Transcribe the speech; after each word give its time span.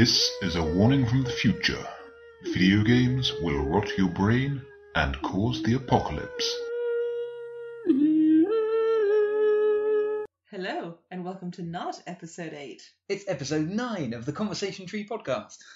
This 0.00 0.32
is 0.40 0.56
a 0.56 0.64
warning 0.64 1.04
from 1.04 1.24
the 1.24 1.30
future. 1.30 1.86
Video 2.54 2.82
games 2.82 3.34
will 3.42 3.66
rot 3.66 3.98
your 3.98 4.08
brain 4.08 4.62
and 4.94 5.20
cause 5.20 5.62
the 5.62 5.74
apocalypse. 5.74 6.56
Hello, 10.50 10.96
and 11.10 11.22
welcome 11.22 11.50
to 11.50 11.62
not 11.62 12.00
episode 12.06 12.54
8. 12.54 12.82
It's 13.10 13.28
episode 13.28 13.68
nine 13.68 14.14
of 14.14 14.24
the 14.24 14.32
Conversation 14.32 14.86
Tree 14.86 15.06
podcast. 15.06 15.58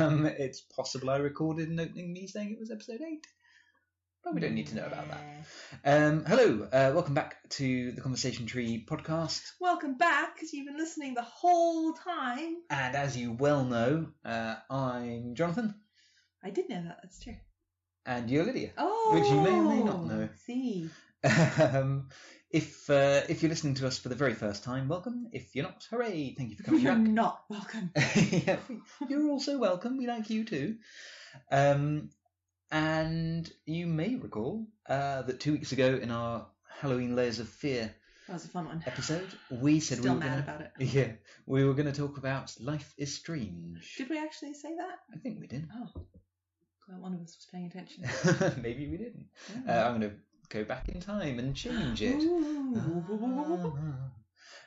Um, 0.00 0.24
it's 0.24 0.62
possible 0.62 1.10
I 1.10 1.16
recorded 1.16 1.68
an 1.68 1.80
opening 1.80 2.10
me 2.14 2.26
saying 2.26 2.52
it 2.52 2.58
was 2.58 2.70
episode 2.70 3.00
eight, 3.00 3.26
but 4.24 4.34
we 4.34 4.40
don't 4.40 4.54
need 4.54 4.66
to 4.68 4.74
know 4.76 4.86
about 4.86 5.06
that. 5.10 5.22
Um, 5.84 6.24
hello, 6.24 6.66
uh, 6.72 6.92
welcome 6.94 7.14
back 7.14 7.36
to 7.50 7.92
the 7.92 8.00
Conversation 8.00 8.46
Tree 8.46 8.84
podcast. 8.88 9.42
Welcome 9.60 9.96
back, 9.96 10.34
because 10.34 10.52
you've 10.52 10.66
been 10.66 10.78
listening 10.78 11.14
the 11.14 11.22
whole 11.22 11.92
time. 11.92 12.56
And 12.70 12.96
as 12.96 13.16
you 13.16 13.32
well 13.32 13.64
know, 13.64 14.08
uh, 14.24 14.56
I'm 14.70 15.34
Jonathan, 15.34 15.74
I 16.42 16.50
did 16.50 16.68
know 16.68 16.82
that, 16.82 16.98
that's 17.02 17.22
true. 17.22 17.36
and 18.06 18.30
you're 18.30 18.44
Lydia. 18.44 18.70
Oh! 18.78 19.10
Which 19.14 19.28
you 19.28 19.40
may 19.40 19.50
or 19.58 19.62
may 19.76 19.82
not 19.82 20.06
know. 20.06 20.28
See. 20.46 20.88
Um, 21.58 22.08
if 22.50 22.88
uh, 22.90 23.22
if 23.28 23.42
you're 23.42 23.48
listening 23.50 23.74
to 23.74 23.86
us 23.86 23.98
for 23.98 24.08
the 24.10 24.14
very 24.14 24.34
first 24.34 24.62
time, 24.62 24.88
welcome. 24.88 25.28
If 25.32 25.54
you're 25.56 25.64
not, 25.64 25.86
hooray! 25.90 26.34
Thank 26.36 26.50
you 26.50 26.56
for 26.56 26.62
coming 26.64 26.80
You're 26.82 26.94
back. 26.94 27.02
not 27.02 27.42
welcome. 27.48 27.90
yeah, 28.16 28.58
you're 29.08 29.28
also 29.30 29.58
welcome. 29.58 29.96
We 29.98 30.06
like 30.06 30.28
you 30.30 30.44
too. 30.44 30.76
Um, 31.50 32.10
and 32.74 33.50
you 33.66 33.86
may 33.86 34.16
recall 34.16 34.66
uh, 34.88 35.22
that 35.22 35.38
two 35.38 35.52
weeks 35.52 35.70
ago 35.70 35.98
in 36.02 36.10
our 36.10 36.44
Halloween 36.80 37.14
Layers 37.14 37.38
of 37.38 37.48
Fear 37.48 37.94
That 38.26 38.32
was 38.32 38.44
a 38.44 38.48
fun 38.48 38.66
one. 38.66 38.82
episode, 38.84 39.28
we 39.50 39.78
said 39.78 39.98
Still 39.98 40.14
we 40.14 40.18
were 40.18 40.24
mad 40.24 40.44
gonna, 40.46 40.56
about 40.56 40.60
it. 40.80 40.88
Yeah, 40.92 41.12
we 41.46 41.64
were 41.64 41.74
going 41.74 41.86
to 41.90 41.96
talk 41.96 42.18
about 42.18 42.52
Life 42.60 42.92
is 42.98 43.14
Strange. 43.14 43.94
Did 43.96 44.10
we 44.10 44.18
actually 44.18 44.54
say 44.54 44.74
that? 44.76 44.98
I 45.14 45.18
think 45.18 45.38
we 45.40 45.46
did. 45.46 45.68
Oh. 45.72 45.88
Glad 46.88 47.00
one 47.00 47.14
of 47.14 47.20
us 47.20 47.36
was 47.36 47.46
paying 47.52 47.66
attention. 47.66 48.04
Maybe 48.62 48.88
we 48.88 48.96
didn't. 48.96 49.26
Oh. 49.68 49.72
Uh, 49.72 49.84
I'm 49.84 50.00
going 50.00 50.10
to 50.10 50.16
go 50.48 50.64
back 50.64 50.88
in 50.88 51.00
time 51.00 51.38
and 51.38 51.54
change 51.54 52.02
it. 52.02 52.20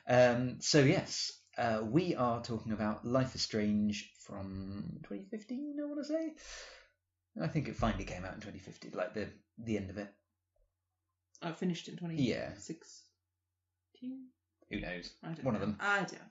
Um, 0.08 0.56
so 0.60 0.80
yes, 0.80 1.38
uh, 1.58 1.80
we 1.84 2.14
are 2.14 2.42
talking 2.42 2.72
about 2.72 3.04
Life 3.04 3.34
is 3.34 3.42
Strange 3.42 4.10
from 4.20 5.00
2015. 5.02 5.76
I 5.78 5.84
want 5.84 5.98
to 5.98 6.04
say. 6.08 6.32
I 7.40 7.46
think 7.46 7.68
it 7.68 7.76
finally 7.76 8.04
came 8.04 8.24
out 8.24 8.34
in 8.34 8.40
2015, 8.40 8.92
like 8.94 9.14
the 9.14 9.28
the 9.58 9.76
end 9.76 9.90
of 9.90 9.98
it. 9.98 10.08
I 11.42 11.52
finished 11.52 11.86
it 11.88 11.92
in 11.92 11.98
2016. 11.98 12.98
Yeah, 14.00 14.10
who 14.70 14.80
knows? 14.80 15.12
I 15.22 15.28
don't 15.28 15.44
One 15.44 15.54
of 15.54 15.60
them. 15.60 15.76
I 15.80 15.98
don't 15.98 16.12
know. 16.12 16.24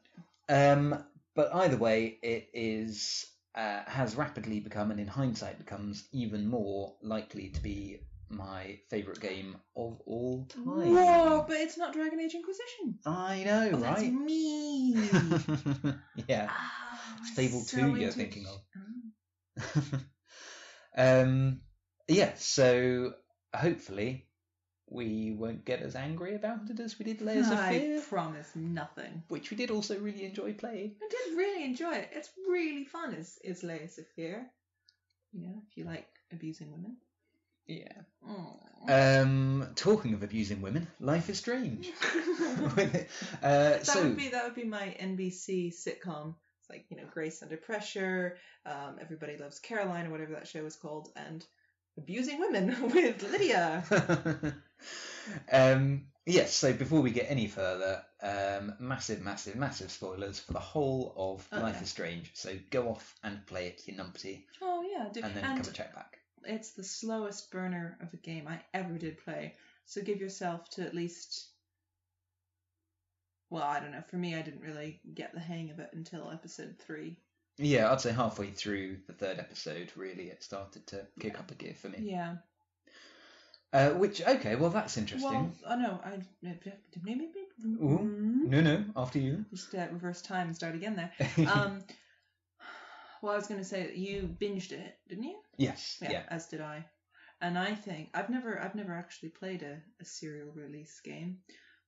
Um, 0.94 1.04
but 1.36 1.54
either 1.56 1.78
way, 1.78 2.18
it 2.22 2.50
is 2.54 3.26
uh, 3.56 3.84
has 3.88 4.16
rapidly 4.16 4.60
become, 4.60 4.92
and 4.92 5.00
in 5.00 5.08
hindsight, 5.08 5.58
becomes 5.60 6.08
even 6.12 6.48
more 6.48 6.96
likely 7.02 7.50
to 7.50 7.62
be 7.62 8.00
my 8.30 8.78
favourite 8.90 9.22
game 9.22 9.56
of 9.78 10.02
all 10.06 10.46
time. 10.50 10.66
Whoa, 10.66 11.46
but 11.48 11.56
it's 11.58 11.78
not 11.78 11.94
Dragon 11.94 12.20
Age 12.20 12.34
Inquisition. 12.36 13.00
I 13.06 13.44
know, 13.46 13.70
Oh, 13.74 13.78
that's 13.78 14.02
right? 14.02 14.12
me. 14.14 14.94
yeah. 16.28 16.48
Ah, 16.50 17.18
It's 17.22 17.30
Fable 17.32 17.62
so 17.62 17.78
2 17.78 17.88
you're 17.88 17.98
into- 17.98 18.12
thinking 18.12 18.46
of. 18.48 18.60
Oh. 18.76 19.82
um, 20.98 21.62
yeah, 22.08 22.34
so 22.36 23.14
hopefully 23.56 24.26
we 24.90 25.32
won't 25.32 25.66
get 25.66 25.82
as 25.82 25.96
angry 25.96 26.36
about 26.36 26.70
it 26.70 26.80
as 26.80 26.98
we 26.98 27.06
did 27.06 27.22
Layers 27.22 27.50
of 27.50 27.60
Fear. 27.60 28.00
I 28.00 28.02
promise 28.02 28.50
nothing. 28.56 29.24
which 29.28 29.52
we 29.52 29.58
did 29.58 29.70
also 29.70 30.00
really 30.00 30.24
enjoy 30.24 30.54
playing. 30.54 30.96
I 31.02 31.10
did 31.10 31.38
really 31.38 31.64
enjoy 31.64 31.94
it. 31.94 32.10
It's 32.14 32.30
really 32.48 32.86
fun. 32.86 33.14
Is 33.14 33.38
is 33.44 33.64
Layers 33.64 33.98
of 33.98 34.08
Fear? 34.16 34.46
You 35.34 35.42
know, 35.42 35.62
if 35.70 35.78
you 35.78 35.84
like 35.86 36.08
abusing 36.32 36.72
women. 36.72 36.98
Yeah. 37.68 37.92
Um, 38.88 39.68
talking 39.76 40.14
of 40.14 40.24
abusing 40.24 40.62
women, 40.62 40.88
Life 41.02 41.30
is 41.30 41.38
Strange. 41.38 41.92
uh, 42.16 42.76
that 43.42 43.86
so, 43.86 44.04
would 44.04 44.16
be 44.16 44.30
that 44.30 44.46
would 44.46 44.56
be 44.56 44.64
my 44.64 44.96
NBC 45.02 45.74
sitcom. 45.74 46.36
It's 46.70 46.76
like 46.76 46.86
you 46.90 46.98
know 46.98 47.08
Grace 47.14 47.42
Under 47.42 47.56
Pressure, 47.58 48.38
um, 48.66 48.98
Everybody 49.00 49.38
Loves 49.38 49.60
Caroline 49.60 50.08
or 50.08 50.10
whatever 50.12 50.34
that 50.34 50.48
show 50.48 50.66
is 50.66 50.76
called, 50.76 51.10
and 51.16 51.46
abusing 51.98 52.40
women 52.40 52.76
with 52.94 53.24
Lydia. 53.32 53.84
um, 55.52 56.08
yes, 56.26 56.54
so 56.54 56.74
before 56.74 57.02
we 57.02 57.12
get 57.12 57.30
any 57.30 57.48
further, 57.48 58.04
um, 58.22 58.74
massive, 58.80 59.22
massive, 59.22 59.56
massive 59.56 59.92
spoilers 59.92 60.40
for 60.40 60.54
the 60.54 60.60
whole 60.60 61.14
of 61.16 61.48
Oh, 61.54 61.62
Life 61.62 61.76
yeah. 61.76 61.84
is 61.84 61.90
Strange. 61.90 62.32
So 62.34 62.54
go 62.70 62.90
off 62.90 63.16
and 63.24 63.46
play 63.46 63.68
it, 63.68 63.82
you 63.86 63.94
numpty, 63.94 64.44
Oh 64.62 64.84
yeah, 64.90 65.08
do- 65.12 65.22
and 65.22 65.36
then 65.36 65.44
and 65.46 65.58
come 65.58 65.68
and 65.68 65.74
check 65.74 65.96
back. 65.96 66.20
it's 66.44 66.72
the 66.72 66.84
slowest 66.84 67.50
burner 67.52 67.98
of 68.02 68.14
a 68.14 68.18
game 68.18 68.48
I 68.48 68.60
ever 68.74 68.98
did 68.98 69.18
play. 69.20 69.54
So 69.86 70.02
give 70.02 70.20
yourself 70.20 70.70
to 70.72 70.86
at 70.86 70.94
least. 70.94 71.48
Well, 73.50 73.64
I 73.64 73.80
don't 73.80 73.92
know. 73.92 74.04
For 74.10 74.18
me, 74.18 74.36
I 74.36 74.42
didn't 74.42 74.62
really 74.62 75.00
get 75.14 75.34
the 75.34 75.40
hang 75.40 75.72
of 75.72 75.80
it 75.80 75.90
until 75.94 76.32
episode 76.32 76.76
three. 76.80 77.18
Yeah, 77.58 77.92
I'd 77.92 78.02
say 78.02 78.12
halfway 78.12 78.52
through 78.52 78.98
the 79.08 79.14
third 79.14 79.40
episode, 79.40 79.92
really, 79.96 80.26
it 80.26 80.44
started 80.44 80.86
to 80.88 81.08
kick 81.20 81.40
up 81.40 81.50
a 81.50 81.56
gear 81.56 81.74
for 81.74 81.90
me. 81.90 82.00
Yeah. 82.02 82.36
Uh, 83.74 83.90
which, 83.92 84.22
okay, 84.22 84.56
well, 84.56 84.70
that's 84.70 84.98
interesting. 84.98 85.30
Well, 85.32 85.52
oh 85.68 85.76
no, 85.76 86.00
I 86.04 86.20
Ooh. 87.66 88.48
No, 88.48 88.62
no, 88.62 88.86
after 88.96 89.20
you. 89.20 89.46
just 89.50 89.74
uh, 89.74 89.88
reverse 89.92 90.22
time 90.22 90.48
and 90.48 90.56
start 90.56 90.76
again 90.76 90.96
there. 90.96 91.12
Um, 91.48 91.84
well, 93.22 93.34
I 93.34 93.38
was 93.38 93.48
going 93.48 93.60
to 93.60 93.66
say 93.66 93.84
that 93.84 93.98
you 93.98 94.36
binged 94.40 94.72
it, 94.72 94.98
didn't 95.10 95.24
you? 95.24 95.38
yes, 95.58 95.98
yeah. 96.02 96.24
As 96.30 96.48
did 96.48 96.62
I. 96.62 96.86
And 97.42 97.58
I 97.58 97.74
think 97.74 98.10
I've 98.14 98.30
never 98.30 98.60
I've 98.60 98.76
never 98.76 98.94
actually 98.94 99.30
played 99.30 99.64
a, 99.64 99.78
a 100.00 100.06
serial 100.06 100.52
release 100.54 101.00
game. 101.04 101.40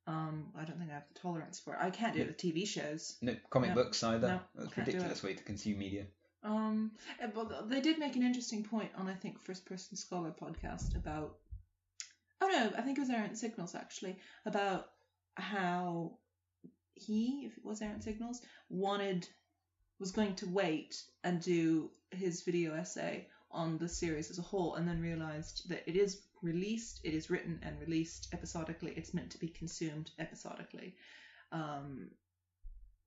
Um, 0.10 0.46
I 0.58 0.64
don't 0.66 0.80
think 0.80 0.90
I 0.90 0.96
have 0.96 1.08
the 1.14 1.20
tolerance 1.20 1.60
for 1.60 1.74
it. 1.76 1.80
I 1.80 1.92
can't 1.92 2.16
do 2.16 2.22
it 2.22 2.28
with 2.28 2.38
TV 2.38 2.68
shows. 2.68 3.16
No 3.22 3.36
comic 3.52 3.70
No, 3.70 3.76
books 3.76 4.02
either. 4.04 4.28
no, 4.28 4.40
That's 4.56 4.72
a 4.72 4.74
can't 4.74 4.86
do 4.88 4.92
ridiculous 4.94 5.22
way 5.22 5.36
to 5.36 5.44
consume 5.44 5.78
media. 5.78 6.06
Um, 6.44 6.92
but 7.36 7.70
they 7.70 7.80
did 7.80 8.00
make 8.00 8.16
an 8.16 8.24
interesting 8.24 8.64
point 8.64 8.90
on 8.98 9.08
I 9.08 9.14
think 9.14 9.40
First 9.40 9.66
Person 9.66 9.96
Scholar 9.98 10.32
podcast 10.32 10.96
about. 10.96 11.36
Oh 12.42 12.48
no, 12.48 12.72
I 12.76 12.82
think 12.82 12.98
it 12.98 13.02
was 13.02 13.10
Errant 13.12 13.38
Signals 13.38 13.76
actually 13.76 14.18
about 14.48 14.88
how 15.36 16.18
he, 16.96 17.46
if 17.46 17.58
it 17.58 17.64
was 17.64 17.82
Errant 17.82 18.04
Signals, 18.04 18.42
wanted 18.70 19.28
was 20.00 20.12
going 20.12 20.34
to 20.36 20.48
wait 20.48 21.04
and 21.24 21.40
do 21.42 21.92
his 22.10 22.42
video 22.42 22.74
essay 22.74 23.28
on 23.52 23.78
the 23.78 23.90
series 23.90 24.32
as 24.32 24.40
a 24.40 24.44
whole, 24.44 24.76
and 24.76 24.88
then 24.88 25.02
realized 25.02 25.70
that 25.70 25.84
it 25.88 25.96
is 25.96 26.22
released, 26.42 27.02
it 27.04 27.14
is 27.14 27.30
written 27.30 27.60
and 27.64 27.80
released 27.80 28.30
episodically. 28.34 28.94
It's 28.96 29.14
meant 29.14 29.32
to 29.32 29.38
be 29.38 29.48
consumed 29.50 30.12
episodically. 30.20 30.96
Um, 31.52 32.10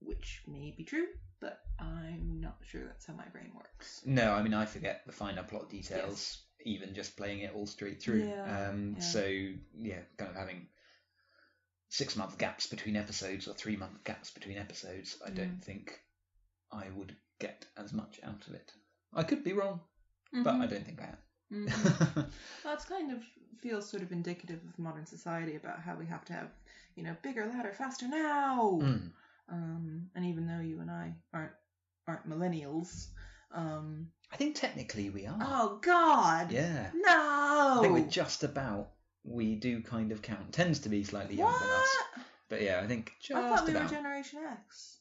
which 0.00 0.42
may 0.48 0.74
be 0.76 0.82
true, 0.84 1.06
but 1.40 1.60
I'm 1.78 2.40
not 2.40 2.56
sure 2.64 2.84
that's 2.84 3.06
how 3.06 3.14
my 3.14 3.26
brain 3.28 3.52
works. 3.54 4.02
No, 4.04 4.32
I 4.32 4.42
mean 4.42 4.54
I 4.54 4.64
forget 4.66 5.02
the 5.06 5.12
finer 5.12 5.44
plot 5.44 5.70
details, 5.70 6.42
even 6.64 6.94
just 6.94 7.16
playing 7.16 7.40
it 7.40 7.54
all 7.54 7.66
straight 7.66 8.02
through. 8.02 8.24
Yeah, 8.24 8.68
um, 8.70 8.94
yeah. 8.96 9.00
So 9.02 9.24
yeah, 9.78 10.00
kind 10.16 10.30
of 10.30 10.36
having 10.36 10.66
six 11.88 12.16
month 12.16 12.38
gaps 12.38 12.66
between 12.66 12.96
episodes 12.96 13.46
or 13.46 13.54
three 13.54 13.76
month 13.76 14.02
gaps 14.04 14.30
between 14.30 14.58
episodes. 14.58 15.16
I 15.24 15.30
Mm. 15.30 15.36
don't 15.36 15.64
think 15.64 16.00
I 16.72 16.88
would 16.90 17.14
get 17.38 17.66
as 17.76 17.92
much 17.92 18.18
out 18.24 18.46
of 18.48 18.54
it. 18.54 18.72
I 19.12 19.22
could 19.22 19.44
be 19.44 19.52
wrong, 19.52 19.80
but 20.32 20.54
I 20.54 20.66
don't 20.66 20.84
think 20.84 21.00
I 21.00 21.06
am. 21.06 21.18
Well, 22.64 22.74
it's 22.74 22.84
kind 22.84 23.12
of 23.12 23.18
feels 23.60 23.88
sort 23.88 24.02
of 24.02 24.10
indicative 24.12 24.60
of 24.68 24.78
modern 24.78 25.06
society 25.06 25.56
about 25.56 25.80
how 25.80 25.94
we 25.96 26.06
have 26.06 26.24
to 26.26 26.32
have, 26.32 26.48
you 26.96 27.02
know, 27.04 27.14
bigger, 27.22 27.46
louder, 27.46 27.72
faster 27.72 28.08
now. 28.08 28.78
Mm. 28.82 29.10
Um, 29.50 30.10
and 30.14 30.24
even 30.24 30.46
though 30.46 30.60
you 30.60 30.80
and 30.80 30.90
I 30.90 31.14
aren't 31.32 31.52
aren't 32.08 32.28
millennials, 32.28 33.08
um, 33.54 34.08
I 34.32 34.36
think 34.36 34.56
technically 34.56 35.10
we 35.10 35.26
are. 35.26 35.38
oh 35.40 35.78
God, 35.82 36.50
Yeah. 36.52 36.90
no, 36.94 37.10
I 37.10 37.78
think 37.82 37.92
we're 37.92 38.08
just 38.08 38.44
about. 38.44 38.90
We 39.24 39.54
do 39.54 39.82
kind 39.82 40.10
of 40.10 40.20
count. 40.22 40.52
Tends 40.52 40.80
to 40.80 40.88
be 40.88 41.04
slightly 41.04 41.36
younger 41.36 41.58
than 41.58 41.68
us, 41.70 41.96
but 42.48 42.62
yeah, 42.62 42.80
I 42.82 42.86
think 42.88 43.12
just 43.20 43.36
I 43.38 43.48
thought 43.54 43.66
we 43.66 43.72
about. 43.72 43.84
were 43.90 43.96
Generation 43.96 44.40
X. 44.50 44.98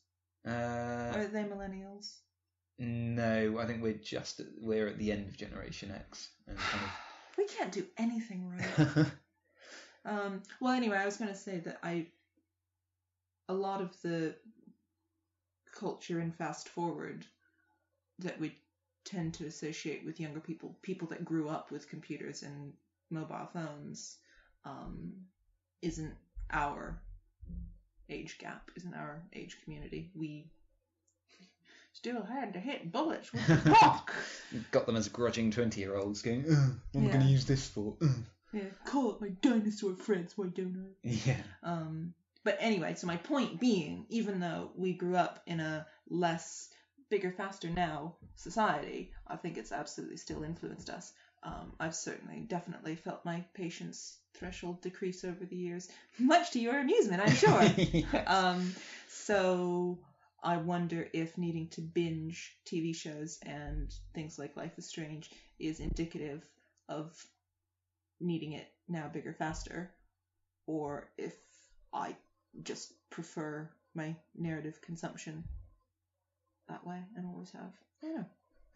uh, 0.47 0.51
Are 0.51 1.27
they 1.27 1.44
millennials? 1.44 2.18
No, 2.83 3.60
I 3.60 3.68
think 3.68 3.83
we're 3.83 3.94
just 3.94 4.39
at, 4.39 4.48
we're 4.60 4.88
at 4.88 4.98
the 4.98 5.12
end 5.12 5.28
of 5.28 5.38
Generation 5.38 5.92
X. 5.92 6.30
And 6.48 6.57
We 7.38 7.45
can't 7.45 7.72
do 7.72 7.86
anything 7.98 8.50
right. 8.50 9.07
Um, 10.04 10.42
well, 10.60 10.74
anyway, 10.74 10.98
I 10.98 11.06
was 11.06 11.18
going 11.18 11.30
to 11.30 11.38
say 11.38 11.60
that 11.60 11.78
I, 11.83 12.07
a 13.50 13.54
lot 13.54 13.81
of 13.81 13.95
the 14.01 14.33
culture 15.72 16.19
in 16.19 16.31
fast 16.31 16.69
forward 16.69 17.24
that 18.18 18.39
we 18.39 18.56
tend 19.06 19.36
to 19.36 19.45
associate 19.45 20.04
with 20.04 20.19
younger 20.19 20.39
people, 20.39 20.75
people 20.81 21.07
that 21.10 21.24
grew 21.24 21.50
up 21.50 21.69
with 21.69 21.88
computers 21.88 22.42
and 22.42 22.74
mobile 23.12 23.48
phones, 23.54 24.18
um, 24.66 25.13
isn't 25.83 26.16
our 26.51 27.00
age 28.10 28.39
gap, 28.39 28.72
isn't 28.75 28.95
our 28.95 29.22
age 29.33 29.57
community. 29.63 30.10
We 30.16 30.48
still 32.01 32.24
had 32.24 32.53
to 32.53 32.59
hit 32.59 32.92
bullets 32.92 33.31
with 33.31 33.45
the 33.45 33.71
rock. 33.81 34.12
Got 34.71 34.88
them 34.88 34.95
as 34.95 35.07
grudging 35.07 35.51
twenty-year-olds 35.51 36.24
going. 36.24 36.45
"Ugh, 36.50 36.74
what 36.94 37.01
am 37.01 37.07
I 37.07 37.12
going 37.12 37.25
to 37.25 37.31
use 37.31 37.45
this 37.45 37.68
for? 37.68 37.94
Ugh." 38.01 38.09
yeah, 38.53 38.63
call 38.86 39.12
it 39.12 39.21
my 39.21 39.30
dinosaur 39.42 39.95
friends, 39.95 40.36
why 40.36 40.48
don't 40.48 40.94
I? 41.06 41.09
Yeah. 41.09 41.38
Um, 41.62 42.15
but 42.44 42.57
anyway, 42.59 42.95
so 42.95 43.06
my 43.06 43.18
point 43.18 43.59
being, 43.59 44.07
even 44.09 44.39
though 44.39 44.71
we 44.75 44.94
grew 44.94 45.15
up 45.15 45.44
in 45.45 45.59
a 45.59 45.86
less 46.09 46.69
bigger, 47.09 47.31
faster 47.31 47.69
now 47.69 48.15
society, 48.36 49.12
I 49.27 49.36
think 49.36 49.57
it's 49.57 49.71
absolutely 49.71 50.18
still 50.18 50.44
influenced 50.44 50.89
us. 50.89 51.13
Um, 51.44 51.74
I've 51.80 51.95
certainly, 51.95 52.39
definitely 52.47 52.95
felt 52.95 53.25
my 53.25 53.45
patience 53.54 54.18
threshold 54.33 54.81
decrease 54.81 55.24
over 55.24 55.45
the 55.45 55.56
years, 55.56 55.88
much 56.18 56.51
to 56.51 56.59
your 56.59 56.80
amusement, 56.80 57.21
I'm 57.24 57.36
sure. 57.36 57.62
Yes. 57.77 58.27
um, 58.27 58.74
so 59.07 60.00
I 60.44 60.58
wonder 60.58 61.08
if 61.14 61.38
needing 61.38 61.68
to 61.72 61.82
binge 61.82 62.56
TV 62.66 62.94
shows 62.94 63.38
and 63.44 63.94
things 64.14 64.40
like 64.40 64.56
Life 64.56 64.78
is 64.78 64.88
Strange 64.88 65.30
is 65.60 65.80
indicative 65.80 66.44
of 66.90 67.12
needing 68.20 68.54
it 68.54 68.68
now 68.88 69.08
bigger, 69.08 69.34
faster, 69.34 69.90
or 70.68 71.06
if 71.18 71.36
I 71.94 72.16
just 72.64 72.94
prefer 73.10 73.70
my 73.94 74.16
narrative 74.36 74.80
consumption 74.82 75.44
that 76.70 76.86
way 76.86 77.04
and 77.16 77.26
always 77.26 77.52
have. 77.52 77.72
I 78.04 78.08
don't 78.08 78.16
know. 78.18 78.26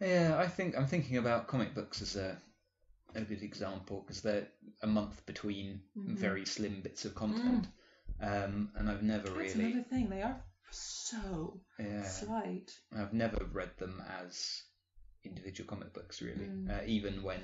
Yeah, 0.00 0.36
I 0.38 0.46
think 0.46 0.76
I'm 0.76 0.86
thinking 0.86 1.16
about 1.16 1.46
comic 1.46 1.74
books 1.74 2.02
as 2.02 2.16
a 2.16 2.36
a 3.14 3.22
good 3.22 3.42
example 3.42 4.02
because 4.06 4.20
they're 4.20 4.46
a 4.82 4.86
month 4.86 5.24
between 5.26 5.80
Mhm. 5.96 6.16
very 6.16 6.44
slim 6.44 6.80
bits 6.82 7.04
of 7.06 7.14
content, 7.14 7.66
um, 8.20 8.68
and 8.74 8.90
I've 8.90 9.02
never 9.02 9.30
That's 9.32 9.54
really, 9.54 9.72
another 9.72 9.82
thing. 9.82 10.08
They 10.10 10.22
are 10.22 10.36
so 10.70 11.60
yeah, 11.78 12.02
slight. 12.02 12.70
I've 12.96 13.12
never 13.12 13.44
read 13.52 13.70
them 13.78 14.02
as 14.22 14.62
individual 15.24 15.68
comic 15.68 15.92
books 15.92 16.22
really. 16.22 16.44
Mm. 16.46 16.70
Uh, 16.70 16.82
even 16.86 17.22
when 17.22 17.40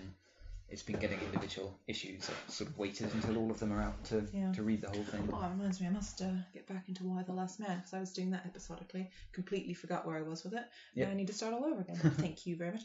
it's 0.68 0.82
been 0.82 0.98
getting 0.98 1.18
individual 1.20 1.78
issues, 1.86 2.30
I've 2.30 2.52
sort 2.52 2.70
of 2.70 2.78
waited 2.78 3.12
until 3.14 3.36
all 3.38 3.50
of 3.50 3.58
them 3.60 3.72
are 3.72 3.82
out 3.82 4.04
to 4.06 4.26
Yeah. 4.32 4.52
to 4.52 4.62
read 4.62 4.80
the 4.80 4.88
whole 4.88 5.04
thing. 5.04 5.28
Oh, 5.32 5.44
it 5.44 5.50
reminds 5.50 5.80
me, 5.80 5.86
I 5.86 5.90
must 5.90 6.22
uh, 6.22 6.30
get 6.54 6.66
back 6.66 6.88
into 6.88 7.04
Y 7.04 7.22
the 7.24 7.32
Last 7.32 7.60
Man 7.60 7.76
because 7.78 7.92
I 7.94 8.00
was 8.00 8.12
doing 8.12 8.30
that 8.30 8.46
episodically. 8.46 9.10
Completely 9.32 9.74
forgot 9.74 10.06
where 10.06 10.16
I 10.16 10.22
was 10.22 10.44
with 10.44 10.54
it. 10.54 10.64
Yep. 10.94 11.06
Now 11.08 11.12
I 11.12 11.16
need 11.16 11.26
to 11.26 11.34
start 11.34 11.52
all 11.52 11.64
over 11.64 11.82
again. 11.82 11.96
Thank 12.16 12.46
you 12.46 12.56
very 12.56 12.72
much. 12.72 12.82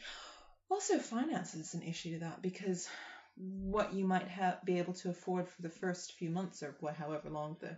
Also, 0.70 0.98
finance 1.00 1.54
is 1.56 1.74
an 1.76 1.82
issue 1.84 2.14
to 2.16 2.20
that 2.26 2.42
because 2.42 2.90
what 3.38 3.94
you 3.94 4.04
might 4.06 4.28
have 4.28 4.66
be 4.66 4.80
able 4.80 4.94
to 4.96 5.10
afford 5.10 5.48
for 5.48 5.62
the 5.62 5.70
first 5.70 6.14
few 6.14 6.30
months 6.30 6.62
or 6.64 6.76
however 6.98 7.30
long 7.30 7.56
the 7.62 7.78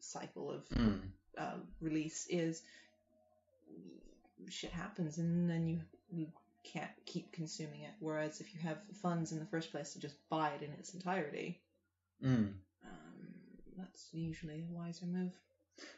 cycle 0.00 0.50
of 0.50 0.68
Mm. 0.70 1.00
Uh, 1.38 1.54
release 1.80 2.26
is, 2.28 2.62
shit 4.48 4.70
happens 4.72 5.18
and 5.18 5.48
then 5.48 5.68
you, 5.68 5.80
you 6.10 6.26
can't 6.64 6.90
keep 7.06 7.32
consuming 7.32 7.82
it. 7.82 7.92
Whereas 8.00 8.40
if 8.40 8.52
you 8.54 8.60
have 8.60 8.78
funds 9.02 9.32
in 9.32 9.38
the 9.38 9.46
first 9.46 9.70
place 9.72 9.92
to 9.92 10.00
just 10.00 10.16
buy 10.28 10.50
it 10.50 10.62
in 10.62 10.70
its 10.72 10.94
entirety, 10.94 11.60
Mm. 12.24 12.52
um, 12.84 13.28
that's 13.76 14.08
usually 14.12 14.64
a 14.68 14.72
wiser 14.72 15.06
move. 15.06 15.30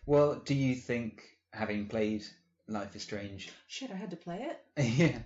Well, 0.04 0.34
do 0.44 0.54
you 0.54 0.75
think 0.75 1.22
having 1.52 1.87
played 1.87 2.25
Life 2.69 2.94
is 2.94 3.02
Strange 3.02 3.50
Shit, 3.66 3.90
I 3.90 3.94
had 3.96 4.10
to 4.10 4.16
play 4.16 4.46
it. 4.50 4.60
yeah. 4.76 5.19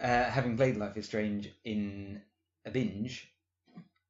Uh, 0.00 0.28
having 0.30 0.56
played 0.56 0.76
Life 0.76 0.96
is 0.96 1.06
Strange 1.06 1.48
in 1.64 2.20
a 2.66 2.70
binge, 2.72 3.32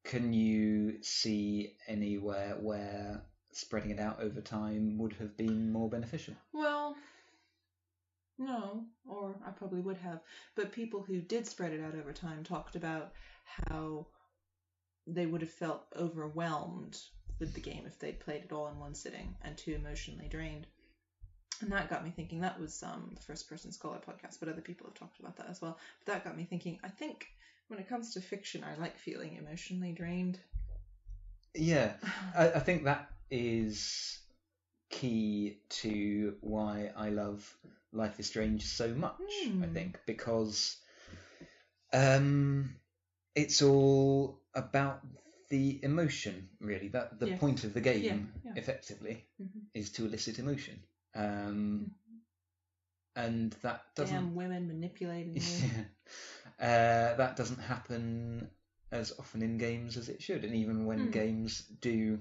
can 0.03 0.33
you 0.33 1.03
see 1.03 1.75
anywhere 1.87 2.57
where 2.59 3.21
spreading 3.55 3.91
it 3.91 3.99
out 3.99 4.19
over 4.21 4.41
time 4.41 4.97
would 4.97 5.13
have 5.13 5.37
been 5.37 5.71
more 5.71 5.89
beneficial? 5.89 6.33
Well, 6.51 6.95
no, 8.37 8.85
or 9.07 9.35
I 9.45 9.51
probably 9.51 9.81
would 9.81 9.97
have. 9.97 10.19
But 10.55 10.71
people 10.71 11.01
who 11.01 11.21
did 11.21 11.47
spread 11.47 11.71
it 11.71 11.81
out 11.81 11.95
over 11.95 12.11
time 12.11 12.43
talked 12.43 12.75
about 12.75 13.13
how 13.69 14.07
they 15.07 15.25
would 15.25 15.41
have 15.41 15.51
felt 15.51 15.85
overwhelmed 15.95 16.99
with 17.39 17.53
the 17.53 17.61
game 17.61 17.83
if 17.85 17.99
they'd 17.99 18.19
played 18.19 18.43
it 18.43 18.51
all 18.51 18.67
in 18.67 18.79
one 18.79 18.95
sitting 18.95 19.35
and 19.41 19.57
too 19.57 19.73
emotionally 19.73 20.27
drained. 20.27 20.67
And 21.61 21.71
that 21.71 21.89
got 21.89 22.03
me 22.03 22.11
thinking. 22.13 22.41
That 22.41 22.59
was 22.59 22.83
um, 22.83 23.11
the 23.15 23.21
First 23.21 23.49
Person 23.49 23.71
Scholar 23.71 23.99
podcast, 24.05 24.39
but 24.41 24.49
other 24.49 24.61
people 24.61 24.87
have 24.87 24.95
talked 24.95 25.19
about 25.19 25.37
that 25.37 25.49
as 25.49 25.61
well. 25.61 25.77
But 26.03 26.13
that 26.13 26.25
got 26.25 26.35
me 26.35 26.43
thinking. 26.43 26.79
I 26.83 26.89
think 26.89 27.27
when 27.69 27.79
it 27.79 27.87
comes 27.87 28.13
to 28.13 28.21
fiction, 28.21 28.65
I 28.65 28.79
like 28.79 28.97
feeling 28.97 29.37
emotionally 29.37 29.93
drained. 29.93 30.39
Yeah, 31.53 31.93
I, 32.37 32.51
I 32.51 32.59
think 32.59 32.83
that 32.83 33.09
is 33.29 34.19
key 34.89 35.57
to 35.69 36.35
why 36.41 36.91
I 36.95 37.09
love 37.09 37.57
Life 37.93 38.19
is 38.19 38.27
Strange 38.27 38.65
so 38.65 38.93
much. 38.93 39.51
I 39.61 39.65
Hmm. 39.65 39.73
think 39.73 39.99
because 40.05 40.77
um, 41.93 42.75
it's 43.35 43.61
all 43.61 44.41
about 44.53 45.01
the 45.49 45.79
emotion, 45.83 46.49
really. 46.59 46.89
That 46.89 47.19
the 47.19 47.27
Yeah. 47.27 47.35
point 47.35 47.63
of 47.63 47.73
the 47.73 47.81
game, 47.81 48.31
Yeah, 48.43 48.51
yeah. 48.51 48.51
effectively, 48.55 49.25
Mhm. 49.41 49.61
is 49.73 49.91
to 49.91 50.05
elicit 50.05 50.39
emotion, 50.39 50.79
um, 51.15 51.91
and 53.15 53.51
that 53.61 53.81
doesn't. 53.95 54.17
Damn 54.17 54.35
women 54.35 54.67
manipulating 54.67 55.35
you. 55.35 55.69
uh, 56.59 57.13
that 57.15 57.35
doesn't 57.35 57.59
happen 57.59 58.49
as 58.91 59.11
often 59.19 59.41
in 59.41 59.57
games 59.57 59.97
as 59.97 60.09
it 60.09 60.21
should, 60.21 60.43
and 60.43 60.55
even 60.55 60.85
when 60.85 61.05
Hmm. 61.05 61.11
games 61.11 61.63
do 61.81 62.19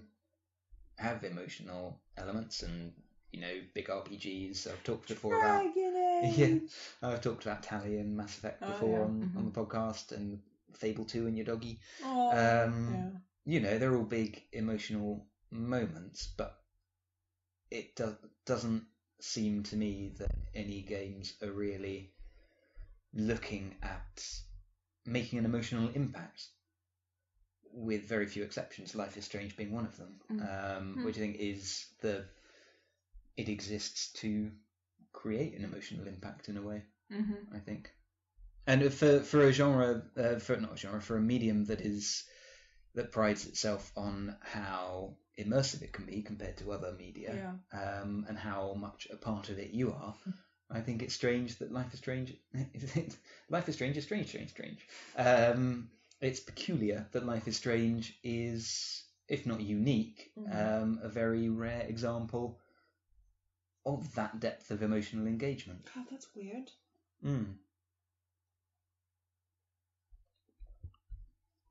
have 0.98 1.24
emotional 1.24 2.00
elements 2.16 2.62
and 2.62 2.92
you 3.32 3.40
know 3.40 3.60
big 3.74 3.88
RPGs, 3.88 4.66
I've 4.68 4.82
talked 4.84 5.08
before 5.08 5.36
about 5.38 5.64
yeah, 5.76 6.58
I've 7.02 7.20
talked 7.20 7.44
about 7.44 7.62
Tali 7.62 7.98
and 7.98 8.16
Mass 8.16 8.38
Effect 8.38 8.62
Oh, 8.62 8.66
before 8.68 8.98
yeah. 9.00 9.04
on, 9.04 9.32
on 9.36 9.42
Mhm. 9.44 9.52
the 9.54 9.60
podcast 9.60 10.12
and 10.12 10.40
Fable 10.74 11.04
Two 11.04 11.26
and 11.26 11.36
your 11.36 11.44
doggy. 11.46 11.80
Oh, 12.02 12.30
Um, 12.30 12.94
yeah. 12.94 13.10
You 13.46 13.60
know 13.60 13.78
they're 13.78 13.94
all 13.96 14.04
big 14.04 14.42
emotional 14.52 15.26
moments, 15.50 16.28
but 16.36 16.62
it 17.70 17.96
do- 17.96 18.16
doesn't 18.46 18.84
seem 19.20 19.62
to 19.64 19.76
me 19.76 20.12
that 20.18 20.30
any 20.54 20.82
games 20.82 21.34
are 21.42 21.50
really 21.52 22.12
looking 23.12 23.74
at 23.82 24.24
making 25.06 25.38
an 25.38 25.44
emotional 25.44 25.88
impact. 25.90 26.48
With 27.76 28.04
very 28.06 28.26
few 28.26 28.44
exceptions, 28.44 28.94
Life 28.94 29.16
is 29.16 29.24
Strange 29.24 29.56
being 29.56 29.72
one 29.72 29.84
of 29.84 29.96
them, 29.96 30.20
Mm. 30.30 30.40
um, 30.78 30.96
Mm. 30.96 31.04
which 31.04 31.16
I 31.16 31.20
think 31.20 31.36
is 31.40 31.86
the 32.00 32.24
it 33.36 33.48
exists 33.48 34.12
to 34.20 34.52
create 35.12 35.54
an 35.58 35.64
emotional 35.64 36.06
impact 36.06 36.48
in 36.48 36.56
a 36.56 36.62
way. 36.62 36.84
Mm-hmm. 37.10 37.54
I 37.54 37.58
think, 37.58 37.92
and 38.66 38.92
for 38.92 39.20
for 39.20 39.40
a 39.42 39.52
genre, 39.52 40.02
uh, 40.16 40.38
for 40.38 40.56
not 40.56 40.74
a 40.74 40.76
genre, 40.76 41.00
for 41.02 41.16
a 41.16 41.20
medium 41.20 41.64
that 41.66 41.80
is 41.80 42.24
that 42.94 43.10
prides 43.10 43.46
itself 43.46 43.90
on 43.96 44.36
how 44.40 45.16
immersive 45.36 45.82
it 45.82 45.92
can 45.92 46.06
be 46.06 46.22
compared 46.22 46.56
to 46.58 46.70
other 46.70 46.92
media, 46.92 47.58
Yeah. 47.72 47.80
um, 48.00 48.24
and 48.28 48.38
how 48.38 48.74
much 48.74 49.08
a 49.10 49.16
part 49.16 49.50
of 49.50 49.58
it 49.58 49.70
you 49.72 49.92
are. 49.92 50.14
I 50.70 50.80
think 50.80 51.02
it's 51.02 51.14
strange 51.14 51.56
that 51.58 51.72
Life 51.72 51.92
is 51.92 51.98
Strange. 51.98 52.34
Life 53.50 53.68
is 53.68 53.74
Strange 53.74 53.96
is 53.96 54.04
strange, 54.04 54.28
strange, 54.28 54.50
strange. 54.50 54.78
Um, 55.16 55.90
it's 56.20 56.40
peculiar 56.40 57.06
that 57.12 57.26
Life 57.26 57.48
is 57.48 57.56
Strange 57.56 58.18
is, 58.22 59.04
if 59.28 59.46
not 59.46 59.60
unique, 59.60 60.32
Mhm. 60.36 60.82
um, 60.82 60.98
a 61.02 61.08
very 61.08 61.48
rare 61.48 61.82
example 61.82 62.58
of 63.86 64.14
that 64.14 64.40
depth 64.40 64.70
of 64.70 64.82
emotional 64.82 65.26
engagement. 65.26 65.90
God, 65.94 66.06
that's 66.10 66.34
weird. 66.34 66.70
Mm. 67.22 67.58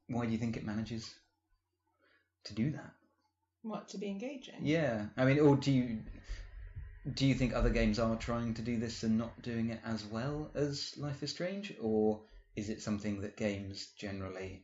Why 0.08 0.26
do 0.26 0.32
you 0.32 0.38
think 0.38 0.58
it 0.58 0.66
manages 0.66 1.16
to 2.44 2.54
do 2.54 2.72
that? 2.72 2.94
What 3.64 3.88
to 3.90 3.98
be 3.98 4.08
engaging? 4.08 4.56
Yeah, 4.62 5.08
I 5.18 5.26
mean, 5.26 5.40
or 5.40 5.56
do 5.56 5.72
you 5.72 6.04
do 7.14 7.26
you 7.26 7.34
think 7.36 7.54
other 7.54 7.70
games 7.70 8.00
are 8.00 8.16
trying 8.16 8.54
to 8.54 8.62
do 8.62 8.78
this 8.78 9.04
and 9.04 9.18
not 9.18 9.42
doing 9.42 9.70
it 9.70 9.80
as 9.86 10.06
well 10.06 10.52
as 10.56 10.96
Life 10.98 11.24
is 11.24 11.32
Strange, 11.32 11.74
or 11.82 12.22
is 12.56 12.70
it 12.70 12.82
something 12.82 13.22
that 13.22 13.38
games 13.38 13.88
generally, 13.98 14.64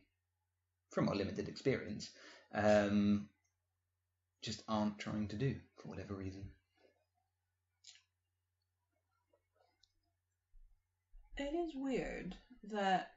from 0.90 1.08
our 1.08 1.14
limited 1.14 1.48
experience, 1.48 2.10
um, 2.54 3.28
just 4.42 4.62
aren't 4.68 4.98
trying 4.98 5.28
to 5.28 5.36
do 5.36 5.56
for 5.76 5.88
whatever 5.88 6.14
reason? 6.14 6.44
It 11.36 11.54
is 11.54 11.74
weird 11.74 12.36
that 12.64 13.12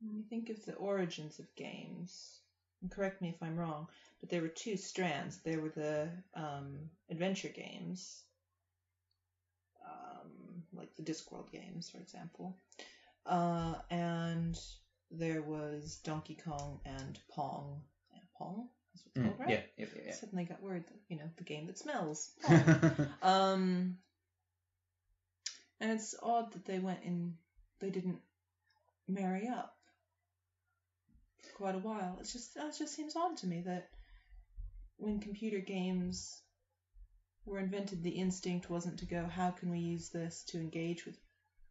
when 0.00 0.14
you 0.14 0.22
think 0.22 0.50
of 0.50 0.64
the 0.64 0.74
origins 0.74 1.38
of 1.38 1.54
games, 1.56 2.38
and 2.80 2.90
correct 2.90 3.20
me 3.20 3.28
if 3.28 3.42
I'm 3.42 3.56
wrong, 3.56 3.88
but 4.20 4.30
there 4.30 4.42
were 4.42 4.48
two 4.48 4.76
strands. 4.76 5.38
There 5.38 5.60
were 5.60 5.70
the 5.70 6.10
um, 6.34 6.90
adventure 7.10 7.48
games, 7.48 8.22
like 10.74 10.94
the 10.96 11.02
Discworld 11.02 11.50
games, 11.52 11.90
for 11.90 11.98
example, 11.98 12.56
uh, 13.26 13.74
and 13.90 14.58
there 15.10 15.42
was 15.42 15.96
Donkey 16.04 16.36
Kong 16.44 16.80
and 16.84 17.18
Pong. 17.30 17.82
And 18.12 18.22
Pong? 18.38 18.68
That's 18.92 19.04
what 19.04 19.12
it's 19.12 19.18
Mm, 19.18 19.36
called, 19.36 19.40
right? 19.40 19.48
Yeah, 19.78 19.86
yeah, 19.86 19.86
yeah. 20.06 20.12
Suddenly 20.12 20.44
got 20.44 20.62
word 20.62 20.84
that 20.86 20.98
you 21.08 21.16
know 21.16 21.30
the 21.36 21.44
game 21.44 21.66
that 21.66 21.78
smells. 21.78 22.30
Um, 23.22 23.96
and 25.80 25.92
it's 25.92 26.14
odd 26.22 26.52
that 26.52 26.64
they 26.64 26.78
went 26.78 27.00
in. 27.04 27.34
They 27.80 27.90
didn't 27.90 28.20
marry 29.08 29.48
up 29.48 29.76
for 31.42 31.56
quite 31.56 31.74
a 31.74 31.78
while. 31.78 32.16
It's 32.20 32.32
just 32.32 32.56
it 32.56 32.74
just 32.78 32.94
seems 32.94 33.16
odd 33.16 33.36
to 33.38 33.46
me 33.46 33.62
that 33.66 33.88
when 34.98 35.18
computer 35.18 35.58
games 35.58 36.40
were 37.46 37.58
invented, 37.58 38.02
the 38.02 38.10
instinct 38.10 38.70
wasn't 38.70 38.98
to 39.00 39.04
go, 39.06 39.24
"How 39.26 39.50
can 39.50 39.70
we 39.70 39.78
use 39.78 40.08
this 40.10 40.44
to 40.44 40.60
engage 40.60 41.06
with 41.06 41.18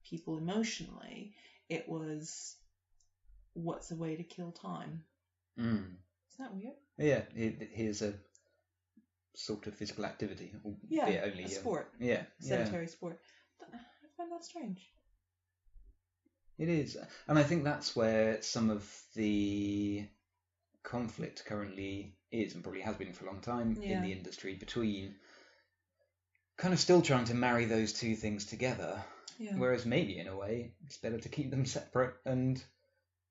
people 0.03 0.37
emotionally?" 0.37 1.33
It 1.69 1.87
was, 1.87 2.55
"What's 3.53 3.91
a 3.91 3.95
way 3.95 4.15
to 4.15 4.23
kill 4.23 4.51
time?" 4.51 5.03
mm. 5.57 5.95
Isn't 6.33 6.39
that 6.39 6.53
weird? 6.53 6.75
Yeah, 6.97 7.23
he- 7.35 7.67
here's 7.73 8.01
a 8.01 8.13
sort 9.33 9.67
of 9.67 9.73
physical 9.75 10.05
activity. 10.05 10.51
Yeah, 10.89 11.21
only 11.23 11.43
a 11.43 11.45
um, 11.45 11.51
sport, 11.51 11.91
Yeah, 11.99 12.07
yeah, 12.13 12.25
sedentary 12.39 12.87
sport. 12.87 13.19
I 13.61 14.07
find 14.17 14.31
that 14.31 14.43
strange. 14.43 14.91
it 16.57 16.69
is, 16.69 16.97
and 17.27 17.39
I 17.39 17.43
think 17.43 17.63
that's 17.63 17.95
where 17.95 18.41
some 18.41 18.69
of 18.69 18.87
the 19.15 20.05
conflict 20.83 21.45
currently 21.45 22.15
is, 22.31 22.53
and 22.53 22.63
probably 22.63 22.81
has 22.81 22.95
been 22.95 23.13
for 23.13 23.25
a 23.25 23.27
long 23.27 23.41
time 23.41 23.79
in 23.83 24.01
the 24.01 24.11
industry 24.11 24.55
between 24.55 25.15
kind 26.61 26.73
of 26.75 26.79
still 26.79 27.01
trying 27.01 27.25
to 27.25 27.33
marry 27.33 27.65
those 27.65 27.91
two 27.91 28.15
things 28.15 28.45
together. 28.45 29.03
Yeah. 29.39 29.55
Whereas 29.57 29.85
maybe 29.85 30.19
in 30.19 30.27
a 30.27 30.35
way 30.37 30.73
it's 30.85 30.97
better 30.97 31.17
to 31.19 31.29
keep 31.29 31.49
them 31.49 31.65
separate 31.77 32.13
and 32.25 32.63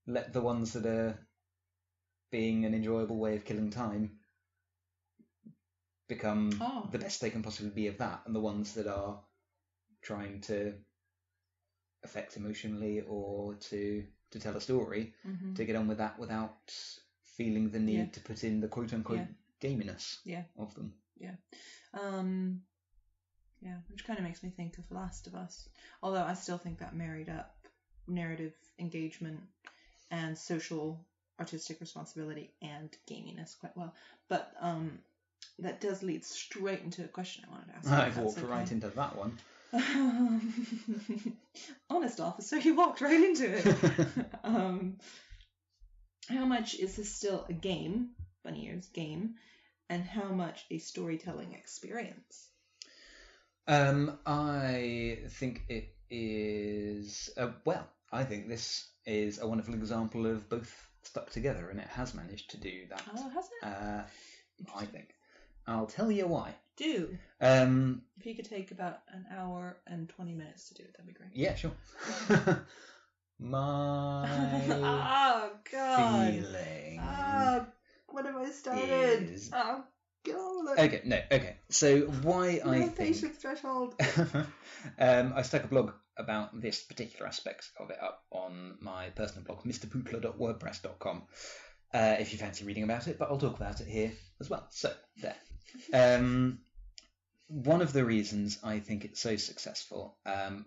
let 0.07 0.33
the 0.33 0.41
ones 0.41 0.73
that 0.73 0.85
are 0.87 1.17
being 2.33 2.65
an 2.65 2.75
enjoyable 2.75 3.17
way 3.17 3.37
of 3.37 3.45
killing 3.45 3.71
time 3.71 4.19
become 6.09 6.59
Oh. 6.61 6.89
the 6.91 6.99
best 6.99 7.21
they 7.21 7.31
can 7.31 7.43
possibly 7.43 7.71
be 7.71 7.87
of 7.87 7.99
that, 7.99 8.23
and 8.27 8.35
the 8.35 8.41
ones 8.41 8.75
that 8.75 8.89
are 8.89 9.21
trying 10.03 10.41
to 10.43 10.75
affect 12.03 12.37
emotionally 12.37 13.03
or 13.03 13.55
to 13.71 14.05
to 14.31 14.39
tell 14.39 14.57
a 14.57 14.61
story 14.61 15.13
Mhm. 15.27 15.57
to 15.57 15.65
get 15.65 15.75
on 15.77 15.89
with 15.89 15.99
that 15.99 16.19
without 16.19 16.73
feeling 17.37 17.71
the 17.71 17.81
need 17.81 17.99
Yeah. 17.99 18.11
to 18.11 18.21
put 18.21 18.45
in 18.45 18.61
the 18.61 18.69
quote 18.69 18.93
unquote 18.93 19.19
Yeah. 19.19 19.27
gaminess 19.61 20.19
Yeah. 20.25 20.45
of 20.57 20.73
them. 20.75 20.95
Yeah. 21.17 21.35
Um, 21.93 22.63
yeah, 23.63 23.77
which 23.91 24.05
kind 24.05 24.19
of 24.19 24.25
makes 24.25 24.43
me 24.43 24.51
think 24.51 24.79
of 24.79 24.89
The 24.89 24.95
Last 24.95 25.27
of 25.27 25.35
Us. 25.35 25.69
Although 26.03 26.23
I 26.23 26.35
still 26.35 26.59
think 26.59 26.79
that 26.79 26.95
married 26.95 27.29
up 27.29 27.55
narrative 28.09 28.55
engagement 28.79 29.41
and 30.11 30.37
social 30.37 31.05
artistic 31.39 31.81
responsibility 31.81 32.51
and 32.63 32.91
gaminess 33.11 33.59
quite 33.59 33.77
well. 33.77 33.95
But 34.29 34.53
um, 34.61 34.99
that 35.59 35.81
does 35.81 36.03
lead 36.03 36.25
straight 36.25 36.83
into 36.83 37.05
a 37.05 37.09
question 37.09 37.45
I 37.49 37.53
wanted 37.53 37.69
to 37.69 37.77
ask. 37.77 37.89
I've 37.91 38.19
walked 38.19 38.39
okay. 38.39 38.47
right 38.47 38.71
into 38.71 38.89
that 38.89 39.17
one. 39.17 39.39
Honest 41.91 42.21
officer, 42.21 42.59
you 42.59 42.75
walked 42.75 43.01
right 43.01 43.23
into 43.23 43.57
it. 43.57 44.07
um, 44.45 44.97
how 46.29 46.45
much 46.45 46.75
is 46.75 46.97
this 46.97 47.15
still 47.15 47.47
a 47.49 47.53
game, 47.53 48.11
bunny 48.45 48.67
ears 48.67 48.89
game, 48.89 49.35
and 49.89 50.05
how 50.05 50.29
much 50.29 50.65
a 50.71 50.79
storytelling 50.79 51.53
experience? 51.53 52.50
Um, 53.71 54.19
I 54.27 55.19
think 55.29 55.63
it 55.69 55.95
is. 56.11 57.31
Uh, 57.37 57.51
well, 57.65 57.87
I 58.11 58.25
think 58.25 58.49
this 58.49 58.89
is 59.07 59.39
a 59.41 59.47
wonderful 59.47 59.75
example 59.75 60.27
of 60.27 60.49
both 60.49 60.89
stuck 61.05 61.31
together, 61.31 61.71
and 61.71 61.79
it 61.79 61.87
has 61.87 62.13
managed 62.13 62.51
to 62.51 62.57
do 62.59 62.87
that. 62.91 63.03
Oh, 63.17 63.29
hasn't 63.29 63.53
it? 63.63 63.67
Uh, 63.67 64.03
I 64.77 64.85
think. 64.87 65.15
I'll 65.69 65.87
tell 65.87 66.11
you 66.11 66.27
why. 66.27 66.53
Do 66.77 67.17
Um, 67.41 68.03
if 68.19 68.27
you 68.27 68.35
could 68.35 68.49
take 68.49 68.73
about 68.73 69.03
an 69.13 69.25
hour 69.31 69.77
and 69.87 70.09
twenty 70.09 70.35
minutes 70.35 70.69
to 70.71 70.75
do 70.75 70.83
it, 70.83 70.93
that'd 70.95 71.07
be 71.07 71.13
great. 71.13 71.31
yeah, 71.33 71.55
sure. 71.55 71.71
My 73.39 74.67
oh 74.69 75.53
God! 75.71 76.33
feeling. 76.35 77.01
Ah, 77.01 77.67
what 78.09 78.27
have 78.27 78.37
I 78.37 78.51
started? 78.51 79.31
is- 79.31 79.51
Oh 79.55 79.85
God! 80.25 80.79
Okay, 80.79 81.03
no, 81.05 81.21
okay. 81.31 81.57
So 81.71 82.01
why 82.23 82.61
I 82.65 82.79
No 82.79 82.87
think 82.87 82.97
patience 82.97 83.37
threshold. 83.39 83.95
um, 84.99 85.33
I 85.35 85.43
stuck 85.43 85.65
a 85.65 85.69
blog 85.69 85.93
about 86.17 86.61
this 86.61 86.83
particular 86.83 87.27
aspect 87.27 87.71
of 87.79 87.91
it 87.91 87.99
up 88.03 88.25
on 88.31 88.77
my 88.81 89.11
personal 89.11 89.45
blog, 89.45 89.65
mrpoopler.wordpress.com, 89.65 91.23
uh, 91.95 92.17
if 92.19 92.33
you 92.33 92.39
fancy 92.39 92.65
reading 92.65 92.83
about 92.85 93.09
it, 93.09 93.19
but 93.19 93.31
I'll 93.31 93.39
talk 93.39 93.57
about 93.57 93.81
it 93.81 93.89
here 93.89 94.13
as 94.41 94.51
well. 94.51 94.67
So, 94.71 94.93
there. 95.23 95.37
Um, 95.93 96.59
one 97.47 97.83
of 97.83 97.93
the 97.93 98.05
reasons 98.05 98.59
I 98.63 98.81
think 98.81 99.05
it's 99.05 99.21
so 99.21 99.37
successful, 99.37 100.19
um, 100.27 100.67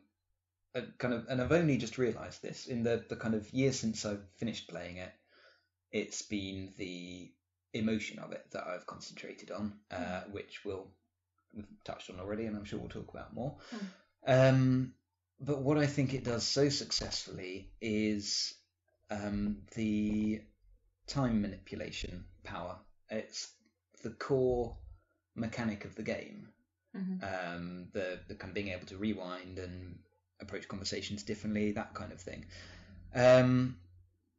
kind 0.97 1.13
of, 1.13 1.27
and 1.29 1.41
I've 1.41 1.51
only 1.51 1.77
just 1.77 1.97
realised 1.97 2.41
this 2.41 2.65
in 2.67 2.83
the, 2.83 3.03
the 3.07 3.15
kind 3.15 3.35
of 3.35 3.51
years 3.53 3.79
since 3.79 4.05
I've 4.05 4.23
finished 4.37 4.69
playing 4.69 4.97
it, 4.97 5.11
it's 5.91 6.23
been 6.23 6.73
the 6.77 7.31
emotion 7.73 8.19
of 8.19 8.31
it 8.31 8.45
that 8.51 8.65
I've 8.67 8.85
concentrated 8.85 9.51
on, 9.51 9.73
uh, 9.91 10.21
which 10.31 10.61
we'll 10.65 10.87
we've 11.53 11.65
touched 11.83 12.09
on 12.09 12.19
already, 12.19 12.45
and 12.45 12.55
I'm 12.55 12.65
sure 12.65 12.79
we'll 12.79 12.89
talk 12.89 13.13
about 13.13 13.33
more. 13.33 13.57
Um, 14.25 14.93
but 15.39 15.61
what 15.61 15.77
I 15.77 15.85
think 15.85 16.13
it 16.13 16.23
does 16.23 16.43
so 16.43 16.69
successfully 16.69 17.71
is 17.81 18.53
um, 19.11 19.57
the 19.75 20.41
time 21.07 21.41
manipulation 21.41 22.25
power. 22.43 22.77
It's 23.09 23.51
the 24.03 24.11
core 24.11 24.77
mechanic 25.35 25.85
of 25.85 25.95
the 25.95 26.03
game. 26.03 26.49
Mhm. 26.95 27.23
Um, 27.23 27.87
the 27.91 28.19
the 28.27 28.35
kind 28.35 28.51
of 28.51 28.53
being 28.55 28.69
able 28.69 28.85
to 28.87 28.97
rewind 28.97 29.57
and 29.57 29.99
approach 30.39 30.67
conversations 30.67 31.23
differently, 31.23 31.71
that 31.71 31.93
kind 31.93 32.11
of 32.11 32.21
thing. 32.21 32.45
Um, 33.15 33.77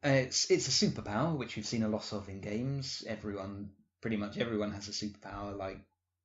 and 0.04 0.14
it's 0.16 0.50
it's 0.50 0.68
a 0.68 0.86
superpower 0.86 1.36
which 1.36 1.56
we've 1.56 1.66
seen 1.66 1.82
a 1.82 1.88
lot 1.88 2.12
of 2.12 2.28
in 2.28 2.40
games. 2.40 3.02
Everyone, 3.08 3.70
pretty 4.00 4.16
much 4.16 4.38
everyone, 4.38 4.70
has 4.72 4.86
a 4.88 4.92
superpower 4.92 5.56
like 5.56 5.78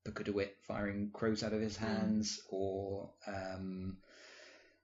Booker 0.06 0.24
DeWitt 0.24 0.56
firing 0.68 1.10
crows 1.12 1.42
out 1.44 1.54
of 1.54 1.62
his 1.62 1.78
hands, 1.78 2.42
or 2.50 3.10
um, 3.28 3.98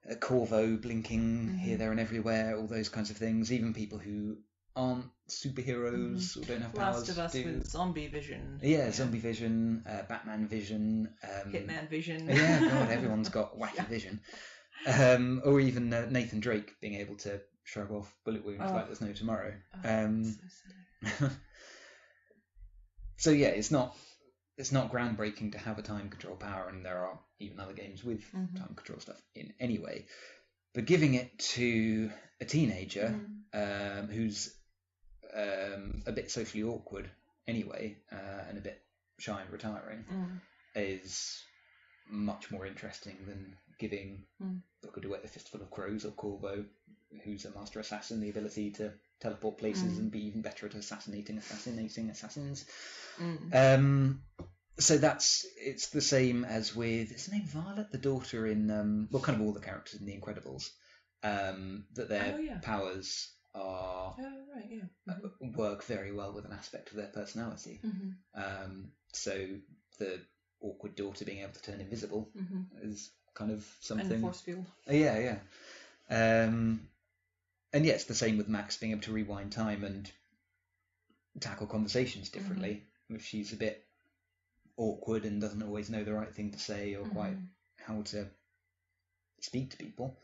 a 0.09 0.15
Corvo 0.15 0.77
blinking 0.77 1.57
here, 1.59 1.75
Mhm. 1.75 1.79
there, 1.79 1.91
and 1.91 1.99
everywhere. 1.99 2.57
All 2.57 2.67
those 2.67 2.89
kinds 2.89 3.09
of 3.11 3.17
things. 3.17 3.51
Even 3.51 3.73
people 3.73 3.97
who 3.97 4.37
aren't 4.75 5.05
superheroes 5.29 6.37
or 6.37 6.45
don't 6.45 6.61
have 6.61 6.73
powers 6.73 7.07
Last 7.07 7.09
of 7.09 7.19
Us 7.19 7.31
do. 7.33 7.43
with 7.45 7.67
zombie 7.69 8.07
vision. 8.07 8.59
Yeah, 8.61 8.91
zombie 8.91 9.19
vision, 9.19 9.83
uh, 9.87 10.03
Batman 10.03 10.47
vision, 10.47 11.13
um, 11.23 11.51
Hitman 11.51 11.89
vision. 11.89 12.27
Yeah, 12.29 12.59
God, 12.61 12.89
everyone's 12.89 13.29
got 13.29 13.57
wacky 13.57 13.75
Yeah. 13.77 13.83
vision. 13.85 14.21
Um, 14.85 15.41
or 15.45 15.59
even 15.59 15.91
uh, 15.93 16.07
Nathan 16.09 16.39
Drake 16.41 16.79
being 16.81 16.95
able 16.95 17.15
to 17.17 17.41
shrug 17.65 17.91
off 17.91 18.15
bullet 18.23 18.45
wounds 18.45 18.71
Oh. 18.71 18.73
like 18.73 18.85
there's 18.87 19.01
no 19.01 19.11
tomorrow. 19.11 19.53
Oh, 19.75 19.79
Um, 19.89 20.23
so 21.03 21.29
so 23.17 23.29
yeah, 23.31 23.47
it's 23.49 23.71
not 23.71 23.95
it's 24.57 24.71
not 24.71 24.91
groundbreaking 24.91 25.51
to 25.51 25.57
have 25.57 25.77
a 25.77 25.81
time 25.81 26.09
control 26.09 26.35
power, 26.37 26.69
and 26.69 26.85
there 26.85 26.99
are 27.05 27.19
even 27.39 27.59
other 27.59 27.73
games 27.73 28.03
with 28.03 28.21
Mhm. 28.33 28.55
time 28.55 28.73
control 28.75 28.99
stuff 28.99 29.21
in 29.35 29.53
anyway. 29.59 30.05
But 30.73 30.85
giving 30.85 31.15
it 31.15 31.37
to 31.55 32.11
a 32.39 32.45
teenager 32.45 33.13
Mhm. 33.53 34.01
um, 34.01 34.07
who's 34.07 34.53
um, 35.33 36.03
a 36.05 36.11
bit 36.11 36.31
socially 36.31 36.63
awkward 36.63 37.09
anyway, 37.47 37.97
uh, 38.11 38.43
and 38.49 38.57
a 38.57 38.61
bit 38.61 38.81
shy 39.19 39.41
and 39.41 39.51
retiring, 39.51 40.05
Mm. 40.09 40.39
is 40.75 41.43
much 42.09 42.51
more 42.51 42.65
interesting 42.65 43.17
than 43.25 43.57
giving 43.77 44.23
Mm. 44.41 44.61
Booker 44.81 45.01
DeWitt 45.01 45.25
a 45.25 45.27
fistful 45.27 45.61
of 45.61 45.71
crows 45.71 46.05
or 46.05 46.11
Corvo, 46.11 46.65
who's 47.23 47.45
a 47.45 47.51
master 47.51 47.79
assassin, 47.79 48.19
the 48.21 48.29
ability 48.29 48.71
to 48.71 48.91
teleport 49.19 49.57
places 49.57 49.95
Mm. 49.95 49.99
and 49.99 50.11
be 50.11 50.25
even 50.27 50.41
better 50.41 50.65
at 50.67 50.75
assassinating 50.75 51.37
assassinating 51.37 52.09
assassins. 52.09 52.65
Mm. 53.19 53.53
Um, 53.53 54.21
so 54.77 54.97
that's 54.97 55.45
it's 55.57 55.87
the 55.89 56.01
same 56.01 56.43
as 56.45 56.75
with 56.75 57.11
is 57.11 57.27
her 57.27 57.33
name 57.33 57.45
Violet, 57.47 57.91
the 57.91 57.97
daughter 57.97 58.45
in 58.45 58.69
um, 58.69 59.07
well, 59.11 59.21
kind 59.23 59.39
of 59.39 59.47
all 59.47 59.53
the 59.53 59.61
characters 59.61 59.99
in 59.99 60.05
The 60.05 60.17
Incredibles, 60.17 60.69
um, 61.23 61.85
that 61.93 62.09
their 62.09 62.33
Oh, 62.35 62.39
yeah. 62.39 62.59
powers 62.59 63.31
are 63.53 64.15
Oh, 64.19 64.45
right, 64.53 64.69
yeah. 64.69 65.13
uh, 65.13 65.29
work 65.55 65.83
very 65.85 66.11
well 66.11 66.33
with 66.33 66.45
an 66.45 66.51
aspect 66.51 66.91
of 66.91 66.97
their 66.97 67.07
personality. 67.07 67.79
hmm 67.81 68.11
Um, 68.35 68.91
so 69.13 69.47
the 69.97 70.19
awkward 70.59 70.95
daughter 70.95 71.23
being 71.25 71.39
able 71.39 71.53
to 71.53 71.61
turn 71.61 71.79
invisible 71.79 72.29
hmm 72.33 72.63
is 72.81 73.11
kind 73.35 73.51
of 73.51 73.57
And 73.57 73.81
something. 73.81 74.21
force 74.21 74.41
field. 74.41 74.65
Uh, 74.89 74.93
Yeah, 74.93 75.19
yeah. 75.19 75.37
Um, 76.09 76.87
and 77.73 77.85
yeah, 77.85 77.93
it's 77.93 78.05
the 78.05 78.15
same 78.15 78.37
with 78.37 78.47
Max 78.47 78.77
being 78.77 78.91
able 78.93 79.01
to 79.03 79.11
rewind 79.11 79.51
time 79.51 79.83
and 79.83 80.11
tackle 81.39 81.67
conversations 81.67 82.29
differently. 82.29 82.83
If 83.09 83.25
she's 83.25 83.53
a 83.53 83.57
bit 83.57 83.85
awkward 84.77 85.25
and 85.25 85.41
doesn't 85.41 85.63
always 85.63 85.89
know 85.89 86.03
the 86.03 86.13
right 86.13 86.33
thing 86.33 86.51
to 86.51 86.59
say 86.59 86.95
or 86.95 87.05
quite 87.05 87.33
Mhm. 87.33 87.49
how 87.77 88.01
to 88.03 88.27
speak 89.41 89.71
to 89.71 89.77
people, 89.77 90.17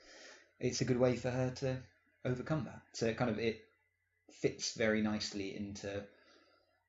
it's 0.60 0.82
a 0.82 0.86
good 0.86 0.98
way 0.98 1.16
for 1.16 1.30
her 1.30 1.52
to 1.52 1.84
overcome 2.26 2.64
that. 2.66 2.82
So 2.94 3.08
it 3.08 3.18
kind 3.18 3.30
of 3.30 3.40
it 3.40 3.68
fits 4.32 4.74
very 4.74 5.02
nicely 5.02 5.56
into 5.56 6.08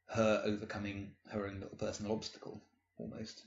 her 0.06 0.42
overcoming 0.44 1.16
her 1.30 1.46
own 1.46 1.60
little 1.60 1.76
personal 1.76 2.12
obstacle 2.12 2.60
almost. 2.98 3.42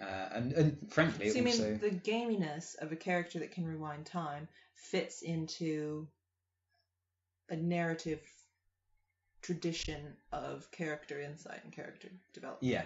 Uh, 0.00 0.28
and 0.32 0.52
and 0.52 0.92
frankly, 0.92 1.30
So 1.30 1.38
you 1.38 1.46
also 1.46 1.70
mean 1.70 1.78
the 1.78 1.90
gaminess 1.90 2.76
of 2.82 2.92
a 2.92 2.96
character 2.96 3.38
that 3.38 3.52
can 3.52 3.66
rewind 3.66 4.04
time 4.04 4.48
fits 4.74 5.22
into 5.22 6.06
a 7.48 7.56
narrative 7.56 8.20
tradition 9.42 10.16
of 10.32 10.70
character 10.70 11.20
insight 11.20 11.64
and 11.64 11.72
character 11.72 12.08
development? 12.34 12.70
Yeah, 12.70 12.84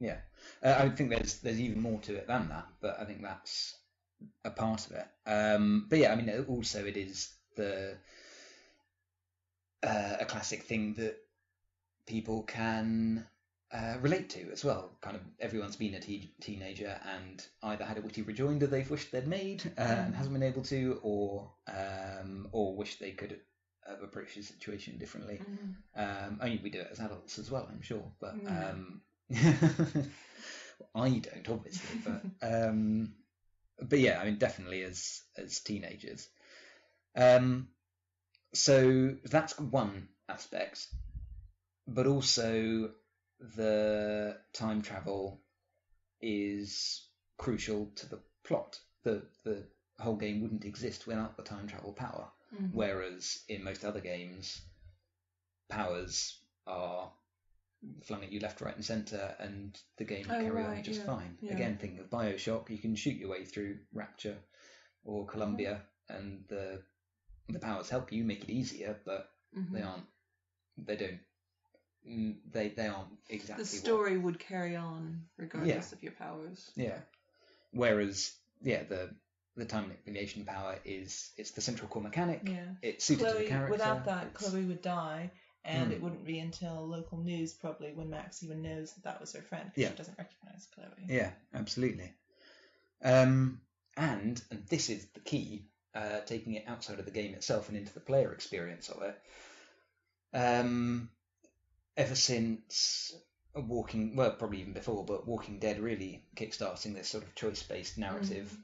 yeah. 0.00 0.18
Uh, 0.62 0.84
I 0.84 0.88
think 0.90 1.10
there's 1.10 1.40
there's 1.40 1.60
even 1.60 1.80
more 1.80 2.00
to 2.02 2.14
it 2.14 2.26
than 2.26 2.48
that, 2.48 2.66
but 2.80 3.00
I 3.00 3.04
think 3.04 3.22
that's 3.22 3.76
a 4.44 4.50
part 4.50 4.86
of 4.86 4.92
it. 4.92 5.06
Um, 5.28 5.86
but 5.88 5.98
yeah, 5.98 6.12
I 6.12 6.16
mean, 6.16 6.44
also 6.48 6.84
it 6.84 6.96
is 6.96 7.32
the 7.56 7.96
uh, 9.82 10.16
a 10.20 10.24
classic 10.26 10.62
thing 10.62 10.94
that 10.94 11.16
people 12.06 12.42
can 12.42 13.26
uh, 13.76 13.98
relate 14.00 14.30
to 14.30 14.50
as 14.52 14.64
well. 14.64 14.90
Kind 15.00 15.16
of 15.16 15.22
everyone's 15.40 15.76
been 15.76 15.94
a 15.94 16.00
te- 16.00 16.32
teenager 16.40 16.98
and 17.16 17.44
either 17.62 17.84
had 17.84 17.98
a 17.98 18.00
witty 18.00 18.22
rejoinder 18.22 18.66
they've 18.66 18.90
wished 18.90 19.12
they'd 19.12 19.26
made 19.26 19.62
uh, 19.78 19.82
and 19.82 20.14
hasn't 20.14 20.32
been 20.34 20.42
able 20.42 20.62
to, 20.62 20.98
or 21.02 21.50
um, 21.68 22.48
or 22.52 22.76
wish 22.76 22.98
they 22.98 23.12
could 23.12 23.38
have 23.86 24.02
approached 24.02 24.36
the 24.36 24.42
situation 24.42 24.98
differently. 24.98 25.40
Mhm. 25.40 25.74
Um, 25.96 26.38
only 26.42 26.60
we 26.62 26.70
do 26.70 26.80
it 26.80 26.88
as 26.90 27.00
adults 27.00 27.38
as 27.38 27.50
well, 27.50 27.68
I'm 27.70 27.82
sure. 27.82 28.04
But 28.20 28.34
Yeah. 28.42 28.70
um, 28.70 29.02
I 30.94 31.08
don't, 31.10 31.48
obviously. 31.48 32.00
But 32.04 32.22
um, 32.42 33.14
but 33.82 33.98
yeah, 33.98 34.20
I 34.20 34.24
mean, 34.24 34.38
definitely 34.38 34.82
as 34.82 35.22
as 35.36 35.60
teenagers. 35.60 36.28
Um, 37.16 37.68
so 38.54 39.16
that's 39.24 39.58
one 39.58 40.08
aspect, 40.28 40.86
but 41.86 42.06
also 42.06 42.90
the 43.40 44.38
time 44.52 44.82
travel 44.82 45.40
is 46.20 47.08
crucial 47.38 47.86
to 47.96 48.08
the 48.08 48.20
plot. 48.44 48.80
The 49.04 49.22
the 49.44 49.64
whole 49.98 50.16
game 50.16 50.42
wouldn't 50.42 50.64
exist 50.64 51.06
without 51.06 51.36
the 51.36 51.42
time 51.42 51.66
travel 51.68 51.92
power. 51.92 52.30
Mhm. 52.54 52.70
Whereas 52.72 53.44
in 53.48 53.64
most 53.64 53.84
other 53.84 54.00
games, 54.00 54.60
powers 55.68 56.40
are 56.66 57.12
flung 58.02 58.22
at 58.22 58.32
you 58.32 58.40
left, 58.40 58.60
right, 58.60 58.74
and 58.74 58.84
centre, 58.84 59.34
and 59.38 59.78
the 59.96 60.04
game 60.04 60.26
will 60.28 60.34
Oh, 60.36 60.42
carry 60.42 60.62
on 60.62 60.82
just 60.82 61.00
yeah, 61.00 61.06
fine. 61.06 61.38
yeah. 61.40 61.52
Again, 61.52 61.78
think 61.78 62.00
of 62.00 62.10
Bioshock. 62.10 62.70
You 62.70 62.78
can 62.78 62.94
shoot 62.96 63.16
your 63.16 63.30
way 63.30 63.44
through 63.44 63.78
Rapture 63.92 64.38
or 65.04 65.26
Columbia, 65.26 65.82
and 66.08 66.44
the 66.48 66.82
the 67.48 67.58
powers 67.60 67.88
help 67.88 68.12
you 68.12 68.24
make 68.24 68.42
it 68.44 68.50
easier, 68.50 69.00
but 69.04 69.30
Mhm. 69.56 69.72
they 69.72 69.82
aren't. 69.82 70.06
They 70.78 70.96
don't. 70.96 71.20
Mm, 72.08 72.36
They 72.52 72.68
they 72.68 72.86
aren't 72.86 73.08
exactly 73.28 73.64
the 73.64 73.70
what- 73.70 73.84
story 73.84 74.16
would 74.16 74.38
carry 74.38 74.76
on 74.76 75.22
regardless 75.36 75.92
of 75.92 76.02
your 76.02 76.12
powers. 76.12 76.70
yeah. 76.76 76.98
Whereas 77.72 78.32
yeah, 78.62 78.84
the 78.84 79.10
the 79.56 79.64
time 79.64 79.84
manipulation 79.88 80.44
power 80.44 80.78
is 80.84 81.30
it's 81.36 81.52
the 81.52 81.60
central 81.60 81.88
core 81.88 82.02
mechanic. 82.02 82.42
Yeah. 82.44 82.64
It's 82.82 83.04
suited 83.04 83.24
to 83.24 83.30
the 83.30 83.32
Chloe, 83.38 83.48
character. 83.48 83.72
without 83.72 84.04
that, 84.06 84.26
it's- 84.26 84.50
Chloe 84.50 84.64
would 84.64 84.82
die, 84.82 85.30
and 85.64 85.90
Mm. 85.90 85.94
it 85.94 86.02
wouldn't 86.02 86.24
be 86.26 86.38
until 86.38 86.86
local 86.86 87.18
news 87.18 87.52
probably 87.54 87.92
when 87.92 88.10
Max 88.10 88.42
even 88.42 88.62
knows 88.62 88.92
that 88.94 89.04
that 89.04 89.20
was 89.20 89.32
her 89.32 89.42
friend 89.42 89.70
because 89.74 89.82
Yeah. 89.82 89.90
she 89.90 89.96
doesn't 89.96 90.18
recognize 90.18 90.66
Chloe. 90.74 90.86
Yeah, 91.08 91.32
absolutely. 91.54 92.12
Um, 93.02 93.60
and 93.96 94.42
and 94.50 94.66
this 94.68 94.90
is 94.90 95.06
the 95.14 95.20
key, 95.20 95.66
uh, 95.94 96.20
taking 96.20 96.52
it 96.54 96.64
outside 96.68 96.98
of 96.98 97.04
the 97.06 97.10
game 97.10 97.34
itself 97.34 97.68
and 97.68 97.76
into 97.78 97.92
the 97.94 98.00
player 98.00 98.32
experience 98.32 98.88
of 98.90 99.02
it. 99.02 99.18
Um, 100.32 101.08
ever 101.96 102.14
since 102.14 103.14
Walking, 103.54 104.16
well, 104.16 104.32
probably 104.32 104.60
even 104.60 104.74
before, 104.74 105.02
but 105.04 105.26
Walking 105.26 105.58
Dead 105.58 105.80
really 105.80 106.22
kickstarting 106.36 106.94
this 106.94 107.08
sort 107.08 107.24
of 107.24 107.34
choice-based 107.34 107.96
narrative 107.96 108.54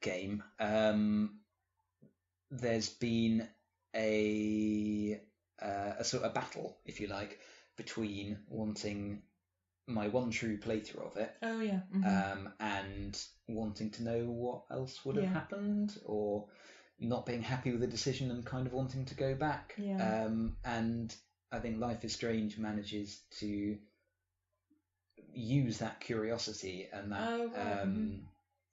game. 0.00 0.42
Um, 0.58 1.38
there's 2.50 2.88
been 2.88 3.46
a 3.94 5.20
uh, 5.62 5.92
a 5.98 6.04
sort 6.04 6.24
of 6.24 6.34
battle, 6.34 6.76
if 6.84 7.00
you 7.00 7.06
like, 7.06 7.38
between 7.76 8.38
wanting 8.48 9.22
my 9.86 10.08
one 10.08 10.30
true 10.30 10.58
playthrough 10.58 11.06
of 11.10 11.16
it 11.16 11.32
Oh 11.42 11.60
yeah. 11.60 11.80
mhm. 11.94 12.32
um, 12.32 12.52
and 12.60 13.18
wanting 13.48 13.90
to 13.90 14.02
know 14.02 14.24
what 14.24 14.62
else 14.70 15.04
would 15.04 15.16
have 15.16 15.24
Yeah. 15.24 15.32
happened 15.32 15.96
or 16.04 16.46
not 16.98 17.26
being 17.26 17.42
happy 17.42 17.72
with 17.72 17.80
the 17.80 17.86
decision 17.86 18.30
and 18.30 18.44
kind 18.44 18.66
of 18.66 18.72
wanting 18.72 19.04
to 19.06 19.14
go 19.14 19.34
back. 19.34 19.74
Yeah. 19.78 20.24
Um, 20.26 20.56
and 20.64 21.14
I 21.52 21.58
think 21.58 21.80
Life 21.80 22.04
is 22.04 22.12
Strange 22.12 22.58
manages 22.58 23.20
to 23.40 23.78
use 25.32 25.78
that 25.78 26.00
curiosity 26.00 26.88
and 26.92 27.12
that 27.12 27.28
Oh, 27.28 27.82
um, 27.82 28.20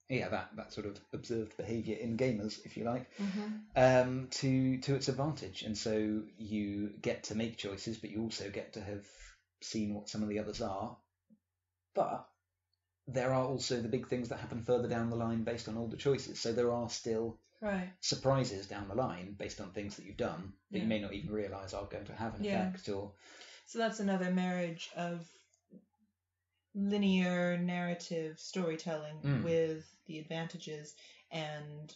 yeah 0.08 0.28
that 0.28 0.50
that 0.56 0.72
sort 0.72 0.86
of 0.86 0.98
observed 1.12 1.56
behaviour 1.56 1.96
in 1.96 2.16
gamers, 2.16 2.58
if 2.64 2.76
you 2.76 2.84
like, 2.84 3.10
Mhm. 3.18 3.60
um, 3.76 4.28
to 4.28 4.78
to 4.80 4.94
its 4.94 5.08
advantage. 5.08 5.62
And 5.62 5.76
so 5.76 6.22
you 6.38 6.88
get 7.00 7.24
to 7.24 7.34
make 7.34 7.56
choices, 7.56 7.98
but 7.98 8.10
you 8.10 8.22
also 8.22 8.50
get 8.50 8.74
to 8.74 8.80
have 8.80 9.06
seen 9.60 9.94
what 9.94 10.08
some 10.08 10.22
of 10.22 10.28
the 10.28 10.38
others 10.38 10.60
are. 10.60 10.96
But 11.94 12.28
there 13.06 13.32
are 13.32 13.44
also 13.44 13.80
the 13.80 13.88
big 13.88 14.08
things 14.08 14.28
that 14.28 14.38
happen 14.38 14.62
further 14.62 14.88
down 14.88 15.10
the 15.10 15.16
line 15.16 15.44
based 15.44 15.68
on 15.68 15.76
all 15.76 15.88
the 15.88 15.96
choices. 15.96 16.40
So 16.40 16.52
there 16.52 16.72
are 16.72 16.90
still 16.90 17.38
Right. 17.60 17.90
surprises 18.00 18.66
down 18.66 18.88
the 18.88 18.94
line 18.94 19.34
based 19.38 19.60
on 19.60 19.70
things 19.70 19.96
that 19.96 20.04
you've 20.06 20.16
done 20.16 20.52
that 20.70 20.78
Yeah. 20.78 20.82
you 20.84 20.88
may 20.88 21.00
not 21.00 21.12
even 21.12 21.30
realise 21.30 21.74
are 21.74 21.86
going 21.86 22.04
to 22.06 22.14
have 22.14 22.34
an 22.34 22.44
Yeah. 22.44 22.68
effect. 22.68 22.88
Or 22.88 23.12
So 23.66 23.78
that's 23.78 24.00
another 24.00 24.30
marriage 24.30 24.88
of 24.96 25.28
linear 26.74 27.56
narrative 27.58 28.38
storytelling 28.38 29.20
Mm. 29.22 29.42
with 29.42 29.84
the 30.06 30.18
advantages 30.18 30.94
and 31.30 31.94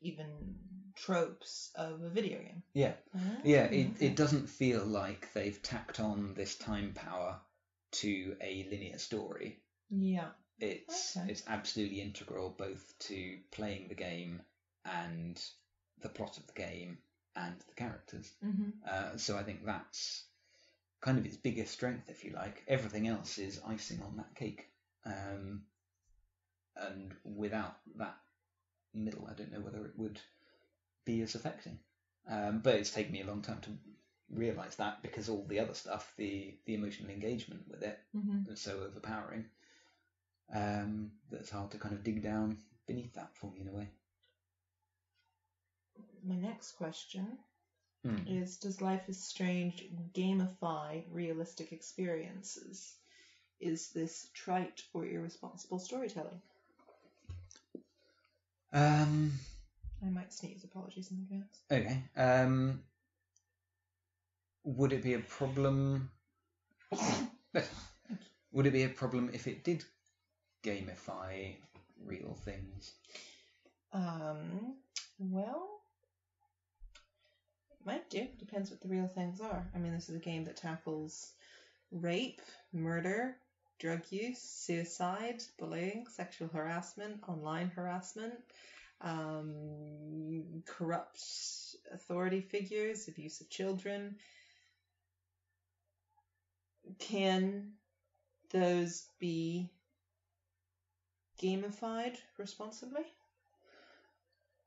even 0.00 0.58
tropes 0.96 1.70
of 1.74 2.02
a 2.02 2.08
video 2.08 2.38
game. 2.38 2.62
yeah, 2.72 2.94
Ah, 3.14 3.40
yeah, 3.44 3.64
it, 3.64 3.90
okay. 3.96 4.06
it 4.06 4.16
doesn't 4.16 4.46
feel 4.48 4.84
like 4.84 5.32
they've 5.32 5.62
tacked 5.62 6.00
on 6.00 6.34
this 6.34 6.56
time 6.56 6.92
power 6.94 7.40
to 7.92 8.36
a 8.40 8.64
linear 8.70 8.98
story. 8.98 9.60
Yeah. 9.90 10.30
it's 10.60 11.16
Okay. 11.16 11.30
it's 11.30 11.42
absolutely 11.48 12.00
integral 12.00 12.50
both 12.50 12.94
to 13.00 13.38
playing 13.50 13.88
the 13.88 13.94
game 13.94 14.40
and 14.84 15.42
the 16.00 16.08
plot 16.08 16.36
of 16.38 16.46
the 16.46 16.52
game 16.52 16.98
and 17.36 17.56
the 17.68 17.74
characters. 17.74 18.32
hmm 18.42 18.70
Uh, 18.88 19.16
so 19.16 19.36
I 19.36 19.42
think 19.42 19.64
that's 19.64 20.24
kind 21.00 21.18
of 21.18 21.26
its 21.26 21.36
biggest 21.36 21.72
strength, 21.72 22.10
if 22.10 22.24
you 22.24 22.32
like. 22.32 22.64
Everything 22.68 23.08
else 23.08 23.38
is 23.38 23.60
icing 23.66 24.02
on 24.02 24.16
that 24.16 24.34
cake, 24.34 24.68
um, 25.06 25.62
and 26.76 27.14
without 27.24 27.76
that 27.96 28.16
middle, 28.94 29.26
I 29.30 29.34
don't 29.34 29.52
know 29.52 29.60
whether 29.60 29.84
it 29.86 29.98
would 29.98 30.20
be 31.04 31.22
as 31.22 31.34
affecting. 31.34 31.78
Um, 32.28 32.60
but 32.60 32.76
it's 32.76 32.90
taken 32.92 33.12
me 33.12 33.22
a 33.22 33.26
long 33.26 33.42
time 33.42 33.60
to 33.62 33.70
realise 34.30 34.76
that 34.76 35.02
because 35.02 35.28
all 35.28 35.44
the 35.48 35.60
other 35.60 35.74
stuff, 35.74 36.14
the 36.16 36.56
the 36.66 36.74
emotional 36.74 37.10
engagement 37.10 37.68
with 37.68 37.82
it, 37.82 37.98
hmm 38.12 38.42
that's 38.46 38.62
so 38.62 38.80
overpowering 38.82 39.46
um, 40.54 41.10
that 41.30 41.40
it's 41.40 41.50
hard 41.50 41.70
to 41.70 41.78
kind 41.78 41.94
of 41.94 42.04
dig 42.04 42.22
down 42.22 42.58
beneath 42.86 43.14
that 43.14 43.36
for 43.36 43.50
me 43.52 43.60
in 43.60 43.68
a 43.68 43.72
way. 43.72 43.88
My 46.24 46.36
next 46.36 46.72
question 46.72 47.38
Hmm. 48.02 48.18
is 48.26 48.56
Does 48.56 48.80
Life 48.80 49.08
is 49.08 49.22
Strange 49.22 49.84
gamify 50.14 51.04
realistic 51.12 51.72
experiences? 51.72 52.94
Is 53.60 53.90
this 53.90 54.28
trite 54.34 54.82
or 54.92 55.06
irresponsible 55.06 55.78
storytelling? 55.78 56.40
Um, 58.72 59.32
I 60.04 60.08
might 60.10 60.32
sneeze, 60.32 60.64
apologies 60.64 61.10
in 61.10 61.18
advance. 61.18 61.60
okay. 61.70 62.02
Um, 62.16 62.82
would 64.64 64.92
it 64.92 65.02
be 65.02 65.14
a 65.14 65.20
problem? 65.20 66.10
would 68.52 68.66
it 68.66 68.72
be 68.72 68.82
a 68.84 68.88
problem 68.88 69.30
if 69.32 69.46
it 69.46 69.64
did 69.64 69.84
gamify 70.62 71.54
real 72.04 72.36
things? 72.44 72.94
Um, 73.92 74.74
well, 75.18 75.73
might 77.86 78.08
do. 78.10 78.26
Depends 78.38 78.70
what 78.70 78.80
the 78.80 78.88
real 78.88 79.08
things 79.08 79.40
are. 79.40 79.66
I 79.74 79.78
mean, 79.78 79.92
this 79.92 80.08
is 80.08 80.16
a 80.16 80.20
game 80.20 80.44
that 80.44 80.56
tackles 80.56 81.32
rape, 81.90 82.40
murder, 82.72 83.36
drug 83.78 84.00
use, 84.10 84.40
suicide, 84.40 85.42
bullying, 85.58 86.06
sexual 86.10 86.48
harassment, 86.48 87.20
online 87.28 87.70
harassment, 87.74 88.34
um, 89.00 90.62
corrupt 90.64 91.22
authority 91.92 92.40
figures, 92.40 93.08
abuse 93.08 93.40
of 93.40 93.50
children. 93.50 94.16
Can 96.98 97.72
those 98.50 99.06
be 99.18 99.70
gamified 101.42 102.16
responsibly? 102.38 103.04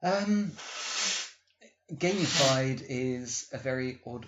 Um, 0.04 0.52
gamified 1.93 2.84
is 2.88 3.47
a 3.54 3.58
very 3.58 4.00
odd 4.06 4.26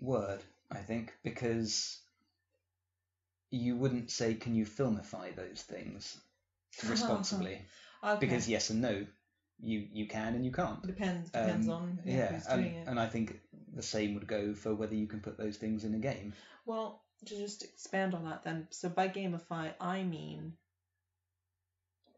word 0.00 0.40
I 0.70 0.78
think, 0.78 1.12
because 1.24 1.98
you 3.50 3.74
wouldn't 3.76 4.10
say, 4.10 4.34
"Can 4.34 4.54
you 4.54 4.64
filmify 4.64 5.34
those 5.34 5.62
things 5.62 6.16
responsibly?" 6.88 7.60
Okay. 8.04 8.20
Because 8.20 8.48
yes 8.48 8.70
and 8.70 8.80
no, 8.80 9.06
you 9.60 9.88
you 9.92 10.06
can 10.06 10.34
and 10.34 10.44
you 10.44 10.52
can't. 10.52 10.80
depends 10.86 11.30
depends 11.30 11.68
Um, 11.68 11.74
on 11.74 12.00
who- 12.04 12.10
yeah, 12.10 12.32
who's 12.32 12.46
and, 12.46 12.62
doing 12.62 12.74
it. 12.76 12.88
and 12.88 13.00
I 13.00 13.08
think 13.08 13.40
the 13.74 13.82
same 13.82 14.14
would 14.14 14.26
go 14.26 14.54
for 14.54 14.74
whether 14.74 14.94
you 14.94 15.06
can 15.06 15.20
put 15.20 15.36
those 15.36 15.56
things 15.56 15.84
in 15.84 15.94
a 15.94 15.98
game. 15.98 16.32
Well, 16.66 17.02
to 17.26 17.36
just 17.36 17.64
expand 17.64 18.14
on 18.14 18.24
that 18.24 18.44
then, 18.44 18.68
so 18.70 18.88
by 18.88 19.08
gamify, 19.08 19.74
I 19.80 20.02
mean 20.04 20.56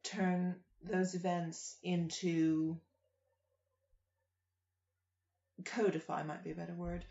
turn 0.03 0.57
those 0.83 1.15
events 1.15 1.77
into 1.83 2.79
codify 5.65 6.23
might 6.23 6.45
be 6.45 6.51
a 6.51 6.55
better 6.55 6.75
word 6.75 7.05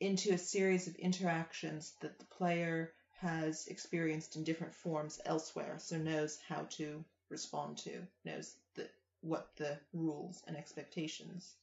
into 0.00 0.32
a 0.32 0.38
series 0.38 0.88
of 0.88 0.96
interactions 0.96 1.92
that 2.00 2.18
the 2.18 2.24
player 2.24 2.92
has 3.20 3.66
experienced 3.68 4.36
in 4.36 4.44
different 4.44 4.74
forms 4.74 5.20
elsewhere 5.24 5.76
so 5.78 5.96
knows 5.96 6.38
how 6.48 6.62
to 6.70 7.04
respond 7.30 7.78
to 7.78 8.06
knows 8.24 8.54
the, 8.74 8.88
what 9.20 9.48
the 9.56 9.78
rules 9.92 10.42
and 10.46 10.56
expectations 10.56 11.54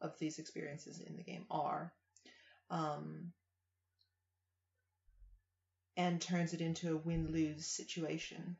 of 0.00 0.18
these 0.18 0.38
experiences 0.38 1.00
in 1.00 1.16
the 1.16 1.22
game 1.22 1.44
are 1.50 1.92
um, 2.70 3.32
and 5.96 6.20
turns 6.20 6.54
it 6.54 6.60
into 6.60 6.92
a 6.92 6.96
win 6.96 7.32
lose 7.32 7.66
situation. 7.66 8.56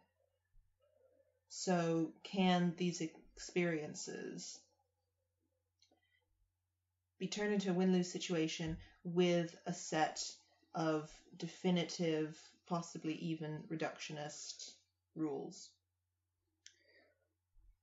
So, 1.48 2.12
can 2.24 2.74
these 2.76 3.00
experiences 3.00 4.58
be 7.18 7.26
turned 7.28 7.52
into 7.52 7.70
a 7.70 7.74
win 7.74 7.92
lose 7.92 8.10
situation 8.10 8.76
with 9.04 9.56
a 9.66 9.72
set 9.72 10.22
of 10.74 11.10
definitive, 11.36 12.38
possibly 12.66 13.14
even 13.14 13.62
reductionist 13.70 14.72
rules? 15.14 15.70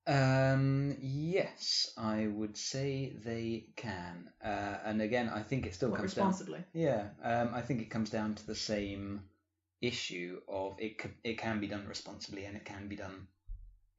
Um, 0.07 0.95
yes, 1.01 1.91
I 1.97 2.27
would 2.27 2.55
say 2.57 3.13
they 3.23 3.65
can. 3.75 4.29
Uh, 4.43 4.77
and 4.85 5.01
again, 5.01 5.29
I 5.29 5.41
think 5.41 5.65
it 5.65 5.73
still 5.73 5.89
What, 5.89 5.97
comes 5.97 6.13
down. 6.13 6.27
responsibly? 6.27 6.63
Yeah, 6.73 7.07
um, 7.23 7.49
I 7.53 7.61
think 7.61 7.81
it 7.81 7.89
comes 7.89 8.09
down 8.11 8.35
to 8.35 8.45
the 8.45 8.55
same 8.55 9.21
issue 9.81 10.41
of 10.47 10.75
it. 10.79 11.01
c- 11.01 11.09
It 11.23 11.37
can 11.39 11.59
be 11.59 11.67
done 11.67 11.87
responsibly 11.87 12.45
and 12.45 12.55
it 12.55 12.65
can 12.65 12.87
be 12.87 12.95
done 12.95 13.27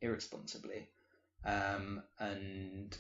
irresponsibly, 0.01 0.89
um, 1.45 2.03
and 2.21 2.97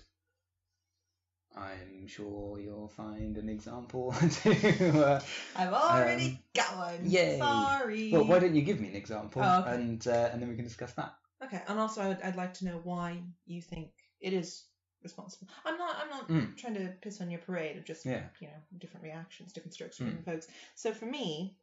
I'm 1.56 2.06
sure 2.06 2.58
you'll 2.58 2.88
find 2.88 3.36
an 3.38 3.48
example 3.48 4.12
to. 4.42 5.06
Uh, 5.06 5.20
I've 5.56 5.72
already 5.72 6.26
Um, 6.26 6.38
got 6.54 6.76
one. 6.76 7.10
yay. 7.10 7.38
Sorry. 7.38 8.10
well, 8.12 8.24
why 8.24 8.38
don't 8.38 8.54
you 8.54 8.62
give 8.62 8.80
me 8.80 8.88
an 8.88 8.96
example, 8.96 9.42
Oh, 9.42 9.60
okay. 9.62 9.72
and 9.74 10.06
uh, 10.06 10.28
and 10.32 10.42
then 10.42 10.48
we 10.48 10.56
can 10.56 10.64
discuss 10.64 10.92
that. 10.92 11.14
Okay, 11.44 11.60
and 11.68 11.78
also 11.78 12.02
I 12.02 12.08
would, 12.08 12.22
I'd 12.22 12.36
like 12.36 12.54
to 12.54 12.64
know 12.66 12.80
why 12.84 13.22
you 13.46 13.62
think 13.62 13.90
it 14.20 14.32
is 14.32 14.64
responsible. 15.02 15.48
I'm 15.64 15.78
not 15.78 15.96
I'm 16.02 16.10
not 16.10 16.28
Mm. 16.28 16.56
trying 16.56 16.74
to 16.74 16.92
piss 17.00 17.20
on 17.20 17.30
your 17.30 17.40
parade 17.40 17.76
of 17.76 17.84
just 17.84 18.04
Yeah. 18.04 18.24
you 18.40 18.48
know 18.48 18.54
different 18.78 19.04
reactions, 19.04 19.52
different 19.52 19.74
strokes 19.74 19.96
for 19.96 20.04
Mm. 20.04 20.06
different 20.08 20.26
folks. 20.26 20.46
So 20.74 20.92
for 20.92 21.06
me, 21.06 21.56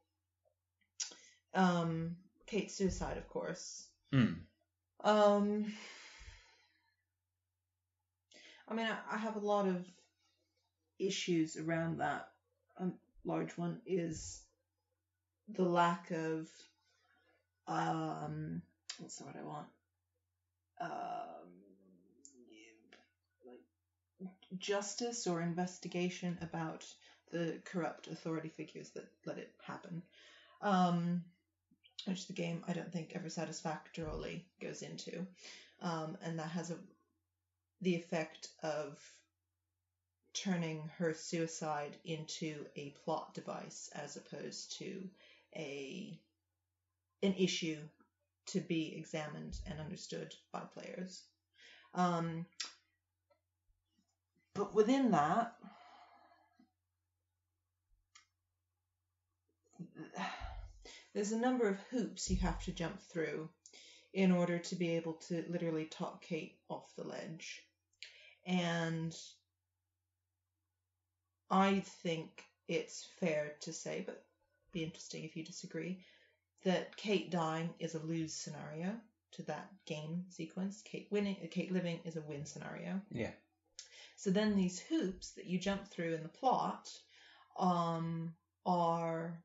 um, 1.53 2.15
Kate's 2.47 2.75
suicide, 2.75 3.17
of 3.17 3.27
course. 3.29 3.87
Mm. 4.13 4.37
Um, 5.03 5.73
I 8.67 8.73
mean, 8.73 8.87
I, 8.87 9.15
I 9.15 9.17
have 9.17 9.35
a 9.35 9.45
lot 9.45 9.67
of 9.67 9.85
issues 10.99 11.57
around 11.57 11.99
that. 11.99 12.29
A 12.77 12.87
large 13.25 13.51
one 13.57 13.81
is 13.85 14.41
the 15.49 15.63
lack 15.63 16.11
of 16.11 16.49
um, 17.67 18.61
what's 18.99 19.17
the 19.17 19.25
word 19.25 19.35
I 19.39 19.43
want? 19.43 19.67
Um, 20.81 20.89
like 24.21 24.59
justice 24.59 25.27
or 25.27 25.41
investigation 25.41 26.37
about 26.41 26.85
the 27.31 27.59
corrupt 27.65 28.07
authority 28.07 28.49
figures 28.49 28.89
that 28.91 29.07
let 29.25 29.37
it 29.37 29.51
happen. 29.65 30.01
Um, 30.61 31.23
which 32.05 32.27
the 32.27 32.33
game 32.33 32.63
I 32.67 32.73
don't 32.73 32.91
think 32.91 33.13
ever 33.15 33.29
satisfactorily 33.29 34.45
goes 34.61 34.81
into, 34.81 35.25
um, 35.81 36.17
and 36.21 36.37
that 36.39 36.49
has 36.49 36.71
a 36.71 36.75
the 37.83 37.95
effect 37.95 38.49
of 38.61 38.99
turning 40.33 40.89
her 40.97 41.13
suicide 41.13 41.95
into 42.05 42.65
a 42.75 42.95
plot 43.03 43.33
device 43.33 43.89
as 43.93 44.15
opposed 44.17 44.77
to 44.79 45.03
a 45.55 46.19
an 47.21 47.33
issue 47.35 47.77
to 48.45 48.59
be 48.59 48.95
examined 48.97 49.57
and 49.65 49.79
understood 49.79 50.33
by 50.51 50.59
players. 50.59 51.23
Um, 51.93 52.45
but 54.53 54.73
within 54.73 55.11
that, 55.11 55.55
there's 61.13 61.31
a 61.31 61.39
number 61.39 61.69
of 61.69 61.79
hoops 61.91 62.29
you 62.29 62.37
have 62.37 62.61
to 62.63 62.71
jump 62.71 62.99
through 63.01 63.49
in 64.13 64.31
order 64.31 64.59
to 64.59 64.75
be 64.75 64.95
able 64.95 65.13
to 65.13 65.45
literally 65.49 65.85
talk 65.85 66.21
Kate 66.21 66.57
off 66.69 66.93
the 66.95 67.03
ledge. 67.03 67.63
And 68.45 69.15
I 71.49 71.79
think 71.79 72.43
it's 72.67 73.07
fair 73.19 73.53
to 73.61 73.73
say, 73.73 74.03
but 74.05 74.25
be 74.71 74.83
interesting 74.83 75.23
if 75.23 75.35
you 75.35 75.43
disagree, 75.43 75.99
that 76.63 76.95
Kate 76.97 77.29
dying 77.29 77.73
is 77.79 77.95
a 77.95 77.99
lose 77.99 78.33
scenario 78.33 78.93
to 79.33 79.43
that 79.43 79.69
game 79.85 80.25
sequence. 80.29 80.81
Kate 80.83 81.07
winning, 81.11 81.35
Kate 81.51 81.71
living 81.71 81.99
is 82.05 82.15
a 82.15 82.21
win 82.21 82.45
scenario. 82.45 83.01
Yeah. 83.11 83.31
So 84.15 84.29
then 84.29 84.55
these 84.55 84.79
hoops 84.79 85.31
that 85.31 85.45
you 85.45 85.59
jump 85.59 85.87
through 85.87 86.13
in 86.15 86.23
the 86.23 86.29
plot 86.29 86.89
um, 87.57 88.33
are 88.65 89.37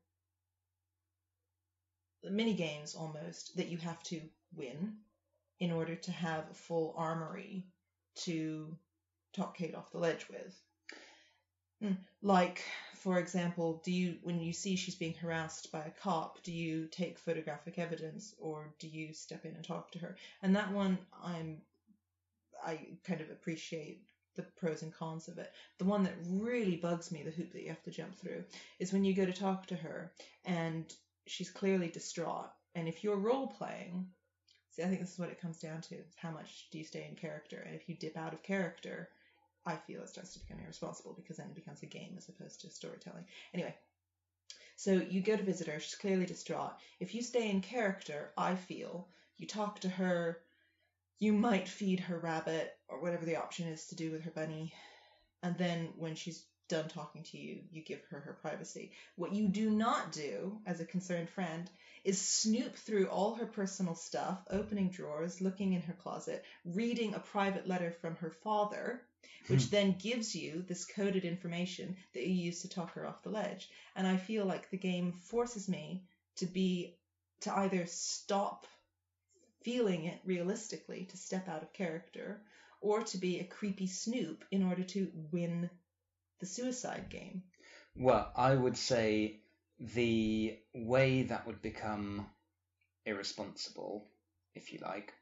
mini 2.23 2.53
games 2.53 2.95
almost 2.95 3.55
that 3.57 3.67
you 3.67 3.77
have 3.77 4.01
to 4.03 4.21
win 4.55 4.93
in 5.59 5.71
order 5.71 5.95
to 5.95 6.11
have 6.11 6.45
a 6.49 6.53
full 6.53 6.93
armory 6.97 7.65
to 8.15 8.75
talk 9.33 9.57
Kate 9.57 9.75
off 9.75 9.91
the 9.91 9.99
ledge 9.99 10.27
with. 10.29 10.59
Mm, 11.83 11.97
Like, 12.21 12.63
for 12.95 13.19
example, 13.19 13.81
do 13.85 13.91
you 13.91 14.17
when 14.23 14.39
you 14.41 14.51
see 14.53 14.75
she's 14.75 14.95
being 14.95 15.13
harassed 15.13 15.71
by 15.71 15.79
a 15.85 15.91
cop, 15.91 16.43
do 16.43 16.51
you 16.51 16.87
take 16.87 17.17
photographic 17.19 17.79
evidence 17.79 18.35
or 18.39 18.73
do 18.79 18.87
you 18.87 19.13
step 19.13 19.45
in 19.45 19.55
and 19.55 19.63
talk 19.63 19.91
to 19.91 19.99
her? 19.99 20.17
And 20.41 20.55
that 20.55 20.71
one 20.73 20.97
I'm 21.23 21.61
I 22.63 22.79
kind 23.05 23.21
of 23.21 23.29
appreciate 23.29 24.03
the 24.35 24.43
pros 24.57 24.83
and 24.83 24.93
cons 24.93 25.27
of 25.27 25.37
it. 25.37 25.51
The 25.77 25.85
one 25.85 26.03
that 26.03 26.15
really 26.27 26.75
bugs 26.77 27.11
me, 27.11 27.23
the 27.23 27.31
hoop 27.31 27.51
that 27.53 27.61
you 27.61 27.69
have 27.69 27.83
to 27.83 27.91
jump 27.91 28.17
through, 28.17 28.43
is 28.79 28.93
when 28.93 29.05
you 29.05 29.13
go 29.13 29.25
to 29.25 29.33
talk 29.33 29.67
to 29.67 29.75
her 29.75 30.11
and 30.45 30.93
she's 31.27 31.49
clearly 31.49 31.87
distraught. 31.89 32.51
And 32.75 32.87
if 32.87 33.03
you're 33.03 33.15
role 33.15 33.47
playing, 33.47 34.07
see, 34.71 34.83
I 34.83 34.87
think 34.87 35.01
this 35.01 35.13
is 35.13 35.19
what 35.19 35.29
it 35.29 35.41
comes 35.41 35.59
down 35.59 35.81
to: 35.83 36.03
how 36.17 36.31
much 36.31 36.67
do 36.71 36.77
you 36.77 36.83
stay 36.83 37.07
in 37.09 37.15
character? 37.15 37.63
And 37.65 37.75
if 37.75 37.87
you 37.87 37.95
dip 37.95 38.17
out 38.17 38.33
of 38.33 38.43
character, 38.43 39.09
I 39.65 39.75
feel 39.75 40.01
it 40.01 40.09
starts 40.09 40.33
to 40.33 40.39
become 40.39 40.59
irresponsible 40.63 41.13
because 41.13 41.37
then 41.37 41.47
it 41.47 41.55
becomes 41.55 41.83
a 41.83 41.87
game 41.87 42.15
as 42.17 42.29
opposed 42.29 42.61
to 42.61 42.69
storytelling. 42.69 43.25
Anyway, 43.53 43.75
so 44.75 44.93
you 44.93 45.21
go 45.21 45.35
to 45.35 45.43
visit 45.43 45.67
her. 45.67 45.79
She's 45.79 45.95
clearly 45.95 46.25
distraught. 46.25 46.73
If 46.99 47.13
you 47.13 47.21
stay 47.21 47.49
in 47.49 47.61
character, 47.61 48.31
I 48.37 48.55
feel 48.55 49.09
you 49.37 49.45
talk 49.45 49.79
to 49.81 49.89
her. 49.89 50.41
You 51.19 51.33
might 51.33 51.67
feed 51.67 51.99
her 51.99 52.19
rabbit 52.19 52.77
or 52.87 53.01
whatever 53.01 53.25
the 53.25 53.35
option 53.35 53.67
is 53.67 53.87
to 53.87 53.95
do 53.95 54.11
with 54.11 54.23
her 54.23 54.31
bunny, 54.31 54.73
and 55.43 55.57
then 55.57 55.89
when 55.97 56.15
she's 56.15 56.45
done 56.69 56.87
talking 56.87 57.23
to 57.23 57.37
you, 57.37 57.61
you 57.71 57.81
give 57.83 58.01
her 58.09 58.19
her 58.19 58.37
privacy. 58.41 58.93
What 59.15 59.33
you 59.33 59.49
do 59.49 59.69
not 59.69 60.13
do 60.13 60.59
as 60.65 60.79
a 60.79 60.85
concerned 60.85 61.29
friend 61.29 61.69
is 62.09 62.19
snoop 62.19 62.75
through 62.75 63.05
all 63.05 63.35
her 63.35 63.45
personal 63.45 63.93
stuff, 63.93 64.39
opening 64.49 64.89
drawers, 64.89 65.41
looking 65.41 65.73
in 65.73 65.81
her 65.83 65.93
closet, 65.93 66.43
reading 66.65 67.13
a 67.13 67.19
private 67.19 67.67
letter 67.67 67.91
from 67.91 68.15
her 68.15 68.31
father, 68.31 69.03
which 69.45 69.65
hmm. 69.65 69.69
then 69.69 69.95
gives 69.99 70.35
you 70.35 70.63
this 70.67 70.85
coded 70.85 71.23
information 71.23 71.95
that 72.13 72.25
you 72.25 72.33
use 72.33 72.63
to 72.63 72.67
talk 72.67 72.95
her 72.95 73.05
off 73.05 73.21
the 73.21 73.29
ledge. 73.29 73.69
And 73.95 74.07
I 74.07 74.17
feel 74.17 74.43
like 74.45 74.71
the 74.71 74.77
game 74.77 75.11
forces 75.11 75.69
me 75.69 76.03
to 76.37 76.47
be 76.47 76.95
to 77.41 77.55
either 77.55 77.85
stop 77.85 78.65
feeling 79.61 80.05
it 80.05 80.19
realistically, 80.25 81.05
to 81.11 81.17
step 81.17 81.47
out 81.47 81.61
of 81.61 81.73
character, 81.73 82.41
or 82.81 83.03
to 83.03 83.19
be 83.19 83.39
a 83.39 83.43
creepy 83.43 83.85
snoop 83.85 84.43
in 84.49 84.63
order 84.63 84.83
to 84.83 85.11
win 85.31 85.69
the 86.39 86.47
suicide 86.47 87.05
game. 87.11 87.43
Well, 87.95 88.31
I 88.35 88.55
would 88.55 88.77
say 88.77 89.41
the 89.79 90.57
way 90.73 91.23
that 91.23 91.47
would 91.47 91.61
become 91.61 92.25
irresponsible, 93.05 94.07
if 94.55 94.73
you 94.73 94.79
like, 94.81 95.13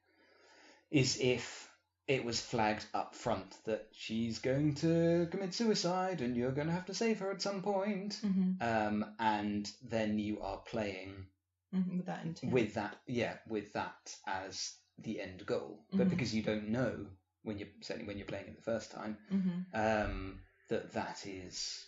is 0.91 1.17
if 1.21 1.69
it 2.07 2.23
was 2.23 2.39
flagged 2.39 2.85
up 2.93 3.13
front 3.15 3.53
that 3.65 3.85
she's 3.91 4.39
going 4.39 4.73
to 4.75 5.27
commit 5.29 5.53
suicide 5.53 6.21
and 6.21 6.37
you're 6.37 6.51
going 6.53 6.67
to 6.67 6.73
have 6.73 6.85
to 6.85 6.93
save 6.93 7.19
her 7.19 7.31
at 7.31 7.41
some 7.41 7.61
point. 7.61 8.17
Mm-hmm. 8.25 8.51
Um, 8.61 9.05
and 9.19 9.69
then 9.89 10.19
you 10.19 10.41
are 10.41 10.57
playing 10.57 11.27
Mm-hmm. 11.75 11.97
With 11.97 12.05
that 12.05 12.23
intent. 12.23 12.53
with 12.53 12.73
that, 12.75 12.95
yeah, 13.07 13.33
with 13.49 13.73
that 13.73 14.15
as 14.25 14.73
the 14.99 15.19
end 15.19 15.45
goal. 15.45 15.83
But 15.91 16.07
Mhm. 16.07 16.11
because 16.11 16.33
you 16.33 16.41
don't 16.41 16.69
know 16.69 17.07
when 17.43 17.59
you're 17.59 17.67
certainly 17.81 18.07
when 18.07 18.17
you're 18.17 18.25
playing 18.25 18.47
it 18.47 18.55
the 18.55 18.61
first 18.61 18.89
time, 18.91 19.17
Mm-hmm. 19.33 19.59
um, 19.73 20.39
that 20.69 20.93
that 20.93 21.25
is 21.27 21.85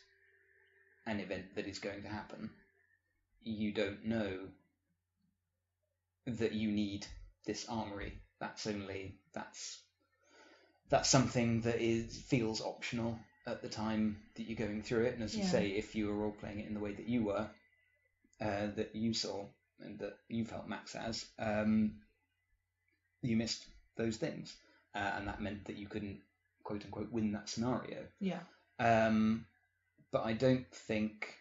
an 1.06 1.22
event 1.22 1.56
that 1.56 1.66
is 1.66 1.80
going 1.80 2.02
to 2.04 2.10
happen. 2.10 2.50
You 3.44 3.72
don't 3.72 4.06
know 4.06 4.40
that 6.26 6.54
you 6.54 6.72
need 6.72 7.06
this 7.46 7.66
armory. 7.70 8.14
That's 8.40 8.68
only 8.68 9.16
that's 9.34 9.80
that's 10.90 11.10
something 11.10 11.62
that 11.62 11.82
is 11.82 12.18
feels 12.18 12.62
optional 12.62 13.18
at 13.48 13.62
the 13.62 13.70
time 13.70 14.18
that 14.36 14.44
you're 14.44 14.68
going 14.68 14.82
through 14.82 15.06
it. 15.06 15.14
And 15.16 15.24
as 15.24 15.36
you 15.36 15.44
say, 15.44 15.70
if 15.70 15.96
you 15.96 16.08
were 16.08 16.14
role 16.14 16.32
playing 16.32 16.60
it 16.60 16.68
in 16.68 16.74
the 16.74 16.80
way 16.80 16.94
that 16.94 17.08
you 17.08 17.24
were, 17.24 17.50
uh, 18.42 18.68
that 18.76 18.92
you 18.94 19.14
saw 19.14 19.46
and 19.80 20.00
that 20.00 20.18
you 20.28 20.46
felt 20.46 20.68
Max 20.68 20.96
as, 20.96 21.26
um, 21.40 21.94
you 23.22 23.36
missed 23.38 23.66
those 23.98 24.18
things, 24.18 24.56
uh, 24.96 25.12
and 25.18 25.28
that 25.28 25.42
meant 25.42 25.66
that 25.66 25.78
you 25.78 25.88
couldn't 25.88 26.20
quote 26.64 26.84
unquote 26.86 27.12
win 27.12 27.32
that 27.32 27.50
scenario. 27.50 28.06
Yeah. 28.20 28.40
Um, 28.80 29.46
but 30.12 30.26
I 30.26 30.34
don't 30.34 30.70
think 30.72 31.36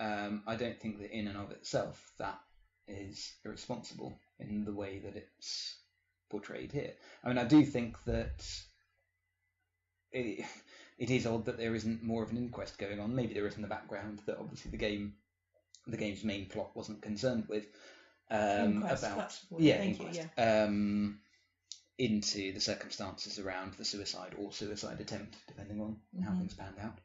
um, 0.00 0.42
I 0.46 0.56
don't 0.56 0.80
think 0.80 0.98
that 1.00 1.16
in 1.16 1.28
and 1.28 1.36
of 1.36 1.50
itself 1.52 2.12
that 2.18 2.40
is 2.88 3.32
irresponsible 3.44 4.18
in 4.40 4.64
the 4.64 4.72
way 4.72 4.98
that 5.00 5.14
it's 5.14 5.78
portrayed 6.30 6.72
here. 6.72 6.92
I 7.22 7.28
mean, 7.28 7.38
I 7.38 7.44
do 7.44 7.64
think 7.64 8.02
that 8.04 8.44
it, 10.10 10.44
it 10.98 11.10
is 11.10 11.26
odd 11.26 11.44
that 11.44 11.58
there 11.58 11.74
isn't 11.74 12.02
more 12.02 12.22
of 12.22 12.30
an 12.30 12.38
inquest 12.38 12.78
going 12.78 12.98
on. 12.98 13.14
Maybe 13.14 13.34
there 13.34 13.46
is 13.46 13.56
in 13.56 13.62
the 13.62 13.68
background 13.68 14.20
that 14.26 14.38
obviously 14.38 14.70
the 14.70 14.78
game, 14.78 15.14
the 15.86 15.98
game's 15.98 16.24
main 16.24 16.46
plot 16.46 16.74
wasn't 16.74 17.02
concerned 17.02 17.44
with. 17.48 17.66
Um, 18.30 18.82
Inquest, 18.82 19.02
about 19.02 19.38
yeah, 19.58 19.78
thank 19.78 19.98
you, 19.98 20.06
inquest. 20.06 20.28
Um, 20.38 21.18
into 21.98 22.52
the 22.52 22.60
circumstances 22.60 23.38
around 23.38 23.74
the 23.74 23.84
suicide 23.84 24.34
or 24.38 24.52
suicide 24.52 25.00
attempt, 25.00 25.36
depending 25.48 25.80
on 25.80 26.00
how 26.24 26.30
Mhm. 26.30 26.38
things 26.38 26.54
panned 26.54 26.78
out. 26.78 26.98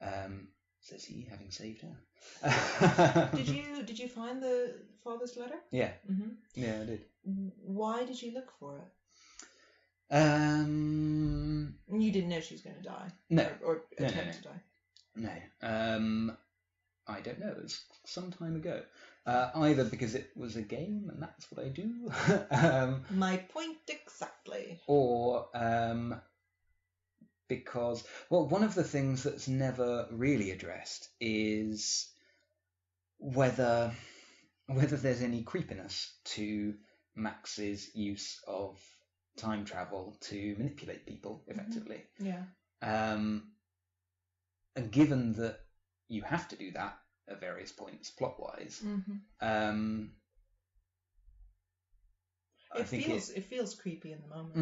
Um, 0.00 0.48
says 0.84 1.04
he, 1.04 1.26
having 1.30 1.50
saved 1.50 1.82
her. 1.82 3.30
Did 3.34 3.48
you 3.48 3.82
did 3.84 3.98
you 3.98 4.08
find 4.08 4.42
the 4.42 4.74
father's 5.02 5.36
letter? 5.36 5.58
Yeah, 5.70 5.92
Mm-hmm. 6.10 6.30
yeah, 6.54 6.80
I 6.82 6.84
did. 6.84 7.04
Why 7.64 8.04
did 8.04 8.20
you 8.22 8.32
look 8.34 8.50
for 8.60 8.76
it? 8.78 10.14
Um, 10.14 11.74
You 11.90 12.12
didn't 12.12 12.28
know 12.28 12.40
she 12.40 12.54
was 12.54 12.62
going 12.62 12.76
to 12.76 12.82
die. 12.82 13.08
no, 13.30 13.48
Or, 13.64 13.74
or 13.76 13.82
No, 13.98 14.08
no, 14.08 14.14
no. 14.24 14.32
to 14.32 14.42
die. 14.42 14.60
no. 15.16 15.32
Um, 15.62 16.36
I 17.06 17.20
don't 17.20 17.40
know. 17.40 17.48
It 17.48 17.62
was 17.62 17.84
some 18.04 18.30
time 18.30 18.56
ago. 18.56 18.82
Uh, 19.26 19.50
either 19.56 19.84
because 19.84 20.14
it 20.14 20.30
was 20.36 20.56
a 20.56 20.62
game 20.62 21.10
and 21.10 21.22
that's 21.22 21.50
what 21.50 21.64
I 21.64 21.68
do, 21.70 22.12
um, 22.50 23.04
My 23.10 23.38
point 23.38 23.78
exactly. 23.88 24.80
or 24.86 25.48
um, 25.54 26.20
because 27.56 28.04
well, 28.30 28.48
one 28.48 28.64
of 28.64 28.74
the 28.74 28.84
things 28.84 29.22
that's 29.22 29.48
never 29.48 30.06
really 30.10 30.50
addressed 30.50 31.08
is 31.20 32.08
whether 33.18 33.92
whether 34.66 34.96
there's 34.96 35.22
any 35.22 35.42
creepiness 35.42 36.14
to 36.24 36.74
Max's 37.14 37.94
use 37.94 38.40
of 38.46 38.78
time 39.36 39.64
travel 39.64 40.16
to 40.22 40.54
manipulate 40.58 41.06
people 41.06 41.42
effectively. 41.46 42.02
Yeah. 42.18 42.42
Um, 42.82 43.52
and 44.76 44.90
given 44.90 45.34
that 45.34 45.58
you 46.08 46.22
have 46.22 46.48
to 46.48 46.56
do 46.56 46.72
that 46.72 46.98
at 47.28 47.40
various 47.40 47.72
points 47.72 48.10
plot 48.10 48.40
wise, 48.40 48.80
Mm-hmm. 48.84 49.16
um, 49.40 50.10
I 52.72 52.80
It 52.80 52.88
think 52.88 53.04
feels 53.04 53.30
it, 53.30 53.38
it, 53.38 53.44
feels 53.44 53.74
creepy 53.74 54.12
in 54.12 54.20
the 54.22 54.28
moment. 54.28 54.56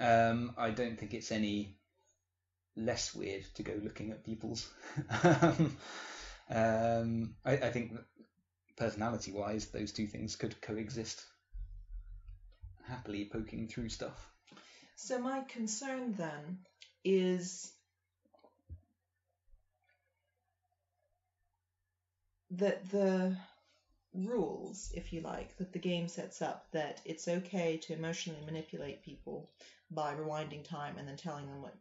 Mm. 0.00 0.30
Um, 0.30 0.54
I 0.56 0.70
don't 0.70 0.98
think 0.98 1.14
it's 1.14 1.30
any 1.30 1.76
less 2.76 3.14
weird 3.14 3.44
to 3.54 3.62
go 3.62 3.78
looking 3.82 4.10
at 4.10 4.24
people's. 4.24 4.70
um, 6.50 7.34
I, 7.44 7.52
I 7.52 7.70
think 7.70 7.92
personality-wise, 8.76 9.66
those 9.66 9.92
two 9.92 10.06
things 10.06 10.36
could 10.36 10.60
coexist 10.60 11.24
happily, 12.86 13.28
poking 13.30 13.68
through 13.68 13.88
stuff. 13.88 14.28
So 14.96 15.18
my 15.18 15.40
concern 15.48 16.14
then 16.16 16.58
is 17.04 17.72
that 22.52 22.88
the 22.90 23.36
rules, 24.14 24.92
if 24.94 25.12
you 25.12 25.20
like, 25.22 25.56
that 25.56 25.72
the 25.72 25.78
game 25.78 26.08
sets 26.08 26.42
up 26.42 26.66
that 26.72 27.00
it's 27.04 27.28
okay 27.28 27.78
to 27.78 27.94
emotionally 27.94 28.42
manipulate 28.44 29.02
people 29.02 29.50
by 29.90 30.14
rewinding 30.14 30.64
time 30.64 30.98
and 30.98 31.08
then 31.08 31.16
telling 31.16 31.46
them 31.46 31.62
what 31.62 31.74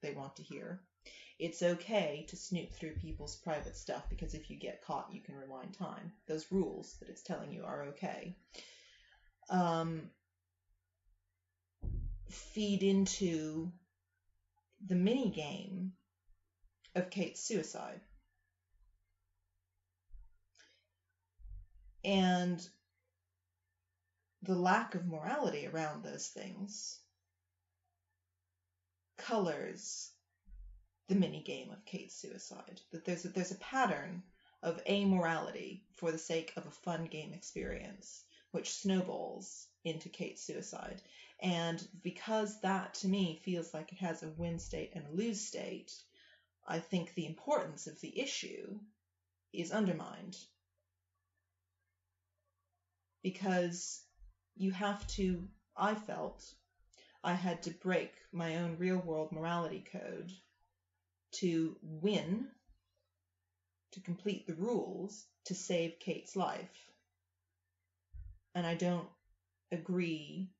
they 0.00 0.12
want 0.12 0.36
to 0.36 0.42
hear. 0.42 0.80
It's 1.38 1.62
okay 1.62 2.26
to 2.28 2.36
snoop 2.36 2.72
through 2.72 2.94
people's 2.94 3.36
private 3.36 3.76
stuff 3.76 4.08
because 4.10 4.34
if 4.34 4.50
you 4.50 4.56
get 4.56 4.84
caught, 4.84 5.12
you 5.12 5.20
can 5.20 5.36
rewind 5.36 5.72
time. 5.72 6.12
Those 6.26 6.50
rules 6.50 6.96
that 6.98 7.08
it's 7.08 7.22
telling 7.22 7.52
you 7.52 7.64
are 7.64 7.84
okay. 7.84 8.36
Um, 9.48 10.10
feed 12.28 12.82
into 12.82 13.72
the 14.84 14.96
mini 14.96 15.30
game 15.30 15.92
of 16.94 17.10
Kate's 17.10 17.40
suicide. 17.40 18.00
And 22.04 22.66
the 24.42 24.54
lack 24.54 24.94
of 24.94 25.06
morality 25.06 25.66
around 25.66 26.02
those 26.02 26.28
things 26.28 27.00
colors 29.18 30.10
the 31.08 31.14
mini 31.14 31.42
game 31.42 31.70
of 31.70 31.84
Kate's 31.84 32.14
suicide. 32.14 32.80
That 32.92 33.04
there's 33.04 33.24
a, 33.24 33.28
there's 33.28 33.50
a 33.50 33.56
pattern 33.56 34.22
of 34.62 34.84
amorality 34.84 35.82
for 35.94 36.10
the 36.12 36.18
sake 36.18 36.52
of 36.56 36.66
a 36.66 36.70
fun 36.70 37.06
game 37.06 37.32
experience, 37.32 38.24
which 38.50 38.74
snowballs 38.74 39.66
into 39.84 40.08
Kate's 40.08 40.42
suicide. 40.42 41.00
And 41.40 41.86
because 42.02 42.60
that 42.60 42.94
to 42.94 43.08
me 43.08 43.40
feels 43.44 43.72
like 43.72 43.92
it 43.92 43.98
has 43.98 44.22
a 44.22 44.28
win 44.28 44.58
state 44.58 44.92
and 44.94 45.06
a 45.06 45.16
lose 45.16 45.40
state, 45.40 45.92
I 46.66 46.80
think 46.80 47.14
the 47.14 47.26
importance 47.26 47.86
of 47.86 48.00
the 48.00 48.20
issue 48.20 48.78
is 49.52 49.70
undermined. 49.70 50.36
Because 53.22 54.02
you 54.56 54.72
have 54.72 55.06
to, 55.08 55.48
I 55.76 55.94
felt, 55.94 56.44
I 57.22 57.34
had 57.34 57.62
to 57.64 57.70
break 57.70 58.12
my 58.32 58.56
own 58.56 58.76
real 58.78 58.98
world 58.98 59.32
morality 59.32 59.84
code 59.92 60.30
to 61.32 61.76
win, 61.82 62.46
to 63.92 64.00
complete 64.00 64.46
the 64.46 64.54
rules, 64.54 65.24
to 65.46 65.54
save 65.54 65.98
Kate's 65.98 66.36
life. 66.36 66.90
And 68.54 68.66
I 68.66 68.74
don't 68.74 69.08
agree 69.72 70.50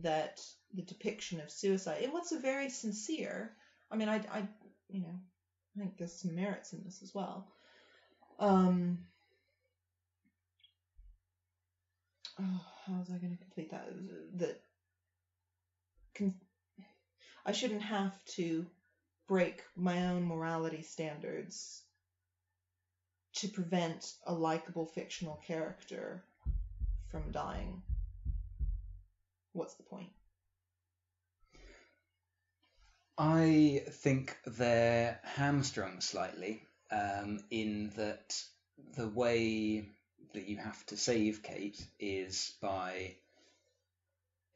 that 0.00 0.40
the 0.74 0.82
depiction 0.82 1.40
of 1.40 1.50
suicide, 1.50 2.02
and 2.02 2.12
what's 2.12 2.32
a 2.32 2.38
very 2.38 2.68
sincere, 2.68 3.52
I 3.90 3.96
mean, 3.96 4.08
I, 4.08 4.16
I, 4.30 4.48
you 4.88 5.00
know, 5.00 5.14
I 5.76 5.80
think 5.80 5.96
there's 5.96 6.20
some 6.20 6.34
merits 6.34 6.72
in 6.72 6.82
this 6.84 7.00
as 7.02 7.14
well. 7.14 7.48
Um, 8.38 8.98
oh, 12.40 12.64
how 12.86 12.98
was 12.98 13.10
I 13.10 13.18
going 13.18 13.36
to 13.36 13.44
complete 13.44 13.70
that? 13.70 13.88
That 14.36 14.60
con- 16.18 16.34
I 17.46 17.52
shouldn't 17.52 17.82
have 17.82 18.12
to 18.36 18.66
break 19.28 19.62
my 19.76 20.08
own 20.08 20.24
morality 20.26 20.82
standards 20.82 21.82
to 23.36 23.48
prevent 23.48 24.14
a 24.26 24.34
likable 24.34 24.86
fictional 24.86 25.36
character 25.46 26.22
from 27.08 27.30
dying. 27.30 27.82
What's 29.52 29.74
the 29.74 29.84
point? 29.84 30.10
I 33.18 33.82
think 33.90 34.36
they're 34.46 35.18
hamstrung 35.24 36.00
slightly 36.00 36.62
um, 36.90 37.40
in 37.50 37.90
that 37.96 38.40
the 38.96 39.08
way 39.08 39.84
that 40.34 40.46
you 40.46 40.56
have 40.56 40.84
to 40.86 40.96
save 40.96 41.42
Kate 41.42 41.84
is 41.98 42.52
by 42.62 43.16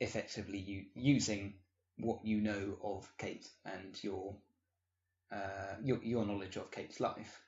effectively 0.02 0.58
you, 0.58 0.84
using 0.94 1.54
what 1.98 2.24
you 2.24 2.40
know 2.40 2.76
of 2.82 3.10
Kate 3.18 3.48
and 3.64 3.98
your 4.02 4.34
uh, 5.32 5.74
your 5.82 5.98
your 6.02 6.24
knowledge 6.26 6.56
of 6.56 6.70
Kate's 6.70 7.00
life. 7.00 7.40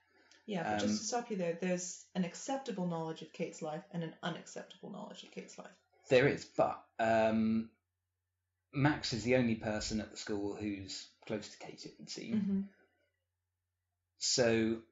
Yeah, 0.47 0.63
but 0.63 0.73
Um, 0.73 0.79
just 0.89 1.01
to 1.01 1.07
stop 1.07 1.31
you 1.31 1.37
there, 1.37 1.59
there's 1.61 2.05
an 2.15 2.25
acceptable 2.25 2.87
knowledge 2.87 3.23
of 3.23 3.33
Kate's 3.33 3.63
life 3.63 3.83
and 3.93 4.03
an 4.03 4.15
unacceptable 4.23 4.91
knowledge 4.91 5.23
of 5.23 5.31
Kate's 5.31 5.59
life. 5.59 5.77
There 6.11 6.29
is, 6.29 6.45
but 6.57 6.79
um, 6.99 7.71
Max 8.73 9.13
is 9.13 9.23
the 9.25 9.37
only 9.37 9.55
person 9.55 10.01
at 10.01 10.11
the 10.11 10.17
school 10.17 10.55
who's 10.55 11.09
close 11.27 11.49
to 11.49 11.59
Kate, 11.59 11.85
it 11.85 11.95
would 11.99 12.11
seem. 12.11 12.41
hmm 12.41 12.61
So 14.19 14.83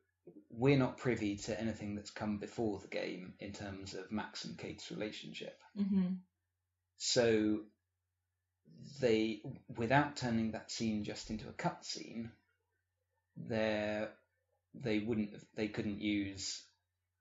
we're 0.50 0.78
not 0.78 0.96
privy 0.98 1.36
to 1.36 1.60
anything 1.60 1.94
that's 1.96 2.10
come 2.10 2.38
before 2.38 2.78
the 2.78 2.88
game 2.88 3.34
in 3.40 3.52
terms 3.52 3.94
of 3.94 4.10
Max 4.10 4.44
and 4.44 4.56
Kate's 4.56 4.90
relationship. 4.90 5.56
hmm 5.76 6.08
So 6.98 7.60
they, 9.00 9.42
without 9.76 10.16
turning 10.16 10.52
that 10.52 10.70
scene 10.70 11.04
just 11.04 11.30
into 11.30 11.48
a 11.48 11.52
cutscene, 11.52 12.30
there 13.36 14.10
they 14.74 15.00
wouldn't 15.00 15.32
have, 15.32 15.44
they 15.54 15.68
couldn't 15.68 16.00
use 16.00 16.62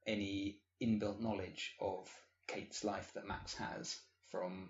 any 0.08 0.60
inbuilt 0.82 1.22
knowledge 1.22 1.76
of 1.82 2.10
Kate's 2.48 2.84
life 2.84 3.12
that 3.14 3.28
Max 3.28 3.56
has 3.56 3.98
from 4.32 4.70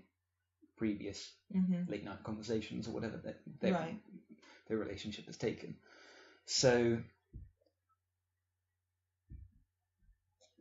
previous 0.78 1.32
hmm 1.54 1.84
late 1.88 2.04
night 2.04 2.24
conversations 2.24 2.88
or 2.88 2.92
whatever 2.92 3.18
that 3.18 3.40
their, 3.62 3.74
Right. 3.74 3.96
their 4.68 4.78
relationship 4.78 5.26
has 5.28 5.38
taken. 5.38 5.76
So, 6.46 6.98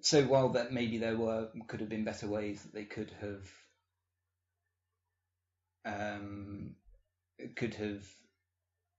so 0.03 0.25
while 0.25 0.51
that 0.51 0.73
maybe 0.73 0.99
there 0.99 1.17
were 1.17 1.49
could 1.69 1.81
have 1.81 1.89
been 1.89 2.05
better 2.05 2.27
ways 2.29 2.63
that 2.63 2.75
they 2.75 2.85
could 2.85 3.11
have 3.21 3.49
um, 5.85 6.75
could 7.57 7.75
have 7.75 8.07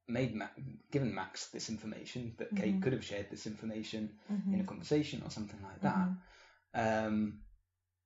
made 0.07 0.35
Ma- 0.35 0.47
given 0.91 1.13
Max 1.13 1.47
this 1.49 1.69
information 1.69 2.33
that 2.37 2.55
Kate 2.55 2.75
Mhm. 2.75 2.81
could 2.81 2.93
have 2.93 3.05
shared 3.05 3.29
this 3.29 3.47
information 3.47 4.19
hmm 4.27 4.53
in 4.53 4.61
a 4.61 4.65
conversation 4.65 5.21
or 5.23 5.29
something 5.29 5.61
like 5.61 5.81
that, 5.81 6.09
um, 6.73 7.41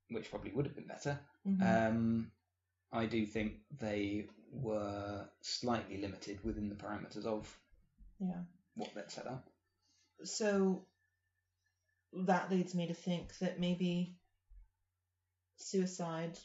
which 0.09 0.29
probably 0.29 0.51
would 0.51 0.65
have 0.65 0.75
been 0.75 0.87
better. 0.87 1.19
hmm 1.43 1.61
Um, 1.63 2.31
I 2.91 3.05
do 3.07 3.25
think 3.25 3.61
they 3.79 4.27
were 4.51 5.27
slightly 5.41 5.97
limited 5.97 6.43
within 6.43 6.69
the 6.69 6.75
parameters 6.75 7.25
of 7.25 7.57
yeah. 8.19 8.43
what 8.75 8.93
they'd 8.93 9.11
set 9.11 9.27
up. 9.27 9.49
So 10.23 10.85
that 12.13 12.49
leads 12.51 12.73
me 12.75 12.87
to 12.87 12.93
think 12.93 13.37
that 13.39 13.59
maybe 13.59 14.15
suicide, 15.57 16.37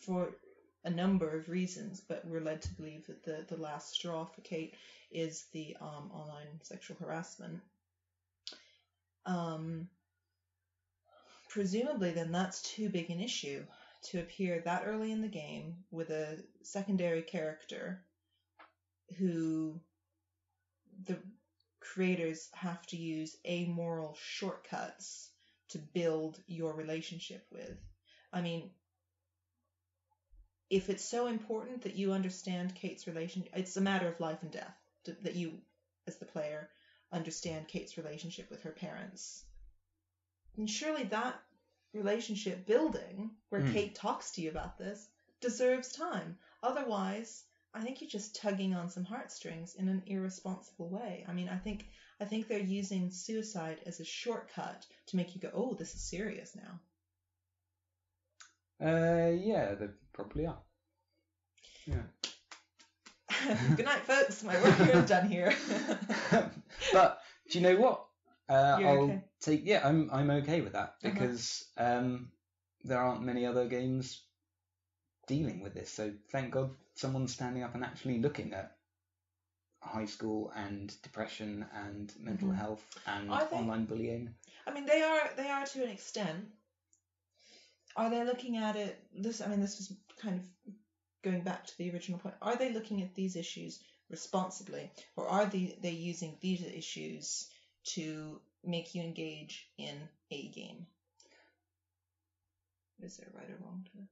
for 0.00 0.34
a 0.84 0.90
number 0.90 1.36
of 1.36 1.48
reasons, 1.48 2.00
but 2.00 2.24
we're 2.24 2.40
led 2.40 2.62
to 2.62 2.72
believe 2.74 3.06
that 3.06 3.22
the, 3.22 3.44
the 3.54 3.60
last 3.60 3.92
straw 3.92 4.24
for 4.24 4.40
Kate 4.42 4.74
is 5.10 5.44
the 5.52 5.76
um, 5.80 6.10
online 6.12 6.60
sexual 6.62 6.96
harassment. 6.98 7.60
Um, 9.26 9.88
presumably, 11.48 12.12
then 12.12 12.32
that's 12.32 12.62
too 12.62 12.88
big 12.88 13.10
an 13.10 13.20
issue 13.20 13.64
to 14.02 14.20
appear 14.20 14.60
that 14.60 14.84
early 14.86 15.12
in 15.12 15.20
the 15.20 15.28
game 15.28 15.74
with 15.90 16.10
a 16.10 16.42
secondary 16.62 17.22
character 17.22 18.00
who 19.18 19.78
the 21.06 21.18
creators 21.80 22.48
have 22.54 22.86
to 22.86 22.96
use 22.96 23.36
amoral 23.46 24.14
shortcuts 24.18 25.30
to 25.68 25.78
build 25.78 26.38
your 26.46 26.74
relationship 26.74 27.44
with. 27.52 27.76
I 28.32 28.40
mean, 28.40 28.70
if 30.70 30.88
it's 30.88 31.04
so 31.04 31.26
important 31.26 31.82
that 31.82 31.96
you 31.96 32.12
understand 32.12 32.74
Kate's 32.74 33.06
relationship, 33.06 33.52
it's 33.56 33.76
a 33.76 33.80
matter 33.80 34.08
of 34.08 34.20
life 34.20 34.42
and 34.42 34.52
death 34.52 34.76
to, 35.04 35.12
that 35.22 35.34
you, 35.34 35.60
as 36.06 36.16
the 36.18 36.26
player, 36.26 36.70
understand 37.12 37.68
Kate's 37.68 37.98
relationship 37.98 38.48
with 38.50 38.62
her 38.62 38.70
parents. 38.72 39.44
And 40.56 40.70
surely 40.70 41.04
that 41.04 41.42
relationship 41.92 42.66
building, 42.66 43.30
where 43.48 43.62
Hmm. 43.62 43.72
Kate 43.72 43.94
talks 43.96 44.30
to 44.32 44.40
you 44.40 44.50
about 44.50 44.78
this, 44.78 45.08
deserves 45.40 45.92
time. 45.92 46.38
Otherwise, 46.62 47.44
I 47.74 47.80
think 47.80 48.00
you're 48.00 48.10
just 48.10 48.36
tugging 48.36 48.74
on 48.74 48.90
some 48.90 49.04
heartstrings 49.04 49.74
in 49.74 49.88
an 49.88 50.02
irresponsible 50.06 50.88
way. 50.88 51.24
I 51.28 51.32
mean, 51.32 51.48
I 51.48 51.58
think 51.58 51.86
I 52.20 52.24
think 52.26 52.46
they're 52.46 52.60
using 52.60 53.10
suicide 53.10 53.80
as 53.86 54.00
a 54.00 54.04
shortcut 54.04 54.86
to 55.06 55.16
make 55.16 55.34
you 55.34 55.40
go, 55.40 55.50
"Oh, 55.52 55.74
this 55.74 55.94
is 55.94 56.02
serious 56.02 56.54
now." 56.54 56.80
Uh, 58.80 59.30
yeah, 59.38 59.74
probably 60.20 60.46
are. 60.46 60.58
Yeah. 61.86 62.02
Good 63.76 63.86
night, 63.86 64.04
folks. 64.04 64.42
My 64.42 64.60
work 64.62 64.76
here 64.76 64.96
is 64.98 65.08
done 65.08 65.28
here. 65.28 65.54
but 66.92 67.20
do 67.50 67.58
you 67.58 67.62
know 67.62 67.76
what? 67.76 68.06
Uh, 68.48 68.76
You're 68.80 68.88
I'll 68.88 69.02
okay? 69.04 69.24
take. 69.40 69.62
Yeah, 69.64 69.80
I'm 69.86 70.10
I'm 70.12 70.30
okay 70.30 70.60
with 70.60 70.72
that 70.74 70.96
Uh-huh. 71.02 71.10
because 71.12 71.64
um, 71.76 72.30
there 72.84 72.98
aren't 72.98 73.22
many 73.22 73.46
other 73.46 73.66
games 73.66 74.22
dealing 75.26 75.62
with 75.62 75.74
this. 75.74 75.90
So 75.90 76.12
thank 76.32 76.50
God 76.52 76.70
someone's 76.94 77.32
standing 77.32 77.62
up 77.62 77.74
and 77.74 77.84
actually 77.84 78.18
looking 78.20 78.52
at 78.52 78.76
high 79.80 80.04
school 80.06 80.52
and 80.54 80.92
depression 81.02 81.64
and 81.74 82.12
mental 82.20 82.48
Mhm. 82.48 82.56
health 82.56 82.84
and 83.06 83.30
think- 83.30 83.52
online 83.52 83.86
bullying. 83.86 84.34
I 84.66 84.72
mean, 84.72 84.84
they 84.84 85.02
are 85.02 85.30
they 85.36 85.48
are 85.48 85.64
to 85.64 85.82
an 85.84 85.88
extent. 85.90 86.44
Are 87.96 88.10
they 88.10 88.24
looking 88.24 88.56
at 88.56 88.76
it? 88.76 88.98
This, 89.16 89.40
I 89.40 89.48
mean, 89.48 89.60
this 89.60 89.78
was 89.78 89.92
kind 90.20 90.36
of 90.36 90.72
going 91.22 91.42
back 91.42 91.66
to 91.66 91.78
the 91.78 91.90
original 91.90 92.18
point. 92.18 92.34
Are 92.40 92.56
they 92.56 92.72
looking 92.72 93.02
at 93.02 93.14
these 93.14 93.36
issues 93.36 93.80
responsibly, 94.10 94.90
or 95.16 95.28
are 95.28 95.46
they 95.46 95.76
they 95.82 95.90
using 95.90 96.36
these 96.40 96.62
issues 96.62 97.48
to 97.84 98.40
make 98.64 98.94
you 98.94 99.02
engage 99.02 99.68
in 99.78 99.96
a 100.30 100.48
game? 100.48 100.86
Is 103.02 103.16
there 103.16 103.28
right 103.34 103.48
or 103.48 103.58
wrong 103.64 103.84
to 103.84 103.96
this? 103.98 104.10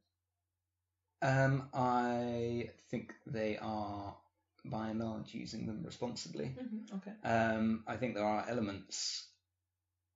Um, 1.20 1.68
I 1.74 2.70
think 2.90 3.12
they 3.26 3.58
are 3.58 4.16
by 4.64 4.88
and 4.88 5.00
large 5.00 5.34
using 5.34 5.66
them 5.66 5.82
responsibly. 5.84 6.46
Mm-hmm. 6.46 6.96
Okay. 6.96 7.12
Um, 7.24 7.84
I 7.86 7.96
think 7.96 8.14
there 8.14 8.24
are 8.24 8.46
elements 8.48 9.26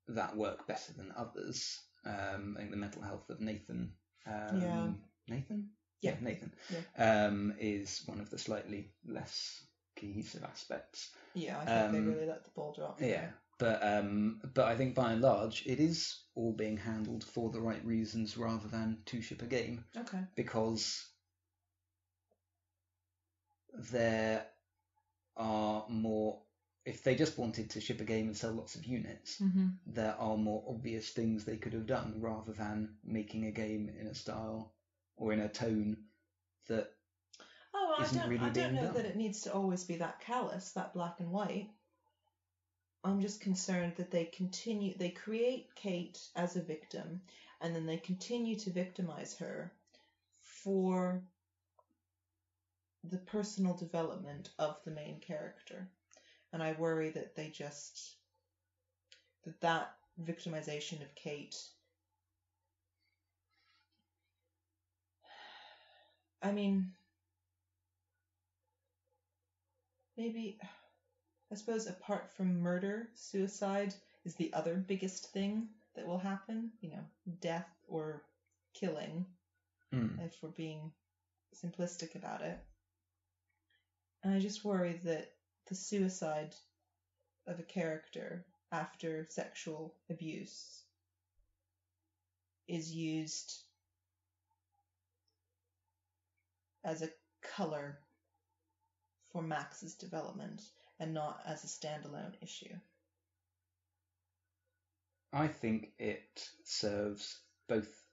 that 0.09 0.37
work 0.37 0.66
better 0.66 0.92
than 0.92 1.12
others. 1.16 1.81
Um, 2.05 2.55
I 2.57 2.61
think 2.61 2.71
the 2.71 2.77
mental 2.77 3.03
health 3.03 3.31
of 3.31 3.41
Nathan. 3.41 3.93
Um, 4.27 4.61
Yeah. 4.61 4.91
Nathan. 5.29 5.71
Yeah. 6.01 6.17
Nathan. 6.21 6.53
Yeah. 6.71 7.27
Um, 7.27 7.55
is 7.59 8.03
one 8.07 8.21
of 8.21 8.31
the 8.31 8.38
slightly 8.38 8.91
less 9.07 9.65
cohesive 9.97 10.43
aspects. 10.45 11.11
Yeah, 11.35 11.59
I 11.61 11.65
think 11.65 11.93
they 11.93 11.99
Um, 11.99 12.07
really 12.07 12.27
let 12.27 12.45
the 12.45 12.51
ball 12.51 12.73
drop. 12.73 13.01
Yeah. 13.01 13.31
But 13.59 13.81
um, 13.85 14.41
but 14.55 14.65
I 14.67 14.77
think 14.77 14.97
by 14.97 15.12
and 15.12 15.23
large 15.23 15.65
it 15.67 15.79
is 15.79 16.25
all 16.35 16.53
being 16.53 16.77
handled 16.77 17.23
for 17.23 17.51
the 17.51 17.61
right 17.61 17.85
reasons 17.85 18.37
rather 18.37 18.67
than 18.67 19.03
to 19.07 19.23
ship 19.23 19.43
a 19.43 19.47
game 19.47 19.85
Okay. 19.97 20.25
because 20.35 21.07
there 23.91 24.47
are 25.37 25.87
more. 25.88 26.43
If 26.85 27.03
they 27.05 27.14
just 27.14 27.38
wanted 27.38 27.71
to 27.71 27.81
ship 27.81 28.01
a 28.01 28.05
game 28.05 28.27
and 28.27 28.37
sell 28.37 28.53
lots 28.53 28.75
of 28.75 28.85
units, 28.85 29.40
Mm-hmm. 29.40 29.66
there 29.87 30.14
are 30.14 30.37
more 30.37 30.64
obvious 30.68 31.11
things 31.11 31.45
they 31.45 31.57
could 31.57 31.73
have 31.75 31.87
done 31.87 32.21
rather 32.21 32.53
than 32.53 32.97
making 33.05 33.47
a 33.47 33.51
game 33.53 33.88
in 34.01 34.07
a 34.07 34.14
style 34.14 34.73
or 35.16 35.33
in 35.33 35.40
a 35.40 35.49
tone 35.49 35.97
that 36.68 36.90
Oh, 37.75 37.87
well, 37.90 38.01
I 38.01 38.03
isn't 38.05 38.18
don't, 38.21 38.31
really 38.31 38.45
I 38.45 38.51
don't 38.51 38.73
being 38.73 38.75
know 38.75 38.87
done. 38.87 38.95
that 38.95 39.07
it 39.07 39.16
needs 39.16 39.42
to 39.42 39.53
always 39.53 39.85
be 39.85 39.97
that 39.97 40.21
callous, 40.21 40.73
that 40.73 40.92
black 40.95 41.21
and 41.21 41.31
white. 41.31 41.68
I'm 43.05 43.21
just 43.21 43.40
concerned 43.40 43.95
that 43.97 44.11
they 44.11 44.25
continue, 44.27 44.95
they 44.97 45.11
create 45.11 45.75
Kate 45.75 46.18
as 46.37 46.57
a 46.57 46.62
victim, 46.62 47.21
and 47.61 47.75
then 47.75 47.87
they 47.87 47.97
continue 47.99 48.57
to 48.61 48.71
victimize 48.71 49.35
her 49.38 49.73
for 50.40 51.23
the 53.05 53.18
personal 53.18 53.75
development 53.75 54.51
of 54.59 54.77
the 54.85 54.90
main 54.90 55.21
character. 55.21 55.88
And 56.53 56.62
I 56.62 56.73
worry 56.73 57.11
that 57.11 57.35
they 57.35 57.49
just, 57.49 58.17
that 59.45 59.61
that 59.61 59.95
victimization 60.23 61.01
of 61.03 61.15
Kate 61.15 61.57
I 66.43 66.51
mean, 66.51 66.93
maybe, 70.16 70.59
I 71.51 71.55
suppose 71.55 71.87
apart 71.87 72.33
from 72.33 72.61
murder, 72.61 73.09
suicide 73.14 73.95
is 74.24 74.35
the 74.35 74.53
other 74.53 74.74
biggest 74.74 75.33
thing 75.33 75.68
that 75.95 76.07
will 76.07 76.18
happen. 76.18 76.72
You 76.81 76.91
know, 76.91 77.05
death 77.41 77.68
or 77.89 78.24
killing, 78.74 79.24
Hmm. 79.91 80.18
if 80.20 80.43
we're 80.43 80.49
being 80.51 80.93
simplistic 81.55 82.16
about 82.16 82.43
it. 82.43 82.59
And 84.24 84.35
I 84.35 84.41
just 84.41 84.64
worry 84.64 84.95
that 85.05 85.33
the 85.69 85.75
suicide 85.75 86.55
of 87.47 87.59
a 87.59 87.65
character 87.65 88.45
after 88.71 89.27
sexual 89.29 89.95
abuse 90.11 90.83
is 92.69 92.95
used 92.95 93.63
as 96.85 97.03
a 97.03 97.11
color 97.43 97.99
for 99.33 99.43
Max's 99.43 99.95
development 99.95 100.63
and 101.01 101.13
not 101.13 101.41
as 101.47 101.65
a 101.65 101.67
standalone 101.67 102.35
issue. 102.41 102.75
I 105.33 105.49
think 105.49 105.93
it 105.99 106.49
serves 106.65 107.41
both 107.69 108.05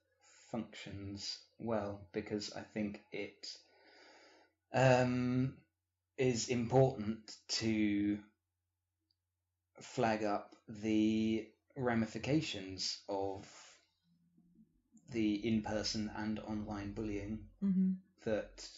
functions 0.52 1.40
well 1.60 2.08
because 2.14 2.54
I 2.56 2.62
think 2.62 3.02
it 3.12 3.58
um, 4.74 5.56
is 6.20 6.50
important 6.50 7.38
to 7.48 8.20
flag 9.82 10.24
up 10.24 10.56
the 10.68 11.48
ramifications 11.78 13.00
of 13.10 13.48
the 15.12 15.48
in-person 15.48 16.12
and 16.18 16.40
online 16.40 16.94
bullying 16.94 17.46
Mm-hmm. 17.64 17.92
that 18.26 18.70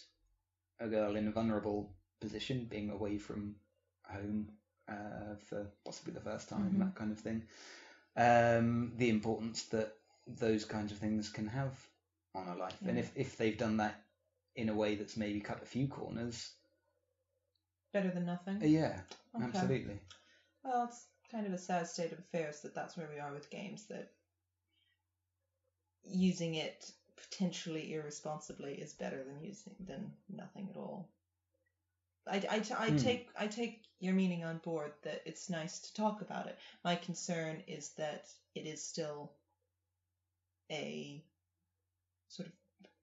a 0.80 0.88
girl 0.88 1.16
in 1.16 1.28
a 1.28 1.32
vulnerable 1.32 1.94
position, 2.20 2.66
being 2.70 2.90
away 2.90 3.18
from 3.18 3.56
home 4.04 4.48
uh, 4.88 5.36
for 5.48 5.66
possibly 5.84 6.12
the 6.12 6.20
first 6.20 6.48
time, 6.48 6.72
Mhm. 6.74 6.78
that 6.80 6.94
kind 6.96 7.12
of 7.12 7.20
thing, 7.20 7.44
um, 8.16 8.92
the 8.96 9.08
importance 9.10 9.64
that 9.66 9.96
those 10.26 10.64
kinds 10.64 10.92
of 10.92 10.98
things 10.98 11.30
can 11.30 11.46
have 11.48 11.78
on 12.34 12.46
her 12.46 12.56
life. 12.56 12.80
And 12.86 12.98
if, 12.98 13.12
if 13.16 13.36
they've 13.36 13.58
done 13.58 13.78
that 13.78 14.04
in 14.56 14.68
a 14.68 14.74
way 14.74 14.96
that's 14.96 15.16
maybe 15.16 15.40
cut 15.40 15.62
a 15.62 15.66
few 15.66 15.88
corners, 15.88 16.52
Better 17.92 18.10
than 18.10 18.24
nothing. 18.26 18.62
uh, 18.62 18.66
yeah, 18.66 19.00
Okay. 19.36 19.70
absolutely. 19.74 20.00
Well, 20.64 20.84
it's 20.84 21.06
kind 21.30 21.46
of 21.46 21.52
a 21.52 21.58
sad 21.58 21.86
state 21.86 22.12
of 22.12 22.18
affairs 22.18 22.60
that 22.62 22.74
that's 22.74 22.96
where 22.96 23.08
we 23.08 23.18
are 23.18 23.32
with 23.32 23.50
games. 23.50 23.84
That 23.86 24.08
using 26.04 26.54
it 26.54 26.92
potentially 27.16 27.92
irresponsibly 27.92 28.74
is 28.74 28.92
better 28.94 29.22
than 29.24 29.40
using 29.42 29.74
than 29.80 30.12
nothing 30.28 30.68
at 30.70 30.76
all. 30.76 31.08
I, 32.26 32.42
I, 32.48 32.62
I 32.78 32.90
Hmm. 32.90 32.96
take 32.96 33.30
I 33.36 33.46
take 33.46 33.80
your 34.00 34.14
meaning 34.14 34.44
on 34.44 34.58
board 34.58 34.92
that 35.02 35.22
it's 35.24 35.48
nice 35.50 35.78
to 35.80 35.92
talk 35.92 36.20
about 36.20 36.46
it. 36.46 36.56
My 36.84 36.96
concern 36.96 37.62
is 37.66 37.90
that 37.96 38.32
it 38.54 38.66
is 38.66 38.82
still 38.82 39.32
a 40.70 41.22
sort 42.28 42.46
of 42.48 42.52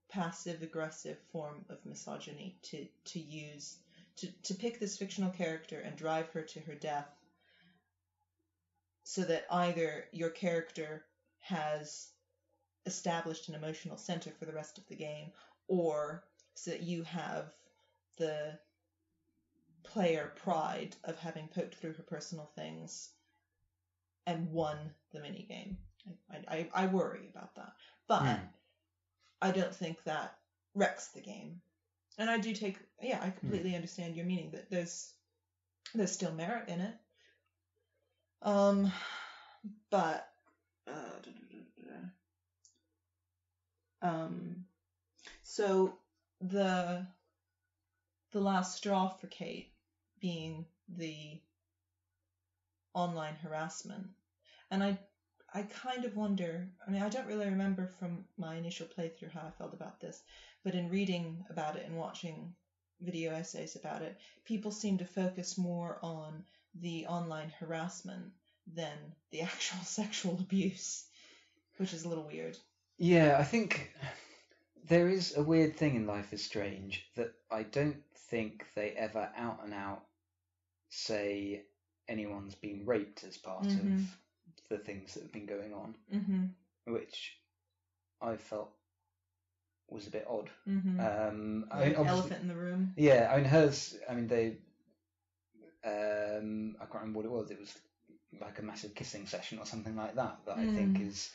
passive 0.10 0.62
aggressive 0.62 1.18
form 1.32 1.64
of 1.70 1.86
misogyny 1.86 2.56
to 2.64 2.86
to 3.06 3.20
use 3.20 3.78
to, 4.20 4.28
to 4.44 4.54
pick 4.54 4.80
this 4.80 4.98
fictional 4.98 5.32
character 5.32 5.80
and 5.80 5.96
drive 5.96 6.30
her 6.30 6.42
to 6.42 6.60
her 6.62 6.76
death 6.76 7.08
so 9.04 9.24
that 9.24 9.46
either 9.52 10.06
your 10.12 10.30
character 10.30 11.04
has 11.40 12.10
established 12.86 13.50
an 13.50 13.56
emotional 13.56 13.98
center 13.98 14.32
for 14.32 14.46
the 14.46 14.54
rest 14.54 14.78
of 14.78 14.88
the 14.88 14.96
game 14.96 15.32
or 15.68 16.24
so 16.56 16.72
that 16.72 16.84
you 16.84 17.04
have 17.04 17.54
the 18.18 18.58
player 19.84 20.34
pride 20.36 20.96
of 21.04 21.18
having 21.18 21.48
poked 21.48 21.76
through 21.76 21.94
her 21.94 22.04
personal 22.04 22.52
things 22.56 23.10
and 24.28 24.52
won 24.52 24.78
the 25.12 25.20
minigame. 25.20 25.76
I, 26.32 26.56
I, 26.56 26.84
I 26.84 26.88
worry 26.88 27.30
about 27.30 27.56
that. 27.56 27.74
But 28.08 28.22
Hmm. 28.22 28.46
I 29.42 29.52
don't 29.52 29.74
think 29.74 30.04
that 30.04 30.36
wrecks 30.76 31.08
the 31.08 31.22
game. 31.22 31.62
And 32.20 32.30
I 32.30 32.38
do 32.38 32.54
take 32.54 32.78
yeah, 33.02 33.20
I 33.24 33.32
completely 33.32 33.76
understand 33.76 34.16
your 34.16 34.26
meaning 34.26 34.52
that 34.52 34.70
there's 34.70 35.14
there's 35.96 36.12
still 36.12 36.34
merit 36.34 36.68
in 36.70 36.82
it. 36.82 36.96
Um 38.44 38.92
but 39.90 40.30
uh, 40.88 40.92
da, 40.92 41.32
da, 41.32 41.58
da, 41.58 42.10
da. 44.02 44.10
um 44.10 44.66
so 45.44 45.94
the 46.42 47.06
the 48.32 48.42
last 48.42 48.76
straw 48.78 49.10
for 49.10 49.28
Kate 49.28 49.72
being 50.20 50.66
the 50.98 51.40
online 52.94 53.36
harassment. 53.36 54.08
And 54.72 54.84
I 54.84 55.00
I 55.54 55.64
kind 55.64 56.06
of 56.06 56.16
wonder, 56.16 56.68
I 56.86 56.92
mean 56.92 57.02
I 57.02 57.10
don't 57.10 57.28
really 57.28 57.46
remember 57.46 57.88
from 57.88 58.26
my 58.38 58.56
initial 58.56 58.88
playthrough 58.88 59.32
how 59.32 59.48
I 59.48 59.52
felt 59.58 59.74
about 59.74 60.00
this, 60.00 60.22
but 60.64 60.76
in 60.76 60.90
reading 60.90 61.46
about 61.50 61.76
it 61.76 61.86
and 61.86 61.98
watching 61.98 62.54
video 63.02 63.32
essays 63.34 63.76
about 63.76 64.02
it, 64.02 64.18
people 64.46 64.72
seem 64.72 64.98
to 64.98 65.06
focus 65.06 65.58
more 65.58 66.00
on 66.02 66.44
the 66.76 67.06
online 67.08 67.50
harassment 67.60 68.32
than 68.76 68.98
the 69.32 69.42
actual 69.44 69.80
sexual 69.84 70.36
abuse, 70.40 71.06
which 71.78 71.94
is 71.94 72.04
a 72.06 72.10
little 72.10 72.26
weird. 72.26 72.58
Yeah, 72.98 73.38
I 73.40 73.44
think 73.44 73.92
there 74.88 75.10
is 75.10 75.36
a 75.36 75.44
weird 75.44 75.76
thing 75.76 75.96
in 75.96 76.08
Life 76.08 76.34
is 76.34 76.44
Strange 76.44 77.08
that 77.16 77.34
I 77.52 77.64
don't 77.64 78.04
think 78.30 78.66
they 78.76 78.92
ever 78.92 79.30
out 79.36 79.60
and 79.64 79.74
out 79.74 80.04
say 80.90 81.64
anyone's 82.08 82.56
been 82.56 82.86
raped 82.86 83.24
as 83.24 83.38
part 83.38 83.66
Mhm. 83.66 83.78
of 83.78 84.18
the 84.70 84.78
things 84.78 85.14
that 85.14 85.24
have 85.24 85.32
been 85.32 85.46
going 85.46 85.74
on, 85.74 85.96
Mm-hmm. 86.14 86.46
which 86.86 87.38
I 88.22 88.38
felt 88.38 88.72
was 89.92 90.08
a 90.08 90.12
bit 90.12 90.28
odd. 90.30 90.50
Mm-hmm. 90.68 91.00
Um, 91.00 91.66
I 91.72 91.86
mean, 91.86 91.96
elephant 91.96 92.42
in 92.42 92.48
the 92.48 92.56
room. 92.56 92.94
Yeah, 92.96 93.30
I 93.32 93.38
mean 93.38 93.46
hers. 93.46 93.98
I 94.10 94.14
mean 94.14 94.28
they. 94.28 94.58
Um, 95.84 96.76
I 96.82 96.86
can't 96.86 97.02
remember 97.06 97.20
what 97.20 97.26
it 97.26 97.32
was. 97.32 97.52
It 97.52 97.60
was 97.60 97.74
like 98.42 98.60
a 98.60 98.64
massive 98.64 98.94
kissing 98.96 99.26
session 99.26 99.60
or 99.60 99.66
something 99.66 99.96
like 99.96 100.16
that. 100.16 100.38
That 100.46 100.58
I 100.58 100.66
think 100.66 100.98
Mm. 101.00 101.08
is 101.08 101.32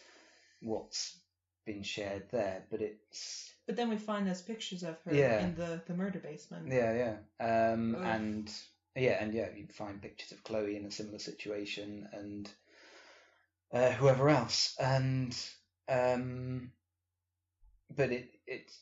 what's 0.61 1.18
been 1.64 1.82
shared 1.82 2.28
there. 2.30 2.64
But 2.70 2.82
it's 2.82 3.52
But 3.66 3.76
then 3.76 3.88
we 3.88 3.96
find 3.96 4.26
those 4.26 4.42
pictures 4.42 4.82
of 4.82 5.00
her 5.05 5.14
Yeah. 5.14 5.40
in 5.40 5.55
the, 5.55 5.82
the 5.86 5.94
murder 5.94 6.18
basement. 6.18 6.70
yeah, 6.70 7.16
yeah, 7.40 7.72
um, 7.72 7.94
and 7.96 8.52
yeah, 8.94 9.22
and 9.22 9.32
yeah, 9.32 9.48
you 9.57 9.66
find 9.68 10.00
pictures 10.02 10.32
of 10.32 10.44
Chloe 10.44 10.76
in 10.76 10.84
a 10.84 10.90
similar 10.90 11.18
situation 11.18 12.09
and 12.12 12.50
uh, 13.72 13.90
whoever 13.92 14.28
else, 14.28 14.76
and 14.78 15.36
um, 15.88 16.70
but 17.96 18.12
it 18.12 18.28
it's 18.47 18.80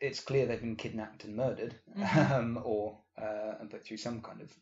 it's 0.00 0.20
clear 0.20 0.46
they've 0.46 0.60
been 0.60 0.76
kidnapped 0.76 1.24
and 1.24 1.36
murdered, 1.36 1.74
Mhm. 1.96 2.30
um, 2.32 2.58
or 2.64 2.98
uh, 3.20 3.54
and 3.60 3.70
put 3.70 3.84
through 3.84 3.96
some 3.96 4.20
kind 4.20 4.40
of 4.40 4.52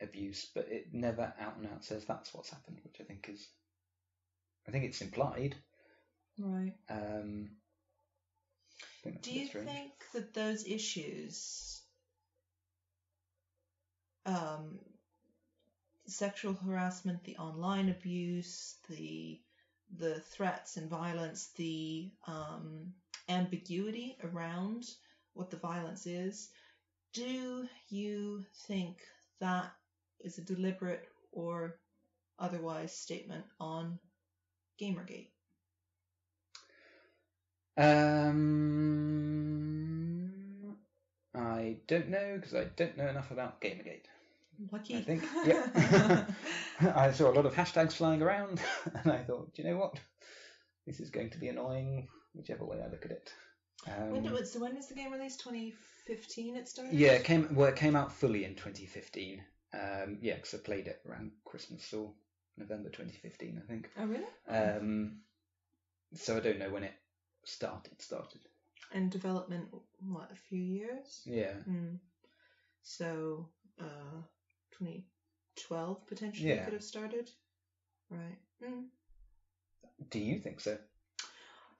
abuse, 0.00 0.44
but 0.54 0.68
it 0.68 0.92
never 0.92 1.32
out 1.38 1.56
and 1.56 1.66
out 1.66 1.84
says 1.84 2.04
that's 2.04 2.34
what's 2.34 2.50
happened, 2.50 2.80
which 2.84 3.00
I 3.00 3.04
think 3.04 3.28
is, 3.28 3.48
I 4.66 4.70
think 4.72 4.84
it's 4.84 5.00
implied. 5.02 5.56
Right. 6.38 6.74
Um, 6.88 7.50
I 8.82 9.02
think 9.02 9.16
that's 9.16 9.28
Do 9.28 9.32
you 9.32 9.46
strange. 9.48 9.68
think 9.68 9.92
that 10.12 10.34
those 10.34 10.64
issues, 10.66 11.80
um, 14.26 14.78
sexual 16.06 16.54
harassment, 16.54 17.24
the 17.24 17.36
online 17.38 17.88
abuse, 17.88 18.76
the 18.88 19.40
the 19.98 20.20
threats 20.20 20.76
and 20.76 20.88
violence, 20.88 21.50
the 21.56 22.10
um, 22.26 22.92
ambiguity 23.28 24.16
around 24.24 24.84
what 25.34 25.50
the 25.50 25.56
violence 25.56 26.06
is, 26.06 26.50
do 27.12 27.68
you 27.88 28.44
think 28.66 28.98
that 29.40 29.70
is 30.20 30.38
a 30.38 30.42
deliberate 30.42 31.08
or 31.32 31.78
otherwise 32.38 32.92
statement 32.92 33.44
on 33.60 33.98
Gamergate? 34.80 35.28
Um, 37.76 38.36
I 41.34 41.76
don't 41.86 42.08
know 42.08 42.36
because 42.36 42.54
I 42.54 42.64
don't 42.76 42.96
know 42.96 43.08
enough 43.08 43.30
about 43.30 43.60
Gamergate. 43.60 44.04
Lucky. 44.70 44.96
I 44.96 45.00
think, 45.02 45.24
yeah. 45.46 46.24
I 46.94 47.10
saw 47.12 47.30
a 47.30 47.34
lot 47.34 47.46
of 47.46 47.54
hashtags 47.54 47.94
flying 47.94 48.22
around, 48.22 48.60
and 49.02 49.12
I 49.12 49.24
thought, 49.24 49.54
do 49.54 49.62
you 49.62 49.68
know 49.68 49.76
what? 49.78 49.98
This 50.86 51.00
is 51.00 51.10
going 51.10 51.30
to 51.30 51.38
be 51.38 51.48
annoying, 51.48 52.08
whichever 52.34 52.64
way 52.64 52.80
I 52.84 52.88
look 52.90 53.04
at 53.04 53.10
it. 53.12 53.32
Um, 53.86 54.10
When 54.12 54.22
did, 54.22 54.46
so 54.46 54.60
when 54.60 54.76
was 54.76 54.88
the 54.88 54.94
game 54.94 55.12
released? 55.12 55.40
2015 55.40 56.56
it 56.56 56.68
started? 56.68 56.94
yeah, 56.94 57.12
it 57.12 57.24
came 57.24 57.48
well, 57.54 57.68
it 57.68 57.76
came 57.76 57.96
out 57.96 58.12
fully 58.12 58.44
in 58.44 58.54
2015. 58.54 59.42
Um, 59.74 60.18
yeah, 60.20 60.34
because 60.34 60.54
I 60.54 60.58
played 60.58 60.86
it 60.86 61.00
around 61.08 61.32
Christmas 61.44 61.92
or 61.92 62.12
November 62.56 62.90
2015, 62.90 63.60
I 63.62 63.66
think. 63.66 63.90
Oh, 63.98 64.06
really? 64.06 64.24
Um, 64.48 65.20
so 66.14 66.36
I 66.36 66.40
don't 66.40 66.58
know 66.58 66.70
when 66.70 66.84
it 66.84 66.94
started. 67.44 68.00
Started. 68.00 68.40
and 68.92 69.10
development, 69.10 69.68
what, 70.06 70.30
a 70.30 70.36
few 70.36 70.60
years? 70.60 71.22
Yeah. 71.24 71.54
Mm. 71.68 71.98
So, 72.82 73.48
uh, 73.80 74.20
2012 74.78 76.06
potentially 76.06 76.48
Yeah. 76.48 76.64
could 76.64 76.72
have 76.74 76.82
started? 76.82 77.30
Right. 78.10 78.38
Mm. 78.62 78.84
Do 80.10 80.18
you 80.18 80.38
think 80.38 80.60
so? 80.60 80.78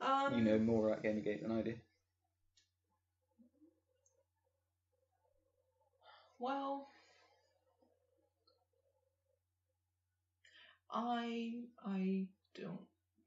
Um, 0.00 0.34
You 0.34 0.44
know 0.44 0.58
more 0.58 0.88
about 0.88 1.02
Gamergate 1.02 1.42
than 1.42 1.52
I 1.52 1.62
do. 1.62 1.74
Well, 6.38 6.88
I 10.90 11.62
I 11.84 12.26
don't 12.54 12.80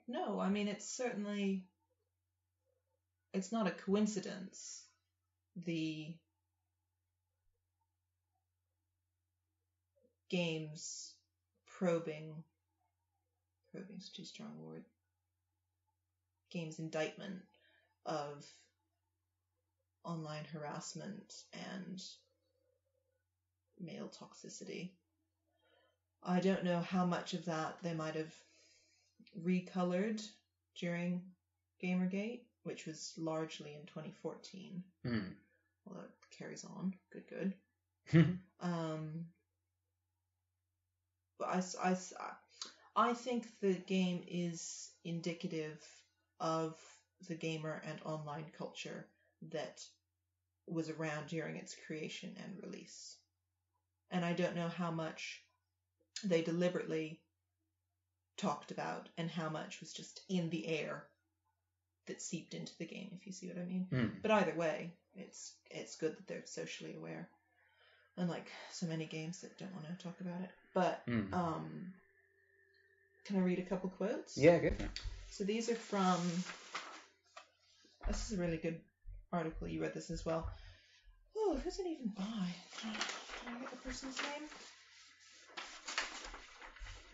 know. 0.08 0.40
I 0.40 0.50
mean, 0.50 0.68
it's 0.68 0.88
certainly 0.88 1.66
it's 3.34 3.52
not 3.52 3.68
a 3.68 3.72
coincidence. 3.72 4.84
The 5.66 6.14
game's 10.36 11.14
probing 11.66 12.44
probing's 13.72 14.10
too 14.10 14.26
strong 14.26 14.52
a 14.60 14.68
word. 14.68 14.84
Game's 16.52 16.80
indictment 16.80 17.42
of 18.06 18.46
online 20.04 20.44
harassment 20.52 21.44
and 21.54 22.02
male 23.80 24.10
toxicity. 24.10 24.90
I 26.22 26.42
don't 26.42 26.66
know 26.66 26.80
how 26.82 27.06
much 27.06 27.34
of 27.34 27.46
that 27.46 27.78
they 27.82 27.94
might 27.94 28.16
have 28.16 28.34
recolored 29.42 30.22
during 30.78 31.22
Gamergate, 31.82 32.42
which 32.64 32.86
was 32.86 33.14
largely 33.18 33.74
in 33.74 33.86
2014. 33.86 34.84
Mm. 35.06 35.32
Well, 35.86 36.02
that 36.02 36.38
carries 36.38 36.66
on. 36.66 36.94
Good, 37.14 37.24
good. 37.30 38.38
Um, 38.62 39.26
I, 41.44 41.62
I 41.84 41.98
I 42.96 43.14
think 43.14 43.48
the 43.60 43.74
game 43.74 44.24
is 44.28 44.90
indicative 45.04 45.84
of 46.40 46.80
the 47.28 47.36
gamer 47.36 47.82
and 47.86 48.00
online 48.06 48.46
culture 48.58 49.08
that 49.52 49.84
was 50.68 50.90
around 50.90 51.28
during 51.28 51.58
its 51.58 51.76
creation 51.88 52.36
and 52.44 52.64
release. 52.64 53.18
And 54.12 54.24
I 54.24 54.34
don't 54.34 54.56
know 54.56 54.70
how 54.70 54.92
much 54.92 55.42
they 56.24 56.42
deliberately 56.42 57.22
talked 58.38 58.72
about 58.72 59.10
and 59.18 59.30
how 59.30 59.50
much 59.50 59.80
was 59.80 59.94
just 59.94 60.22
in 60.30 60.50
the 60.50 60.68
air 60.68 61.06
that 62.08 62.22
seeped 62.22 62.54
into 62.54 62.78
the 62.78 62.86
game, 62.86 63.10
if 63.14 63.26
you 63.26 63.34
see 63.34 63.48
what 63.48 63.58
I 63.58 63.66
mean. 63.66 63.88
Mm. 63.92 64.12
But 64.22 64.32
either 64.32 64.56
way, 64.56 64.94
it's 65.16 65.54
it's 65.70 65.96
good 65.96 66.16
that 66.18 66.28
they're 66.28 66.46
socially 66.46 66.96
aware. 66.96 67.30
Unlike 68.18 68.52
so 68.72 68.86
many 68.86 69.06
games 69.06 69.42
that 69.42 69.58
don't 69.58 69.74
want 69.74 69.88
to 69.88 70.04
talk 70.04 70.20
about 70.22 70.42
it. 70.42 70.52
But 70.76 71.08
Mm. 71.08 71.34
um 71.34 71.94
can 73.24 73.38
I 73.38 73.40
read 73.40 73.58
a 73.58 73.64
couple 73.64 73.90
quotes? 73.90 74.38
Yeah, 74.38 74.60
go 74.60 74.70
for. 74.70 74.88
So 75.30 75.44
these 75.44 75.70
are 75.70 75.76
from 75.76 76.22
this 78.08 78.30
is 78.30 78.38
a 78.38 78.42
really 78.42 78.58
good 78.58 78.80
article. 79.34 79.68
You 79.68 79.82
read 79.82 79.96
this 79.96 80.12
as 80.12 80.24
well. 80.24 80.48
Oh, 81.36 81.60
who's 81.64 81.80
it 81.80 81.88
even 81.88 82.10
by? 82.10 82.48
Can 82.82 82.92
I 83.56 83.60
get 83.60 83.72
the 83.72 83.78
person's 83.78 84.18
name? 84.22 84.48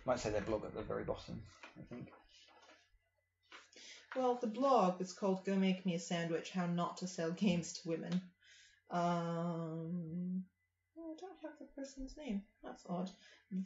Might 0.06 0.20
say 0.20 0.32
their 0.32 0.42
blog 0.42 0.66
at 0.66 0.74
the 0.74 0.82
very 0.82 1.04
bottom, 1.04 1.42
I 1.80 1.84
think. 1.84 2.12
Well, 4.16 4.36
the 4.42 4.48
blog 4.48 5.00
is 5.02 5.14
called 5.14 5.46
"Go 5.46 5.56
Make 5.56 5.86
Me 5.86 5.96
a 5.96 6.00
Sandwich: 6.00 6.50
How 6.50 6.66
Not 6.66 6.98
to 6.98 7.08
Sell 7.08 7.32
Games 7.32 7.74
to 7.74 7.90
Women." 7.90 8.22
Um, 8.90 10.44
I 11.04 11.14
don't 11.20 11.42
have 11.42 11.58
the 11.60 11.66
person's 11.66 12.16
name. 12.18 12.44
That's 12.64 12.86
odd. 12.88 13.10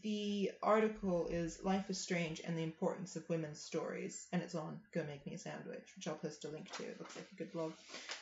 The 0.01 0.51
article 0.63 1.27
is 1.27 1.63
"Life 1.63 1.89
is 1.89 1.99
Strange 1.99 2.39
and 2.39 2.57
the 2.57 2.63
Importance 2.63 3.15
of 3.15 3.29
Women's 3.29 3.59
Stories," 3.59 4.27
and 4.31 4.41
it's 4.41 4.55
on 4.55 4.79
"Go 4.93 5.03
Make 5.03 5.25
Me 5.25 5.33
a 5.33 5.37
Sandwich," 5.37 5.95
which 5.95 6.07
I'll 6.07 6.15
post 6.15 6.45
a 6.45 6.49
link 6.49 6.71
to. 6.77 6.83
It 6.83 6.99
looks 6.99 7.15
like 7.15 7.31
a 7.31 7.35
good 7.35 7.51
blog. 7.51 7.73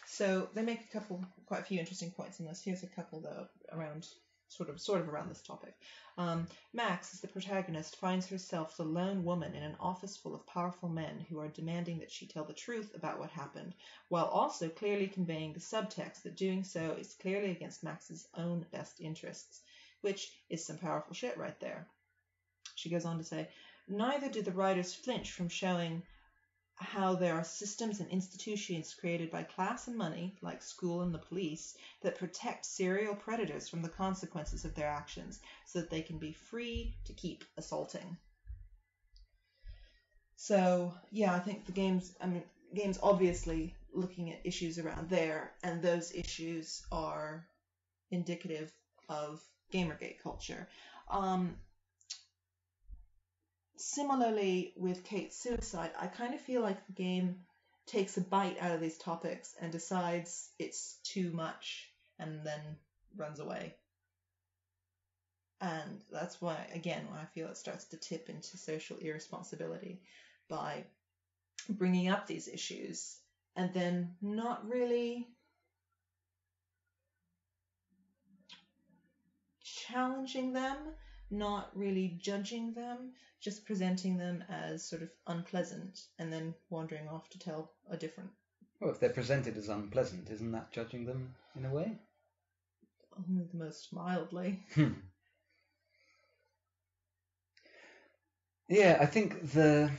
So 0.08 0.50
they 0.54 0.64
make 0.64 0.82
a 0.82 0.92
couple, 0.92 1.24
quite 1.46 1.62
a 1.62 1.64
few 1.64 1.80
interesting 1.80 2.12
points 2.12 2.40
in 2.40 2.46
this. 2.46 2.62
Here's 2.64 2.84
a 2.84 2.88
couple 2.88 3.22
though 3.22 3.48
around 3.72 4.08
sort 4.56 4.70
of 4.70 4.80
sort 4.80 5.02
of 5.02 5.10
around 5.10 5.30
this 5.30 5.42
topic. 5.42 5.76
Um, 6.18 6.48
Max, 6.74 7.14
as 7.14 7.22
the 7.22 7.28
protagonist, 7.28 7.96
finds 7.96 8.28
herself 8.28 8.78
the 8.78 8.84
lone 8.84 9.24
woman 9.24 9.56
in 9.56 9.64
an 9.64 9.76
office 9.80 10.16
full 10.16 10.36
of 10.36 10.46
powerful 10.46 10.90
men 10.90 11.26
who 11.28 11.40
are 11.40 11.48
demanding 11.48 12.00
that 12.00 12.12
she 12.12 12.28
tell 12.28 12.44
the 12.44 12.54
truth 12.54 12.94
about 12.94 13.20
what 13.20 13.32
happened, 13.32 13.74
while 14.10 14.26
also 14.26 14.70
clearly 14.70 15.08
conveying 15.08 15.54
the 15.54 15.60
subtext 15.60 16.22
that 16.24 16.36
doing 16.36 16.64
so 16.64 16.92
is 17.00 17.16
clearly 17.16 17.52
against 17.52 17.84
Max's 17.84 18.28
own 18.38 18.66
best 18.72 19.02
interests, 19.02 19.62
which 20.02 20.32
is 20.50 20.64
some 20.64 20.78
powerful 20.78 21.14
shit 21.14 21.38
right 21.38 21.60
there. 21.60 21.88
She 22.76 22.90
goes 22.90 23.06
on 23.06 23.18
to 23.18 23.24
say, 23.24 23.50
Neither 23.88 24.30
do 24.30 24.42
the 24.42 24.52
writers 24.52 24.94
flinch 24.94 25.32
from 25.32 25.50
showing 25.50 26.04
how 26.76 27.16
there 27.16 27.36
are 27.36 27.44
systems 27.44 28.00
and 28.00 28.10
institutions 28.10 28.94
created 28.94 29.32
by 29.32 29.44
class 29.44 29.88
and 29.88 29.98
money, 29.98 30.36
like 30.42 30.62
school 30.62 31.02
and 31.02 31.14
the 31.14 31.20
police, 31.20 31.78
that 32.02 32.18
protect 32.18 32.66
serial 32.66 33.16
predators 33.16 33.70
from 33.70 33.82
the 33.82 33.90
consequences 33.90 34.66
of 34.66 34.76
their 34.76 34.88
actions 34.88 35.40
so 35.66 35.80
that 35.80 35.90
they 35.90 36.02
can 36.02 36.18
be 36.18 36.34
free 36.34 36.96
to 37.06 37.14
keep 37.14 37.44
assaulting. 37.58 38.18
So, 40.36 40.94
yeah, 41.12 41.34
I 41.34 41.40
think 41.40 41.66
the 41.66 41.72
game's 41.72 42.16
I 42.20 42.28
mean 42.28 42.44
game's 42.74 43.00
obviously 43.02 43.76
looking 43.94 44.32
at 44.32 44.46
issues 44.46 44.80
around 44.80 45.10
there 45.10 45.52
and 45.64 45.82
those 45.82 46.12
issues 46.14 46.84
are 46.92 47.48
indicative 48.12 48.72
of 49.10 49.42
gamergate 49.72 50.20
culture. 50.22 50.68
Um, 51.10 51.56
similarly 53.78 54.74
with 54.78 55.04
Kate's 55.04 55.38
suicide, 55.38 55.92
I 56.00 56.08
kind 56.08 56.34
of 56.34 56.42
feel 56.42 56.62
like 56.62 56.86
the 56.86 56.94
game 56.94 57.38
takes 57.86 58.18
a 58.18 58.22
bite 58.22 58.58
out 58.62 58.72
of 58.72 58.82
these 58.82 58.98
topics 58.98 59.56
and 59.60 59.72
decides 59.72 60.50
it's 60.60 60.98
too 61.04 61.32
much 61.32 61.90
and 62.20 62.46
then 62.46 62.62
runs 63.16 63.40
away. 63.40 63.76
And 65.62 66.04
that's 66.12 66.42
why, 66.42 66.58
again, 66.74 67.08
I 67.16 67.26
feel 67.26 67.48
it 67.48 67.58
starts 67.58 67.86
to 67.86 67.98
tip 67.98 68.30
into 68.30 68.58
social 68.58 68.98
irresponsibility 68.98 70.02
by 70.50 70.84
bringing 71.70 72.10
up 72.10 72.28
these 72.28 72.48
issues 72.50 73.18
and 73.56 73.74
then 73.74 74.16
not 74.22 74.68
really 74.68 75.28
challenging 79.64 80.54
them, 80.54 80.78
not 81.34 81.76
really 81.76 82.10
judging 82.18 82.74
them, 82.74 83.12
just 83.42 83.66
presenting 83.66 84.18
them 84.18 84.44
as 84.50 84.84
sort 84.84 85.02
of 85.02 85.10
unpleasant 85.28 86.08
and 86.20 86.32
then 86.32 86.56
wandering 86.70 87.08
off 87.10 87.30
to 87.30 87.40
tell 87.40 87.72
a 87.90 87.98
different, 87.98 88.32
Well, 88.80 88.92
if 88.92 89.00
they're 89.00 89.10
presented 89.10 89.58
as 89.58 89.70
unpleasant, 89.70 90.30
isn't 90.30 90.52
that 90.52 90.72
judging 90.72 91.06
them 91.06 91.34
in 91.56 91.66
a 91.66 91.72
way? 91.72 91.98
only 93.18 93.46
the 93.46 93.58
most 93.58 93.92
mildly. 93.94 94.60
Hmm. 94.76 94.94
Yeah, 98.70 98.98
I 99.00 99.06
think 99.06 99.52
the 99.52 99.92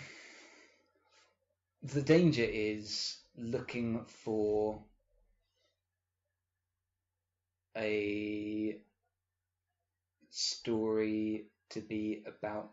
the 1.82 2.02
danger 2.02 2.42
is 2.44 3.16
looking 3.36 4.02
for 4.06 4.80
a 7.76 8.76
story 10.34 11.46
to 11.70 11.80
be 11.80 12.24
about 12.26 12.70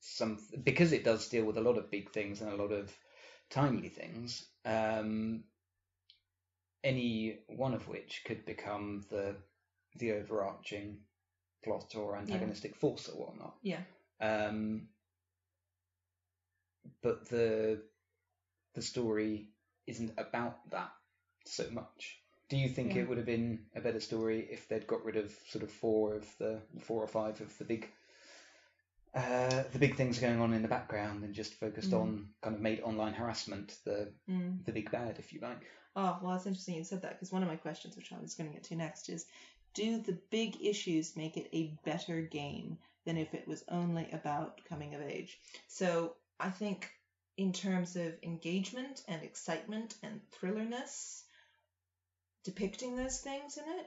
some 0.00 0.38
because 0.64 0.92
it 0.92 1.04
does 1.04 1.28
deal 1.28 1.44
with 1.44 1.58
a 1.58 1.60
lot 1.60 1.76
of 1.76 1.90
big 1.90 2.10
things 2.10 2.40
and 2.40 2.50
a 2.50 2.56
lot 2.56 2.72
of 2.72 2.92
timely 3.50 3.88
things. 3.88 4.46
Um, 4.64 5.44
any 6.82 7.40
one 7.46 7.74
of 7.74 7.86
which 7.88 8.22
could 8.24 8.44
become 8.46 9.04
the 9.10 9.36
the 9.96 10.12
overarching 10.12 10.98
plot 11.62 11.94
or 11.94 12.16
antagonistic 12.16 12.74
force 12.74 13.08
or 13.08 13.26
whatnot. 13.26 13.54
Yeah. 13.62 13.82
Um, 14.20 14.88
but 17.02 17.28
the 17.28 17.82
the 18.74 18.82
story 18.82 19.50
isn't 19.86 20.14
about 20.16 20.70
that 20.70 20.90
so 21.44 21.68
much. 21.70 22.21
Do 22.52 22.58
you 22.58 22.68
think 22.68 22.94
Yeah. 22.94 23.00
it 23.00 23.08
would 23.08 23.16
have 23.16 23.24
been 23.24 23.64
a 23.74 23.80
better 23.80 23.98
story 23.98 24.46
if 24.50 24.68
they'd 24.68 24.86
got 24.86 25.02
rid 25.06 25.16
of 25.16 25.32
sort 25.48 25.64
of 25.64 25.70
four 25.70 26.14
of 26.16 26.36
the 26.36 26.60
four 26.80 27.02
or 27.02 27.06
five 27.06 27.40
of 27.40 27.56
the 27.56 27.64
big 27.64 27.88
uh, 29.14 29.62
the 29.72 29.78
big 29.78 29.94
things 29.94 30.18
going 30.18 30.38
on 30.38 30.52
in 30.52 30.60
the 30.60 30.68
background 30.68 31.24
and 31.24 31.32
just 31.32 31.54
focused 31.54 31.92
Mm. 31.92 32.00
on 32.02 32.28
kind 32.42 32.54
of 32.54 32.60
made 32.60 32.82
online 32.82 33.14
harassment 33.14 33.78
the 33.86 34.12
Mm. 34.28 34.62
the 34.66 34.72
big 34.72 34.90
bad, 34.90 35.18
if 35.18 35.32
you 35.32 35.40
like? 35.40 35.62
Oh, 35.96 36.18
well, 36.20 36.32
that's 36.32 36.44
interesting 36.44 36.74
you 36.74 36.84
said 36.84 37.00
that 37.00 37.12
because 37.12 37.32
one 37.32 37.42
of 37.42 37.48
my 37.48 37.56
questions, 37.56 37.96
which 37.96 38.12
I 38.12 38.20
was 38.20 38.34
going 38.34 38.50
to 38.50 38.54
get 38.54 38.64
to 38.64 38.76
next, 38.76 39.08
is 39.08 39.24
do 39.72 40.02
the 40.02 40.18
big 40.28 40.60
issues 40.60 41.16
make 41.16 41.38
it 41.38 41.48
a 41.54 41.78
better 41.86 42.20
game 42.20 42.76
than 43.06 43.16
if 43.16 43.32
it 43.32 43.48
was 43.48 43.64
only 43.70 44.10
about 44.12 44.60
coming 44.68 44.94
of 44.94 45.00
age? 45.00 45.40
So 45.68 46.16
I 46.38 46.50
think 46.50 46.90
in 47.38 47.54
terms 47.54 47.96
of 47.96 48.12
engagement 48.22 49.04
and 49.08 49.22
excitement 49.22 49.94
and 50.02 50.20
thrillerness, 50.30 51.21
depicting 52.44 52.96
those 52.96 53.18
things 53.18 53.56
in 53.56 53.64
it, 53.64 53.86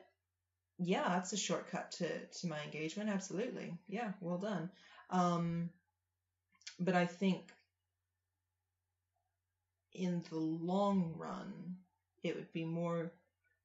yeah, 0.77 1.07
that's 1.09 1.33
a 1.33 1.37
shortcut 1.37 1.91
to, 1.91 2.07
to 2.39 2.47
my 2.47 2.61
engagement. 2.63 3.09
Absolutely. 3.09 3.73
Yeah, 3.87 4.11
well 4.19 4.37
done. 4.37 4.69
Um, 5.09 5.69
but 6.79 6.95
I 6.95 7.05
think 7.05 7.51
in 9.93 10.23
the 10.29 10.37
long 10.37 11.13
run, 11.17 11.75
it 12.23 12.35
would 12.35 12.51
be 12.51 12.65
more 12.65 13.11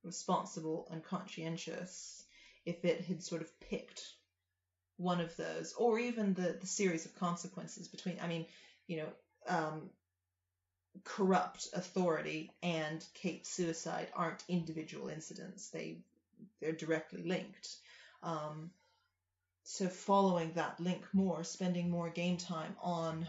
responsible 0.05 0.87
and 0.91 1.03
conscientious 1.03 2.25
if 2.65 2.85
it 2.85 3.01
had 3.05 3.23
sort 3.23 3.43
of 3.43 3.61
picked 3.61 4.03
one 4.97 5.21
of 5.21 5.35
those, 5.37 5.73
or 5.73 5.99
even 5.99 6.35
the, 6.35 6.57
the 6.61 6.67
series 6.67 7.07
of 7.07 7.15
consequences 7.15 7.89
between, 7.89 8.19
I 8.21 8.29
mean, 8.29 8.47
you 8.87 8.99
know, 8.99 9.09
um, 9.49 9.91
corrupt 11.05 11.69
authority 11.73 12.51
and 12.63 13.05
Kate's 13.15 13.51
suicide 13.51 14.09
aren't 14.15 14.45
individual 14.49 15.09
incidents. 15.09 15.69
They 15.69 15.99
they're 16.61 16.73
directly 16.73 17.23
linked. 17.23 17.77
Um, 18.23 18.71
so 19.63 19.89
following 19.89 20.53
that 20.55 20.81
link 20.81 21.03
more, 21.13 21.45
spending 21.45 21.91
more 21.91 22.11
game 22.11 22.39
time 22.39 22.77
on 22.81 23.29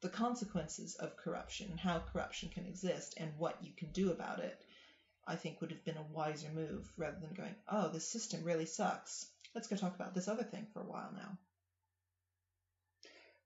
the 0.00 0.08
consequences 0.08 0.94
of 0.96 1.16
corruption, 1.16 1.76
how 1.76 1.98
corruption 2.12 2.48
can 2.50 2.66
exist, 2.66 3.14
and 3.16 3.32
what 3.38 3.62
you 3.62 3.72
can 3.76 3.90
do 3.90 4.10
about 4.10 4.38
it, 4.38 4.60
I 5.26 5.36
think 5.36 5.60
would 5.60 5.70
have 5.70 5.84
been 5.84 5.96
a 5.96 6.12
wiser 6.12 6.48
move 6.54 6.92
rather 6.96 7.18
than 7.20 7.34
going, 7.34 7.54
oh, 7.68 7.88
this 7.88 8.08
system 8.08 8.44
really 8.44 8.66
sucks. 8.66 9.26
Let's 9.54 9.68
go 9.68 9.76
talk 9.76 9.94
about 9.94 10.14
this 10.14 10.28
other 10.28 10.44
thing 10.44 10.66
for 10.72 10.80
a 10.80 10.86
while 10.86 11.10
now. 11.14 11.38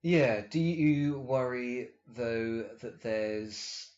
Yeah. 0.03 0.41
Do 0.49 0.59
you 0.61 1.19
worry 1.21 1.91
though 2.09 2.63
that 2.81 3.01
there's 3.03 3.91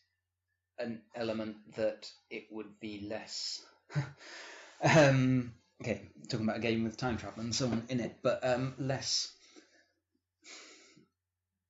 an 0.79 1.01
element 1.15 1.57
that 1.75 2.11
it 2.29 2.47
would 2.51 2.79
be 2.79 3.01
less? 3.09 3.63
um, 4.83 5.53
okay, 5.81 6.01
talking 6.29 6.45
about 6.47 6.57
a 6.57 6.61
game 6.61 6.83
with 6.83 6.97
time 6.97 7.17
travel 7.17 7.43
and 7.43 7.55
so 7.55 7.67
on 7.67 7.85
in 7.89 7.99
it, 7.99 8.17
but 8.23 8.45
um, 8.45 8.75
less 8.79 9.33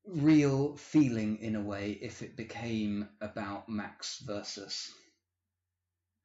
real 0.05 0.75
feeling 0.77 1.37
in 1.39 1.55
a 1.55 1.61
way 1.61 1.91
if 2.01 2.21
it 2.21 2.35
became 2.35 3.07
about 3.21 3.69
Max 3.69 4.19
versus 4.19 4.91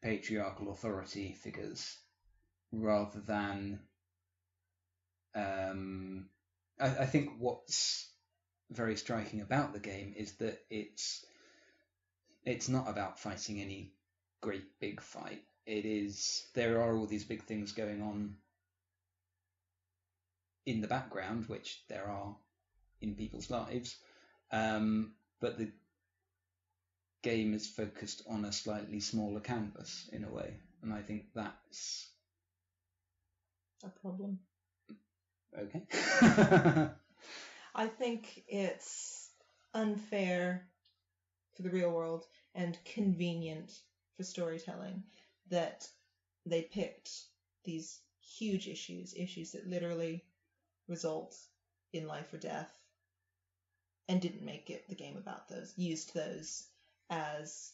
patriarchal 0.02 0.70
authority 0.70 1.32
figures 1.32 1.98
rather 2.72 3.20
than 3.20 3.80
um, 5.34 6.28
I, 6.80 6.86
I 6.86 7.06
think 7.06 7.30
what's 7.38 8.08
very 8.70 8.96
striking 8.96 9.40
about 9.40 9.72
the 9.72 9.80
game 9.80 10.14
is 10.16 10.32
that 10.36 10.58
it's 10.70 11.24
it's 12.44 12.68
not 12.68 12.88
about 12.88 13.18
fighting 13.18 13.60
any 13.60 13.92
great 14.40 14.78
big 14.80 15.00
fight. 15.00 15.42
It 15.66 15.84
is 15.84 16.46
there 16.54 16.80
are 16.80 16.96
all 16.96 17.06
these 17.06 17.24
big 17.24 17.44
things 17.44 17.72
going 17.72 18.02
on 18.02 18.36
in 20.66 20.80
the 20.80 20.88
background, 20.88 21.46
which 21.48 21.82
there 21.88 22.08
are 22.08 22.36
in 23.00 23.14
people's 23.14 23.50
lives, 23.50 23.96
um, 24.52 25.14
but 25.40 25.58
the 25.58 25.72
game 27.22 27.54
is 27.54 27.66
focused 27.68 28.22
on 28.28 28.44
a 28.44 28.52
slightly 28.52 29.00
smaller 29.00 29.40
canvas 29.40 30.08
in 30.12 30.24
a 30.24 30.30
way, 30.30 30.56
and 30.82 30.92
I 30.92 31.02
think 31.02 31.26
that's 31.34 32.10
A 33.84 33.88
problem. 33.88 34.40
Okay. 35.58 35.82
I 37.74 37.86
think 37.86 38.44
it's 38.48 39.30
unfair 39.74 40.68
for 41.54 41.62
the 41.62 41.70
real 41.70 41.90
world 41.90 42.24
and 42.54 42.78
convenient 42.84 43.72
for 44.16 44.22
storytelling 44.24 45.02
that 45.50 45.88
they 46.46 46.62
picked 46.62 47.10
these 47.64 48.00
huge 48.20 48.68
issues, 48.68 49.14
issues 49.14 49.52
that 49.52 49.66
literally 49.66 50.24
result 50.88 51.36
in 51.92 52.06
life 52.06 52.32
or 52.32 52.38
death, 52.38 52.72
and 54.08 54.20
didn't 54.20 54.44
make 54.44 54.70
it 54.70 54.88
the 54.88 54.94
game 54.94 55.16
about 55.16 55.48
those, 55.48 55.72
used 55.76 56.14
those 56.14 56.68
as 57.10 57.72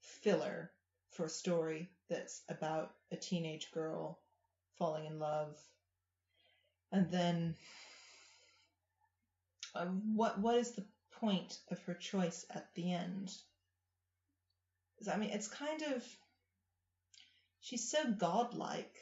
filler 0.00 0.70
for 1.10 1.26
a 1.26 1.30
story 1.30 1.90
that's 2.08 2.42
about 2.48 2.94
a 3.12 3.16
teenage 3.16 3.70
girl 3.72 4.18
falling 4.76 5.06
in 5.06 5.18
love. 5.18 5.56
And 6.90 7.10
then 7.10 7.54
um, 9.74 10.14
what 10.14 10.38
what 10.38 10.56
is 10.56 10.72
the 10.72 10.86
point 11.20 11.58
of 11.70 11.80
her 11.82 11.94
choice 11.94 12.46
at 12.50 12.74
the 12.74 12.92
end? 12.92 13.32
I 15.10 15.16
mean, 15.16 15.30
it's 15.30 15.48
kind 15.48 15.82
of 15.82 16.04
she's 17.60 17.90
so 17.90 18.10
godlike. 18.12 18.94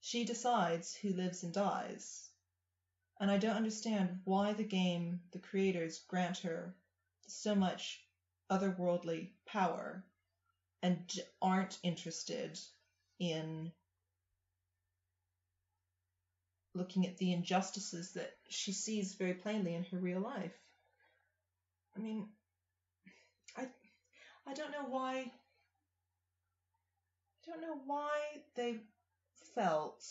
She 0.00 0.24
decides 0.24 0.94
who 0.94 1.10
lives 1.10 1.44
and 1.44 1.52
dies. 1.52 2.28
And 3.20 3.30
I 3.30 3.38
don't 3.38 3.56
understand 3.56 4.20
why 4.24 4.52
the 4.52 4.64
game, 4.64 5.20
the 5.30 5.38
creators 5.38 6.00
grant 6.08 6.38
her 6.38 6.74
so 7.28 7.54
much 7.54 8.02
otherworldly 8.50 9.30
power 9.46 10.04
and 10.82 10.98
aren't 11.40 11.78
interested 11.84 12.58
in 13.20 13.70
looking 16.74 17.06
at 17.06 17.16
the 17.18 17.32
injustices 17.32 18.12
that 18.12 18.32
she 18.48 18.72
sees 18.72 19.14
very 19.14 19.34
plainly 19.34 19.74
in 19.74 19.84
her 19.84 19.98
real 19.98 20.20
life. 20.20 20.56
I 21.96 22.00
mean, 22.00 22.28
I 23.56 23.66
I 24.46 24.54
don't 24.54 24.72
know 24.72 24.86
why 24.88 25.30
I 27.42 27.50
don't 27.50 27.60
know 27.60 27.80
why 27.86 28.18
they 28.54 28.78
felt 29.54 30.04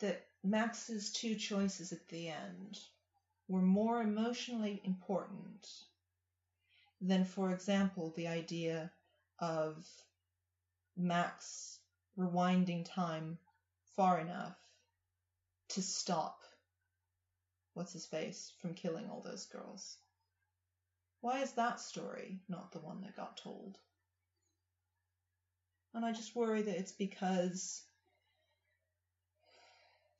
that 0.00 0.26
Max's 0.42 1.12
two 1.12 1.34
choices 1.34 1.92
at 1.92 2.08
the 2.08 2.28
end 2.28 2.78
were 3.48 3.62
more 3.62 4.00
emotionally 4.00 4.80
important 4.84 5.68
than, 7.00 7.24
for 7.24 7.50
example, 7.52 8.12
the 8.16 8.28
idea 8.28 8.90
of 9.38 9.86
Max 10.96 11.77
rewinding 12.18 12.84
time 12.84 13.38
far 13.96 14.18
enough 14.18 14.56
to 15.68 15.82
stop 15.82 16.42
what's 17.74 17.92
his 17.92 18.06
face 18.06 18.52
from 18.60 18.74
killing 18.74 19.08
all 19.08 19.20
those 19.20 19.46
girls. 19.46 19.98
Why 21.20 21.40
is 21.40 21.52
that 21.52 21.80
story 21.80 22.40
not 22.48 22.72
the 22.72 22.80
one 22.80 23.00
that 23.02 23.16
got 23.16 23.36
told? 23.36 23.78
And 25.94 26.04
I 26.04 26.12
just 26.12 26.36
worry 26.36 26.62
that 26.62 26.78
it's 26.78 26.92
because 26.92 27.82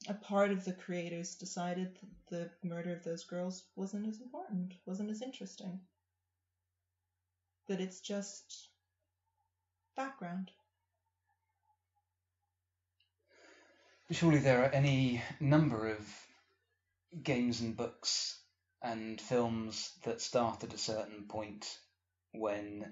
a 0.08 0.14
part 0.14 0.50
of 0.50 0.64
the 0.64 0.72
creators 0.72 1.34
decided 1.34 1.98
that 2.30 2.50
the 2.60 2.68
murder 2.68 2.92
of 2.92 3.04
those 3.04 3.24
girls 3.24 3.64
wasn't 3.76 4.08
as 4.08 4.20
important, 4.20 4.74
wasn't 4.86 5.10
as 5.10 5.22
interesting. 5.22 5.80
That 7.66 7.80
it's 7.80 8.00
just 8.00 8.70
background. 9.96 10.50
Surely 14.10 14.38
there 14.38 14.62
are 14.62 14.70
any 14.70 15.20
number 15.38 15.86
of 15.90 16.26
games 17.22 17.60
and 17.60 17.76
books 17.76 18.40
and 18.82 19.20
films 19.20 19.92
that 20.04 20.20
start 20.22 20.64
at 20.64 20.72
a 20.72 20.78
certain 20.78 21.26
point 21.28 21.78
when 22.32 22.88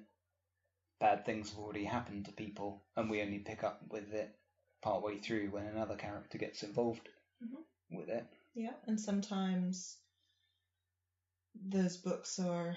bad 1.01 1.25
things 1.25 1.51
have 1.51 1.59
already 1.59 1.85
happened 1.85 2.27
to 2.27 2.33
people 2.33 2.83
and 2.97 3.09
we 3.09 3.23
only 3.23 3.39
pick 3.39 3.65
up 3.65 3.79
with 3.91 4.13
it 4.13 4.31
partway 4.83 5.17
through 5.17 5.51
when 5.51 5.65
another 5.67 5.97
character 5.97 6.37
gets 6.37 6.63
involved 6.63 7.09
Mhm. 7.43 7.63
with 7.91 8.11
it. 8.11 8.27
Yeah, 8.55 8.75
and 8.87 9.01
sometimes 9.01 9.97
those 11.55 11.97
books 11.97 12.39
are 12.39 12.77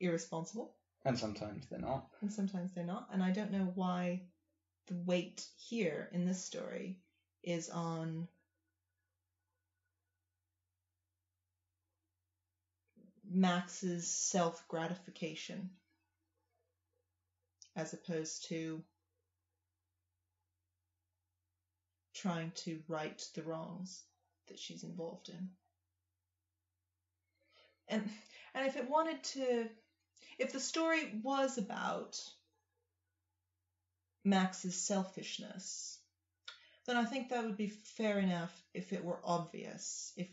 irresponsible, 0.00 0.72
And 1.04 1.18
sometimes 1.18 1.66
they're 1.68 1.78
not. 1.78 2.06
and 2.22 2.32
sometimes 2.32 2.72
they're 2.72 2.84
not. 2.84 3.08
And 3.12 3.22
I 3.22 3.30
don't 3.30 3.50
know 3.50 3.70
why 3.74 4.22
the 4.86 4.96
weight 4.96 5.46
here 5.56 6.08
in 6.12 6.24
this 6.24 6.42
story 6.42 6.96
is 7.42 7.68
on 7.70 8.28
Max's 13.30 14.06
self 14.08 14.66
gratification 14.68 15.70
as 17.76 17.92
opposed 17.94 18.48
to 18.48 18.82
trying 22.14 22.50
to 22.54 22.80
right 22.88 23.24
the 23.34 23.42
wrongs 23.42 24.02
that 24.48 24.58
she's 24.58 24.84
involved 24.84 25.28
in. 25.28 25.48
And 27.88 28.10
and 28.54 28.66
if 28.66 28.76
it 28.76 28.90
wanted 28.90 29.22
to 29.24 29.68
if 30.38 30.52
the 30.52 30.60
story 30.60 31.20
was 31.22 31.58
about 31.58 32.20
Max's 34.24 34.74
selfishness, 34.76 35.99
then 36.86 36.96
I 36.96 37.04
think 37.04 37.28
that 37.28 37.44
would 37.44 37.56
be 37.56 37.68
fair 37.68 38.18
enough 38.18 38.52
if 38.74 38.92
it 38.92 39.04
were 39.04 39.20
obvious. 39.24 40.12
If 40.16 40.28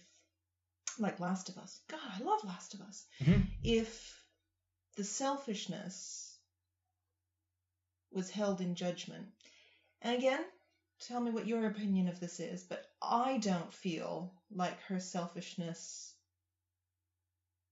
like 1.00 1.20
Last 1.20 1.50
of 1.50 1.58
Us. 1.58 1.80
God, 1.88 2.00
I 2.20 2.24
love 2.24 2.44
Last 2.44 2.74
of 2.74 2.82
Us. 2.82 3.06
Mhm. 3.20 3.46
If 3.64 4.24
the 4.96 5.04
selfishness 5.04 6.40
was 8.12 8.30
held 8.30 8.62
in 8.62 8.76
judgment. 8.76 9.28
And 10.02 10.16
again, 10.16 10.44
tell 11.02 11.20
me 11.22 11.32
what 11.32 11.48
your 11.48 11.68
opinion 11.68 12.08
of 12.08 12.20
this 12.20 12.40
is, 12.40 12.64
but 12.64 12.84
I 13.02 13.38
don't 13.38 13.74
feel 13.74 14.34
like 14.50 14.80
her 14.84 15.00
selfishness 15.00 16.16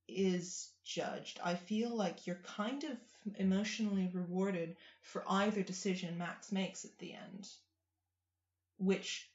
is 0.07 0.69
judged. 0.83 1.39
I 1.43 1.55
feel 1.55 1.89
like 1.89 2.27
you're 2.27 2.35
kind 2.43 2.83
of 2.83 2.97
emotionally 3.37 4.07
rewarded 4.13 4.77
for 5.01 5.23
either 5.27 5.63
decision 5.63 6.17
Max 6.17 6.51
makes 6.51 6.85
at 6.85 6.97
the 6.99 7.13
end, 7.13 7.49
which 8.77 9.29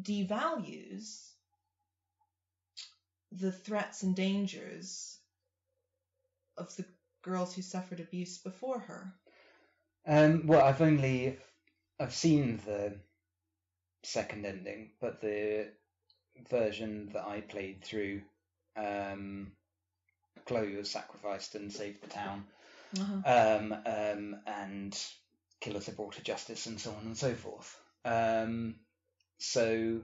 devalues 0.00 1.30
the 3.32 3.52
threats 3.52 4.02
and 4.02 4.14
dangers 4.14 5.18
of 6.56 6.74
the 6.76 6.84
girls 7.22 7.54
who 7.54 7.62
suffered 7.62 8.00
abuse 8.00 8.38
before 8.38 8.78
her. 8.80 9.12
Um, 10.06 10.46
well, 10.46 10.64
I've 10.64 10.80
only 10.80 11.38
I've 11.98 12.14
seen 12.14 12.60
the 12.64 12.94
second 14.04 14.46
ending, 14.46 14.90
but 15.00 15.20
the 15.20 15.66
version 16.48 17.10
that 17.12 17.26
I 17.26 17.40
played 17.40 17.82
through 17.82 18.22
um, 18.76 19.52
Chloe 20.46 20.76
was 20.76 20.90
sacrificed 20.90 21.54
and 21.56 21.72
saved 21.72 22.02
the 22.02 22.08
town, 22.08 22.44
Uh-huh. 22.98 23.58
um, 23.58 23.72
um, 23.84 24.36
and 24.46 24.96
killers 25.60 25.88
are 25.88 25.92
brought 25.92 26.14
to 26.14 26.22
justice, 26.22 26.66
and 26.66 26.80
so 26.80 26.90
on 26.92 27.06
and 27.06 27.18
so 27.18 27.34
forth. 27.34 27.76
Um, 28.06 28.76
so 29.38 30.00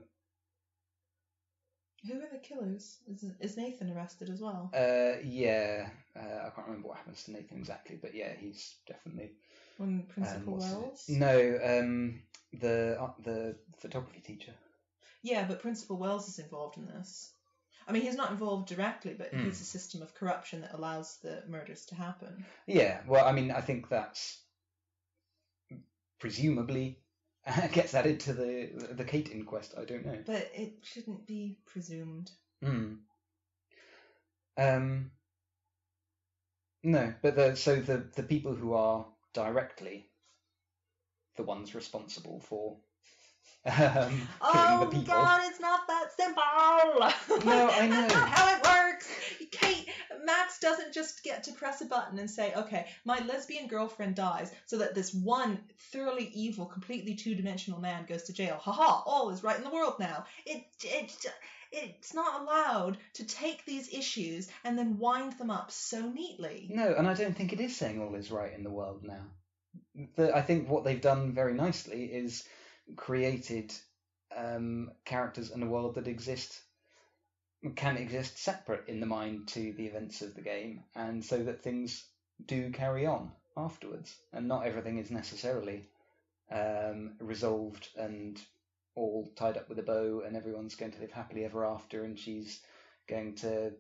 Who 2.06 2.14
are 2.14 2.28
the 2.32 2.38
killers? 2.38 2.98
Is, 3.08 3.24
is 3.40 3.56
Nathan 3.56 3.92
arrested 3.92 4.28
as 4.28 4.40
well? 4.40 4.70
uh, 4.74 5.20
yeah, 5.24 5.88
uh, 6.16 6.46
I 6.46 6.50
can't 6.50 6.66
remember 6.66 6.88
what 6.88 6.98
happens 6.98 7.22
to 7.24 7.32
Nathan 7.32 7.58
exactly, 7.58 7.96
but 8.00 8.14
yeah, 8.14 8.32
he's 8.38 8.74
definitely 8.88 9.30
When 9.78 10.00
um, 10.00 10.08
Principal 10.08 10.54
what's 10.54 10.64
his- 10.66 10.72
Wells? 10.72 11.08
No, 11.08 11.58
um, 11.64 12.22
the 12.60 12.96
uh, 13.00 13.10
the 13.22 13.56
photography 13.78 14.20
teacher. 14.20 14.52
Yeah, 15.22 15.46
but 15.46 15.62
Principal 15.62 15.96
Wells 15.96 16.28
is 16.28 16.40
involved 16.40 16.76
in 16.76 16.86
this. 16.86 17.30
I 17.86 17.92
mean, 17.92 18.02
he's 18.02 18.16
not 18.16 18.30
involved 18.32 18.68
directly, 18.68 19.14
but 19.14 19.28
Hmm. 19.32 19.44
he's 19.44 19.60
a 19.60 19.64
system 19.64 20.02
of 20.02 20.14
corruption 20.14 20.60
that 20.62 20.74
allows 20.74 21.18
the 21.22 21.42
murders 21.48 21.86
to 21.86 21.94
happen. 21.94 22.44
Yeah, 22.66 23.00
well, 23.06 23.24
I 23.24 23.32
mean, 23.32 23.50
I 23.52 23.60
think 23.60 23.88
that's 23.88 24.38
presumably 26.18 26.98
gets 27.72 27.94
added 27.94 28.20
to 28.20 28.32
the 28.32 28.70
the 28.92 29.04
Kate 29.04 29.30
inquest. 29.30 29.74
I 29.78 29.84
don't 29.84 30.06
know. 30.06 30.18
But 30.24 30.50
it 30.54 30.74
shouldn't 30.82 31.26
be 31.26 31.58
presumed. 31.66 32.30
Hmm. 32.62 32.94
Um. 34.56 35.10
No, 36.84 37.14
but 37.22 37.36
the 37.36 37.54
so 37.56 37.76
the 37.76 38.04
the 38.14 38.22
people 38.22 38.54
who 38.54 38.74
are 38.74 39.06
directly 39.32 40.06
the 41.36 41.42
ones 41.42 41.74
responsible 41.74 42.40
for 42.40 42.76
um, 43.66 44.28
Oh 44.40 44.80
the 44.80 44.98
people. 44.98 45.14
God, 45.14 45.42
it's 45.44 45.60
not 45.60 45.86
that 45.86 46.08
simple. 46.16 46.42
No, 47.46 47.70
I 47.70 47.86
know. 47.88 48.08
That's 48.08 48.14
not 48.14 48.28
how 48.28 48.56
it 48.56 48.64
works. 48.64 49.08
Kate, 49.52 49.88
Max 50.24 50.58
doesn't 50.58 50.92
just 50.92 51.22
get 51.22 51.44
to 51.44 51.52
press 51.52 51.80
a 51.80 51.84
button 51.84 52.18
and 52.18 52.28
say, 52.28 52.52
"Okay, 52.54 52.86
my 53.04 53.20
lesbian 53.24 53.68
girlfriend 53.68 54.16
dies," 54.16 54.50
so 54.66 54.78
that 54.78 54.96
this 54.96 55.14
one 55.14 55.60
thoroughly 55.92 56.30
evil, 56.34 56.66
completely 56.66 57.14
two-dimensional 57.14 57.80
man 57.80 58.04
goes 58.06 58.24
to 58.24 58.32
jail. 58.32 58.58
Haha! 58.60 59.02
All 59.06 59.30
is 59.30 59.44
right 59.44 59.56
in 59.56 59.64
the 59.64 59.70
world 59.70 59.94
now. 60.00 60.24
It 60.44 60.64
it. 60.82 61.14
It's 61.70 62.12
not 62.12 62.42
allowed 62.42 62.98
to 63.14 63.24
take 63.24 63.64
these 63.64 63.94
issues 63.94 64.48
and 64.62 64.76
then 64.76 64.98
wind 64.98 65.38
them 65.38 65.50
up 65.50 65.70
so 65.70 66.06
neatly. 66.10 66.68
No, 66.68 66.94
and 66.94 67.08
I 67.08 67.14
don't 67.14 67.34
think 67.34 67.54
it 67.54 67.60
is 67.60 67.74
saying 67.74 68.02
all 68.02 68.14
is 68.14 68.30
right 68.30 68.52
in 68.52 68.62
the 68.62 68.70
world 68.70 69.04
now. 69.04 69.24
The, 70.16 70.36
I 70.36 70.42
think 70.42 70.68
what 70.68 70.84
they've 70.84 71.00
done 71.00 71.32
very 71.32 71.54
nicely 71.54 72.04
is 72.04 72.44
created 72.96 73.72
um, 74.36 74.90
characters 75.04 75.50
in 75.50 75.62
a 75.62 75.68
world 75.68 75.94
that 75.96 76.08
exist 76.08 76.60
can 77.76 77.96
exist 77.96 78.38
separate 78.38 78.88
in 78.88 78.98
the 78.98 79.06
mind 79.06 79.46
to 79.46 79.72
the 79.74 79.86
events 79.86 80.20
of 80.20 80.34
the 80.34 80.40
game, 80.40 80.82
and 80.96 81.24
so 81.24 81.42
that 81.44 81.62
things 81.62 82.04
do 82.46 82.70
carry 82.72 83.06
on 83.06 83.30
afterwards, 83.56 84.16
and 84.32 84.48
not 84.48 84.66
everything 84.66 84.98
is 84.98 85.10
necessarily 85.10 85.88
um, 86.50 87.14
resolved 87.20 87.88
and 87.96 88.40
all 88.96 89.30
tied 89.36 89.56
up 89.56 89.68
with 89.68 89.78
a 89.78 89.82
bow, 89.82 90.22
and 90.26 90.36
everyone's 90.36 90.74
going 90.74 90.90
to 90.90 91.00
live 91.00 91.12
happily 91.12 91.44
ever 91.44 91.64
after, 91.64 92.04
and 92.04 92.18
she's 92.18 92.60
going 93.08 93.36
to 93.36 93.72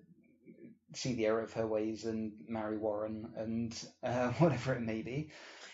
see 0.94 1.14
the 1.14 1.26
error 1.26 1.42
of 1.42 1.52
her 1.54 1.66
ways 1.66 2.04
and 2.04 2.32
marry 2.48 2.76
Warren 2.78 3.32
and 3.36 3.84
uh, 4.02 4.28
whatever 4.38 4.74
it 4.74 4.82
may 4.82 5.02
be. 5.02 5.30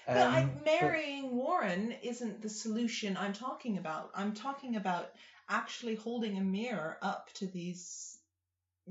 But 0.06 0.16
I, 0.16 0.42
Um, 0.42 0.50
but- 0.64 0.64
marrying 0.82 1.36
Warren 1.36 1.92
isn't 2.02 2.42
the 2.42 2.48
solution 2.50 3.16
I'm 3.16 3.32
talking 3.32 3.78
about. 3.78 4.10
I'm 4.14 4.34
talking 4.34 4.76
about 4.76 5.10
actually 5.48 5.94
holding 5.96 6.36
a 6.38 6.42
mirror 6.42 6.98
up 7.02 7.30
to 7.34 7.46
these 7.46 8.18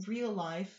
real 0.07 0.31
life 0.31 0.75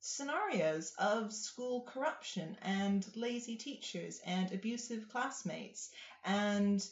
scenarios 0.00 0.92
of 0.98 1.32
school 1.32 1.82
corruption 1.82 2.56
and 2.62 3.06
lazy 3.14 3.56
teachers 3.56 4.20
and 4.26 4.52
abusive 4.52 5.08
classmates 5.08 5.90
and 6.24 6.84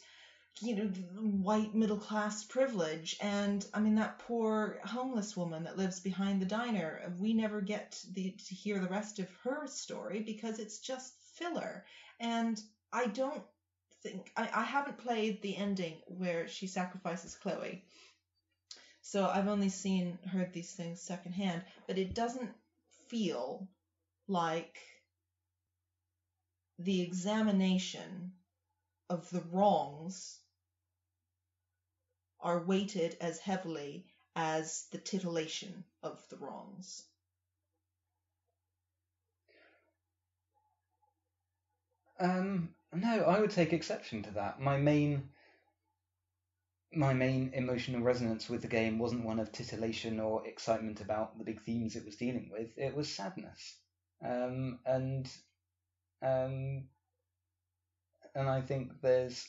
you 0.59 0.75
know 0.75 0.83
white 1.21 1.73
middle 1.73 1.97
class 1.97 2.43
privilege 2.43 3.17
and 3.21 3.65
i 3.73 3.79
mean 3.79 3.95
that 3.95 4.19
poor 4.19 4.79
homeless 4.85 5.35
woman 5.35 5.63
that 5.63 5.77
lives 5.77 5.99
behind 5.99 6.41
the 6.41 6.45
diner 6.45 7.13
we 7.19 7.33
never 7.33 7.61
get 7.61 7.99
the, 8.13 8.31
to 8.31 8.53
hear 8.53 8.77
the 8.79 8.87
rest 8.89 9.17
of 9.19 9.27
her 9.43 9.65
story 9.65 10.19
because 10.19 10.59
it's 10.59 10.79
just 10.79 11.15
filler 11.35 11.83
and 12.19 12.61
I 12.93 13.07
don't 13.07 13.43
think 14.03 14.31
I, 14.35 14.49
I 14.53 14.63
haven't 14.63 14.97
played 14.97 15.41
the 15.41 15.55
ending 15.55 15.95
where 16.07 16.47
she 16.47 16.67
sacrifices 16.67 17.35
Chloe. 17.35 17.83
So 19.01 19.27
I've 19.27 19.47
only 19.47 19.69
seen 19.69 20.19
heard 20.31 20.53
these 20.53 20.73
things 20.73 21.01
secondhand, 21.01 21.63
but 21.87 21.97
it 21.97 22.13
doesn't 22.13 22.51
feel 23.07 23.67
like 24.27 24.79
the 26.77 27.01
examination 27.01 28.33
of 29.09 29.29
the 29.31 29.43
wrongs 29.51 30.39
are 32.41 32.59
weighted 32.59 33.17
as 33.21 33.39
heavily 33.39 34.05
as 34.35 34.87
the 34.91 34.97
titillation 34.97 35.83
of 36.03 36.27
the 36.29 36.37
wrongs. 36.37 37.03
Um, 42.19 42.75
no, 42.93 43.23
I 43.23 43.39
would 43.39 43.51
take 43.51 43.73
exception 43.73 44.23
to 44.23 44.31
that. 44.31 44.59
My 44.61 44.77
main, 44.77 45.29
my 46.93 47.13
main 47.13 47.51
emotional 47.53 48.01
resonance 48.01 48.49
with 48.49 48.61
the 48.61 48.67
game 48.67 48.97
wasn't 48.99 49.25
one 49.25 49.39
of 49.39 49.51
titillation 49.51 50.19
or 50.19 50.45
excitement 50.47 51.01
about 51.01 51.37
the 51.37 51.43
big 51.43 51.61
themes 51.61 51.95
it 51.95 52.05
was 52.05 52.15
dealing 52.15 52.49
with. 52.51 52.77
It 52.77 52.95
was 52.95 53.13
sadness, 53.13 53.77
um, 54.23 54.79
and 54.85 55.29
um, 56.21 56.87
and 58.35 58.49
I 58.49 58.61
think 58.61 59.01
there's 59.01 59.47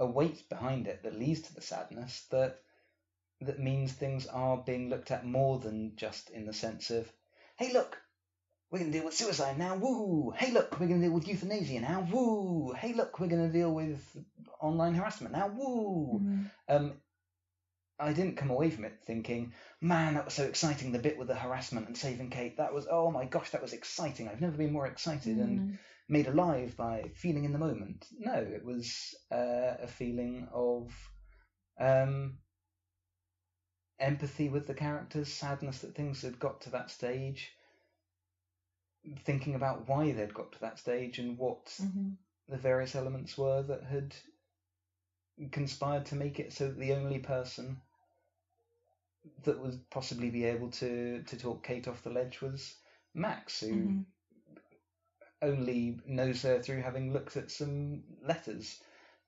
a 0.00 0.06
weight 0.06 0.48
behind 0.48 0.88
it 0.88 1.04
that 1.04 1.18
leads 1.18 1.42
to 1.42 1.54
the 1.54 1.60
sadness 1.60 2.26
that 2.30 2.58
that 3.42 3.60
means 3.60 3.92
things 3.92 4.26
are 4.26 4.56
being 4.56 4.90
looked 4.90 5.10
at 5.10 5.24
more 5.24 5.58
than 5.58 5.92
just 5.96 6.30
in 6.30 6.46
the 6.46 6.52
sense 6.52 6.90
of, 6.90 7.10
hey, 7.56 7.72
look, 7.72 7.96
we're 8.70 8.80
going 8.80 8.92
to 8.92 8.98
deal 8.98 9.06
with 9.06 9.14
suicide 9.14 9.58
now. 9.58 9.76
Woo! 9.76 10.32
Hey, 10.36 10.52
look, 10.52 10.78
we're 10.78 10.86
going 10.88 11.00
to 11.00 11.06
deal 11.06 11.14
with 11.14 11.26
euthanasia 11.26 11.80
now. 11.80 12.06
Woo! 12.12 12.72
Hey, 12.72 12.92
look, 12.92 13.18
we're 13.18 13.28
going 13.28 13.46
to 13.46 13.52
deal 13.52 13.72
with 13.72 14.00
online 14.60 14.94
harassment 14.94 15.34
now. 15.34 15.48
Woo! 15.48 16.20
Um, 16.68 16.92
I 17.98 18.12
didn't 18.12 18.36
come 18.36 18.50
away 18.50 18.70
from 18.70 18.84
it 18.84 18.98
thinking, 19.06 19.52
man, 19.80 20.14
that 20.14 20.26
was 20.26 20.34
so 20.34 20.44
exciting. 20.44 20.92
The 20.92 20.98
bit 20.98 21.18
with 21.18 21.28
the 21.28 21.34
harassment 21.34 21.86
and 21.86 21.96
saving 21.96 22.30
Kate, 22.30 22.56
that 22.58 22.72
was, 22.72 22.86
oh 22.90 23.10
my 23.10 23.24
gosh, 23.24 23.50
that 23.50 23.62
was 23.62 23.72
exciting. 23.72 24.28
I've 24.28 24.40
never 24.40 24.56
been 24.56 24.72
more 24.72 24.86
excited 24.86 25.38
and 25.38 25.78
made 26.10 26.26
alive 26.26 26.76
by 26.76 27.04
feeling 27.14 27.44
in 27.44 27.52
the 27.52 27.58
moment. 27.58 28.06
No, 28.18 28.34
it 28.34 28.64
was 28.64 29.14
uh, 29.30 29.76
a 29.80 29.86
feeling 29.86 30.48
of 30.52 30.92
um, 31.78 32.38
empathy 33.98 34.48
with 34.48 34.66
the 34.66 34.74
characters, 34.74 35.32
sadness 35.32 35.78
that 35.78 35.94
things 35.94 36.22
had 36.22 36.38
got 36.38 36.60
to 36.62 36.70
that 36.70 36.90
stage, 36.90 37.52
thinking 39.20 39.54
about 39.54 39.88
why 39.88 40.12
they'd 40.12 40.34
got 40.34 40.52
to 40.52 40.60
that 40.60 40.78
stage 40.78 41.18
and 41.18 41.38
what 41.38 41.66
Mhm. 41.80 42.16
the 42.48 42.58
various 42.58 42.96
elements 42.96 43.38
were 43.38 43.62
that 43.62 43.84
had 43.84 44.14
conspired 45.52 46.06
to 46.06 46.16
make 46.16 46.40
it 46.40 46.52
so 46.52 46.66
that 46.68 46.78
the 46.78 46.92
only 46.92 47.20
person 47.20 47.80
that 49.44 49.60
would 49.60 49.88
possibly 49.90 50.30
be 50.30 50.44
able 50.44 50.70
to, 50.70 51.22
to 51.22 51.36
talk 51.36 51.62
Kate 51.62 51.88
off 51.88 52.02
the 52.02 52.10
ledge 52.10 52.40
was 52.40 52.76
Max, 53.14 53.60
who 53.60 53.74
Mhm. 53.74 54.04
Only 55.42 56.00
knows 56.06 56.42
her 56.42 56.60
through 56.60 56.82
having 56.82 57.12
looked 57.12 57.36
at 57.36 57.50
some 57.50 58.02
letters, 58.22 58.80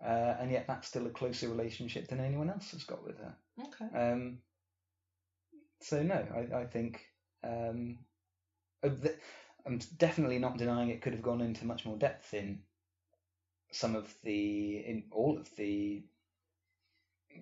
uh, 0.04 0.36
and 0.40 0.50
yet 0.50 0.66
that's 0.66 0.88
still 0.88 1.06
a 1.06 1.10
closer 1.10 1.48
relationship 1.48 2.08
than 2.08 2.20
anyone 2.20 2.50
else 2.50 2.70
has 2.72 2.84
got 2.84 3.04
with 3.04 3.18
her. 3.18 3.34
Okay. 3.66 3.98
Um, 3.98 4.38
so 5.80 6.02
no, 6.02 6.24
I, 6.34 6.60
I 6.60 6.66
think 6.66 7.00
um, 7.44 7.98
I'm 8.84 9.78
definitely 9.96 10.38
not 10.38 10.58
denying 10.58 10.90
it 10.90 11.02
could 11.02 11.12
have 11.12 11.22
gone 11.22 11.40
into 11.40 11.66
much 11.66 11.84
more 11.84 11.96
depth 11.96 12.34
in 12.34 12.60
some 13.70 13.96
of 13.96 14.12
the 14.22 14.76
in 14.78 15.04
all 15.10 15.38
of 15.38 15.48
the 15.56 16.02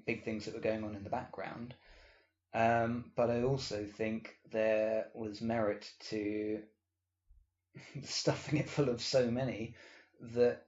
big 0.07 0.25
things 0.25 0.45
that 0.45 0.55
were 0.55 0.61
going 0.61 0.85
on 0.85 0.95
in 0.95 1.05
the 1.05 1.11
background. 1.11 1.75
Um, 2.53 3.13
but 3.17 3.31
I 3.31 3.43
also 3.43 3.85
think 3.85 4.37
there 4.51 5.07
was 5.15 5.41
merit 5.41 5.91
to 6.11 6.61
stuffing 8.03 8.59
it 8.59 8.69
full 8.69 8.89
of 8.89 9.01
so 9.01 9.31
many 9.31 9.75
that 10.21 10.67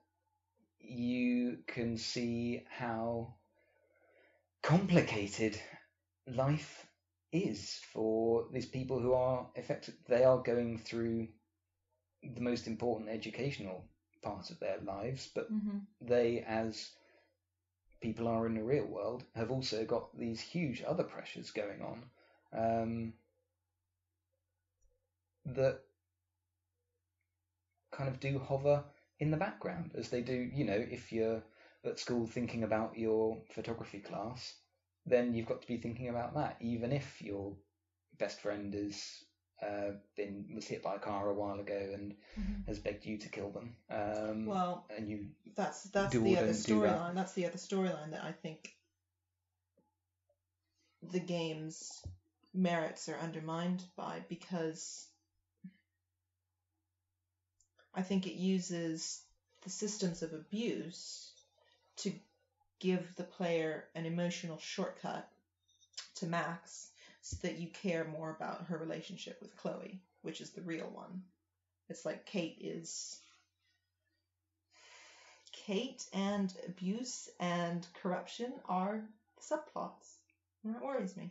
you 0.80 1.58
can 1.66 1.96
see 1.96 2.62
how 2.68 3.34
complicated 4.62 5.60
life 6.26 6.86
is 7.32 7.80
for 7.92 8.46
these 8.52 8.66
people 8.66 9.00
who 9.00 9.12
are 9.14 9.50
effective. 9.56 9.94
They 10.08 10.24
are 10.24 10.38
going 10.42 10.78
through 10.78 11.28
the 12.22 12.40
most 12.40 12.66
important 12.66 13.08
educational 13.10 13.84
part 14.22 14.50
of 14.50 14.60
their 14.60 14.78
lives, 14.80 15.30
but 15.34 15.48
Mhm. 15.50 15.86
they, 16.00 16.40
as 16.40 16.92
people 18.00 18.28
are 18.28 18.46
in 18.46 18.54
the 18.54 18.62
real 18.62 18.86
world, 18.86 19.24
have 19.34 19.50
also 19.50 19.84
got 19.84 20.16
these 20.18 20.40
huge 20.40 20.82
other 20.82 21.04
pressures 21.04 21.50
going 21.50 21.82
on. 21.82 22.04
Um, 22.52 23.14
that 25.46 25.80
kind 27.92 28.08
of 28.08 28.20
do 28.20 28.38
hover 28.38 28.82
in 29.20 29.30
the 29.30 29.36
background 29.36 29.92
as 29.96 30.08
they 30.08 30.20
do, 30.22 30.34
you 30.34 30.64
know, 30.64 30.84
if 30.90 31.12
you're 31.12 31.42
at 31.84 31.98
school 31.98 32.26
thinking 32.26 32.64
about 32.64 32.98
your 32.98 33.38
photography 33.50 34.00
class, 34.00 34.54
then 35.06 35.34
you've 35.34 35.46
got 35.46 35.62
to 35.62 35.68
be 35.68 35.76
thinking 35.76 36.08
about 36.08 36.34
that, 36.34 36.56
even 36.60 36.92
if 36.92 37.22
your 37.22 37.52
best 38.18 38.40
friend 38.40 38.74
is 38.74 39.24
uh, 39.62 39.92
been 40.16 40.44
was 40.54 40.66
hit 40.66 40.82
by 40.82 40.96
a 40.96 40.98
car 40.98 41.28
a 41.28 41.34
while 41.34 41.60
ago 41.60 41.90
and 41.94 42.14
has 42.66 42.78
begged 42.78 43.06
you 43.06 43.18
to 43.18 43.28
kill 43.28 43.50
them. 43.50 43.74
Um, 43.90 44.46
Well, 44.46 44.84
and 44.96 45.08
you 45.08 45.26
that's 45.54 45.84
that's 45.84 46.14
the 46.14 46.36
other 46.36 46.46
don't 46.46 46.80
that. 46.80 46.98
storyline. 46.98 47.14
That's 47.14 47.32
the 47.34 47.46
other 47.46 47.58
storyline 47.58 48.10
that 48.10 48.24
I 48.24 48.32
think 48.32 48.74
the 51.12 51.20
game's 51.20 52.02
merits 52.54 53.08
are 53.08 53.16
undermined 53.16 53.84
by 53.96 54.22
because 54.28 55.08
I 57.94 58.02
think 58.02 58.26
it 58.26 58.34
uses 58.34 59.22
the 59.62 59.70
systems 59.70 60.22
of 60.22 60.32
abuse 60.32 61.32
to 61.98 62.12
give 62.80 63.14
the 63.16 63.24
player 63.24 63.84
an 63.94 64.06
emotional 64.06 64.58
shortcut 64.58 65.28
to 66.16 66.26
Max 66.26 66.90
so 67.20 67.36
that 67.42 67.58
you 67.58 67.68
care 67.68 68.04
more 68.04 68.30
about 68.30 68.66
her 68.66 68.76
relationship 68.76 69.38
with 69.40 69.56
Chloe, 69.56 70.00
which 70.22 70.40
is 70.40 70.50
the 70.50 70.62
real 70.62 70.90
one. 70.92 71.22
It's 71.88 72.04
like 72.04 72.26
Kate 72.26 72.58
is 72.60 73.20
Kate 75.52 76.04
and 76.12 76.52
abuse 76.66 77.28
and 77.38 77.86
corruption 78.02 78.52
are 78.68 79.04
subplots. 79.40 80.16
And 80.64 80.74
that 80.74 80.82
worries 80.82 81.16
me. 81.16 81.30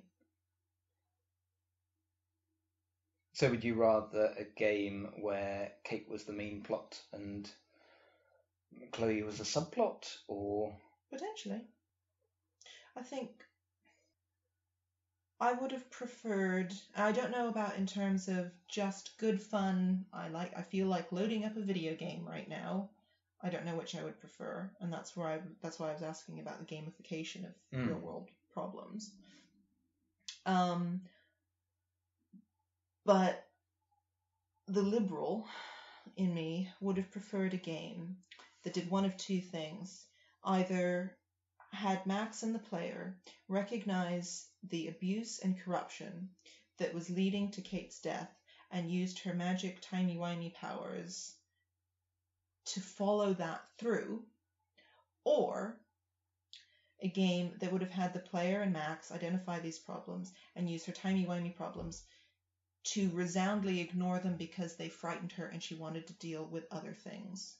So 3.42 3.50
would 3.50 3.64
you 3.64 3.74
rather 3.74 4.36
a 4.38 4.44
game 4.44 5.10
where 5.20 5.72
Kate 5.84 6.08
was 6.08 6.26
the 6.26 6.32
main 6.32 6.62
plot 6.62 7.02
and 7.12 7.50
Chloe 8.92 9.24
was 9.24 9.40
a 9.40 9.44
subplot, 9.44 10.16
or 10.28 10.78
Potentially. 11.10 11.66
I 12.96 13.02
think 13.02 13.32
I 15.40 15.54
would 15.54 15.72
have 15.72 15.90
preferred 15.90 16.72
I 16.96 17.12
don't 17.12 17.32
know 17.32 17.48
about 17.48 17.78
in 17.78 17.88
terms 17.88 18.28
of 18.28 18.52
just 18.68 19.18
good 19.18 19.42
fun. 19.42 20.06
I 20.14 20.28
like 20.28 20.56
I 20.56 20.62
feel 20.62 20.86
like 20.86 21.12
loading 21.12 21.44
up 21.44 21.58
a 21.58 21.62
video 21.62 21.96
game 21.96 22.24
right 22.30 22.48
now. 22.48 22.90
I 23.42 23.50
don't 23.50 23.66
know 23.66 23.74
which 23.76 23.96
I 23.96 24.04
would 24.04 24.20
prefer, 24.20 24.70
and 24.82 24.94
that's 24.94 25.16
where 25.18 25.30
I 25.30 25.40
that's 25.64 25.80
why 25.80 25.90
I 25.90 25.94
was 25.94 26.04
asking 26.04 26.38
about 26.42 26.60
the 26.60 26.66
gamification 26.76 27.48
of 27.48 27.54
Mm. 27.74 27.88
real 27.88 27.98
world 27.98 28.30
problems. 28.54 29.10
Um 30.46 31.02
but 33.06 33.48
the 34.68 34.84
liberal 34.84 35.46
in 36.16 36.34
me 36.34 36.70
would 36.80 36.98
have 36.98 37.12
preferred 37.12 37.54
a 37.54 37.58
game 37.58 38.16
that 38.64 38.74
did 38.74 38.90
one 38.90 39.06
of 39.06 39.18
two 39.18 39.42
things. 39.42 40.06
Either 40.44 41.12
had 41.72 42.06
Max 42.06 42.44
and 42.44 42.54
the 42.54 42.60
player 42.60 43.16
recognize 43.48 44.46
the 44.70 44.88
abuse 44.88 45.40
and 45.40 45.58
corruption 45.58 46.30
that 46.78 46.94
was 46.94 47.10
leading 47.10 47.50
to 47.52 47.62
Kate's 47.62 48.00
death 48.00 48.30
and 48.72 48.90
used 48.90 49.20
her 49.20 49.34
magic 49.34 49.80
timey-wimey 49.82 50.54
powers 50.54 51.34
to 52.66 52.80
follow 52.80 53.34
that 53.34 53.62
through, 53.78 54.22
or 55.26 55.76
a 57.02 57.08
game 57.08 57.52
that 57.60 57.72
would 57.72 57.82
have 57.82 57.92
had 57.92 58.14
the 58.14 58.20
player 58.20 58.62
and 58.62 58.72
Max 58.72 59.12
identify 59.12 59.60
these 59.60 59.80
problems 59.80 60.32
and 60.56 60.70
use 60.70 60.86
her 60.86 60.92
timey-wimey 60.92 61.54
problems 61.56 62.04
to 62.84 63.10
resoundly 63.10 63.80
ignore 63.80 64.20
them 64.20 64.36
because 64.38 64.76
they 64.76 64.90
frightened 64.90 65.32
her 65.34 65.48
and 65.48 65.62
she 65.62 65.76
wanted 65.76 66.08
to 66.08 66.14
deal 66.14 66.46
with 66.46 66.66
other 66.72 66.94
things. 66.94 67.56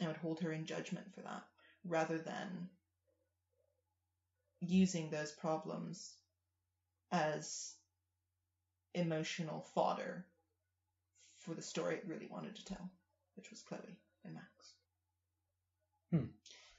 I 0.00 0.06
would 0.06 0.16
hold 0.16 0.40
her 0.40 0.52
in 0.52 0.64
judgment 0.66 1.12
for 1.14 1.20
that 1.22 1.44
rather 1.84 2.18
than 2.18 2.68
using 4.60 5.10
those 5.10 5.32
problems 5.32 6.14
as 7.12 7.74
emotional 8.94 9.60
fodder 9.74 10.24
for 11.38 11.54
the 11.54 11.62
story 11.62 11.96
it 11.96 12.04
really 12.06 12.26
wanted 12.26 12.54
to 12.56 12.64
tell, 12.64 12.90
which 13.36 13.50
was 13.50 13.62
Chloe 13.62 13.98
and 14.24 14.34
Max. 14.34 14.74
Hmm. 16.10 16.26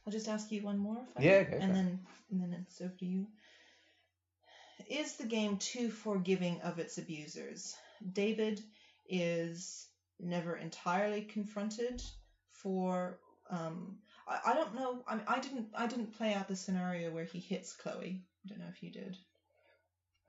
I'll 0.05 0.11
just 0.13 0.27
ask 0.27 0.51
you 0.51 0.61
one 0.61 0.77
more, 0.77 0.97
if 1.09 1.17
I 1.17 1.21
Yeah, 1.23 1.43
for 1.43 1.55
and 1.59 1.73
it. 1.73 1.75
then 1.75 1.99
and 2.31 2.41
then 2.41 2.53
it's 2.53 2.81
over 2.81 2.93
to 2.99 3.05
you. 3.05 3.27
Is 4.89 5.15
the 5.15 5.25
game 5.25 5.57
too 5.57 5.89
forgiving 5.89 6.61
of 6.61 6.79
its 6.79 6.97
abusers? 6.97 7.75
David 8.13 8.61
is 9.07 9.87
never 10.19 10.55
entirely 10.55 11.21
confronted 11.21 12.01
for 12.49 13.19
um, 13.49 13.97
I, 14.27 14.51
I 14.51 14.53
don't 14.53 14.75
know. 14.75 15.03
I, 15.07 15.15
mean, 15.15 15.25
I 15.27 15.39
didn't. 15.39 15.67
I 15.75 15.87
didn't 15.87 16.17
play 16.17 16.33
out 16.33 16.47
the 16.47 16.55
scenario 16.55 17.11
where 17.11 17.25
he 17.25 17.39
hits 17.39 17.73
Chloe. 17.73 18.23
I 18.45 18.49
don't 18.49 18.59
know 18.59 18.71
if 18.71 18.81
you 18.81 18.91
did. 18.91 19.17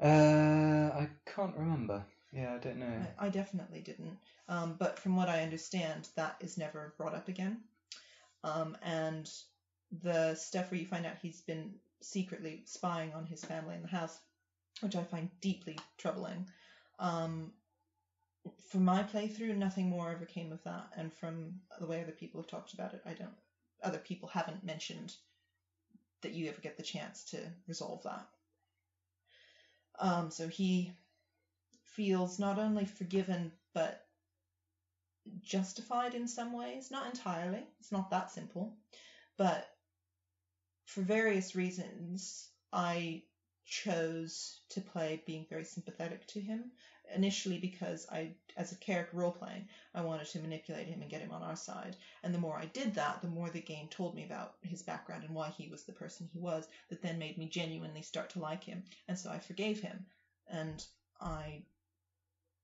uh, 0.02 0.98
I 0.98 1.08
can't 1.24 1.56
remember. 1.56 2.04
Yeah, 2.32 2.54
I 2.54 2.58
don't 2.58 2.78
know. 2.78 3.06
I, 3.18 3.26
I 3.26 3.28
definitely 3.28 3.80
didn't. 3.80 4.18
Um, 4.48 4.76
but 4.78 4.98
from 4.98 5.16
what 5.16 5.28
I 5.28 5.42
understand, 5.42 6.08
that 6.16 6.36
is 6.40 6.58
never 6.58 6.94
brought 6.98 7.14
up 7.14 7.28
again. 7.28 7.60
Um, 8.42 8.76
and 8.82 9.30
the 10.02 10.34
stuff 10.34 10.70
where 10.70 10.80
you 10.80 10.86
find 10.86 11.06
out 11.06 11.16
he's 11.20 11.42
been 11.42 11.74
secretly 12.00 12.62
spying 12.64 13.12
on 13.12 13.26
his 13.26 13.44
family 13.44 13.76
in 13.76 13.82
the 13.82 13.88
house, 13.88 14.18
which 14.80 14.96
I 14.96 15.04
find 15.04 15.28
deeply 15.40 15.78
troubling. 15.98 16.46
Um, 16.98 17.52
from 18.68 18.84
my 18.84 19.02
playthrough, 19.02 19.56
nothing 19.56 19.88
more 19.88 20.10
ever 20.10 20.24
came 20.24 20.52
of 20.52 20.62
that, 20.64 20.88
and 20.96 21.12
from 21.12 21.60
the 21.78 21.86
way 21.86 22.02
other 22.02 22.12
people 22.12 22.40
have 22.40 22.50
talked 22.50 22.74
about 22.74 22.94
it, 22.94 23.02
I 23.06 23.12
don't. 23.12 23.34
Other 23.82 23.98
people 23.98 24.28
haven't 24.28 24.64
mentioned 24.64 25.14
that 26.22 26.32
you 26.32 26.48
ever 26.48 26.60
get 26.60 26.76
the 26.76 26.82
chance 26.82 27.24
to 27.24 27.38
resolve 27.66 28.02
that. 28.04 28.26
Um, 29.98 30.30
so 30.30 30.48
he 30.48 30.92
feels 31.84 32.38
not 32.38 32.58
only 32.58 32.84
forgiven 32.84 33.52
but 33.74 34.06
justified 35.42 36.14
in 36.14 36.26
some 36.26 36.52
ways. 36.52 36.90
Not 36.90 37.06
entirely. 37.06 37.62
It's 37.80 37.92
not 37.92 38.10
that 38.10 38.30
simple, 38.30 38.74
but 39.36 39.68
for 40.86 41.02
various 41.02 41.54
reasons, 41.54 42.48
I 42.72 43.22
chose 43.64 44.60
to 44.70 44.80
play 44.80 45.22
being 45.26 45.46
very 45.48 45.64
sympathetic 45.64 46.26
to 46.28 46.40
him. 46.40 46.70
Initially, 47.14 47.58
because 47.58 48.06
I, 48.10 48.32
as 48.56 48.72
a 48.72 48.76
character 48.76 49.16
role 49.16 49.32
playing, 49.32 49.68
I 49.94 50.02
wanted 50.02 50.28
to 50.28 50.38
manipulate 50.40 50.86
him 50.86 51.02
and 51.02 51.10
get 51.10 51.20
him 51.20 51.32
on 51.32 51.42
our 51.42 51.56
side. 51.56 51.96
And 52.22 52.34
the 52.34 52.38
more 52.38 52.56
I 52.56 52.66
did 52.66 52.94
that, 52.94 53.20
the 53.20 53.28
more 53.28 53.50
the 53.50 53.60
game 53.60 53.88
told 53.88 54.14
me 54.14 54.24
about 54.24 54.54
his 54.62 54.82
background 54.82 55.24
and 55.24 55.34
why 55.34 55.50
he 55.50 55.68
was 55.68 55.84
the 55.84 55.92
person 55.92 56.28
he 56.32 56.38
was, 56.38 56.66
that 56.88 57.02
then 57.02 57.18
made 57.18 57.38
me 57.38 57.48
genuinely 57.48 58.02
start 58.02 58.30
to 58.30 58.38
like 58.38 58.64
him. 58.64 58.84
And 59.08 59.18
so 59.18 59.30
I 59.30 59.38
forgave 59.38 59.80
him. 59.80 60.06
And 60.48 60.84
I 61.20 61.62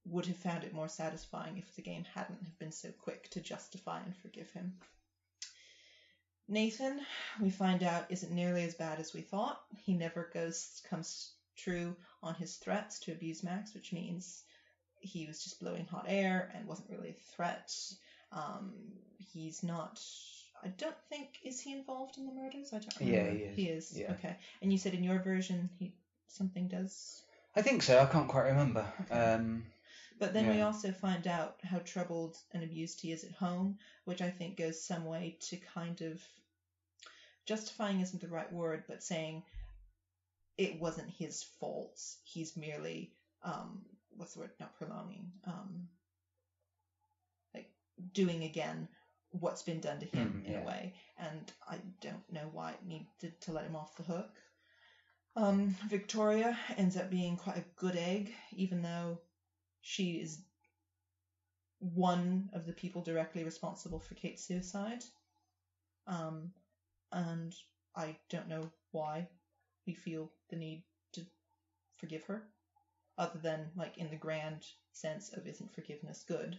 would 0.04 0.26
have 0.26 0.36
found 0.36 0.64
it 0.64 0.72
more 0.72 0.88
satisfying 0.88 1.58
if 1.58 1.74
the 1.74 1.82
game 1.82 2.04
hadn't 2.14 2.42
have 2.42 2.58
been 2.58 2.72
so 2.72 2.90
quick 2.98 3.28
to 3.30 3.40
justify 3.40 4.00
and 4.00 4.16
forgive 4.16 4.50
him. 4.50 4.72
Nathan, 6.48 7.00
we 7.40 7.50
find 7.50 7.82
out, 7.82 8.06
isn't 8.08 8.32
nearly 8.32 8.64
as 8.64 8.74
bad 8.74 8.98
as 8.98 9.12
we 9.12 9.20
thought. 9.20 9.60
He 9.76 9.94
never 9.94 10.30
goes 10.32 10.82
comes 10.88 11.32
true 11.56 11.94
on 12.22 12.34
his 12.34 12.56
threats 12.56 13.00
to 13.00 13.12
abuse 13.12 13.42
Max, 13.42 13.74
which 13.74 13.92
means 13.92 14.42
he 15.00 15.26
was 15.26 15.42
just 15.42 15.60
blowing 15.60 15.86
hot 15.86 16.06
air 16.08 16.50
and 16.54 16.66
wasn't 16.66 16.90
really 16.90 17.10
a 17.10 17.34
threat. 17.36 17.72
Um, 18.32 18.72
he's 19.18 19.62
not. 19.62 20.00
I 20.64 20.68
don't 20.68 20.96
think 21.08 21.28
is 21.44 21.60
he 21.60 21.72
involved 21.72 22.18
in 22.18 22.26
the 22.26 22.32
murders. 22.32 22.72
I 22.72 22.78
don't 22.78 23.00
Remember. 23.00 23.30
Yeah, 23.30 23.36
he 23.36 23.44
is. 23.44 23.56
He 23.56 23.68
is. 23.68 23.98
Yeah. 23.98 24.12
Okay. 24.12 24.36
And 24.62 24.72
you 24.72 24.78
said 24.78 24.94
in 24.94 25.04
your 25.04 25.20
version 25.20 25.68
he 25.78 25.92
something 26.26 26.68
does 26.68 27.22
I 27.58 27.62
think 27.62 27.82
so. 27.82 27.98
I 27.98 28.06
can't 28.06 28.28
quite 28.28 28.46
remember. 28.46 28.86
Okay. 29.02 29.18
Um, 29.18 29.64
But 30.18 30.32
then 30.34 30.48
we 30.48 30.60
also 30.62 30.90
find 30.92 31.26
out 31.26 31.56
how 31.62 31.78
troubled 31.78 32.36
and 32.52 32.62
abused 32.64 33.00
he 33.00 33.12
is 33.12 33.24
at 33.24 33.32
home, 33.32 33.78
which 34.04 34.20
I 34.20 34.30
think 34.30 34.56
goes 34.56 34.82
some 34.82 35.04
way 35.04 35.38
to 35.48 35.56
kind 35.56 36.00
of 36.02 36.20
justifying 37.46 38.00
isn't 38.00 38.20
the 38.20 38.28
right 38.28 38.52
word, 38.52 38.84
but 38.88 39.02
saying 39.02 39.44
it 40.56 40.80
wasn't 40.80 41.08
his 41.10 41.42
fault. 41.60 42.00
He's 42.24 42.56
merely 42.56 43.12
um, 43.42 43.82
what's 44.16 44.34
the 44.34 44.40
word? 44.40 44.50
Not 44.60 44.76
prolonging. 44.76 45.30
Um, 45.46 45.88
like 47.54 47.70
doing 48.12 48.42
again 48.44 48.88
what's 49.30 49.62
been 49.62 49.80
done 49.80 50.00
to 50.00 50.06
him 50.06 50.36
Mm, 50.36 50.46
in 50.46 50.52
yeah. 50.52 50.62
a 50.62 50.66
way, 50.66 50.94
and 51.18 51.52
I 51.68 51.78
don't 52.00 52.32
know 52.32 52.48
why 52.52 52.72
it 52.72 52.84
needed 52.86 53.40
to 53.42 53.52
let 53.52 53.64
him 53.66 53.76
off 53.76 53.96
the 53.96 54.02
hook. 54.02 54.30
Um, 55.36 55.76
Victoria 55.88 56.58
ends 56.76 56.96
up 56.96 57.10
being 57.10 57.36
quite 57.36 57.58
a 57.58 57.64
good 57.76 57.94
egg, 57.96 58.32
even 58.52 58.82
though 58.82 59.20
she 59.88 60.12
is 60.16 60.42
one 61.80 62.50
of 62.54 62.66
the 62.66 62.74
people 62.74 63.02
directly 63.02 63.44
responsible 63.44 64.00
for 64.00 64.14
Kate's 64.14 64.44
suicide. 64.46 65.04
Um, 66.06 66.52
and 67.12 67.54
I 67.96 68.16
don't 68.30 68.48
know 68.48 68.70
why 68.92 69.28
we 69.86 69.94
feel 69.94 70.32
the 70.50 70.56
need 70.56 70.84
to 71.14 71.22
forgive 71.98 72.24
her. 72.26 72.42
other 73.18 73.38
than 73.40 73.70
like 73.76 73.98
in 73.98 74.10
the 74.10 74.16
grand 74.16 74.64
sense 74.92 75.32
of 75.36 75.46
isn't 75.46 75.74
forgiveness 75.74 76.24
good. 76.28 76.58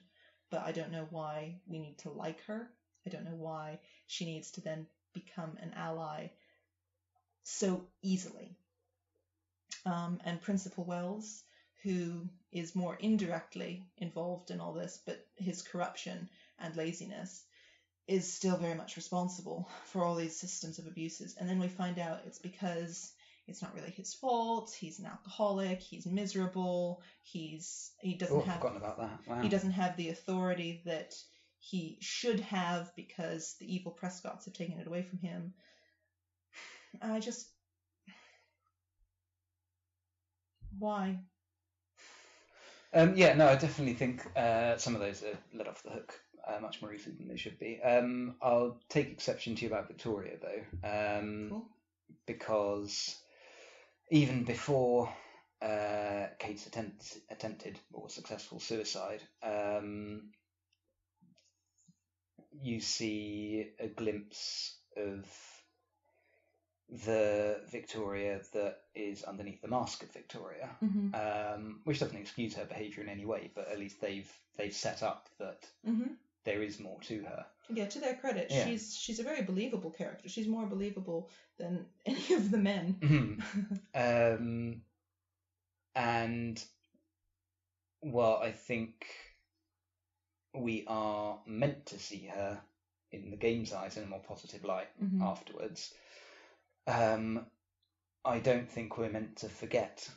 But 0.52 0.64
I 0.64 0.74
don't 0.74 0.92
know 0.92 1.08
why 1.12 1.62
we 1.68 1.80
need 1.80 2.00
to 2.00 2.12
like 2.12 2.42
her. 2.46 2.70
I 3.08 3.12
don't 3.12 3.26
know 3.26 3.36
why 3.36 3.80
she 4.08 4.26
needs 4.26 4.52
to 4.54 4.62
then 4.62 4.88
become 5.14 5.58
an 5.62 5.74
ally 5.76 6.30
so 7.44 7.88
easily. 8.04 8.58
Um, 9.86 10.20
and 10.26 10.42
Principal 10.42 10.86
Wells, 10.86 11.44
who 11.84 12.30
is 12.52 12.76
more 12.76 12.96
indirectly 12.96 13.88
involved 13.98 14.52
in 14.52 14.60
all 14.60 14.74
this, 14.74 15.00
but 15.06 15.26
his 15.38 15.62
corruption 15.62 16.30
and 16.60 16.76
laziness 16.76 17.44
is 18.08 18.32
still 18.32 18.58
very 18.58 18.76
much 18.76 18.96
responsible 18.98 19.70
for 19.86 20.04
all 20.04 20.16
these 20.16 20.36
systems 20.36 20.80
of 20.80 20.88
abuses. 20.88 21.36
And 21.40 21.48
then 21.48 21.60
we 21.60 21.68
find 21.68 22.00
out 22.00 22.22
it's 22.26 22.40
because 22.40 23.12
it's 23.48 23.62
not 23.62 23.74
really 23.76 23.92
his 23.92 24.14
fault. 24.14 24.74
He's 24.78 25.00
an 25.00 25.06
alcoholic. 25.06 25.80
He's 25.82 26.06
miserable. 26.06 27.02
He's 27.24 27.92
he 28.02 28.16
doesn't 28.16 28.36
Oh, 28.36 28.42
have 28.42 28.56
forgotten 28.56 28.78
about 28.78 28.98
that. 29.00 29.20
Wow. 29.28 29.42
he 29.42 29.50
doesn't 29.50 29.72
have 29.72 29.96
the 29.96 30.10
authority 30.10 30.82
that 30.86 31.14
he 31.60 31.98
should 32.02 32.40
have 32.42 32.96
because 32.96 33.56
the 33.60 33.74
evil 33.74 33.92
Prescotts 33.92 34.46
have 34.46 34.54
taken 34.54 34.80
it 34.80 34.88
away 34.88 35.04
from 35.04 35.20
him. 35.20 35.54
I 37.02 37.20
just 37.20 37.48
why? 40.80 41.20
Um, 42.94 43.16
yeah, 43.16 43.36
no, 43.36 43.48
I 43.48 43.56
definitely 43.56 43.94
think 43.94 44.26
uh, 44.36 44.78
some 44.78 44.96
of 44.96 45.02
those 45.02 45.24
are 45.24 45.38
let 45.54 45.68
off 45.68 45.84
the 45.84 45.92
hook 45.92 46.14
uh, 46.48 46.60
much 46.60 46.82
more 46.82 46.94
easily 46.94 47.16
than 47.18 47.28
they 47.28 47.38
should 47.38 47.60
be. 47.60 47.80
Um, 47.84 48.36
I'll 48.42 48.80
take 48.90 49.12
exception 49.12 49.56
to 49.56 49.62
you 49.64 49.68
about 49.68 49.88
Victoria 49.88 50.38
though, 50.42 50.88
um, 51.20 51.48
Cool. 51.50 51.66
because 52.26 53.16
even 54.10 54.44
before 54.44 55.14
uh, 55.62 56.28
Kate's 56.40 56.66
attempt, 56.66 57.18
attempted 57.30 57.78
or 57.94 58.10
successful 58.10 58.60
suicide, 58.60 59.22
um, 59.44 60.32
you 62.62 62.80
see 62.80 63.68
a 63.80 63.88
glimpse 63.88 64.78
of 64.98 65.26
the 67.06 67.62
Victoria 67.70 68.42
that 68.54 68.80
is 68.96 69.24
underneath 69.24 69.62
the 69.62 69.68
mask 69.68 70.02
of 70.04 70.12
Victoria 70.12 70.70
Mm-hmm. 70.84 71.14
um, 71.16 71.82
which 71.84 72.00
doesn't 72.00 72.18
excuse 72.18 72.56
her 72.56 72.66
behaviour 72.66 73.04
in 73.04 73.10
any 73.10 73.26
way, 73.26 73.52
but 73.54 73.68
at 73.70 73.78
least 73.80 74.02
they've 74.02 74.32
they've 74.58 74.74
set 74.74 75.04
up 75.04 75.30
that 75.40 75.66
Mm-hmm. 75.88 76.14
there 76.46 76.64
is 76.64 76.80
more 76.80 77.00
to 77.02 77.22
her. 77.24 77.46
Yeah, 77.72 77.86
to 77.86 78.00
their 78.00 78.16
credit, 78.16 78.48
Yeah. 78.50 78.66
she's 78.66 78.96
she's 78.96 79.20
a 79.20 79.24
very 79.24 79.44
believable 79.44 79.92
character. 79.92 80.28
She's 80.30 80.48
more 80.48 80.66
believable 80.66 81.30
than 81.58 81.86
any 82.06 82.34
of 82.34 82.50
the 82.50 82.58
men. 82.58 82.96
Mhm. 83.00 83.80
um, 84.40 84.82
and 85.96 86.64
well, 88.02 88.40
I 88.42 88.52
think 88.52 89.06
we 90.56 90.86
are 90.88 91.40
meant 91.46 91.86
to 91.88 92.00
see 92.00 92.26
her 92.34 92.60
in 93.12 93.30
the 93.32 93.38
game's 93.38 93.74
eyes 93.74 93.98
in 93.98 94.04
a 94.04 94.08
more 94.08 94.22
positive 94.28 94.64
light 94.64 94.88
Mhm. 95.04 95.22
afterwards. 95.22 95.94
Um, 96.90 97.46
I 98.26 98.40
don't 98.40 98.70
think 98.70 98.98
we're 98.98 99.10
meant 99.10 99.38
to 99.38 99.50
forget 99.50 100.10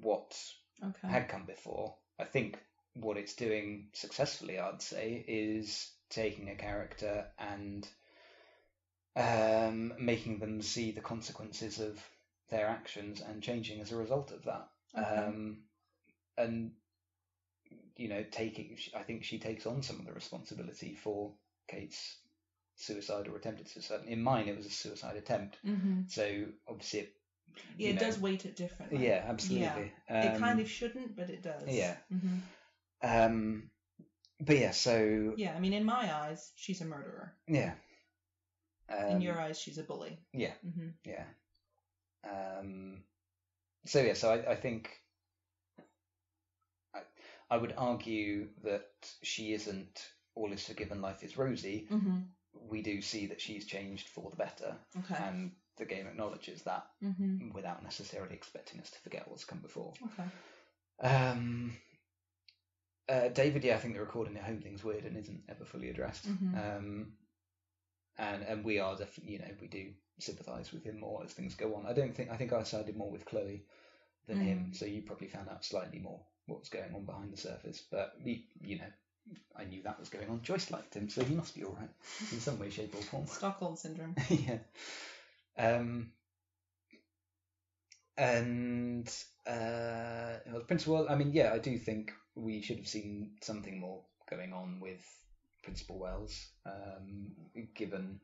what 0.00 0.36
Okay. 0.82 1.08
had 1.08 1.28
come 1.28 1.44
before. 1.44 1.96
I 2.18 2.24
think 2.24 2.58
what 2.94 3.16
it's 3.16 3.34
doing 3.34 3.88
successfully, 3.92 4.58
I'd 4.58 4.80
say, 4.80 5.24
is 5.26 5.90
taking 6.08 6.50
a 6.50 6.54
character 6.54 7.26
and 7.38 7.86
um, 9.16 9.94
making 9.98 10.38
them 10.38 10.62
see 10.62 10.92
the 10.92 11.00
consequences 11.00 11.80
of 11.80 12.00
their 12.48 12.66
actions 12.68 13.20
and 13.20 13.42
changing 13.42 13.80
as 13.80 13.90
a 13.90 13.96
result 13.96 14.30
of 14.30 14.44
that. 14.44 14.68
Okay. 14.96 15.26
Um, 15.26 15.62
and 16.38 16.72
you 17.96 18.08
know, 18.08 18.24
taking, 18.30 18.78
I 18.94 19.02
think 19.02 19.24
she 19.24 19.38
takes 19.38 19.66
on 19.66 19.82
some 19.82 19.98
of 19.98 20.06
the 20.06 20.12
responsibility 20.12 20.94
for 20.94 21.32
Kate's 21.66 22.18
suicide 22.76 23.28
or 23.28 23.36
attempted 23.36 23.68
suicide. 23.68 24.00
In 24.06 24.22
mine, 24.22 24.48
it 24.48 24.56
was 24.56 24.66
a 24.66 24.70
suicide 24.70 25.16
attempt. 25.16 25.56
mm-hmm. 25.66 26.02
So 26.08 26.46
obviously, 26.68 27.00
it, 27.00 27.12
Yeah, 27.78 27.90
it 27.90 27.94
know, 27.94 28.00
does 28.00 28.18
weight 28.20 28.44
it 28.46 28.56
differently. 28.56 29.06
Yeah, 29.06 29.24
absolutely. 29.26 29.92
it 30.08 30.34
Um, 30.34 30.40
kind 30.40 30.60
of 30.60 30.68
shouldn't, 30.68 31.16
but 31.16 31.30
it 31.30 31.42
does. 31.42 31.66
yeah. 31.68 31.96
hmm 32.10 32.38
Um, 33.02 33.70
but 34.40 34.56
yeah, 34.58 34.70
so 34.72 35.32
Yeah, 35.36 35.54
I 35.56 35.60
mean, 35.60 35.72
in 35.72 35.84
my 35.84 36.14
eyes, 36.14 36.52
she's 36.56 36.80
a 36.80 36.84
murderer. 36.84 37.32
yeah. 37.48 37.72
Um, 38.88 39.10
in 39.12 39.20
your 39.20 39.40
eyes, 39.40 39.58
she's 39.58 39.78
a 39.78 39.82
bully. 39.82 40.18
yeah, 40.32 40.52
hmm 40.62 40.88
yeah. 41.04 41.24
Um, 42.24 43.02
so 43.86 44.00
yeah, 44.00 44.14
so 44.14 44.30
I, 44.30 44.52
I 44.52 44.56
think 44.56 44.90
I, 46.94 47.00
I 47.50 47.56
would 47.56 47.74
argue 47.76 48.48
that 48.64 48.88
she 49.22 49.52
isn't 49.52 50.08
all 50.34 50.52
is 50.52 50.66
forgiven, 50.66 51.00
life 51.00 51.22
is 51.22 51.36
rosy. 51.36 51.88
hmm 51.88 52.18
We 52.68 52.82
do 52.82 53.00
see 53.00 53.26
that 53.26 53.40
she's 53.40 53.66
changed 53.66 54.08
for 54.08 54.30
the 54.30 54.36
better, 54.36 54.76
Okay. 54.98 55.22
and 55.22 55.52
the 55.76 55.84
game 55.84 56.06
acknowledges 56.06 56.62
that 56.62 56.86
hmm 57.00 57.50
without 57.52 57.82
necessarily 57.82 58.34
expecting 58.34 58.80
us 58.80 58.90
to 58.90 58.98
forget 59.00 59.28
what's 59.28 59.44
come 59.44 59.58
before. 59.60 59.92
Okay. 60.04 60.28
Um, 61.00 61.76
uh, 63.08 63.28
David, 63.28 63.62
yeah, 63.64 63.76
I 63.76 63.78
think 63.78 63.94
the 63.94 64.00
recording 64.00 64.36
at 64.36 64.44
home 64.44 64.60
thing's 64.60 64.82
weird 64.82 65.04
and 65.04 65.16
isn't 65.16 65.44
ever 65.48 65.64
fully 65.64 65.90
addressed. 65.90 66.26
Mhm. 66.26 66.54
Um, 66.78 67.12
and 68.18 68.42
and 68.42 68.64
we 68.64 68.78
are 68.78 68.96
definitely, 68.96 69.34
you 69.34 69.38
know, 69.38 69.54
we 69.60 69.68
do 69.68 69.92
sympathise 70.18 70.72
with 70.72 70.82
him 70.84 70.98
more 70.98 71.22
as 71.22 71.32
things 71.32 71.54
go 71.54 71.74
on. 71.74 71.86
I 71.86 71.92
don't 71.92 72.14
think 72.16 72.30
I 72.30 72.36
think 72.36 72.52
I 72.52 72.62
sided 72.62 72.96
more 72.96 73.10
with 73.10 73.26
Chloe 73.26 73.66
than 74.26 74.38
him, 74.38 74.72
so 74.74 74.86
you 74.86 75.02
probably 75.02 75.28
found 75.28 75.48
out 75.48 75.64
slightly 75.64 75.98
more 75.98 76.24
what 76.46 76.60
was 76.60 76.68
going 76.68 76.94
on 76.94 77.04
behind 77.04 77.32
the 77.32 77.36
surface. 77.36 77.86
But 77.90 78.14
we, 78.24 78.48
you 78.60 78.78
know, 78.78 78.90
I 79.56 79.64
knew 79.64 79.82
that 79.82 79.98
was 79.98 80.08
going 80.08 80.28
on. 80.28 80.42
Joyce 80.42 80.70
liked 80.70 80.94
him, 80.94 81.08
so 81.08 81.24
he 81.24 81.34
must 81.34 81.54
be 81.54 81.64
all 81.64 81.76
right 81.78 81.90
in 82.32 82.40
some 82.40 82.58
way, 82.58 82.70
shape, 82.70 82.94
or 82.94 83.02
form. 83.02 83.26
Stockholm 83.26 83.76
syndrome. 83.76 84.14
yeah. 84.28 84.58
Um, 85.58 86.10
and 88.18 89.08
uh, 89.46 90.38
well, 90.50 90.60
Principal, 90.66 91.06
I 91.08 91.14
mean, 91.14 91.32
yeah, 91.32 91.52
I 91.52 91.58
do 91.58 91.78
think 91.78 92.12
we 92.34 92.62
should 92.62 92.78
have 92.78 92.88
seen 92.88 93.30
something 93.42 93.80
more 93.80 94.02
going 94.30 94.52
on 94.52 94.80
with 94.80 95.00
Principal 95.62 95.98
Wells, 95.98 96.48
um, 96.64 97.32
given 97.74 98.20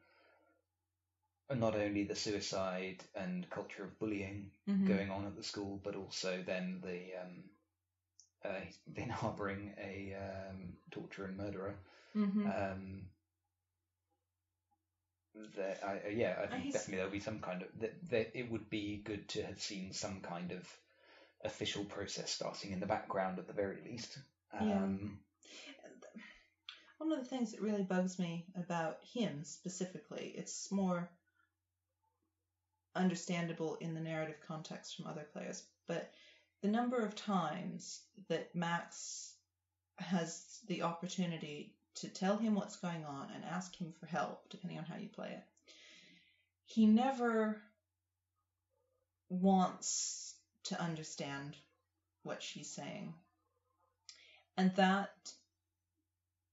not 1.54 1.74
only 1.74 2.04
the 2.04 2.14
suicide 2.14 3.02
and 3.14 3.48
culture 3.50 3.84
of 3.84 3.98
bullying 3.98 4.50
Mhm. 4.68 4.86
going 4.86 5.10
on 5.10 5.26
at 5.26 5.36
the 5.36 5.42
school, 5.42 5.80
but 5.82 5.96
also 5.96 6.42
then 6.42 6.80
the 6.82 7.14
um, 7.20 7.44
uh, 8.44 8.60
he's 8.64 8.78
been 8.92 9.08
harbouring 9.20 9.74
a 9.78 10.14
um, 10.16 10.74
torturer 10.90 11.26
and 11.26 11.36
murderer. 11.36 11.74
hmm 12.12 12.46
Um, 12.46 13.06
that 15.56 15.82
I, 15.82 16.08
uh, 16.08 16.10
yeah, 16.10 16.38
I 16.42 16.46
think 16.46 16.62
he's- 16.64 16.74
definitely 16.74 16.96
there'll 16.96 17.10
be 17.12 17.20
some 17.20 17.40
kind 17.40 17.62
of 17.62 17.68
that, 17.80 18.10
that. 18.10 18.38
It 18.38 18.50
would 18.50 18.68
be 18.68 18.98
good 18.98 19.28
to 19.30 19.42
have 19.42 19.60
seen 19.60 19.92
some 19.92 20.20
kind 20.20 20.52
of 20.52 20.68
official 21.44 21.84
process 21.84 22.30
starting 22.30 22.72
in 22.72 22.80
the 22.80 22.86
background 22.86 23.38
at 23.38 23.46
the 23.46 23.52
very 23.54 23.78
least. 23.84 24.18
Yeah. 24.54 24.82
Um, 24.84 25.18
One 26.98 27.12
of 27.12 27.18
the 27.18 27.24
things 27.24 27.50
that 27.52 27.60
really 27.60 27.82
bugs 27.82 28.18
me 28.18 28.44
about 28.54 28.98
him 29.02 29.42
specifically, 29.44 30.32
it's 30.36 30.70
more 30.70 31.08
understandable 32.94 33.76
in 33.76 33.94
the 33.94 34.00
narrative 34.00 34.36
context 34.46 34.96
from 34.96 35.06
other 35.06 35.26
players, 35.32 35.64
but 35.88 36.12
the 36.62 36.68
number 36.68 36.98
of 37.04 37.14
times 37.14 38.00
that 38.28 38.54
Max 38.54 39.34
has 39.98 40.60
the 40.68 40.82
opportunity 40.82 41.74
to 41.96 42.08
tell 42.08 42.36
him 42.36 42.54
what's 42.54 42.76
going 42.76 43.04
on 43.04 43.28
and 43.34 43.44
ask 43.44 43.76
him 43.76 43.92
for 44.00 44.06
help, 44.06 44.48
depending 44.48 44.78
on 44.78 44.84
how 44.84 44.96
you 44.96 45.08
play 45.08 45.30
it, 45.30 45.44
he 46.64 46.86
never 46.86 47.60
wants 49.28 50.34
to 50.64 50.80
understand 50.80 51.56
what 52.22 52.42
she's 52.42 52.70
saying. 52.70 53.12
And 54.56 54.74
that 54.76 55.32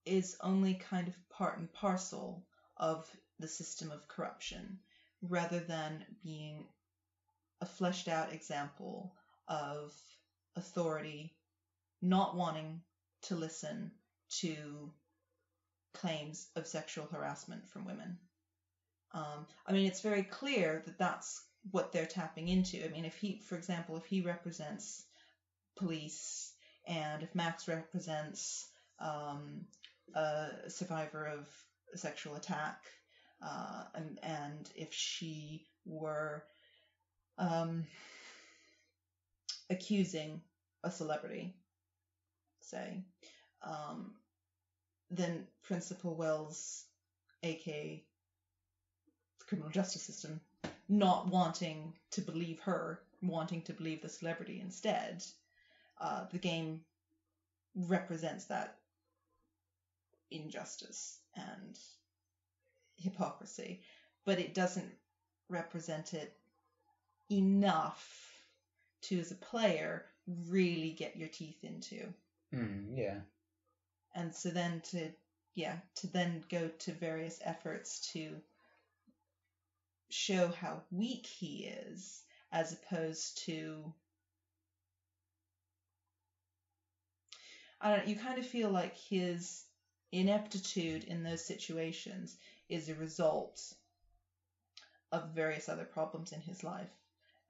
is 0.06 0.38
only 0.42 0.74
kind 0.74 1.08
of 1.08 1.30
part 1.30 1.60
and 1.60 1.72
parcel 1.72 2.44
of 2.78 3.10
the 3.38 3.48
system 3.48 3.92
of 3.92 4.08
corruption 4.08 4.80
rather 5.22 5.60
than 5.60 6.04
being 6.24 6.66
a 7.62 7.66
fleshed 7.66 8.08
out 8.08 8.34
example 8.34 9.14
of 9.50 9.94
authority 10.56 11.34
not 12.02 12.36
wanting 12.36 12.82
to 13.24 13.36
listen 13.36 13.92
to 14.30 14.92
claims 15.94 16.48
of 16.56 16.68
sexual 16.68 17.08
harassment 17.12 17.68
from 17.68 17.86
women. 17.86 18.18
Um, 19.14 19.48
I 19.66 19.74
mean, 19.74 19.88
it's 19.88 20.02
very 20.02 20.24
clear 20.24 20.84
that 20.86 20.98
that's 20.98 21.42
what 21.72 21.92
they're 21.92 22.06
tapping 22.06 22.48
into. 22.48 22.86
I 22.86 22.90
mean, 22.90 23.06
if 23.06 23.18
he, 23.18 23.40
for 23.40 23.56
example, 23.56 23.98
if 23.98 24.06
he 24.06 24.22
represents 24.22 25.04
police 25.78 26.54
and 26.88 27.24
if 27.24 27.34
Max 27.36 27.68
represents 27.68 28.70
um, 29.00 29.66
a 30.16 30.70
survivor 30.70 31.26
of 31.26 31.48
sexual 31.96 32.36
attack, 32.36 32.78
uh, 33.42 33.84
and, 33.96 34.20
and 34.22 34.70
if 34.76 34.94
she 34.94 35.66
were 35.86 36.44
um, 37.38 37.86
accusing 39.70 40.42
a 40.84 40.92
celebrity, 40.92 41.56
say, 42.62 43.04
um, 43.62 44.14
then 45.12 45.48
Principal 45.64 46.16
Wells, 46.16 46.86
aka 47.44 48.04
the 49.40 49.46
criminal 49.46 49.72
justice 49.72 50.04
system, 50.04 50.40
not 50.88 51.28
wanting 51.28 51.94
to 52.12 52.22
believe 52.22 52.60
her, 52.62 53.02
wanting 53.22 53.62
to 53.64 53.74
believe 53.74 54.02
the 54.02 54.10
celebrity 54.10 54.60
instead, 54.62 55.24
uh, 56.00 56.26
the 56.32 56.38
game 56.38 56.82
represents 57.76 58.46
that 58.46 58.78
injustice 60.32 61.20
and 61.36 61.78
hypocrisy, 62.98 63.82
but 64.26 64.40
it 64.40 64.54
doesn't 64.54 64.92
represent 65.50 66.14
it 66.14 66.34
enough 67.32 68.29
to, 69.04 69.20
as 69.20 69.32
a 69.32 69.36
player, 69.36 70.06
really 70.48 70.92
get 70.92 71.18
your 71.18 71.28
teeth 71.28 71.64
into. 71.64 72.08
Mm, 72.54 72.98
yeah. 72.98 73.20
And 74.16 74.34
so 74.34 74.50
then 74.50 74.82
to, 74.92 75.10
yeah, 75.56 75.78
to 75.96 76.08
then 76.08 76.44
go 76.50 76.70
to 76.80 76.92
various 76.92 77.40
efforts 77.44 78.12
to 78.14 78.36
show 80.10 80.50
how 80.60 80.82
weak 80.92 81.26
he 81.26 81.66
is, 81.66 82.24
as 82.52 82.74
opposed 82.74 83.46
to. 83.46 83.94
I 87.82 87.90
don't 87.90 88.06
know, 88.06 88.12
you 88.12 88.20
kind 88.20 88.38
of 88.38 88.46
feel 88.46 88.70
like 88.70 88.98
his 88.98 89.64
ineptitude 90.12 91.06
in 91.06 91.24
those 91.24 91.46
situations 91.46 92.36
is 92.68 92.90
a 92.90 92.96
result 92.96 93.62
of 95.12 95.30
various 95.30 95.70
other 95.70 95.86
problems 95.86 96.32
in 96.32 96.42
his 96.42 96.64
life, 96.64 96.90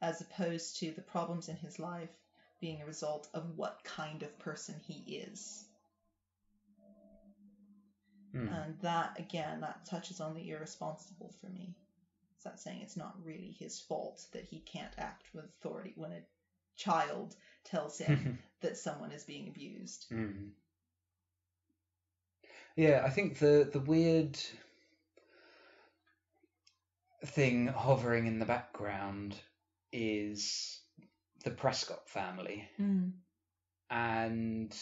as 0.01 0.21
opposed 0.21 0.77
to 0.77 0.91
the 0.91 1.01
problems 1.01 1.49
in 1.49 1.55
his 1.57 1.79
life 1.79 2.09
being 2.61 2.81
a 2.81 2.85
result 2.85 3.27
of 3.33 3.57
what 3.57 3.83
kind 3.83 4.23
of 4.23 4.39
person 4.39 4.75
he 4.85 5.15
is. 5.15 5.65
Mm. 8.35 8.63
And 8.63 8.75
that, 8.81 9.19
again, 9.19 9.61
that 9.61 9.85
touches 9.85 10.19
on 10.19 10.35
the 10.35 10.49
irresponsible 10.51 11.33
for 11.41 11.47
me. 11.47 11.73
It's 12.35 12.45
not 12.45 12.59
saying 12.59 12.81
it's 12.81 12.97
not 12.97 13.15
really 13.23 13.55
his 13.59 13.79
fault 13.79 14.25
that 14.33 14.45
he 14.45 14.59
can't 14.59 14.93
act 14.97 15.25
with 15.33 15.45
authority 15.45 15.93
when 15.95 16.11
a 16.11 16.21
child 16.77 17.35
tells 17.63 17.97
him 17.97 18.39
that 18.61 18.77
someone 18.77 19.11
is 19.11 19.23
being 19.23 19.47
abused. 19.47 20.05
Mm. 20.11 20.49
Yeah, 22.75 23.03
I 23.05 23.09
think 23.09 23.39
the 23.39 23.69
the 23.69 23.81
weird 23.81 24.39
thing 27.25 27.67
hovering 27.67 28.27
in 28.27 28.39
the 28.39 28.45
background 28.45 29.35
is 29.91 30.79
the 31.43 31.51
Prescott 31.51 32.07
family, 32.07 32.67
Mm. 32.79 33.11
and 33.89 34.75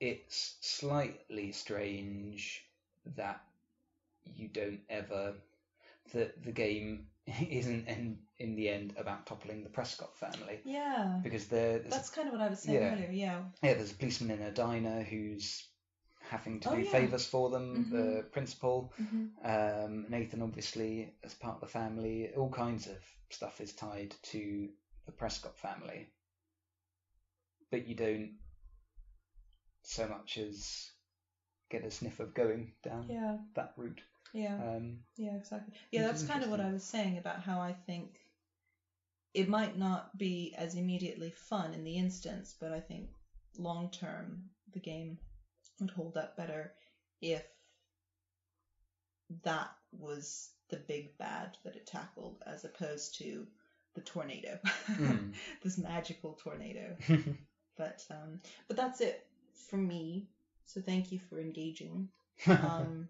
it's 0.00 0.56
slightly 0.60 1.52
strange 1.52 2.64
that 3.16 3.40
you 4.36 4.48
don't 4.48 4.80
ever 4.88 5.34
that 6.12 6.42
the 6.42 6.52
game 6.52 7.06
isn't 7.48 7.86
in 7.88 8.18
in 8.38 8.56
the 8.56 8.68
end 8.68 8.94
about 8.96 9.26
toppling 9.26 9.62
the 9.62 9.68
Prescott 9.68 10.16
family 10.16 10.60
Yeah. 10.64 11.20
because 11.22 11.46
there 11.46 11.78
That's 11.80 12.10
kind 12.10 12.28
of 12.28 12.32
what 12.32 12.42
I 12.42 12.48
was 12.48 12.60
saying 12.60 12.80
Yeah. 12.80 12.92
earlier, 12.92 13.10
yeah. 13.12 13.42
yeah, 13.62 13.74
there's 13.74 13.92
a 13.92 13.96
policeman 13.96 14.38
in 14.40 14.42
a 14.46 14.50
diner 14.50 15.02
who's 15.02 15.68
having 16.30 16.60
to 16.60 16.68
Oh, 16.68 16.72
do 16.74 16.84
yeah. 16.84 16.90
favours 16.90 17.26
for 17.26 17.50
them. 17.50 17.74
Mhm. 17.74 17.90
The 17.90 18.22
principal, 18.32 18.92
hmm 18.96 19.26
um, 19.44 20.06
Nathan, 20.08 20.42
obviously, 20.42 21.12
as 21.24 21.34
part 21.34 21.56
of 21.56 21.60
the 21.60 21.66
family. 21.66 22.30
All 22.36 22.50
kinds 22.50 22.86
of 22.86 22.98
stuff 23.30 23.60
is 23.60 23.72
tied 23.72 24.14
to 24.22 24.68
the 25.06 25.12
Prescott 25.12 25.56
family, 25.58 26.08
but 27.70 27.86
you 27.86 27.94
don't 27.94 28.30
so 29.82 30.06
much 30.06 30.38
as 30.38 30.90
get 31.70 31.84
a 31.84 31.90
sniff 31.90 32.20
of 32.20 32.34
going 32.34 32.72
down 32.82 33.06
Yeah, 33.08 33.36
that 33.54 33.72
route. 33.76 34.02
yeah. 34.32 34.56
Um, 34.58 34.98
Yeah, 35.16 35.34
exactly. 35.36 35.74
Yeah, 35.90 36.02
that's 36.02 36.22
kind 36.22 36.42
of 36.44 36.50
what 36.50 36.60
I 36.60 36.70
was 36.70 36.84
saying 36.84 37.18
about 37.18 37.40
how 37.42 37.60
I 37.60 37.72
think 37.72 38.20
it 39.34 39.48
might 39.48 39.76
not 39.76 40.16
be 40.18 40.54
as 40.56 40.74
immediately 40.74 41.30
fun 41.30 41.72
in 41.74 41.84
the 41.84 41.96
instance, 41.98 42.54
but 42.58 42.72
I 42.72 42.80
think 42.80 43.08
long 43.58 43.90
term 43.90 44.50
the 44.72 44.80
game 44.80 45.18
would 45.80 45.90
hold 45.90 46.16
up 46.16 46.36
better 46.36 46.72
if 47.20 47.44
that 49.42 49.70
was 49.92 50.50
the 50.68 50.76
big 50.76 51.16
bad 51.18 51.56
that 51.64 51.76
it 51.76 51.86
tackled 51.86 52.42
as 52.46 52.64
opposed 52.64 53.18
to 53.18 53.46
the 53.94 54.00
tornado. 54.00 54.58
Mm. 54.88 55.34
this 55.62 55.78
magical 55.78 56.34
tornado. 56.34 56.96
But 57.76 58.04
um 58.10 58.40
but 58.68 58.76
that's 58.76 59.00
it 59.00 59.26
for 59.54 59.78
me. 59.78 60.28
So 60.66 60.82
thank 60.82 61.12
you 61.12 61.18
for 61.18 61.40
engaging. 61.40 62.08
Um, 62.46 63.08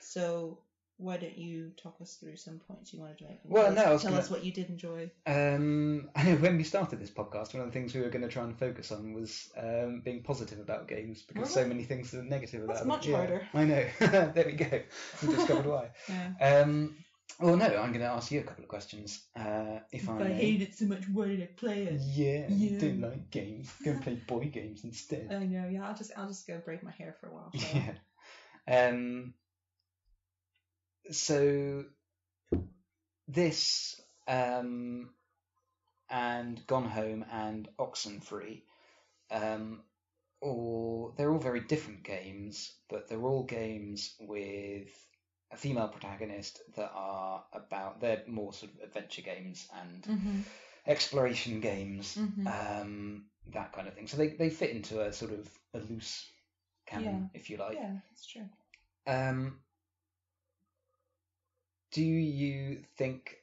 so 0.00 0.58
why 0.98 1.16
don't 1.16 1.38
you 1.38 1.70
talk 1.82 1.96
us 2.00 2.16
through 2.16 2.36
some 2.36 2.58
points 2.58 2.92
you 2.92 3.00
wanted 3.00 3.18
to 3.18 3.24
make? 3.24 3.38
Well, 3.44 3.72
no, 3.72 3.80
I 3.82 3.84
tell 3.84 3.98
gonna- 4.10 4.16
us 4.18 4.30
what 4.30 4.44
you 4.44 4.52
did 4.52 4.68
enjoy. 4.68 5.10
Um, 5.26 6.10
I 6.16 6.24
know 6.24 6.36
when 6.36 6.56
we 6.56 6.64
started 6.64 7.00
this 7.00 7.10
podcast, 7.10 7.54
one 7.54 7.62
of 7.62 7.68
the 7.68 7.72
things 7.72 7.94
we 7.94 8.00
were 8.00 8.10
going 8.10 8.22
to 8.22 8.28
try 8.28 8.44
and 8.44 8.58
focus 8.58 8.92
on 8.92 9.12
was 9.14 9.48
um, 9.56 10.02
being 10.04 10.22
positive 10.22 10.58
about 10.58 10.88
games 10.88 11.22
because 11.22 11.48
Were 11.48 11.62
so 11.62 11.66
many 11.66 11.84
things 11.84 12.12
are 12.14 12.22
negative 12.22 12.64
about 12.64 12.76
That's 12.76 12.86
much 12.86 13.06
Yeah, 13.06 13.16
harder. 13.16 13.48
I 13.54 13.64
know. 13.64 13.86
there 14.00 14.44
we 14.46 14.52
go. 14.52 14.80
We 15.22 15.34
discovered 15.34 15.66
why. 15.66 15.90
Yeah. 16.08 16.62
Um, 16.62 16.96
well, 17.40 17.56
no, 17.56 17.66
I'm 17.66 17.90
going 17.92 18.00
to 18.00 18.06
ask 18.06 18.32
you 18.32 18.40
a 18.40 18.42
couple 18.42 18.64
of 18.64 18.68
questions, 18.68 19.22
uh, 19.36 19.78
if 19.92 20.08
I 20.08 20.16
If 20.16 20.20
I 20.22 20.24
may. 20.24 20.34
hate 20.34 20.62
it 20.62 20.74
so 20.74 20.86
much, 20.86 21.04
why 21.12 21.26
did 21.26 21.42
I 21.42 21.46
play 21.46 21.84
it? 21.84 22.00
Yeah, 22.00 22.48
you 22.48 22.70
Yeah. 22.70 22.78
don't 22.80 23.00
like 23.02 23.30
games. 23.30 23.70
Go 23.84 23.96
play 24.00 24.14
boy 24.26 24.46
games 24.46 24.82
instead. 24.82 25.28
I 25.30 25.44
know. 25.44 25.68
Yeah, 25.70 25.86
I'll 25.86 25.94
just 25.94 26.10
I'll 26.16 26.26
just 26.26 26.46
go 26.48 26.58
braid 26.64 26.82
my 26.82 26.90
hair 26.90 27.14
for 27.20 27.28
a 27.28 27.32
while. 27.34 27.52
I? 27.54 27.94
Yeah. 28.66 28.88
Um. 28.88 29.34
So 31.10 31.84
this 33.28 34.00
um 34.26 35.10
and 36.10 36.66
Gone 36.66 36.86
Home 36.86 37.24
and 37.30 37.68
Oxenfree 37.78 38.62
um 39.30 39.82
all 40.40 41.14
they're 41.16 41.32
all 41.32 41.38
very 41.38 41.60
different 41.60 42.04
games, 42.04 42.72
but 42.88 43.08
they're 43.08 43.26
all 43.26 43.44
games 43.44 44.14
with 44.20 44.88
a 45.52 45.56
female 45.56 45.88
protagonist 45.88 46.62
that 46.76 46.92
are 46.94 47.44
about 47.52 48.00
they're 48.00 48.22
more 48.26 48.52
sort 48.52 48.72
of 48.74 48.80
adventure 48.82 49.22
games 49.22 49.68
and 49.82 50.06
Mhm. 50.06 50.44
exploration 50.86 51.60
games 51.60 52.16
Mhm. 52.18 52.46
um, 52.46 53.24
that 53.52 53.72
kind 53.72 53.88
of 53.88 53.94
thing. 53.94 54.06
So 54.06 54.16
they, 54.16 54.28
they 54.28 54.50
fit 54.50 54.70
into 54.70 55.00
a 55.02 55.12
sort 55.12 55.32
of 55.32 55.48
a 55.74 55.78
loose 55.78 56.26
canon, 56.86 57.30
if 57.34 57.50
you 57.50 57.56
like. 57.56 57.76
yeah, 57.76 57.96
that's 58.10 58.26
true. 58.26 58.48
Um, 59.06 59.60
do 61.90 62.02
you 62.02 62.82
think 62.96 63.38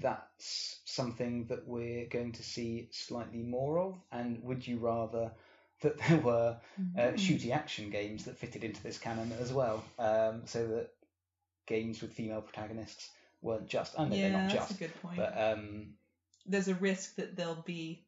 that's 0.00 0.80
something 0.84 1.46
that 1.46 1.66
we're 1.66 2.06
going 2.06 2.32
to 2.32 2.42
see 2.42 2.88
slightly 2.90 3.42
more 3.42 3.78
of? 3.78 3.94
And 4.12 4.42
would 4.42 4.66
you 4.66 4.78
rather 4.78 5.30
that 5.80 5.98
there 5.98 6.18
were 6.18 6.56
uh, 6.96 7.00
Mhm. 7.00 7.14
shooty 7.14 7.50
action 7.50 7.90
games 7.90 8.24
that 8.24 8.38
fitted 8.38 8.64
into 8.64 8.82
this 8.82 8.98
canon 8.98 9.32
as 9.40 9.52
well, 9.52 9.84
um, 9.98 10.42
so 10.46 10.66
that 10.66 10.90
games 11.66 12.00
with 12.02 12.12
female 12.12 12.40
protagonists 12.42 13.10
weren't 13.42 13.68
just, 13.68 13.98
I 13.98 14.04
know 14.04 14.14
yeah, 14.14 14.22
they're 14.22 14.32
not 14.32 14.42
that's 14.50 14.68
just, 14.68 14.70
a 14.70 14.84
good 14.84 15.02
point. 15.02 15.18
but 15.18 15.36
um, 15.36 15.94
There's 16.46 16.68
a 16.68 16.74
risk 16.74 17.16
that 17.16 17.36
there'll 17.36 17.62
be. 17.66 18.04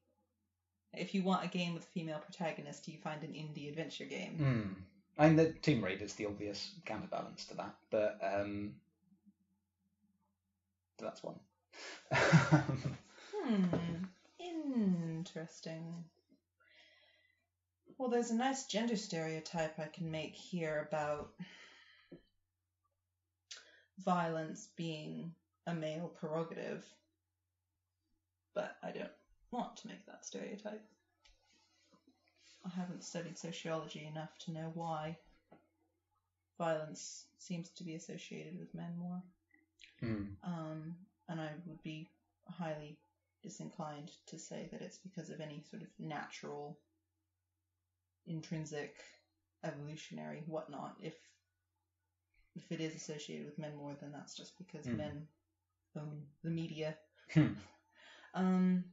If 0.95 1.15
you 1.15 1.23
want 1.23 1.45
a 1.45 1.49
game 1.49 1.75
with 1.75 1.83
a 1.83 1.87
female 1.89 2.19
protagonist, 2.21 2.89
you 2.89 2.97
find 2.99 3.23
an 3.23 3.33
indie 3.33 3.69
adventure 3.69 4.07
game. 4.07 4.37
Hmm. 4.39 4.73
I 5.19 5.27
mean, 5.29 5.37
the 5.37 5.51
Tomb 5.51 5.85
Raider's 5.85 6.15
the 6.15 6.27
obvious 6.27 6.71
counterbalance 6.85 7.45
to 7.47 7.57
that, 7.57 7.75
but 7.91 8.19
um, 8.23 8.75
that's 10.99 11.23
one. 11.23 11.39
Hmm. 13.49 13.65
Interesting. 14.39 16.05
Well, 17.99 18.11
there's 18.11 18.31
a 18.31 18.35
nice 18.35 18.67
gender 18.67 18.97
stereotype 18.97 19.79
I 19.79 19.87
can 19.87 20.11
make 20.11 20.35
here 20.35 20.87
about 20.89 21.31
violence 24.05 24.69
being 24.77 25.33
a 25.67 25.75
male 25.75 26.09
prerogative, 26.09 26.85
but 28.55 28.77
I 28.83 28.91
don't 28.91 29.11
want 29.51 29.77
to 29.79 29.89
make 29.89 30.05
that 30.07 30.27
stereotype. 30.27 30.83
I 32.65 32.69
haven't 32.69 33.05
studied 33.05 33.39
sociology 33.39 34.07
enough 34.11 34.37
to 34.41 34.53
know 34.53 34.71
why 34.75 35.17
violence 36.59 37.25
seems 37.39 37.71
to 37.71 37.85
be 37.85 37.95
associated 37.95 38.59
with 38.59 38.75
men 38.75 38.93
more 38.99 39.23
Hmm. 40.01 40.37
um, 40.43 40.95
and 41.29 41.41
I 41.41 41.53
would 41.67 41.83
be 41.83 42.07
highly 42.49 42.97
disinclined 43.43 44.13
to 44.27 44.39
say 44.39 44.67
that 44.71 44.81
it's 44.83 44.99
because 44.99 45.31
of 45.31 45.41
any 45.41 45.61
sort 45.61 45.83
of 45.83 45.89
natural, 45.99 46.77
intrinsic, 48.27 49.03
evolutionary 49.65 50.43
whatnot. 50.47 50.95
If 50.99 51.15
if 52.55 52.71
it 52.73 52.81
is 52.81 52.95
associated 52.95 53.45
with 53.45 53.59
men 53.59 53.75
more, 53.75 53.95
then 53.95 54.11
that's 54.11 54.35
just 54.35 54.57
because 54.57 54.87
Hmm. 54.87 54.93
men 54.93 55.27
own 55.97 56.25
the 56.43 56.51
media. 56.51 56.95
Hmm. 57.35 57.49
Um, 58.35 58.85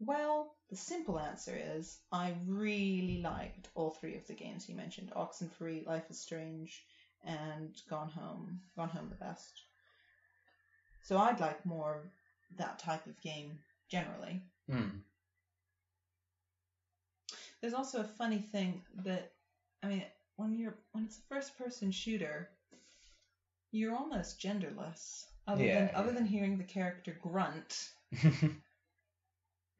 Well, 0.00 0.50
the 0.68 0.74
simple 0.76 1.18
answer 1.18 1.54
is 1.56 1.98
I 2.10 2.30
really 2.44 3.18
liked 3.18 3.68
all 3.74 3.90
three 3.90 4.14
of 4.14 4.26
the 4.26 4.34
games 4.34 4.68
you 4.68 4.74
mentioned 4.74 5.12
Oxenfree, 5.14 5.84
Life 5.86 6.10
is 6.10 6.18
Strange, 6.18 6.84
and 7.24 7.74
Gone 7.88 8.10
Home. 8.10 8.60
Gone 8.76 8.88
Home 8.90 9.08
the 9.08 9.24
best. 9.24 9.62
So 11.02 11.18
I'd 11.18 11.40
like 11.40 11.64
more 11.64 11.96
of 11.96 12.56
that 12.58 12.78
type 12.78 13.06
of 13.06 13.20
game 13.20 13.58
generally. 13.90 14.42
Mm. 14.70 15.00
There's 17.60 17.74
also 17.74 18.00
a 18.00 18.04
funny 18.04 18.38
thing 18.38 18.82
that, 19.04 19.32
I 19.82 19.88
mean, 19.88 20.04
when 20.36 20.58
you're 20.58 20.74
when 20.92 21.04
it's 21.04 21.18
a 21.18 21.34
first 21.34 21.56
person 21.58 21.90
shooter, 21.92 22.48
you're 23.72 23.94
almost 23.94 24.40
genderless. 24.40 25.24
Other 25.46 25.64
Yeah, 25.64 25.86
than 25.86 25.94
other 25.94 26.12
than 26.12 26.26
hearing 26.26 26.58
the 26.58 26.64
character 26.64 27.18
grunt, 27.22 27.90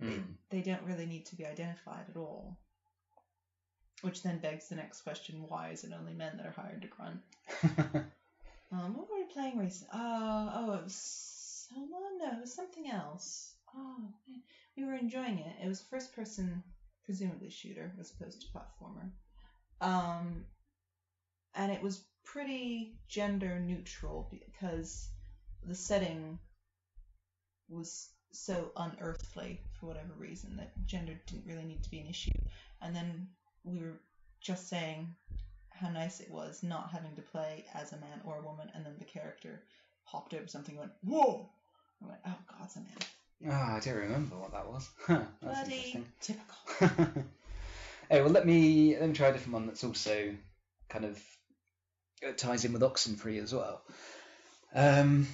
Mm. 0.03 0.23
they 0.49 0.63
don't 0.63 0.83
really 0.85 1.07
need 1.07 1.27
to 1.27 1.37
be 1.37 1.45
identified 1.45 2.07
at 2.09 2.17
all. 2.17 2.57
Which 4.03 4.23
then 4.23 4.39
begs 4.39 4.69
the 4.69 4.77
next 4.77 5.03
question: 5.03 5.45
Why 5.49 5.71
is 5.71 5.85
it 5.85 5.93
only 5.99 6.15
men 6.15 6.37
that 6.37 6.47
are 6.47 6.63
hired 6.63 6.83
to 6.83 6.89
grunt? 6.89 8.07
Um, 8.73 8.97
what 8.97 9.11
were 9.11 9.17
we 9.17 9.25
playing 9.25 9.59
recently? 9.59 9.91
Uh, 9.93 10.51
oh, 10.55 10.75
it 10.75 10.85
was 10.85 11.67
someone? 11.69 12.19
No, 12.19 12.39
it 12.39 12.41
was 12.41 12.55
something 12.55 12.89
else. 12.89 13.55
Oh, 13.77 13.97
man. 13.99 14.43
we 14.77 14.85
were 14.85 14.95
enjoying 14.95 15.39
it. 15.39 15.57
It 15.65 15.69
was 15.69 15.81
first 15.81 16.15
person, 16.15 16.63
presumably 17.05 17.51
shooter, 17.51 17.93
as 18.01 18.13
opposed 18.13 18.43
to 18.43 18.47
platformer. 18.49 19.11
Um, 19.81 20.45
and 21.55 21.73
it 21.73 21.83
was 21.83 22.05
pretty 22.25 22.95
gender 23.09 23.59
neutral 23.59 24.29
because 24.31 25.09
the 25.67 25.75
setting 25.75 26.39
was 27.69 28.11
so 28.33 28.71
unearthly 28.77 29.61
for 29.73 29.87
whatever 29.87 30.13
reason 30.17 30.57
that 30.57 30.87
gender 30.87 31.21
didn't 31.27 31.47
really 31.47 31.65
need 31.65 31.83
to 31.83 31.91
be 31.91 31.99
an 31.99 32.07
issue. 32.07 32.31
And 32.81 32.95
then 32.95 33.29
we 33.65 33.79
were 33.79 34.01
just 34.41 34.69
saying 34.69 35.15
how 35.71 35.91
nice 35.91 36.21
it 36.21 36.31
was 36.31 36.63
not 36.63 36.91
having 36.91 37.15
to 37.17 37.23
play 37.23 37.65
as 37.75 37.93
a 37.93 37.97
man 37.97 38.21
or 38.25 38.39
a 38.39 38.43
woman, 38.43 38.71
and 38.75 38.85
then 38.85 38.95
the 38.99 39.05
character 39.05 39.63
hopped 40.05 40.35
over 40.35 40.47
something 40.47 40.77
and 40.77 40.81
went, 40.81 40.93
Whoa! 41.03 41.49
I 42.03 42.09
went, 42.09 42.21
Oh, 42.27 42.39
God, 42.49 42.61
it's 42.65 42.77
a 42.77 42.81
man. 42.81 43.51
Ah, 43.51 43.77
I 43.77 43.81
don't 43.81 43.95
remember 43.95 44.37
what 44.37 44.53
that 44.53 44.67
was. 44.67 44.89
Huh, 45.07 45.23
that's 45.43 45.69
Bloody 45.69 46.05
typical. 46.21 46.57
hey, 48.11 48.21
well, 48.21 48.31
let 48.31 48.47
me 48.47 48.97
let 48.99 49.09
me 49.09 49.15
try 49.15 49.29
a 49.29 49.33
different 49.33 49.55
one 49.55 49.67
that's 49.67 49.85
also 49.85 50.35
kind 50.89 51.07
of 51.07 51.23
uh, 52.27 52.33
ties 52.37 52.65
in 52.65 52.73
with 52.73 52.83
Oxenfree 52.83 53.43
as 53.43 53.55
well. 53.55 53.83
Um, 54.75 55.27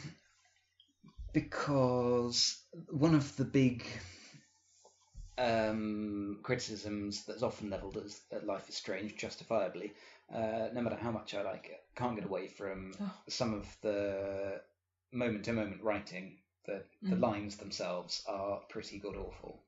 because 1.32 2.62
one 2.88 3.14
of 3.14 3.36
the 3.36 3.44
big 3.44 3.84
um, 5.38 6.40
criticisms 6.42 7.24
that's 7.24 7.42
often 7.42 7.70
levelled 7.70 7.96
at, 8.32 8.46
Life 8.46 8.68
is 8.68 8.76
Strange, 8.76 9.16
justifiably, 9.16 9.92
uh, 10.32 10.68
no 10.72 10.82
matter 10.82 10.96
how 10.96 11.10
much 11.10 11.34
I 11.34 11.42
like 11.42 11.66
it, 11.68 11.82
can't 11.94 12.16
get 12.16 12.24
away 12.24 12.48
from 12.48 12.92
Oh. 13.00 13.12
some 13.28 13.54
of 13.54 13.66
the 13.82 14.60
moment 15.12 15.44
to 15.44 15.52
moment 15.52 15.82
writing. 15.82 16.38
The, 16.66 16.82
the 17.02 17.16
Mm. 17.16 17.20
lines 17.20 17.56
themselves 17.56 18.24
are 18.26 18.60
pretty 18.68 18.98
god 18.98 19.16
awful. 19.16 19.62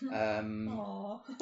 Um, 0.12 0.80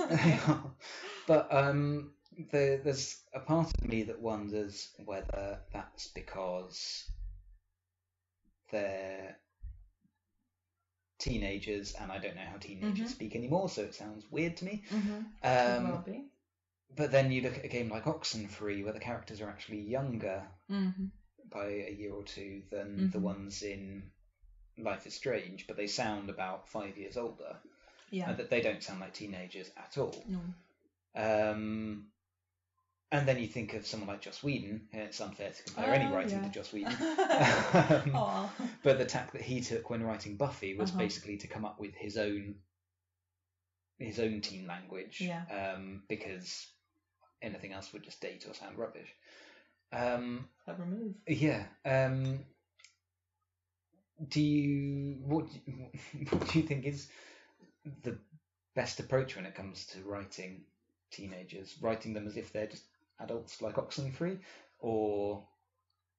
but 1.27 1.52
um, 1.52 2.12
the, 2.51 2.81
there's 2.82 3.20
a 3.35 3.40
part 3.40 3.68
of 3.68 3.89
me 3.89 4.05
that 4.05 4.20
wonders 4.20 4.90
whether 5.05 5.59
that's 5.72 6.09
because 6.09 7.10
they're 8.70 9.36
teenagers, 11.20 11.92
and 11.94 12.10
I 12.10 12.18
don't 12.18 12.34
know 12.34 12.42
how 12.51 12.56
teenagers 12.59 13.09
Mhm. 13.09 13.12
speak 13.12 13.36
anymore, 13.36 13.68
so 13.68 13.82
it 13.82 13.94
sounds 13.94 14.24
weird 14.30 14.56
to 14.59 14.64
me. 14.64 14.82
mm-hmm. 14.90 15.18
Um, 15.42 16.05
but 16.97 17.12
then 17.12 17.30
you 17.30 17.42
look 17.42 17.56
at 17.59 17.64
a 17.64 17.68
game 17.68 17.88
like 17.88 18.05
Oxenfree, 18.05 18.82
where 18.82 18.92
the 18.92 18.98
characters 19.01 19.40
are 19.40 19.48
actually 19.48 19.80
younger 19.82 20.42
Mm-hmm. 20.68 21.06
by 21.51 21.66
a 21.66 21.90
year 21.92 22.12
or 22.12 22.24
two 22.24 22.62
than 22.70 23.10
the 23.10 23.18
Mhm. 23.18 23.22
ones 23.22 23.62
in 23.62 24.10
Life 24.78 25.06
is 25.06 25.14
Strange, 25.14 25.66
but 25.66 25.76
they 25.76 25.86
sound 25.86 26.30
about 26.30 26.68
five 26.68 26.97
years 26.98 27.16
older. 27.16 27.56
Yeah. 28.10 28.30
And 28.30 28.38
that 28.38 28.51
they 28.51 28.60
don't 28.60 28.82
sound 28.82 28.98
like 29.01 29.14
teenagers 29.14 29.70
at 29.76 29.97
all. 29.98 30.24
no. 30.26 30.40
Um, 31.14 32.10
and 33.12 33.26
then 33.26 33.38
you 33.38 33.46
think 33.46 33.74
of 33.74 33.86
someone 33.86 34.08
like 34.08 34.20
Joss 34.20 34.42
Whedon, 34.42 34.88
and 34.92 35.02
it's 35.02 35.20
unfair 35.20 35.50
to 35.50 35.62
compare 35.64 35.92
any 35.94 36.06
Oh, 36.06 36.14
writing 36.14 36.38
yeah. 36.38 36.44
to 36.44 36.50
Joss 36.50 36.72
Whedon. 36.72 36.94
Aw. 38.14 38.50
but 38.82 38.98
the 38.98 39.04
tack 39.04 39.32
that 39.32 39.42
he 39.42 39.60
took 39.60 39.90
when 39.90 40.02
writing 40.02 40.36
Buffy 40.36 40.74
was 40.76 40.90
Uh-huh. 40.90 40.98
basically 41.00 41.36
to 41.38 41.46
come 41.48 41.64
up 41.64 41.78
with 41.80 41.94
his 41.94 42.16
own 42.16 42.54
his 43.98 44.18
own 44.18 44.40
teen 44.40 44.66
language, 44.66 45.20
Yeah. 45.20 45.42
um, 45.74 46.02
because 46.08 46.66
anything 47.42 47.72
else 47.74 47.92
would 47.92 48.02
just 48.02 48.20
date 48.20 48.46
or 48.48 48.54
sound 48.54 48.78
rubbish. 48.78 49.08
Um, 49.92 50.48
Clever 50.64 50.86
move. 50.86 51.14
yeah. 51.26 51.64
Um, 51.84 52.44
do 54.28 54.40
you 54.40 55.16
what 55.24 55.46
what 56.30 56.48
do 56.48 56.58
you 56.60 56.66
think 56.66 56.84
is 56.84 57.08
the 58.02 58.16
best 58.74 59.00
approach 59.00 59.36
when 59.36 59.46
it 59.46 59.54
comes 59.54 59.86
to 59.86 60.02
writing 60.02 60.62
teenagers? 61.10 61.74
Writing 61.82 62.12
them 62.14 62.26
as 62.26 62.36
if 62.36 62.52
they're 62.52 62.66
just 62.68 62.84
adults 63.20 63.60
like 63.62 63.76
Oxenfree, 63.76 64.38
or 64.78 65.44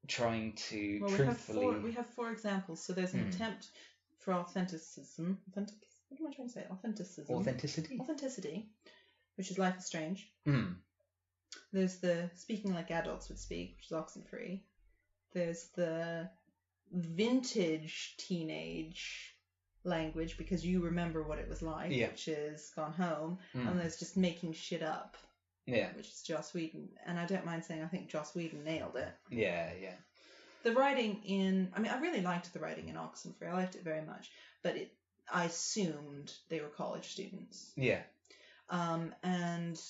trying 0.07 0.53
to 0.53 0.99
Well, 1.01 1.11
we 1.11 1.25
have 1.25 1.37
four. 1.37 1.79
We 1.79 1.91
have 1.93 2.07
four 2.07 2.31
examples. 2.31 2.83
So 2.83 2.93
there's 2.93 3.13
an 3.13 3.21
Hmm. 3.23 3.29
attempt 3.29 3.69
for 4.19 4.33
authenticism. 4.33 5.37
Authentic. 5.49 5.77
What 6.09 6.19
am 6.19 6.27
I 6.27 6.33
trying 6.33 6.47
to 6.47 6.53
say? 6.53 6.65
Authenticism. 6.69 7.29
Authenticity. 7.35 7.97
Authenticity, 7.99 8.69
which 9.35 9.49
is 9.51 9.57
Life 9.57 9.77
is 9.77 9.85
Strange. 9.85 10.29
Mm. 10.45 10.75
There's 11.71 11.97
the 11.99 12.29
speaking 12.35 12.73
like 12.73 12.91
adults 12.91 13.29
would 13.29 13.39
speak, 13.39 13.75
which 13.77 13.85
is 13.85 13.91
Oxenfree. 13.91 14.61
There's 15.33 15.69
the 15.75 16.29
vintage 16.91 18.15
teenage 18.17 19.35
language 19.83 20.37
because 20.37 20.65
you 20.65 20.81
remember 20.81 21.23
what 21.23 21.39
it 21.39 21.47
was 21.47 21.61
like, 21.61 21.91
Yeah. 21.91 22.09
which 22.09 22.27
is 22.27 22.69
Gone 22.75 22.93
Home. 22.93 23.39
Mm. 23.55 23.67
And 23.69 23.79
there's 23.79 23.97
just 23.97 24.17
making 24.17 24.53
shit 24.53 24.83
up, 24.83 25.15
Yeah, 25.65 25.89
which 25.95 26.07
is 26.07 26.21
Joss 26.21 26.53
Whedon. 26.53 26.89
And 27.05 27.19
I 27.19 27.25
don't 27.25 27.45
mind 27.45 27.63
saying 27.63 27.83
I 27.83 27.87
think 27.87 28.09
Joss 28.09 28.35
Whedon 28.35 28.63
nailed 28.63 28.95
it. 28.95 29.13
yeah, 29.29 29.71
yeah. 29.79 29.95
The 30.63 30.73
writing 30.73 31.21
in, 31.25 31.71
I 31.75 31.79
mean, 31.79 31.91
I 31.91 31.99
really 31.99 32.21
liked 32.21 32.53
the 32.53 32.59
writing 32.59 32.87
in 32.87 32.95
Oxenfree. 32.95 33.49
I 33.49 33.53
liked 33.53 33.73
it 33.73 33.83
very 33.83 34.03
much, 34.05 34.29
but 34.61 34.75
it, 34.75 34.93
I 35.31 35.45
assumed 35.45 36.31
they 36.49 36.59
were 36.59 36.67
college 36.67 37.07
students. 37.11 37.71
Yeah. 37.75 38.01
Um, 38.69 39.13
and 39.23 39.81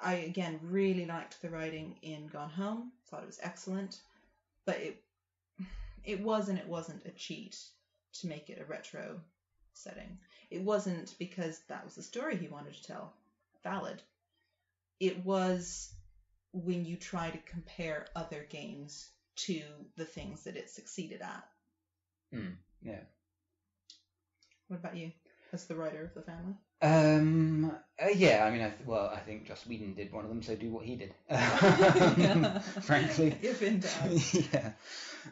I 0.00 0.14
again 0.14 0.60
really 0.62 1.06
liked 1.06 1.40
the 1.40 1.50
writing 1.50 1.96
in 2.02 2.26
Gone 2.26 2.50
Home. 2.50 2.92
Thought 3.08 3.22
it 3.22 3.26
was 3.26 3.40
excellent, 3.42 4.00
but 4.66 4.76
it 4.76 5.02
it 6.04 6.20
was 6.20 6.48
and 6.48 6.58
it 6.58 6.68
wasn't 6.68 7.06
a 7.06 7.10
cheat 7.10 7.58
to 8.20 8.28
make 8.28 8.50
it 8.50 8.60
a 8.60 8.64
retro 8.64 9.20
setting. 9.72 10.18
It 10.50 10.62
wasn't 10.62 11.14
because 11.18 11.60
that 11.68 11.84
was 11.84 11.94
the 11.94 12.02
story 12.02 12.36
he 12.36 12.48
wanted 12.48 12.74
to 12.74 12.84
tell. 12.84 13.12
Valid. 13.62 14.02
It 15.00 15.24
was 15.24 15.92
when 16.52 16.84
you 16.84 16.96
try 16.96 17.30
to 17.30 17.38
compare 17.50 18.06
other 18.16 18.46
games 18.48 19.08
to 19.36 19.62
the 19.96 20.04
things 20.04 20.44
that 20.44 20.56
it 20.56 20.70
succeeded 20.70 21.20
at. 21.20 21.44
Mm, 22.34 22.56
yeah. 22.82 23.00
What 24.68 24.80
about 24.80 24.96
you, 24.96 25.12
as 25.52 25.66
the 25.66 25.76
writer 25.76 26.02
of 26.02 26.14
the 26.14 26.22
family? 26.22 26.54
Um. 26.82 27.72
uh, 28.02 28.08
yeah. 28.14 28.44
I 28.44 28.50
mean, 28.50 28.62
I 28.62 28.70
th- 28.70 28.86
well, 28.86 29.10
I 29.14 29.20
think 29.20 29.46
Joss 29.46 29.66
Whedon 29.66 29.94
did 29.94 30.12
one 30.12 30.24
of 30.24 30.28
them, 30.28 30.42
so 30.42 30.56
do 30.56 30.70
what 30.70 30.84
he 30.84 30.96
did. 30.96 31.14
Frankly. 32.82 33.36
if 33.42 33.62
in 33.62 33.80
doubt. 33.80 34.72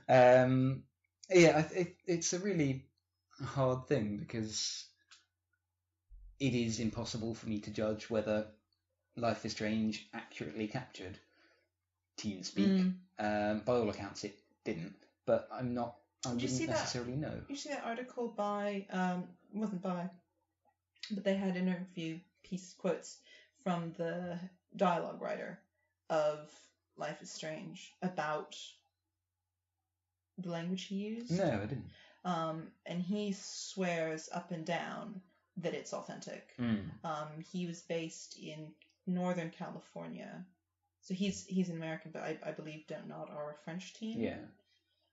yeah. 0.08 0.42
Um. 0.42 0.84
Yeah. 1.30 1.58
I 1.58 1.62
th- 1.62 1.86
it, 1.86 1.96
it's 2.06 2.32
a 2.32 2.38
really 2.38 2.86
hard 3.42 3.86
thing 3.88 4.18
because 4.18 4.86
it 6.40 6.54
is 6.54 6.80
impossible 6.80 7.34
for 7.34 7.48
me 7.48 7.60
to 7.60 7.70
judge 7.70 8.08
whether 8.08 8.46
Life 9.16 9.44
is 9.44 9.52
Strange 9.52 10.06
accurately 10.12 10.66
captured 10.66 11.18
teen 12.16 12.42
speak. 12.42 12.66
Mm. 12.68 12.94
Um. 13.18 13.60
By 13.64 13.74
all 13.74 13.88
accounts, 13.90 14.24
it 14.24 14.36
didn't. 14.64 14.94
But 15.26 15.48
I'm 15.52 15.74
not. 15.74 15.96
I 16.26 16.30
Did 16.30 16.34
wouldn't 16.34 16.52
see 16.52 16.66
that? 16.66 16.72
necessarily 16.72 17.16
know. 17.16 17.40
You 17.48 17.56
see 17.56 17.70
that 17.70 17.84
article 17.84 18.28
by 18.28 18.86
um 18.90 19.24
wasn't 19.52 19.82
by, 19.82 20.08
but 21.10 21.24
they 21.24 21.36
had 21.36 21.56
interview 21.56 22.18
piece 22.42 22.74
quotes 22.78 23.18
from 23.62 23.92
the 23.96 24.38
dialogue 24.76 25.20
writer 25.20 25.58
of 26.10 26.50
Life 26.96 27.22
is 27.22 27.30
Strange 27.30 27.92
about 28.02 28.56
the 30.38 30.50
language 30.50 30.84
he 30.84 30.96
used. 30.96 31.30
No, 31.30 31.44
I 31.44 31.66
didn't. 31.66 31.90
Um, 32.24 32.68
and 32.86 33.02
he 33.02 33.34
swears 33.38 34.28
up 34.32 34.50
and 34.50 34.64
down 34.64 35.20
that 35.58 35.74
it's 35.74 35.92
authentic. 35.92 36.48
Mm. 36.58 36.84
Um, 37.04 37.28
he 37.52 37.66
was 37.66 37.80
based 37.80 38.38
in 38.38 38.68
Northern 39.06 39.50
California, 39.50 40.44
so 41.02 41.14
he's 41.14 41.46
he's 41.46 41.68
an 41.68 41.76
American, 41.76 42.10
but 42.12 42.22
I, 42.22 42.38
I 42.44 42.50
believe 42.52 42.86
Dontnod 42.88 43.30
are 43.30 43.52
a 43.52 43.64
French 43.64 43.94
team. 43.94 44.20
Yeah. 44.20 44.36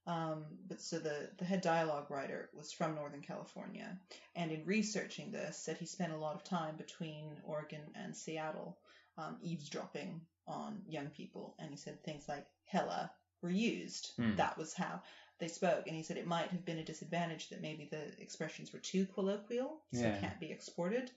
Um, 0.07 0.45
but 0.67 0.81
so 0.81 0.97
the, 0.97 1.29
the 1.37 1.45
head 1.45 1.61
dialogue 1.61 2.09
writer 2.09 2.49
was 2.55 2.71
from 2.71 2.95
Northern 2.95 3.21
California, 3.21 3.99
and 4.35 4.51
in 4.51 4.65
researching 4.65 5.31
this, 5.31 5.57
said 5.57 5.77
he 5.77 5.85
spent 5.85 6.11
a 6.11 6.17
lot 6.17 6.35
of 6.35 6.43
time 6.43 6.75
between 6.75 7.39
Oregon 7.45 7.81
and 7.93 8.15
Seattle, 8.15 8.79
um, 9.19 9.37
eavesdropping 9.43 10.21
on 10.47 10.81
young 10.87 11.07
people, 11.09 11.55
and 11.59 11.69
he 11.69 11.77
said 11.77 12.03
things 12.03 12.27
like 12.27 12.47
"hella" 12.65 13.11
were 13.43 13.51
used. 13.51 14.13
Hmm. 14.15 14.35
That 14.37 14.57
was 14.57 14.73
how 14.73 15.01
they 15.39 15.47
spoke, 15.47 15.85
and 15.85 15.95
he 15.95 16.01
said 16.03 16.17
it 16.17 16.25
might 16.25 16.49
have 16.49 16.65
been 16.65 16.79
a 16.79 16.83
disadvantage 16.83 17.49
that 17.49 17.61
maybe 17.61 17.87
the 17.91 18.19
expressions 18.19 18.73
were 18.73 18.79
too 18.79 19.05
colloquial, 19.05 19.83
so 19.93 19.99
Yeah. 20.01 20.19
can't 20.19 20.39
be 20.39 20.51
exported. 20.51 21.11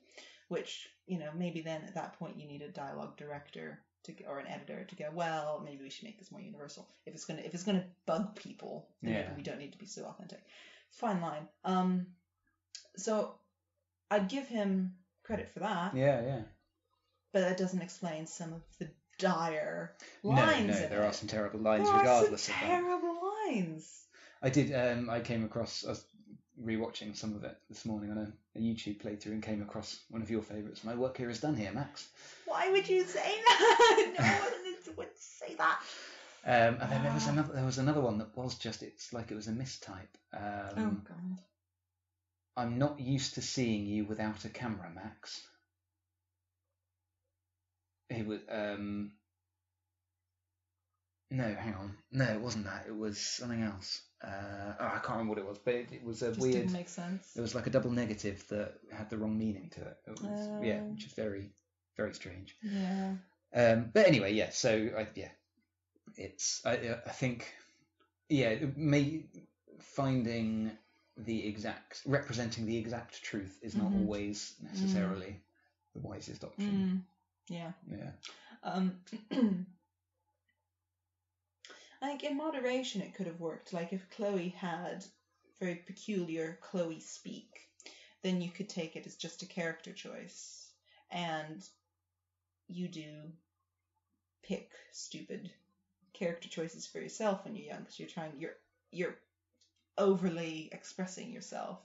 Which 0.49 0.89
you 1.07 1.19
know 1.19 1.31
maybe 1.37 1.61
then 1.61 1.83
at 1.87 1.95
that 1.95 2.19
point 2.19 2.39
you 2.39 2.47
need 2.49 2.63
a 2.63 2.69
dialogue 2.69 3.17
director 3.17 3.79
to 4.05 4.13
or 4.29 4.39
an 4.39 4.47
editor 4.47 4.85
to 4.85 4.97
go 4.97 5.07
well 5.13 5.63
maybe 5.65 5.83
we 5.83 5.91
should 5.91 6.05
make 6.05 6.19
this 6.19 6.31
more 6.31 6.41
universal 6.41 6.87
if 7.07 7.15
it's 7.15 7.25
gonna 7.25 7.43
if 7.43 7.55
it's 7.55 7.65
gonna 7.65 7.85
bug 8.07 8.35
people 8.37 8.89
then 9.03 9.13
Yeah. 9.13 9.21
maybe 9.23 9.37
we 9.37 9.43
don't 9.43 9.59
need 9.59 9.73
to 9.73 9.79
be 9.79 9.87
so 9.87 10.05
authentic 10.05 10.43
fine 10.93 11.21
line 11.21 11.49
um 11.65 12.07
so 12.97 13.35
I'd 14.11 14.29
give 14.29 14.47
him 14.47 14.95
credit 15.25 15.49
for 15.53 15.61
that 15.61 15.95
Yeah, 15.97 16.21
yeah. 16.23 16.43
but 17.33 17.41
that 17.41 17.57
doesn't 17.57 17.83
explain 17.83 18.27
some 18.27 18.53
of 18.53 18.63
the 18.79 18.89
dire 19.19 19.95
lines 20.23 20.69
no, 20.69 20.85
in 20.85 20.91
there 20.91 21.03
it. 21.03 21.07
are 21.07 21.13
some 21.13 21.29
terrible 21.29 21.61
lines 21.61 21.85
There 21.89 21.95
are 21.95 21.99
regardless 22.01 22.43
some 22.43 22.55
of 22.55 22.61
that. 22.61 22.67
terrible 22.69 23.21
lines 23.47 24.01
I 24.43 24.51
did. 24.51 24.75
Um, 24.75 25.09
I 25.09 25.21
came 25.21 25.45
across. 25.45 25.87
I 25.87 25.91
was 25.91 26.05
rewatching 26.63 27.17
some 27.17 27.35
of 27.35 27.45
it 27.45 27.57
this 27.69 27.85
morning 27.85 28.11
on 28.11 28.19
a, 28.19 28.33
a 28.59 28.61
YouTube 28.61 29.03
playthrough 29.03 29.33
and 29.33 29.43
came 29.43 29.63
across 29.63 29.99
one 30.11 30.23
of 30.23 30.31
your 30.31 30.43
favourites. 30.43 30.85
My 30.85 30.95
work 30.95 31.17
here 31.17 31.31
is 31.31 31.41
done 31.41 31.57
here, 31.57 31.73
Max. 31.73 32.07
why 32.47 32.71
would 32.71 32.89
you 32.89 33.05
say 33.05 33.21
that 33.49 34.15
no 34.19 34.25
one 34.25 34.97
would 34.97 35.17
say 35.19 35.55
that 35.57 35.81
Um, 36.47 36.79
and 36.81 36.93
then 36.93 37.03
there 37.03 37.13
was 37.13 37.27
Ah. 37.27 37.31
another. 37.33 37.53
There 37.55 37.65
was 37.65 37.79
another 37.79 38.01
one 38.01 38.19
that 38.19 38.37
was 38.37 38.55
just. 38.57 38.83
It's 38.83 39.13
like 39.13 39.31
it 39.31 39.35
was 39.35 39.49
a 39.49 39.53
mistype. 39.53 40.15
Um, 40.33 40.75
oh 40.79 41.09
god 41.09 41.39
I'm 42.57 42.79
not 42.79 43.01
used 43.01 43.35
to 43.35 43.43
seeing 43.43 43.87
you 43.87 44.05
without 44.05 44.45
a 44.45 44.49
camera, 44.49 44.89
Max. 44.95 45.41
It 48.11 48.27
was. 48.27 48.41
Um, 48.49 49.13
no, 51.31 51.45
hang 51.55 51.75
on. 51.75 51.97
No, 52.13 52.25
it 52.25 52.41
wasn't 52.41 52.65
that. 52.67 52.85
It 52.87 52.97
was 52.97 53.19
something 53.19 53.63
else. 53.63 54.03
Uh, 54.23 54.73
oh, 54.81 54.85
I 54.87 54.99
can't 54.99 55.11
remember 55.19 55.31
what 55.31 55.39
it 55.39 55.47
was, 55.47 55.59
but 55.59 55.75
it, 55.75 55.89
it 55.93 56.05
was 56.05 56.23
a 56.23 56.29
just 56.29 56.41
weird. 56.41 56.55
didn't 56.55 56.73
make 56.73 56.89
sense 56.89 57.33
It 57.37 57.41
was 57.41 57.55
like 57.55 57.67
a 57.67 57.71
double 57.71 57.91
negative 57.91 58.43
that 58.49 58.75
had 58.93 59.11
the 59.11 59.19
wrong 59.19 59.37
meaning 59.39 59.71
to 59.75 59.81
it. 59.83 59.97
it 60.07 60.23
was, 60.23 60.49
yeah, 60.63 60.81
Oh. 60.83 60.91
which 60.93 61.05
is 61.07 61.13
very, 61.13 61.51
very 61.97 62.15
strange. 62.15 62.57
yeah 62.63 63.15
Um, 63.55 63.91
but 63.93 64.07
anyway, 64.07 64.33
yeah. 64.33 64.51
So 64.51 64.71
I, 64.97 65.07
yeah, 65.15 65.29
it's 66.17 66.63
I, 66.65 66.73
I 67.07 67.11
think 67.11 67.53
yeah, 68.29 68.55
may 68.77 69.27
finding 69.81 70.71
the 71.17 71.47
exact 71.47 72.03
representing 72.07 72.67
the 72.67 72.77
exact 72.77 73.23
truth 73.23 73.59
is 73.63 73.75
not 73.77 73.93
Mhm. 73.93 74.01
always 74.01 74.55
necessarily 74.63 75.41
the 75.95 76.01
wisest 76.01 76.43
option. 76.45 77.05
Mm, 77.51 77.55
yeah 77.55 77.73
Yeah. 77.91 78.11
Um, 78.63 78.99
Think 82.05 82.23
in 82.23 82.37
moderation 82.37 83.01
it 83.01 83.15
could 83.15 83.27
have 83.27 83.41
worked. 83.41 83.73
Like 83.73 83.93
if 83.95 84.11
Chloe 84.11 84.51
had 84.51 85.05
very 85.59 85.77
peculiar 85.77 86.59
Chloe 86.61 87.01
speak, 87.01 87.69
then 88.23 88.43
you 88.43 88.51
could 88.51 88.69
take 88.69 88.95
it 88.95 89.07
as 89.07 89.17
just 89.17 89.43
a 89.43 89.47
character 89.47 89.91
choice, 89.91 90.71
and 91.11 91.67
you 92.69 92.89
do 92.89 93.33
pick 94.43 94.71
stupid 94.93 95.51
character 96.13 96.49
choices 96.49 96.87
for 96.87 97.01
yourself 97.01 97.43
when 97.43 97.57
you're 97.57 97.67
young 97.67 97.81
because 97.81 97.99
you're 97.99 98.09
trying 98.09 98.39
you're 98.39 98.57
you're 98.93 99.17
overly 99.97 100.69
expressing 100.73 101.33
yourself. 101.33 101.79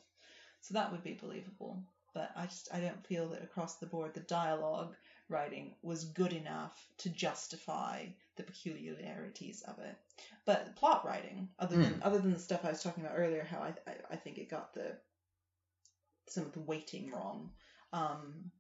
So 0.59 0.73
that 0.73 0.91
would 0.91 1.03
be 1.03 1.13
believable. 1.13 1.81
But 2.13 2.31
I 2.35 2.45
just 2.45 2.67
I 2.73 2.81
don't 2.81 3.07
feel 3.07 3.29
that 3.29 3.43
across 3.43 3.77
the 3.77 3.85
board 3.85 4.13
the 4.13 4.19
dialogue 4.19 4.95
writing 5.29 5.73
was 5.81 6.03
good 6.05 6.33
enough 6.33 6.85
to 6.99 7.09
justify 7.09 8.05
the 8.35 8.43
peculiarities 8.43 9.61
of 9.67 9.79
it. 9.79 9.95
But 10.45 10.75
plot 10.75 11.05
writing, 11.05 11.49
other 11.59 11.77
than 11.77 12.01
other 12.01 12.19
than 12.19 12.33
the 12.33 12.39
stuff 12.39 12.65
I 12.65 12.69
was 12.71 12.81
talking 12.83 13.03
about 13.03 13.17
earlier, 13.17 13.43
how 13.49 13.59
I 13.59 13.73
I, 13.87 13.93
I 14.11 14.15
think 14.15 14.37
it 14.37 14.49
got 14.49 14.73
the 14.73 14.97
some 16.27 16.45
of 16.45 16.53
the 16.53 16.59
weighting 16.61 17.11
wrong. 17.11 17.49
Um, 17.93 18.51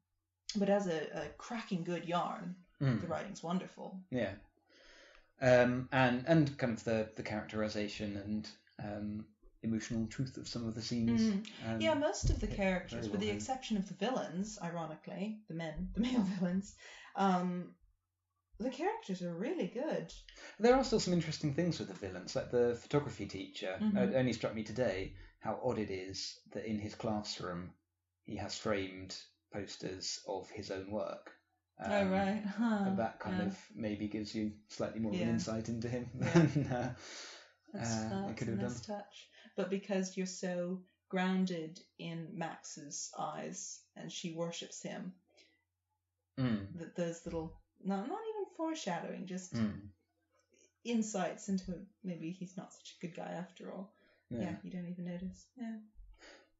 but 0.55 0.69
as 0.69 0.87
a, 0.87 1.01
a 1.13 1.27
cracking 1.37 1.83
good 1.83 2.05
yarn, 2.05 2.55
Mm. 2.81 3.01
the 3.01 3.07
writing's 3.07 3.43
wonderful. 3.43 3.99
Yeah. 4.09 4.31
Um, 5.41 5.89
and 5.91 6.23
and 6.27 6.57
kind 6.57 6.71
of 6.73 6.83
the 6.85 7.09
the 7.17 7.23
characterization 7.23 8.15
and 8.17 8.49
um, 8.81 9.25
emotional 9.63 10.07
truth 10.07 10.37
of 10.37 10.47
some 10.47 10.65
of 10.67 10.75
the 10.75 10.81
scenes. 10.81 11.21
Mm. 11.21 11.81
Yeah, 11.81 11.93
most 11.93 12.29
of 12.29 12.39
the 12.39 12.47
characters, 12.47 12.99
very 12.99 13.11
with 13.11 13.19
the 13.21 13.27
done. 13.27 13.35
exception 13.35 13.77
of 13.77 13.87
the 13.87 13.93
villains, 13.95 14.57
ironically, 14.61 15.39
the 15.47 15.53
men, 15.53 15.89
the 15.93 16.01
male 16.01 16.21
villains, 16.21 16.73
um, 17.15 17.73
the 18.59 18.69
characters 18.69 19.21
are 19.21 19.33
really 19.33 19.67
good. 19.67 20.11
There 20.59 20.75
are 20.75 20.83
still 20.83 20.99
some 20.99 21.13
interesting 21.13 21.53
things 21.53 21.79
with 21.79 21.87
the 21.87 21.93
villains, 21.93 22.35
like 22.35 22.51
the 22.51 22.75
photography 22.81 23.25
teacher. 23.25 23.77
Mhm. 23.81 23.97
It 24.09 24.15
only 24.15 24.33
struck 24.33 24.53
me 24.53 24.63
today 24.63 25.13
how 25.39 25.59
odd 25.63 25.77
it 25.79 25.89
is 25.89 26.37
that 26.51 26.65
in 26.65 26.77
his 26.77 26.95
classroom 26.95 27.71
he 28.25 28.35
has 28.35 28.55
framed 28.55 29.15
posters 29.53 30.19
of 30.27 30.49
his 30.49 30.71
own 30.71 30.91
work. 30.91 31.31
oh 31.85 32.03
Um, 32.03 32.11
right, 32.11 32.43
huh. 32.45 32.79
and 32.85 32.97
That 32.97 33.19
kind 33.19 33.39
yeah. 33.39 33.47
of 33.47 33.57
maybe 33.75 34.07
gives 34.07 34.35
you 34.35 34.51
slightly 34.67 34.99
more 34.99 35.13
of 35.13 35.21
an 35.21 35.29
insight 35.29 35.69
into 35.69 35.87
him 35.87 36.09
Yeah. 36.19 36.33
than 36.33 36.67
uh, 36.71 36.93
That's, 37.73 37.95
uh, 37.95 38.27
it 38.29 38.37
that's 38.37 38.39
could 38.39 38.47
a 38.47 38.51
have 38.51 38.61
nice 38.63 38.81
touch. 38.81 39.27
But 39.59 39.69
because 39.69 40.15
you're 40.15 40.25
so 40.25 40.79
grounded 41.09 41.81
in 41.97 42.29
Max's 42.33 43.11
eyes 43.19 43.81
and 43.97 44.09
she 44.09 44.31
worships 44.31 44.81
him, 44.81 45.11
mm, 46.39 46.65
that 46.75 46.95
those 46.95 47.25
little 47.25 47.51
no, 47.83 47.97
not 47.97 48.05
even 48.07 48.45
foreshadowing, 48.55 49.25
just 49.25 49.53
mm, 49.53 49.73
insights 50.85 51.49
into 51.49 51.73
maybe 52.05 52.31
he's 52.31 52.55
not 52.55 52.71
such 52.71 52.95
a 52.95 53.05
good 53.05 53.13
guy 53.17 53.33
after 53.33 53.73
all. 53.73 53.91
yeah. 54.29 54.43
Yeah, 54.43 54.55
you 54.63 54.71
don't 54.71 54.87
even 54.87 55.03
notice. 55.03 55.45
Yeah. 55.57 55.75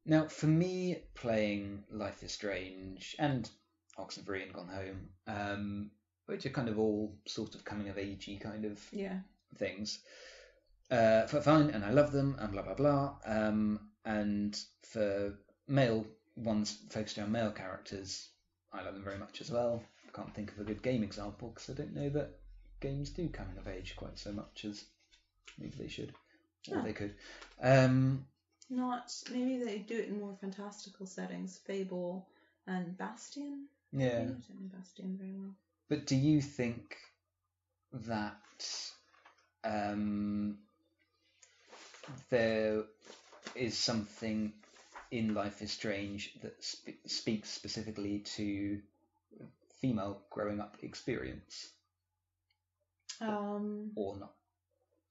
Now, 0.04 0.28
for 0.28 0.48
me, 0.48 0.98
playing 1.14 1.84
Life 1.90 2.22
is 2.22 2.32
Strange 2.32 3.16
and 3.18 3.48
Oxenfree 3.98 4.42
and 4.42 4.52
Gone 4.52 4.68
Home, 4.68 5.08
um, 5.26 5.90
which 6.26 6.44
are 6.44 6.50
kind 6.50 6.68
of 6.68 6.78
all 6.78 7.16
sort 7.26 7.54
of 7.54 7.64
coming 7.64 7.88
of 7.88 7.96
agey 7.96 8.38
kind 8.38 8.66
of 8.66 8.78
Yeah. 8.92 9.20
things. 9.56 10.00
Uh, 10.90 11.26
for 11.26 11.40
fine, 11.40 11.70
and 11.70 11.84
I 11.84 11.90
love 11.90 12.10
them, 12.12 12.36
and 12.40 12.52
blah 12.52 12.62
blah 12.62 12.74
blah. 12.74 13.14
Um, 13.24 13.80
and 14.04 14.58
for 14.82 15.34
male 15.68 16.04
ones 16.36 16.78
focused 16.90 17.18
on 17.18 17.30
male 17.30 17.52
characters, 17.52 18.28
I 18.72 18.82
love 18.82 18.94
them 18.94 19.04
very 19.04 19.18
much 19.18 19.40
as 19.40 19.50
well. 19.50 19.82
I 20.08 20.16
can't 20.16 20.34
think 20.34 20.50
of 20.52 20.58
a 20.58 20.64
good 20.64 20.82
game 20.82 21.02
example 21.04 21.48
because 21.48 21.70
I 21.70 21.74
don't 21.74 21.94
know 21.94 22.08
that 22.10 22.40
games 22.80 23.10
do 23.10 23.28
coming 23.28 23.56
of 23.58 23.68
age 23.68 23.94
quite 23.96 24.18
so 24.18 24.32
much 24.32 24.64
as 24.64 24.84
maybe 25.58 25.76
they 25.78 25.88
should, 25.88 26.12
or 26.72 26.82
they 26.82 26.92
could. 26.92 27.14
Um, 27.62 28.26
Not 28.68 29.12
maybe 29.30 29.62
they 29.62 29.78
do 29.78 29.98
it 29.98 30.08
in 30.08 30.18
more 30.18 30.36
fantastical 30.40 31.06
settings, 31.06 31.58
Fable 31.58 32.26
and 32.66 32.96
Bastion. 32.96 33.66
yeah. 33.92 34.06
I 34.06 34.18
don't 34.18 34.28
know 34.28 34.76
Bastion 34.76 35.16
very 35.18 35.32
well. 35.32 35.54
But 35.88 36.06
do 36.06 36.16
you 36.16 36.40
think 36.40 36.96
that 37.92 38.90
um, 39.64 40.58
there 42.30 42.84
is 43.54 43.76
something 43.76 44.52
in 45.10 45.34
Life 45.34 45.62
is 45.62 45.72
Strange 45.72 46.34
that 46.42 46.62
sp- 46.62 47.02
speaks 47.06 47.50
specifically 47.50 48.20
to 48.36 48.80
female 49.80 50.22
growing 50.30 50.60
up 50.60 50.76
experience 50.82 51.70
Um, 53.20 53.92
or 53.96 54.16
not? 54.16 54.34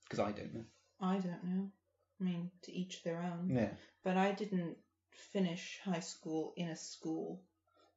Because 0.03 0.19
I 0.19 0.31
don't 0.31 0.53
know. 0.53 0.65
I 1.01 1.17
don't 1.19 1.43
know. 1.43 1.71
I 2.19 2.23
mean, 2.23 2.51
to 2.63 2.71
each 2.71 3.03
their 3.03 3.21
own. 3.21 3.49
Yeah. 3.49 3.69
But 4.03 4.17
I 4.17 4.31
didn't 4.31 4.77
finish 5.11 5.79
high 5.83 5.99
school 5.99 6.53
in 6.55 6.69
a 6.69 6.75
school. 6.75 7.41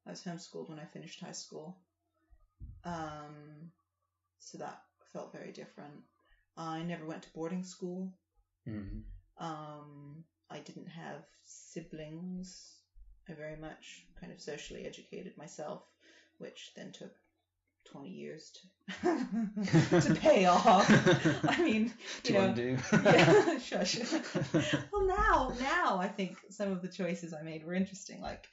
I 0.06 0.10
was 0.10 0.22
homeschooled 0.22 0.68
when 0.68 0.78
I 0.78 0.84
finished 0.84 1.20
high 1.20 1.32
school. 1.32 1.78
Um, 2.84 3.70
so 4.38 4.58
that 4.58 4.82
felt 5.12 5.32
very 5.32 5.52
different. 5.52 5.94
I 6.56 6.82
never 6.82 7.06
went 7.06 7.22
to 7.22 7.32
boarding 7.32 7.64
school. 7.64 8.12
Mm. 8.68 9.02
Um, 9.38 10.24
I 10.50 10.58
didn't 10.58 10.88
have 10.88 11.24
siblings. 11.44 12.76
I 13.28 13.34
very 13.34 13.56
much 13.56 14.06
kind 14.20 14.32
of 14.32 14.40
socially 14.40 14.84
educated 14.84 15.36
myself, 15.36 15.82
which 16.38 16.72
then 16.76 16.92
took 16.92 17.12
20 17.86 18.08
years 18.08 18.52
to, 19.02 20.00
to 20.00 20.14
pay 20.14 20.44
off. 20.46 20.86
I 21.48 21.62
mean, 21.62 21.92
to 22.24 22.32
you 22.32 22.38
know, 22.38 22.44
undo. 22.46 22.78
yeah, 22.92 23.58
shush. 23.58 23.98
well, 24.92 25.06
now, 25.06 25.52
now 25.60 25.98
I 25.98 26.08
think 26.08 26.38
some 26.50 26.72
of 26.72 26.82
the 26.82 26.88
choices 26.88 27.34
I 27.34 27.42
made 27.42 27.64
were 27.64 27.74
interesting, 27.74 28.20
like 28.20 28.46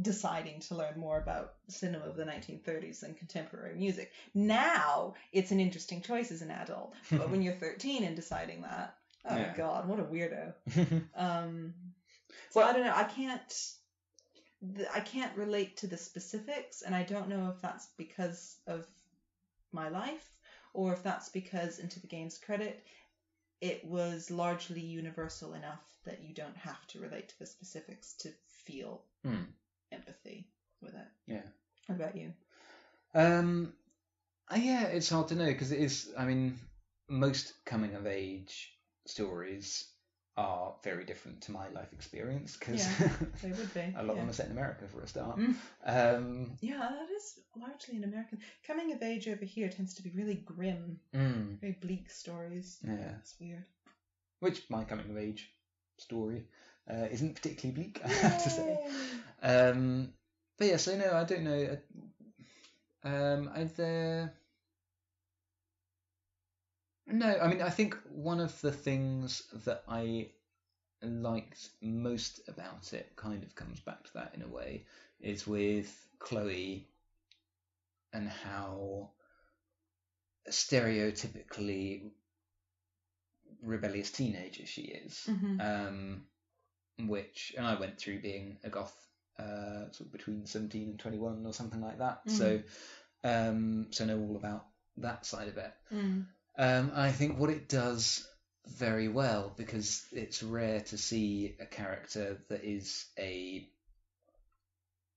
deciding 0.00 0.60
to 0.60 0.74
learn 0.74 0.98
more 0.98 1.18
about 1.18 1.54
cinema 1.68 2.04
of 2.04 2.16
the 2.16 2.24
1930s 2.24 3.02
and 3.02 3.16
contemporary 3.16 3.74
music. 3.74 4.12
Now 4.34 5.14
it's 5.32 5.50
an 5.50 5.60
interesting 5.60 6.02
choice 6.02 6.30
as 6.30 6.42
an 6.42 6.50
adult, 6.50 6.94
but 7.10 7.30
when 7.30 7.42
you're 7.42 7.54
13 7.54 8.04
and 8.04 8.14
deciding 8.14 8.62
that, 8.62 8.94
Oh 9.28 9.36
Yeah. 9.36 9.54
God, 9.56 9.88
what 9.88 10.00
a 10.00 10.04
weirdo. 10.04 10.54
Um, 11.14 11.74
so 12.50 12.60
Well- 12.60 12.68
I 12.68 12.72
don't 12.72 12.84
know. 12.84 12.94
I 12.94 13.04
can't. 13.04 13.72
I 14.92 15.00
can't 15.00 15.36
relate 15.36 15.76
to 15.78 15.86
the 15.86 15.96
specifics, 15.96 16.82
and 16.82 16.92
I 16.94 17.04
don't 17.04 17.28
know 17.28 17.50
if 17.54 17.60
that's 17.62 17.86
because 17.96 18.56
of 18.66 18.84
my 19.70 19.88
life 19.88 20.28
or 20.74 20.92
if 20.92 21.02
that's 21.04 21.28
because, 21.28 21.78
into 21.78 22.00
the 22.00 22.08
game's 22.08 22.38
credit, 22.38 22.84
it 23.60 23.84
was 23.84 24.30
largely 24.32 24.80
universal 24.80 25.52
enough 25.54 25.84
that 26.04 26.22
you 26.24 26.34
don't 26.34 26.56
have 26.56 26.84
to 26.88 26.98
relate 27.00 27.28
to 27.28 27.38
the 27.38 27.46
specifics 27.46 28.14
to 28.14 28.30
feel 28.64 29.04
Hmm. 29.24 29.44
empathy 29.92 30.48
with 30.80 30.94
it. 30.94 31.08
Yeah. 31.26 31.42
What 31.86 31.96
about 31.96 32.16
you? 32.16 32.32
Um, 33.14 33.72
uh, 34.50 34.56
yeah, 34.56 34.84
it's 34.86 35.08
hard 35.08 35.28
to 35.28 35.34
know 35.36 35.46
because 35.46 35.70
it 35.72 35.80
is. 35.80 36.12
I 36.18 36.24
mean, 36.24 36.58
most 37.08 37.52
coming 37.64 37.94
of 37.94 38.06
age 38.06 38.72
stories 39.08 39.88
are 40.36 40.74
very 40.84 41.04
different 41.04 41.40
to 41.42 41.50
my 41.52 41.68
life 41.70 41.92
experience 41.92 42.56
because 42.56 42.80
Yeah, 42.86 43.08
They 43.42 43.50
would 43.50 43.74
be. 43.74 43.80
a 43.96 44.02
lot 44.04 44.10
of 44.12 44.16
them 44.18 44.30
are 44.30 44.32
set 44.32 44.46
in 44.46 44.52
America 44.52 44.84
for 44.86 45.00
a 45.00 45.06
start. 45.08 45.38
Mm. 45.38 45.54
Um, 45.84 46.56
Yeah, 46.60 46.78
that 46.78 47.10
is 47.10 47.40
largely 47.56 47.96
an 47.96 48.04
American. 48.04 48.38
Coming 48.64 48.92
of 48.92 49.02
age 49.02 49.26
over 49.26 49.44
here 49.44 49.68
tends 49.68 49.94
to 49.94 50.02
be 50.02 50.10
really 50.10 50.36
grim, 50.36 51.00
mm, 51.12 51.58
very 51.60 51.76
bleak 51.80 52.08
stories. 52.10 52.78
yeah, 52.84 53.16
It's 53.18 53.34
weird. 53.40 53.64
which 54.40 54.62
my 54.70 54.84
coming 54.84 55.10
of 55.10 55.18
age 55.18 55.50
story 55.98 56.44
uh, 56.88 57.06
isn't 57.10 57.34
particularly 57.34 57.74
bleak, 57.82 58.00
I 58.04 58.08
have 58.08 58.42
to 58.44 58.50
say. 58.50 58.78
Um, 59.42 60.12
but 60.56 60.68
yeah, 60.68 60.76
so 60.76 60.96
no, 60.96 61.12
I 61.14 61.24
don't 61.24 61.44
know. 61.44 61.78
Um, 63.04 63.48
are 63.54 63.64
there? 63.64 64.34
No, 67.10 67.38
I 67.40 67.48
mean, 67.48 67.62
I 67.62 67.70
think 67.70 67.96
one 68.10 68.40
of 68.40 68.60
the 68.60 68.72
things 68.72 69.42
that 69.64 69.82
I 69.88 70.28
liked 71.02 71.70
most 71.80 72.40
about 72.48 72.92
it 72.92 73.12
kind 73.16 73.42
of 73.42 73.54
comes 73.54 73.80
back 73.80 74.04
to 74.04 74.14
that 74.14 74.32
in 74.34 74.42
a 74.42 74.48
way 74.48 74.84
is 75.20 75.46
with 75.46 76.06
Chloe 76.18 76.86
and 78.12 78.28
how 78.28 79.10
stereotypically 80.50 82.10
rebellious 83.62 84.10
teenager 84.10 84.66
she 84.66 84.82
is 84.82 85.26
Mhm. 85.26 85.60
um, 85.60 86.26
which 87.08 87.54
and 87.56 87.66
I 87.66 87.78
went 87.78 87.98
through 87.98 88.20
being 88.20 88.58
a 88.64 88.70
goth 88.70 88.94
uh, 89.38 89.90
sort 89.92 90.00
of 90.00 90.12
between 90.12 90.46
17 90.46 90.88
and 90.90 90.98
21 90.98 91.46
or 91.46 91.52
something 91.52 91.80
like 91.80 91.98
that. 91.98 92.28
So 92.28 92.60
um, 93.24 93.92
so 93.92 94.04
know 94.04 94.20
all 94.20 94.36
about 94.36 94.66
that 94.98 95.24
side 95.26 95.48
of 95.48 95.58
it. 95.58 95.72
Mm. 95.92 96.26
Um, 96.58 96.90
I 96.94 97.12
think 97.12 97.38
what 97.38 97.50
it 97.50 97.68
does 97.68 98.26
very 98.66 99.08
well 99.08 99.52
because 99.56 100.04
it's 100.12 100.42
rare 100.42 100.80
to 100.80 100.98
see 100.98 101.56
a 101.60 101.64
character 101.66 102.38
that 102.48 102.64
is 102.64 103.06
a 103.18 103.66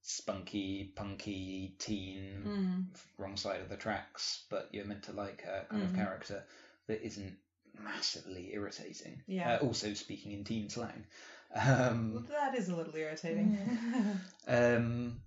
spunky, 0.04 0.94
punky 0.96 1.76
teen, 1.80 2.44
Mm. 2.46 2.86
wrong 3.18 3.38
side 3.38 3.62
of 3.62 3.70
the 3.70 3.78
tracks, 3.78 4.46
but 4.50 4.70
you're 4.72 4.86
meant 4.86 5.04
to 5.04 5.14
like 5.14 5.42
her 5.42 5.66
kind 5.70 5.84
of 5.84 5.90
Mhm. 5.90 5.96
character 5.96 6.44
that 6.88 7.02
isn't 7.06 7.38
massively 7.74 8.54
irritating. 8.54 9.24
Yeah. 9.28 9.56
Uh, 9.56 9.66
also 9.66 9.94
speaking 9.94 10.32
in 10.32 10.44
teen 10.44 10.70
slang. 10.70 11.06
Um, 11.54 12.14
Well, 12.14 12.24
that 12.24 12.56
is 12.56 12.70
a 12.70 12.76
little 12.76 12.96
irritating. 12.96 13.58
um, 14.48 15.22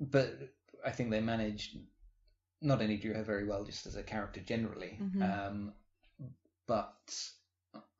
but 0.00 0.32
I 0.84 0.90
think 0.92 1.10
they 1.10 1.20
managed 1.20 1.76
not 2.64 2.82
only 2.82 2.96
drew 2.96 3.14
her 3.14 3.22
very 3.22 3.44
well 3.44 3.64
just 3.64 3.86
as 3.86 3.96
a 3.96 4.02
character 4.02 4.40
generally, 4.40 4.98
Mhm. 5.00 5.22
um, 5.22 5.74
but 6.66 7.32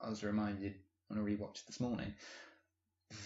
I 0.01 0.09
was 0.09 0.25
reminded 0.25 0.75
when 1.09 1.19
I 1.19 1.23
rewatched 1.23 1.67
this 1.67 1.81
morning 1.81 2.13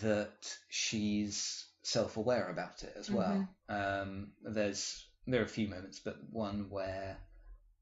that 0.03 0.59
she's 0.69 1.67
self-aware 1.83 2.49
about 2.51 2.83
it 2.83 2.95
as 2.97 3.11
well. 3.11 3.49
Um, 3.69 4.33
there's 4.43 5.07
there 5.27 5.41
are 5.41 5.45
a 5.45 5.49
few 5.49 5.69
moments, 5.69 6.01
but 6.01 6.17
one 6.31 6.71
where 6.71 7.17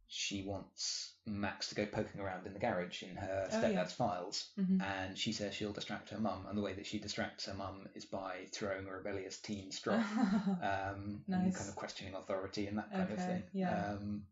she 0.09 0.43
wants 0.43 1.12
Max 1.27 1.69
to 1.70 1.74
go 1.74 1.85
poking 1.87 2.20
around 2.20 2.47
in 2.47 2.53
the 2.53 2.61
garage 2.61 3.03
in 3.03 3.16
her 3.16 3.49
Oh, 3.51 3.57
stepdad's 3.57 3.73
yeah. 3.73 3.85
files, 3.85 4.49
Mhm. 4.59 4.81
and 4.83 5.19
she 5.19 5.33
says 5.33 5.55
she'll 5.55 5.73
distract 5.73 6.11
her 6.11 6.19
mum, 6.19 6.47
and 6.47 6.57
the 6.57 6.62
way 6.62 6.74
that 6.74 6.87
she 6.87 6.99
distracts 7.01 7.47
her 7.47 7.55
mum 7.55 7.89
is 7.95 8.05
by 8.05 8.47
throwing 8.53 8.87
a 8.87 8.93
rebellious 8.93 9.39
teen 9.39 9.73
straw, 9.73 9.95
um, 10.62 11.24
and 11.27 11.45
Nice. 11.45 11.57
kind 11.57 11.69
of 11.69 11.74
questioning 11.77 12.15
authority 12.15 12.66
and 12.69 12.78
that 12.78 12.91
kind 12.93 13.11
of 13.11 13.19
thing. 13.19 13.43
yeah. 13.53 13.93
Um, 13.93 14.27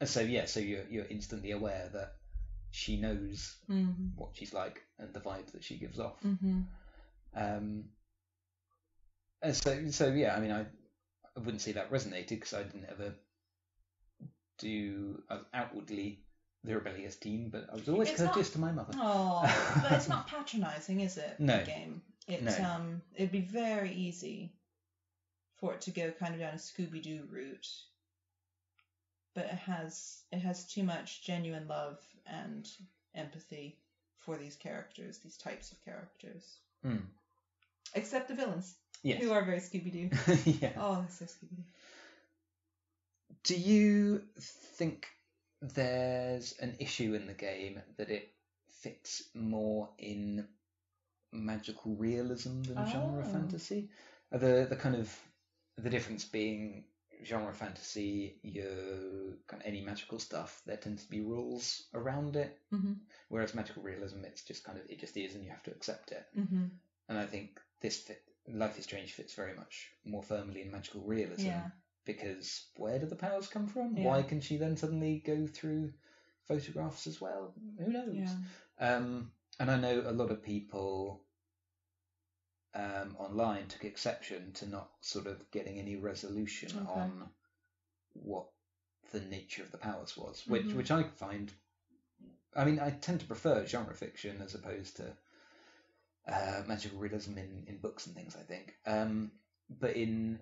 and 0.00 0.08
so 0.08 0.20
yeah, 0.20 0.44
so 0.46 0.60
you're 0.60 0.86
you're 0.88 1.06
instantly 1.06 1.52
aware 1.52 1.88
that 1.94 2.16
she 2.70 2.96
knows 3.00 3.56
Mhm. 3.68 4.14
what 4.16 4.30
she's 4.34 4.52
like 4.52 4.82
and 4.98 5.12
the 5.14 5.20
vibe 5.20 5.50
that 5.52 5.62
she 5.64 5.76
gives 5.78 5.98
off. 5.98 6.20
Mhm. 6.22 6.66
Um, 7.34 7.84
and 9.40 9.56
so 9.56 9.90
so 9.90 10.08
yeah, 10.12 10.34
I 10.36 10.40
mean, 10.40 10.50
I, 10.52 10.60
I 10.60 11.40
wouldn't 11.40 11.62
say 11.62 11.72
that 11.72 11.90
resonated 11.90 12.28
because 12.30 12.52
I 12.54 12.62
didn't 12.62 12.86
ever 12.90 13.14
I 14.62 15.14
was 15.30 15.44
outwardly 15.54 16.20
the 16.64 16.74
rebellious 16.74 17.16
teen, 17.16 17.48
but 17.50 17.66
I 17.70 17.74
was 17.74 17.88
always 17.88 18.10
It's 18.10 18.20
courteous 18.20 18.48
not- 18.48 18.52
to 18.52 18.58
my 18.60 18.72
mother. 18.72 18.92
Oh, 18.96 19.78
but 19.82 19.92
it's 19.92 20.08
not 20.08 20.26
patronising, 20.28 21.00
is 21.00 21.16
it? 21.16 21.38
No. 21.40 21.58
The 21.58 21.64
game. 21.64 22.02
It 22.28 22.42
No. 22.42 22.52
um, 22.64 23.02
it'd 23.16 23.32
be 23.32 23.40
very 23.40 23.92
easy 23.92 24.52
for 25.56 25.74
it 25.74 25.80
to 25.82 25.90
go 25.90 26.10
kind 26.12 26.34
of 26.34 26.40
down 26.40 26.54
a 26.54 26.58
Scooby 26.58 27.02
Doo 27.02 27.26
route, 27.30 27.66
but 29.34 29.46
it 29.46 29.50
has 29.50 30.20
it 30.30 30.38
has 30.38 30.64
too 30.66 30.82
much 30.84 31.24
genuine 31.24 31.66
love 31.66 31.98
and 32.26 32.68
empathy 33.14 33.76
for 34.18 34.36
these 34.36 34.54
characters, 34.56 35.18
these 35.18 35.36
types 35.36 35.72
of 35.72 35.84
characters. 35.84 36.58
Hmm. 36.84 36.98
Except 37.94 38.28
the 38.28 38.34
villains, 38.34 38.74
Yes. 39.02 39.20
who 39.20 39.32
are 39.32 39.44
very 39.44 39.58
Scooby 39.58 39.92
Doo. 39.92 40.10
yeah. 40.62 40.72
Oh, 40.76 40.96
they're 41.00 41.10
so 41.10 41.24
Scooby 41.24 41.56
Doo. 41.56 41.64
Do 43.44 43.56
you 43.56 44.22
think 44.38 45.08
there's 45.60 46.52
an 46.60 46.76
issue 46.78 47.14
in 47.14 47.26
the 47.26 47.34
game 47.34 47.80
that 47.96 48.08
it 48.10 48.28
fits 48.82 49.22
more 49.34 49.88
in 49.98 50.46
magical 51.32 51.94
realism 51.96 52.62
than 52.62 52.86
genre 52.86 53.24
Oh. 53.24 53.32
fantasy? 53.32 53.88
The 54.30 54.66
the 54.68 54.76
kind 54.76 54.94
of 54.94 55.08
the 55.76 55.90
difference 55.90 56.24
being 56.24 56.84
genre 57.24 57.52
fantasy, 57.52 58.38
you 58.42 59.38
any 59.64 59.80
magical 59.80 60.18
stuff, 60.18 60.60
there 60.66 60.76
tends 60.76 61.04
to 61.04 61.10
be 61.10 61.20
rules 61.20 61.82
around 61.94 62.36
it, 62.36 62.58
Mhm. 62.72 62.96
whereas 63.28 63.54
magical 63.54 63.82
realism, 63.82 64.24
it's 64.24 64.42
just 64.42 64.64
kind 64.64 64.78
of 64.78 64.84
it 64.90 64.98
just 64.98 65.16
is, 65.16 65.34
and 65.34 65.44
you 65.44 65.50
have 65.50 65.62
to 65.64 65.70
accept 65.70 66.12
it. 66.12 66.24
Mhm. 66.36 66.70
And 67.08 67.18
I 67.18 67.26
think 67.26 67.60
this 67.80 67.98
fit, 67.98 68.22
Life 68.48 68.78
is 68.78 68.84
Strange 68.84 69.12
fits 69.12 69.34
very 69.34 69.54
much 69.54 69.90
more 70.04 70.22
firmly 70.22 70.62
in 70.62 70.70
magical 70.70 71.02
realism 71.02 71.46
Yeah. 71.46 71.70
Because 72.04 72.66
where 72.76 72.98
do 72.98 73.06
the 73.06 73.16
powers 73.16 73.48
come 73.48 73.66
from? 73.68 73.96
Yeah. 73.96 74.04
Why 74.08 74.22
can 74.22 74.40
she 74.40 74.56
then 74.56 74.76
suddenly 74.76 75.22
go 75.24 75.46
through 75.46 75.92
photographs 76.48 77.06
as 77.06 77.20
well? 77.20 77.54
Who 77.78 77.92
knows? 77.92 78.14
Yeah. 78.14 78.96
Um, 78.96 79.32
and 79.60 79.70
I 79.70 79.76
know 79.76 80.02
a 80.06 80.12
lot 80.12 80.30
of 80.30 80.42
people 80.42 81.24
um, 82.74 83.16
online 83.18 83.66
took 83.68 83.84
exception 83.84 84.52
to 84.54 84.66
not 84.68 84.90
sort 85.00 85.26
of 85.26 85.50
getting 85.50 85.78
any 85.78 85.96
resolution 85.96 86.70
Okay. 86.70 86.90
on 86.90 87.28
what 88.14 88.46
the 89.12 89.20
nature 89.20 89.62
of 89.62 89.70
the 89.70 89.78
powers 89.78 90.16
was, 90.16 90.46
which 90.46 90.66
Mhm. 90.66 90.76
which 90.76 90.90
I 90.90 91.02
find. 91.04 91.52
I 92.54 92.64
mean, 92.64 92.78
I 92.80 92.90
tend 92.90 93.20
to 93.20 93.26
prefer 93.26 93.64
genre 93.66 93.94
fiction 93.94 94.42
as 94.42 94.54
opposed 94.54 94.96
to 94.96 95.16
uh, 96.26 96.62
magical 96.66 96.98
realism 96.98 97.36
in, 97.38 97.64
in 97.66 97.78
books 97.78 98.06
and 98.06 98.14
things. 98.14 98.36
I 98.36 98.42
think, 98.42 98.74
um, 98.86 99.32
but 99.68 99.96
in 99.96 100.40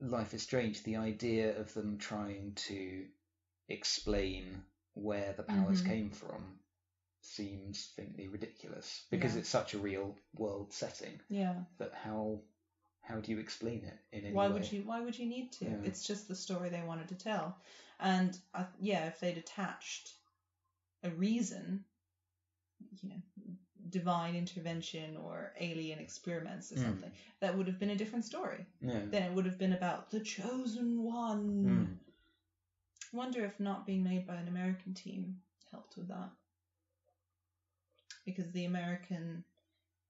Life 0.00 0.34
is 0.34 0.42
Strange, 0.42 0.82
the 0.82 0.96
idea 0.96 1.58
of 1.58 1.72
them 1.74 1.96
trying 1.98 2.52
to 2.54 3.06
explain 3.68 4.62
where 4.94 5.32
the 5.32 5.42
powers 5.42 5.80
Mhm. 5.80 5.86
came 5.86 6.10
from 6.10 6.60
seems 7.20 7.86
faintly 7.96 8.28
ridiculous 8.28 9.04
because 9.10 9.32
Yeah. 9.34 9.40
it's 9.40 9.48
such 9.48 9.74
a 9.74 9.78
real 9.78 10.16
world 10.34 10.72
setting 10.72 11.20
Yeah. 11.28 11.64
that 11.78 11.92
how 11.94 12.42
how 13.00 13.20
do 13.20 13.30
you 13.30 13.38
explain 13.38 13.84
it 13.84 13.98
in 14.12 14.24
any 14.24 14.34
why 14.34 14.48
way? 14.48 14.52
would 14.54 14.72
you 14.72 14.82
why 14.82 15.00
would 15.00 15.18
you 15.18 15.26
need 15.26 15.52
to 15.52 15.64
Yeah. 15.64 15.82
it's 15.84 16.06
just 16.06 16.28
the 16.28 16.34
story 16.34 16.68
they 16.68 16.82
wanted 16.82 17.08
to 17.08 17.14
tell 17.14 17.60
and 18.00 18.38
uh, 18.54 18.66
yeah 18.78 19.06
if 19.06 19.18
they'd 19.20 19.38
attached 19.38 20.14
a 21.04 21.10
reason 21.10 21.84
you 23.02 23.08
know 23.08 23.16
divine 23.90 24.34
intervention 24.34 25.16
or 25.16 25.52
alien 25.60 25.98
experiments 25.98 26.72
or 26.72 26.76
Mm. 26.76 26.82
something 26.82 27.12
that 27.40 27.56
would 27.56 27.66
have 27.66 27.78
been 27.78 27.90
a 27.90 27.96
different 27.96 28.24
story 28.24 28.66
Yeah. 28.80 29.00
then 29.10 29.22
it 29.22 29.32
would 29.32 29.46
have 29.46 29.58
been 29.58 29.72
about 29.72 30.10
the 30.10 30.20
chosen 30.20 31.02
one 31.02 31.64
Mm. 31.64 31.86
wonder 33.12 33.44
if 33.44 33.58
not 33.60 33.86
being 33.86 34.02
made 34.02 34.26
by 34.26 34.34
an 34.36 34.48
american 34.48 34.94
team 34.94 35.36
helped 35.70 35.96
with 35.96 36.08
that 36.08 36.30
because 38.24 38.50
the 38.52 38.64
american 38.64 39.44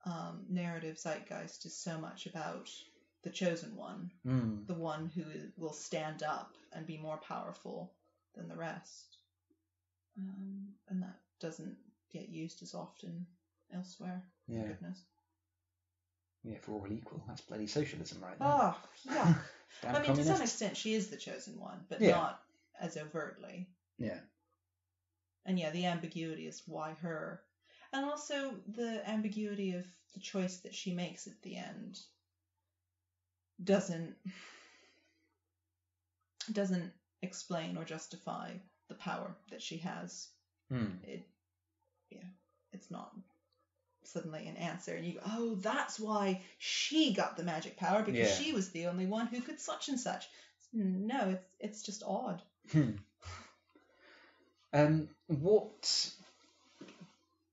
um, 0.05 0.45
narrative 0.49 0.97
zeitgeist 0.99 1.67
is 1.67 1.77
so 1.77 1.99
much 1.99 2.27
about 2.27 2.71
the 3.23 3.31
chosen 3.31 3.75
one 3.77 4.11
Mm. 4.27 4.67
the 4.67 4.75
one 4.75 5.11
who 5.15 5.25
will 5.57 5.73
stand 5.73 6.23
up 6.23 6.57
and 6.73 6.87
be 6.87 6.97
more 6.99 7.19
powerful 7.19 7.93
than 8.35 8.49
the 8.49 8.57
rest. 8.57 9.19
Um, 10.19 10.75
and 10.89 11.03
that 11.03 11.21
doesn't 11.41 11.77
get 12.13 12.29
used 12.29 12.63
as 12.63 12.75
often 12.75 13.27
elsewhere. 13.75 14.23
Yeah. 14.49 14.63
Goodness. 14.65 14.99
Yeah, 16.45 16.55
if 16.55 16.69
we're 16.69 16.77
all 16.77 16.93
equal, 16.93 17.21
that's 17.27 17.41
bloody 17.41 17.67
socialism 17.67 18.19
right 18.23 18.39
there. 18.39 18.49
Oh, 18.49 18.77
yeah. 19.05 19.35
I 19.89 20.01
mean, 20.01 20.15
to 20.15 20.25
some 20.25 20.41
extent, 20.41 20.77
she 20.77 20.95
is 20.95 21.09
the 21.09 21.17
chosen 21.17 21.59
one, 21.59 21.85
but 21.89 22.01
Yeah. 22.01 22.13
not 22.13 22.41
as 22.81 22.97
overtly. 22.97 23.69
Yeah. 23.99 24.19
And 25.45 25.59
yeah, 25.59 25.71
the 25.71 25.87
ambiguity 25.87 26.47
is 26.47 26.63
why 26.67 26.93
her. 27.03 27.43
And 27.93 28.05
also 28.05 28.55
the 28.69 29.09
ambiguity 29.09 29.73
of 29.73 29.85
the 30.15 30.21
choice 30.21 30.59
that 30.59 30.75
she 30.75 30.93
makes 30.93 31.27
at 31.27 31.41
the 31.43 31.57
end 31.57 31.99
doesn't 33.63 34.15
doesn't 36.53 36.93
explain 37.23 37.77
or 37.77 37.85
justify 37.85 38.51
the 38.89 38.95
power 38.95 39.35
that 39.51 39.63
she 39.63 39.79
has. 39.79 40.29
Hmm. 40.69 40.87
It 41.03 41.27
yeah, 42.11 42.19
it's 42.73 42.91
not 42.91 43.13
suddenly 44.05 44.47
an 44.47 44.57
answer 44.57 44.95
and 44.95 45.05
you 45.05 45.15
go, 45.15 45.21
Oh, 45.27 45.55
that's 45.57 45.99
why 45.99 46.41
she 46.59 47.13
got 47.13 47.37
the 47.37 47.43
magic 47.43 47.77
power 47.77 48.03
because 48.03 48.19
Yeah. 48.21 48.35
she 48.35 48.53
was 48.53 48.71
the 48.71 48.87
only 48.87 49.07
one 49.07 49.27
who 49.27 49.41
could 49.41 49.61
such 49.61 49.89
and 49.89 49.99
such. 49.99 50.25
No, 50.73 51.31
it's 51.31 51.45
it's 51.61 51.83
just 51.83 52.03
odd. 52.07 52.43
Hmm. 52.73 52.91
Um, 54.73 55.09
what 55.27 56.11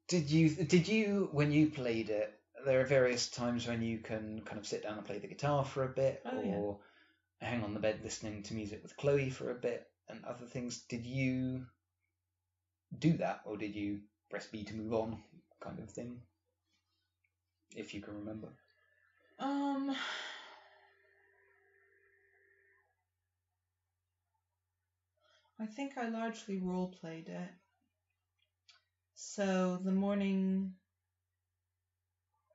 did 0.08 0.30
you 0.30 0.50
did 0.50 0.88
you 0.88 1.30
when 1.32 1.52
you 1.52 1.70
played 1.70 2.10
it? 2.10 2.34
There 2.66 2.82
are 2.82 2.86
various 2.86 3.30
times 3.30 3.68
when 3.68 3.82
you 3.82 4.00
can 4.00 4.42
kind 4.46 4.60
of 4.60 4.66
sit 4.68 4.84
down 4.84 4.98
and 4.98 5.06
play 5.06 5.20
the 5.20 5.28
guitar 5.28 5.66
for 5.66 5.84
a 5.84 5.90
bit, 5.90 6.22
Oh, 6.26 6.42
yeah. 6.44 6.52
or 6.56 6.80
hang 7.40 7.64
on 7.64 7.74
the 7.74 7.80
bed 7.80 8.00
listening 8.04 8.44
to 8.44 8.54
music 8.54 8.82
with 8.84 8.96
Chloe 8.98 9.30
for 9.30 9.52
a 9.52 9.56
bit, 9.56 9.86
and 10.10 10.24
other 10.26 10.46
things. 10.46 10.80
Did 10.90 11.06
you 11.06 11.66
do 12.98 13.14
that, 13.18 13.42
or 13.46 13.58
did 13.58 13.76
you 13.76 14.00
press 14.34 14.48
B 14.48 14.64
to 14.64 14.74
move 14.74 14.92
on, 14.96 15.20
kind 15.64 15.78
of 15.78 15.92
thing? 15.92 16.20
If 17.76 17.94
you 17.94 18.02
can 18.02 18.16
remember. 18.16 18.48
Um 19.38 19.96
I 25.60 25.68
think 25.68 26.00
I 26.00 26.10
largely 26.10 26.58
role 26.58 26.88
played 27.00 27.30
it. 27.30 27.52
So 29.14 29.80
the 29.86 29.92
morning 29.92 30.74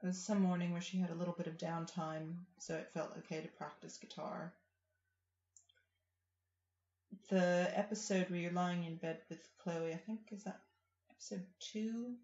there 0.01 0.09
was 0.09 0.19
some 0.19 0.43
morning 0.43 0.73
where 0.73 0.81
she 0.81 0.99
had 0.99 1.11
a 1.11 1.15
little 1.15 1.35
bit 1.35 1.47
of 1.47 1.59
downtime, 1.59 2.39
so 2.59 2.75
it 2.75 2.91
felt 2.93 3.17
okay 3.19 3.41
to 3.41 3.49
practice 3.57 3.99
guitar. 3.99 4.53
The 7.29 7.71
episode 7.73 8.31
where 8.31 8.41
you're 8.41 8.51
lying 8.51 8.83
in 8.83 8.97
bed 8.97 9.19
with 9.31 9.47
Chloe, 9.63 9.93
I 9.93 9.97
think 9.97 10.23
is 10.33 10.43
that 10.43 10.61
episode 11.19 11.45
two. 11.59 12.15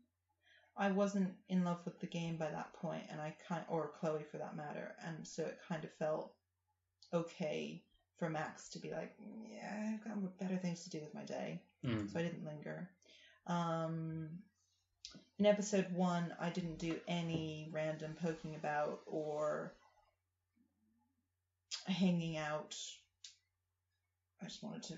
I 0.76 0.90
wasn't 0.90 1.32
in 1.48 1.64
love 1.64 1.78
with 1.84 1.98
the 2.00 2.06
game 2.06 2.36
by 2.36 2.48
that 2.48 2.72
point, 2.74 3.02
and 3.10 3.20
I 3.20 3.34
kind 3.48 3.64
or 3.68 3.90
Chloe 4.00 4.24
for 4.30 4.38
that 4.38 4.56
matter, 4.56 4.94
and 5.04 5.26
so 5.26 5.42
it 5.42 5.58
kind 5.68 5.82
of 5.84 5.90
felt 5.98 6.32
okay 7.12 7.82
for 8.18 8.28
Max 8.28 8.68
to 8.70 8.78
be 8.78 8.90
like, 8.90 9.12
yeah, 9.50 9.94
I've 9.94 10.04
got 10.04 10.38
better 10.38 10.56
things 10.56 10.84
to 10.84 10.90
do 10.90 11.00
with 11.00 11.14
my 11.14 11.24
day, 11.24 11.60
Hmm. 11.84 12.06
so 12.06 12.18
I 12.18 12.22
didn't 12.22 12.44
linger. 12.44 12.88
Um, 13.46 14.28
in 15.38 15.46
episode 15.46 15.92
one, 15.92 16.32
I 16.40 16.50
didn't 16.50 16.78
do 16.78 16.96
any 17.08 17.68
random 17.72 18.16
poking 18.20 18.54
about 18.54 19.00
or 19.06 19.72
hanging 21.86 22.36
out. 22.36 22.76
I 24.40 24.46
just 24.46 24.62
wanted 24.62 24.82
to 24.84 24.94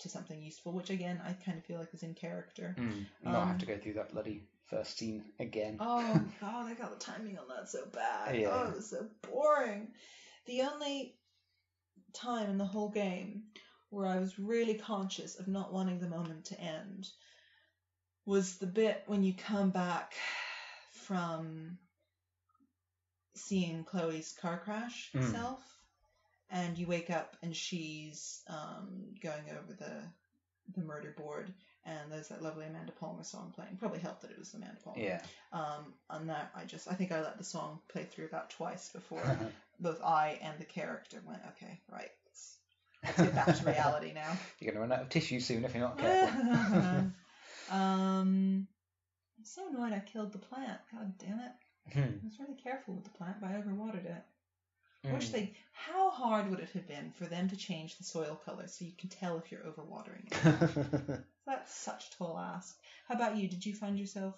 to 0.00 0.08
something 0.08 0.40
useful, 0.42 0.72
which 0.72 0.90
again 0.90 1.20
I 1.24 1.32
kind 1.32 1.58
of 1.58 1.64
feel 1.64 1.78
like 1.78 1.92
is 1.94 2.02
in 2.02 2.14
character. 2.14 2.76
Not 3.22 3.42
Um, 3.42 3.48
have 3.48 3.58
to 3.58 3.66
go 3.66 3.78
through 3.78 3.94
that 3.94 4.12
bloody 4.12 4.44
first 4.66 4.98
scene 4.98 5.24
again. 5.38 5.76
Oh 5.80 6.20
god, 6.40 6.66
I 6.66 6.74
got 6.74 6.98
the 6.98 7.04
timing 7.04 7.38
on 7.38 7.48
that 7.48 7.68
so 7.68 7.86
bad. 7.86 8.36
Yeah. 8.36 8.50
Oh, 8.52 8.68
it 8.70 8.76
was 8.76 8.90
so 8.90 9.06
boring. 9.22 9.88
The 10.46 10.62
only 10.62 11.14
time 12.12 12.50
in 12.50 12.58
the 12.58 12.64
whole 12.66 12.88
game 12.88 13.44
where 13.90 14.06
I 14.06 14.18
was 14.18 14.38
really 14.38 14.74
conscious 14.74 15.38
of 15.38 15.48
not 15.48 15.72
wanting 15.72 15.98
the 16.00 16.08
moment 16.08 16.46
to 16.46 16.60
end 16.60 17.08
was 18.26 18.58
the 18.58 18.66
bit 18.66 19.02
when 19.06 19.22
you 19.22 19.32
come 19.34 19.70
back 19.70 20.14
from 20.92 21.78
seeing 23.34 23.84
Chloe's 23.84 24.34
car 24.40 24.58
crash 24.58 25.10
Mm. 25.14 25.30
self 25.32 25.77
and 26.50 26.78
you 26.78 26.86
wake 26.86 27.10
up 27.10 27.36
and 27.42 27.54
she's 27.54 28.42
um, 28.48 29.14
going 29.22 29.44
over 29.50 29.72
the 29.72 30.02
the 30.74 30.86
murder 30.86 31.14
board 31.16 31.52
and 31.88 32.12
there's 32.12 32.28
that 32.28 32.42
lovely 32.42 32.66
Amanda 32.66 32.92
Palmer 32.92 33.22
song 33.22 33.52
playing. 33.54 33.76
Probably 33.78 34.00
helped 34.00 34.22
that 34.22 34.30
it 34.30 34.38
was 34.38 34.52
Amanda 34.54 34.76
Palmer. 34.84 35.00
Yeah. 35.00 35.22
Um, 35.52 35.94
and 36.10 36.28
that 36.28 36.50
I 36.54 36.64
just 36.64 36.90
I 36.90 36.94
think 36.94 37.12
I 37.12 37.22
let 37.22 37.38
the 37.38 37.44
song 37.44 37.80
play 37.88 38.04
through 38.04 38.26
about 38.26 38.50
twice 38.50 38.90
before 38.90 39.38
both 39.80 40.02
I 40.02 40.38
and 40.42 40.58
the 40.58 40.64
character 40.64 41.22
went, 41.26 41.40
okay, 41.56 41.80
right, 41.90 42.10
let's, 42.26 42.56
let's 43.04 43.16
get 43.16 43.34
back 43.34 43.56
to 43.56 43.64
reality 43.64 44.12
now. 44.12 44.36
You're 44.60 44.72
gonna 44.72 44.82
run 44.82 44.92
out 44.92 45.02
of 45.02 45.08
tissue 45.08 45.40
soon 45.40 45.64
if 45.64 45.74
you're 45.74 45.82
not 45.82 45.98
careful. 45.98 46.40
um, 47.70 48.66
I'm 49.38 49.44
so 49.44 49.68
annoyed 49.68 49.92
I 49.92 50.00
killed 50.00 50.32
the 50.32 50.38
plant. 50.38 50.80
God 50.92 51.14
damn 51.18 51.38
it! 51.38 51.92
Hmm. 51.94 52.00
I 52.00 52.24
was 52.24 52.38
really 52.40 52.60
careful 52.62 52.94
with 52.94 53.04
the 53.04 53.10
plant, 53.10 53.36
but 53.40 53.50
I 53.50 53.54
overwatered 53.54 54.04
it. 54.04 54.24
Wish 55.06 55.28
Hmm. 55.28 55.30
they. 55.30 55.54
How 55.72 56.10
hard 56.10 56.48
would 56.50 56.60
it 56.60 56.70
have 56.70 56.86
been 56.86 57.10
for 57.12 57.26
them 57.26 57.48
to 57.48 57.56
change 57.56 57.96
the 57.96 58.04
soil 58.04 58.36
color 58.36 58.66
so 58.68 58.84
you 58.84 58.92
can 58.96 59.08
tell 59.08 59.38
if 59.38 59.50
you're 59.50 59.62
overwatering 59.62 60.26
it? 60.26 60.42
That's 61.46 61.74
such 61.74 62.08
a 62.08 62.10
tall 62.18 62.38
ask. 62.38 62.76
How 63.08 63.14
about 63.14 63.36
you? 63.36 63.48
Did 63.48 63.64
you 63.66 63.74
find 63.74 63.98
yourself 63.98 64.36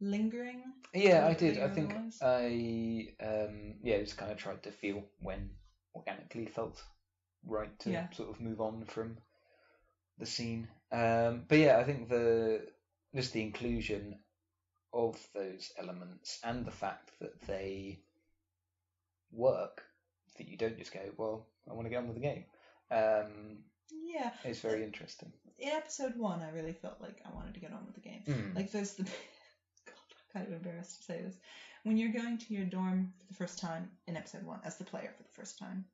lingering? 0.00 0.72
Yeah, 0.94 1.26
I 1.26 1.34
did. 1.34 1.58
I 1.58 1.68
think? 1.68 1.96
I 2.20 3.08
um 3.20 3.74
yeah, 3.82 3.98
just 4.00 4.16
kind 4.16 4.30
of 4.30 4.38
tried 4.38 4.62
to 4.64 4.70
feel 4.70 5.04
when 5.20 5.50
organically 5.94 6.46
felt 6.46 6.82
right 7.44 7.76
to 7.80 7.90
Yeah. 7.90 8.06
sort 8.12 8.30
of 8.30 8.40
move 8.40 8.60
on 8.60 8.84
from 8.84 9.18
the 10.18 10.26
scene. 10.26 10.68
Um, 10.90 11.44
but 11.48 11.58
yeah, 11.58 11.78
I 11.78 11.84
think 11.84 12.08
the 12.08 12.66
just 13.14 13.32
the 13.32 13.42
inclusion 13.42 14.16
of 14.92 15.16
those 15.34 15.72
elements 15.78 16.38
and 16.44 16.64
the 16.64 16.70
fact 16.70 17.10
that 17.20 17.40
they 17.46 18.00
work, 19.32 19.82
that 20.38 20.48
you 20.48 20.56
don't 20.56 20.78
just 20.78 20.92
go, 20.92 21.00
well, 21.16 21.46
I 21.70 21.74
want 21.74 21.86
to 21.86 21.90
get 21.90 21.98
on 21.98 22.06
with 22.08 22.16
the 22.16 22.22
game. 22.22 22.44
Um, 22.90 23.58
Yeah. 23.90 24.30
it's 24.44 24.60
very 24.60 24.82
interesting. 24.82 25.32
In 25.58 25.68
episode 25.70 26.16
one, 26.16 26.40
I 26.42 26.50
really 26.50 26.72
felt 26.72 27.00
like 27.00 27.20
I 27.24 27.34
wanted 27.34 27.54
to 27.54 27.60
get 27.60 27.72
on 27.72 27.84
with 27.86 27.94
the 27.94 28.00
game. 28.00 28.22
Mm. 28.26 28.56
Like 28.56 28.72
there's 28.72 28.94
the 28.94 29.02
God, 29.86 29.94
I'm 30.10 30.32
kind 30.40 30.46
of 30.46 30.52
embarrassed 30.54 30.98
to 30.98 31.04
say 31.04 31.22
this. 31.22 31.36
When 31.84 31.96
you're 31.96 32.12
going 32.12 32.38
to 32.38 32.54
your 32.54 32.64
dorm 32.64 33.12
for 33.18 33.26
the 33.26 33.34
first 33.34 33.58
time 33.58 33.90
in 34.06 34.16
episode 34.16 34.44
one 34.44 34.60
as 34.64 34.76
the 34.78 34.84
player 34.84 35.12
for 35.16 35.22
the 35.22 35.28
first 35.30 35.58
time, 35.58 35.84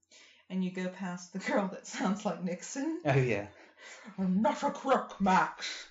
and 0.51 0.65
you 0.65 0.71
go 0.71 0.89
past 0.89 1.33
the 1.33 1.39
girl 1.51 1.69
that 1.73 1.87
sounds 1.87 2.25
like 2.25 2.43
Nixon. 2.45 3.01
Oh 3.05 3.15
yeah. 3.15 3.47
I'm 4.19 4.43
not 4.43 4.63
a 4.63 4.71
crook, 4.71 5.21
Max. 5.21 5.87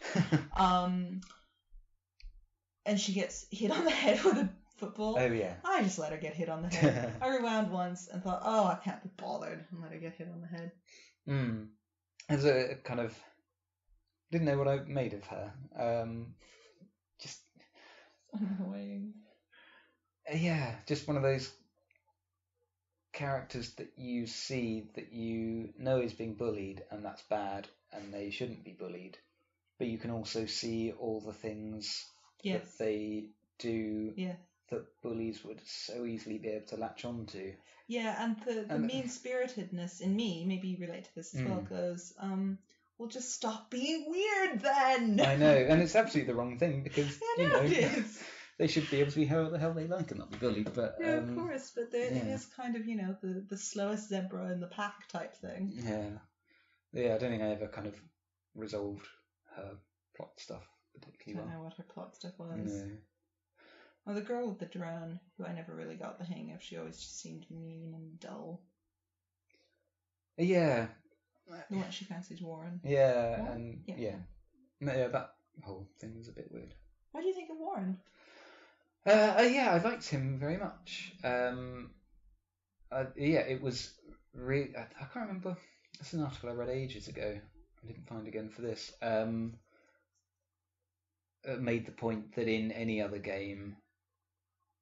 Um, 0.55 1.21
and 2.85 2.99
she 2.99 3.13
gets 3.13 3.45
hit 3.51 3.71
on 3.71 3.83
the 3.85 3.91
head 3.91 4.23
with 4.23 4.37
a 4.37 4.49
football. 4.77 5.17
oh 5.19 5.25
yeah. 5.31 5.55
I 5.65 5.83
just 5.83 5.99
let 5.99 6.11
her 6.11 6.17
get 6.17 6.33
hit 6.33 6.49
on 6.49 6.61
the 6.61 6.67
head. 6.75 7.13
I 7.21 7.27
rewound 7.35 7.71
once 7.71 8.07
and 8.07 8.23
thought, 8.23 8.41
oh, 8.43 8.65
I 8.65 8.75
can't 8.75 9.03
be 9.03 9.09
bothered, 9.17 9.65
and 9.71 9.81
let 9.81 9.91
her 9.91 9.97
get 9.99 10.13
hit 10.15 10.27
on 10.33 10.41
the 10.41 10.47
head. 10.47 10.71
Mm. 11.27 11.67
As 12.29 12.45
a 12.45 12.75
kind 12.83 12.99
of 12.99 13.17
didn't 14.31 14.45
know 14.45 14.57
what 14.57 14.67
I 14.67 14.79
made 14.85 15.13
of 15.13 15.23
her. 15.27 15.53
Um, 15.77 16.33
just 17.21 17.39
Annoying. 18.33 19.13
uh, 20.31 20.35
yeah, 20.37 20.75
just 20.87 21.07
one 21.07 21.17
of 21.17 21.23
those 21.23 21.49
characters 23.13 23.71
that 23.75 23.91
you 23.97 24.27
see 24.27 24.89
that 24.95 25.11
you 25.11 25.69
know 25.79 25.99
is 25.99 26.13
being 26.13 26.35
bullied 26.35 26.83
and 26.91 27.03
that's 27.03 27.23
bad 27.23 27.67
and 27.91 28.13
they 28.13 28.29
shouldn't 28.29 28.63
be 28.63 28.73
bullied, 28.73 29.17
but 29.79 29.87
you 29.87 29.97
can 29.97 30.11
also 30.11 30.45
see 30.45 30.91
all 30.91 31.21
the 31.21 31.33
things 31.33 32.05
Yes. 32.43 32.61
that 32.77 32.83
they 32.85 33.29
do 33.57 34.13
Yeah. 34.15 34.35
That 34.69 34.85
bullies 35.01 35.43
would 35.45 35.61
so 35.65 36.05
easily 36.05 36.37
be 36.37 36.49
able 36.49 36.67
to 36.67 36.77
latch 36.77 37.05
onto. 37.05 37.53
Yeah, 37.87 38.21
and 38.23 38.35
the, 38.45 38.65
the 38.67 38.75
And- 38.75 38.85
mean 38.85 39.07
spiritedness 39.09 40.01
in 40.01 40.15
me, 40.15 40.43
maybe 40.45 40.67
you 40.67 40.77
relate 40.79 41.05
to 41.05 41.15
this 41.15 41.33
as 41.35 41.41
well, 41.43 41.61
Mm. 41.61 41.69
goes, 41.69 42.13
um, 42.19 42.57
well, 42.97 43.07
just 43.07 43.31
stop 43.33 43.69
being 43.71 44.05
weird 44.09 44.59
then. 44.59 45.19
I 45.25 45.35
know, 45.37 45.55
and 45.55 45.81
it's 45.81 45.95
absolutely 45.95 46.33
the 46.33 46.37
wrong 46.37 46.57
thing 46.59 46.83
because 46.83 47.17
I 47.21 47.41
you 47.41 47.47
know 47.47 47.59
it 47.61 47.71
is. 47.97 48.23
they 48.57 48.67
should 48.67 48.89
be 48.89 48.99
able 48.99 49.11
to 49.11 49.17
be 49.17 49.25
however 49.25 49.51
the 49.51 49.59
hell 49.59 49.73
they 49.73 49.87
like 49.87 50.09
and 50.11 50.19
not 50.19 50.31
be 50.31 50.37
bullied. 50.37 50.73
But 50.73 50.97
Yeah, 50.99 51.17
um, 51.19 51.29
of 51.29 51.35
course, 51.35 51.71
but 51.75 51.91
there, 51.91 52.11
yeah. 52.11 52.33
is 52.33 52.45
kind 52.47 52.75
of, 52.75 52.85
you 52.87 52.97
know, 52.97 53.15
the, 53.21 53.45
the 53.47 53.57
slowest 53.57 54.09
zebra 54.09 54.51
in 54.51 54.59
the 54.59 54.67
pack 54.67 55.07
type 55.07 55.35
thing. 55.35 55.71
Yeah. 55.75 56.09
Yeah, 56.91 57.15
I 57.15 57.17
don't 57.19 57.29
think 57.31 57.43
I 57.43 57.51
ever 57.51 57.67
kind 57.67 57.87
of 57.87 57.95
resolved 58.55 59.05
her 59.55 59.77
plot 60.15 60.31
stuff 60.37 60.63
particularly. 60.99 61.37
I 61.39 61.41
don't 61.43 61.49
well. 61.51 61.57
know 61.59 61.63
what 61.65 61.77
her 61.77 61.83
plot 61.83 62.15
stuff 62.15 62.33
was. 62.39 62.49
No. 62.57 62.97
Or 64.07 64.13
the 64.13 64.21
girl 64.21 64.47
with 64.47 64.59
the 64.59 64.65
drone, 64.65 65.19
who 65.37 65.45
I 65.45 65.53
never 65.53 65.75
really 65.75 65.95
got 65.95 66.17
the 66.17 66.23
hang 66.23 66.53
of. 66.53 66.63
She 66.63 66.77
always 66.77 66.95
just 66.95 67.19
seemed 67.19 67.45
mean 67.51 67.93
and 67.93 68.17
dull. 68.21 68.61
Yeah. 70.37 70.87
The 71.69 71.77
one 71.77 71.91
she 71.91 72.05
fancies 72.05 72.41
Warren. 72.41 72.79
Yeah, 72.83 73.41
Warren? 73.41 73.51
and 73.51 73.83
Yeah. 73.85 73.95
yeah. 73.97 74.15
No, 74.79 74.93
yeah, 74.93 75.07
that 75.09 75.33
whole 75.63 75.87
thing 75.99 76.17
was 76.17 76.29
a 76.29 76.33
bit 76.33 76.49
weird. 76.51 76.73
What 77.11 77.21
do 77.21 77.27
you 77.27 77.33
think 77.33 77.49
of 77.49 77.57
Warren? 77.57 77.97
Uh, 79.05 79.35
uh, 79.39 79.41
yeah, 79.41 79.71
I 79.71 79.77
liked 79.81 80.07
him 80.07 80.37
very 80.39 80.57
much. 80.57 81.13
Um, 81.23 81.91
uh, 82.91 83.05
yeah, 83.17 83.39
it 83.39 83.61
was. 83.61 83.93
really. 84.33 84.75
I, 84.77 84.81
I 84.81 85.05
can't 85.13 85.27
remember. 85.27 85.57
It's 85.99 86.13
an 86.13 86.23
article 86.23 86.49
I 86.49 86.53
read 86.53 86.69
ages 86.69 87.07
ago. 87.07 87.39
I 87.83 87.87
didn't 87.87 88.07
find 88.07 88.27
again 88.27 88.49
for 88.49 88.61
this. 88.61 88.93
Um, 89.01 89.53
uh, 91.47 91.55
made 91.55 91.85
the 91.85 91.91
point 91.91 92.35
that 92.35 92.47
in 92.47 92.71
any 92.71 93.01
other 93.01 93.19
game, 93.19 93.77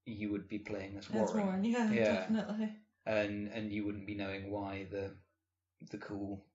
you 0.05 0.31
would 0.31 0.47
be 0.47 0.59
playing 0.59 0.97
as 0.97 1.09
That's 1.09 1.33
Warren, 1.33 1.45
Warren, 1.45 1.63
yeah, 1.63 1.93
Yeah. 1.93 2.27
definitely. 2.27 2.69
and 3.05 3.47
and 3.49 3.71
you 3.71 3.85
wouldn't 3.85 4.07
be 4.07 4.15
knowing 4.15 4.51
why 4.51 4.85
the 4.91 5.11
the 5.91 5.97
cool 5.97 6.45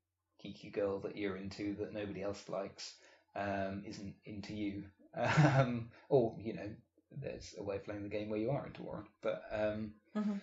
geeky 0.44 0.72
girl 0.72 1.00
that 1.00 1.16
you're 1.16 1.36
into 1.36 1.74
that 1.76 1.92
nobody 1.92 2.22
else 2.22 2.48
likes 2.48 2.94
um, 3.36 3.82
isn't 3.86 4.14
into 4.24 4.54
you. 4.54 4.84
Um, 5.58 5.90
or 6.08 6.36
you 6.38 6.54
know, 6.54 6.70
there's 7.10 7.54
a 7.58 7.62
way 7.62 7.76
of 7.76 7.84
playing 7.84 8.02
the 8.04 8.08
game 8.08 8.28
where 8.30 8.38
you 8.38 8.50
are 8.50 8.66
into 8.66 8.82
Warren, 8.82 9.06
but 9.22 9.42
um, 9.52 9.94
Mhm. 10.14 10.40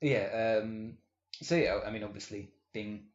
yeah. 0.00 0.58
Um, 0.62 0.98
so 1.42 1.56
yeah, 1.56 1.80
I 1.86 1.90
mean, 1.90 2.04
obviously 2.04 2.50
being 2.72 3.06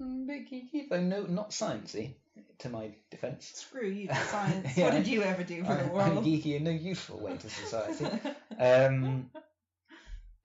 a 0.00 0.26
bit 0.26 0.50
geeky, 0.50 0.88
though 0.88 1.00
no, 1.02 1.22
not 1.24 1.50
sciencey. 1.50 2.14
To 2.58 2.68
my 2.68 2.90
defence, 3.10 3.52
Screw 3.54 3.88
you, 3.88 4.08
science. 4.30 4.76
Yeah. 4.76 4.84
What 4.86 4.92
did 4.94 5.06
you 5.06 5.22
ever 5.22 5.42
do 5.42 5.64
for 5.64 5.74
the 5.74 5.84
I'm, 5.84 5.90
world? 5.90 6.18
I'm 6.18 6.24
geeky 6.24 6.56
in 6.56 6.64
no 6.64 6.70
useful 6.70 7.18
way 7.20 7.36
to 7.36 7.50
society. 7.50 8.06
um, 8.58 9.30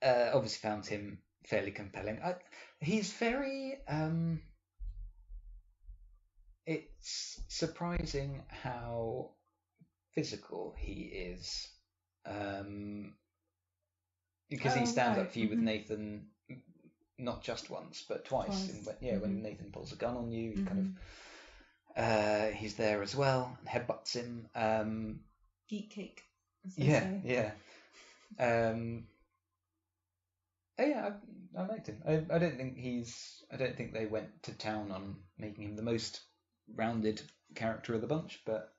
uh, 0.02 0.32
obviously 0.34 0.68
found 0.70 0.86
him 0.86 1.20
fairly 1.46 1.72
compelling. 1.72 2.20
I, 2.24 2.36
he's 2.80 3.12
very. 3.14 3.78
Um, 3.88 4.42
it's 6.66 7.40
surprising 7.50 8.44
how 8.50 9.32
physical 10.14 10.76
he 10.78 11.02
is, 11.04 11.70
um, 12.26 13.14
because 14.50 14.76
Oh, 14.76 14.80
he 14.80 14.86
stands 14.86 15.18
right, 15.18 15.26
up 15.26 15.32
for 15.32 15.40
you 15.40 15.50
with 15.50 15.60
mhm. 15.60 15.64
Nathan, 15.64 16.28
not 17.18 17.44
just 17.44 17.70
once 17.70 18.04
but 18.08 18.26
twice. 18.26 18.48
Twice, 18.68 18.86
when- 18.86 18.96
yeah, 19.02 19.18
when 19.18 19.38
mhm. 19.38 19.42
Nathan 19.44 19.72
pulls 19.72 19.94
a 19.94 19.96
gun 19.96 20.16
on 20.18 20.32
you, 20.32 20.52
he 20.52 20.64
kind 20.64 20.80
of. 20.80 22.04
Uh, 22.04 22.48
he's 22.52 22.76
there 22.76 23.02
as 23.02 23.16
well, 23.16 23.58
and 23.60 23.68
headbutts 23.70 24.14
him. 24.14 24.48
Um, 24.54 25.22
Geek 25.70 25.90
cake. 25.92 26.22
yeah, 26.76 27.10
yeah. 27.24 27.52
Um, 28.38 29.06
oh, 30.78 30.86
yeah, 30.86 31.10
I, 31.58 31.62
I 31.62 31.68
liked 31.68 31.88
him. 31.88 32.02
I, 32.06 32.14
I 32.34 32.38
don't 32.40 32.58
think 32.58 32.78
he's. 32.78 33.44
I 33.52 33.56
don't 33.58 33.78
think 33.78 33.94
they 33.94 34.06
went 34.08 34.44
to 34.44 34.54
town 34.58 34.92
on 34.92 35.16
making 35.38 35.64
him 35.64 35.76
the 35.78 35.84
most 35.84 36.20
rounded 36.76 37.22
character 37.56 37.94
of 37.94 38.02
the 38.02 38.08
bunch, 38.08 38.42
but 38.46 38.72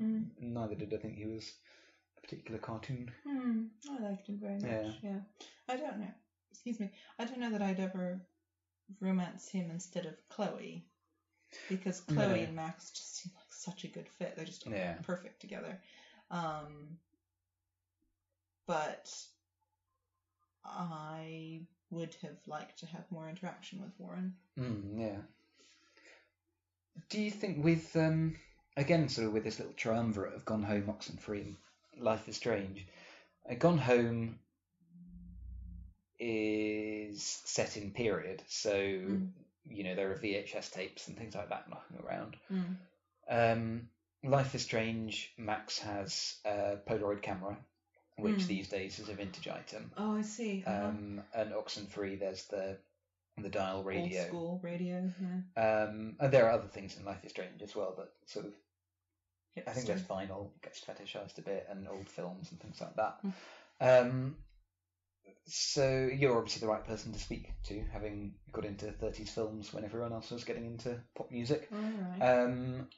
Mm. 0.00 0.30
neither 0.40 0.74
did 0.74 0.94
I 0.94 0.96
think 0.96 1.16
he 1.16 1.26
was 1.26 1.52
a 2.16 2.20
particular 2.22 2.58
cartoon. 2.58 3.12
Hmm, 3.28 3.64
I 3.90 4.02
liked 4.02 4.26
him 4.26 4.38
very 4.40 4.54
much. 4.54 4.62
Yeah. 5.02 5.10
Yeah. 5.10 5.18
I 5.68 5.76
don't 5.76 5.98
know. 5.98 6.14
Excuse 6.54 6.78
me. 6.78 6.92
I 7.18 7.24
don't 7.24 7.40
know 7.40 7.50
that 7.50 7.62
I'd 7.62 7.80
ever 7.80 8.20
romance 9.00 9.48
him 9.48 9.70
instead 9.72 10.06
of 10.06 10.14
Chloe, 10.28 10.86
because 11.68 12.00
Chloe 12.00 12.28
No. 12.28 12.34
and 12.34 12.54
Max 12.54 12.92
just 12.92 13.16
seem 13.16 13.32
like 13.34 13.52
such 13.52 13.82
a 13.82 13.88
good 13.88 14.08
fit. 14.08 14.36
They're 14.36 14.44
just 14.44 14.64
Yeah. 14.64 14.94
perfect 15.02 15.40
together. 15.40 15.82
Um, 16.30 16.98
but 18.66 19.12
I 20.64 21.66
would 21.90 22.14
have 22.22 22.38
liked 22.46 22.78
to 22.78 22.86
have 22.86 23.10
more 23.10 23.28
interaction 23.28 23.82
with 23.82 23.92
Warren. 23.98 24.36
Mm, 24.56 24.98
yeah. 25.00 25.18
Do 27.08 27.20
you 27.20 27.32
think 27.32 27.64
with 27.64 27.94
um 27.96 28.36
again 28.76 29.08
sort 29.08 29.26
of 29.26 29.32
with 29.32 29.42
this 29.42 29.58
little 29.58 29.74
triumvirate 29.74 30.34
of 30.34 30.44
Gone 30.44 30.62
Home, 30.62 30.84
Oxenfree, 30.84 31.40
and 31.42 31.56
Life 31.98 32.28
is 32.28 32.36
Strange, 32.36 32.86
uh, 33.50 33.54
Gone 33.54 33.78
Home 33.78 34.38
is 36.18 37.22
set 37.44 37.76
in 37.76 37.90
period, 37.92 38.42
so 38.48 38.74
Mm. 38.74 39.30
you 39.64 39.84
know 39.84 39.94
there 39.94 40.10
are 40.10 40.16
VHS 40.16 40.70
tapes 40.70 41.08
and 41.08 41.16
things 41.16 41.34
like 41.34 41.48
that 41.50 41.68
knocking 41.70 41.98
around. 42.04 42.36
Mm. 42.50 42.76
Um, 43.28 43.88
Life 44.22 44.54
is 44.54 44.62
Strange, 44.62 45.32
Max 45.36 45.78
has 45.80 46.36
a 46.46 46.76
Polaroid 46.88 47.20
camera, 47.22 47.56
which 48.16 48.40
Mm. 48.42 48.46
these 48.46 48.68
days 48.68 48.98
is 48.98 49.08
a 49.10 49.14
vintage 49.14 49.48
item. 49.48 49.92
Oh, 49.98 50.16
I 50.16 50.22
see. 50.22 50.64
Uh-huh. 50.66 50.86
Um, 50.88 51.22
and 51.34 51.52
Oxenfree, 51.52 52.18
there's 52.18 52.46
the 52.46 52.78
the 53.36 53.48
dial 53.48 53.82
radio. 53.82 54.20
Old 54.20 54.28
school 54.28 54.60
radio. 54.62 55.10
Yeah. 55.56 55.62
Um, 55.84 56.16
and 56.20 56.32
there 56.32 56.46
are 56.46 56.52
other 56.52 56.68
things 56.68 56.96
in 56.96 57.04
Life 57.04 57.24
is 57.24 57.32
Strange 57.32 57.60
as 57.62 57.74
well 57.74 57.92
that 57.96 58.12
sort 58.26 58.46
of 58.46 58.54
I 59.56 59.60
think 59.72 59.84
Hipster. 59.84 59.86
there's 59.88 60.02
vinyl 60.02 60.50
gets 60.62 60.80
fetishized 60.80 61.38
a 61.38 61.42
bit 61.42 61.66
and 61.68 61.86
old 61.88 62.08
films 62.08 62.50
and 62.52 62.60
things 62.60 62.80
like 62.80 62.94
that. 62.96 63.18
Mm. 63.24 63.32
Um, 63.80 64.36
so 65.46 66.08
you're 66.12 66.36
obviously 66.36 66.60
the 66.60 66.72
right 66.72 66.86
person 66.86 67.12
to 67.12 67.18
speak 67.18 67.52
to, 67.64 67.82
having 67.92 68.34
got 68.52 68.64
into 68.64 68.86
30s 68.86 69.28
films 69.28 69.72
when 69.72 69.84
everyone 69.84 70.12
else 70.12 70.30
was 70.30 70.44
getting 70.44 70.64
into 70.64 70.98
pop 71.14 71.30
music. 71.30 71.68
Right. 71.70 72.20
Um, 72.20 72.88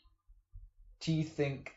do 1.01 1.13
you 1.13 1.25
think 1.25 1.73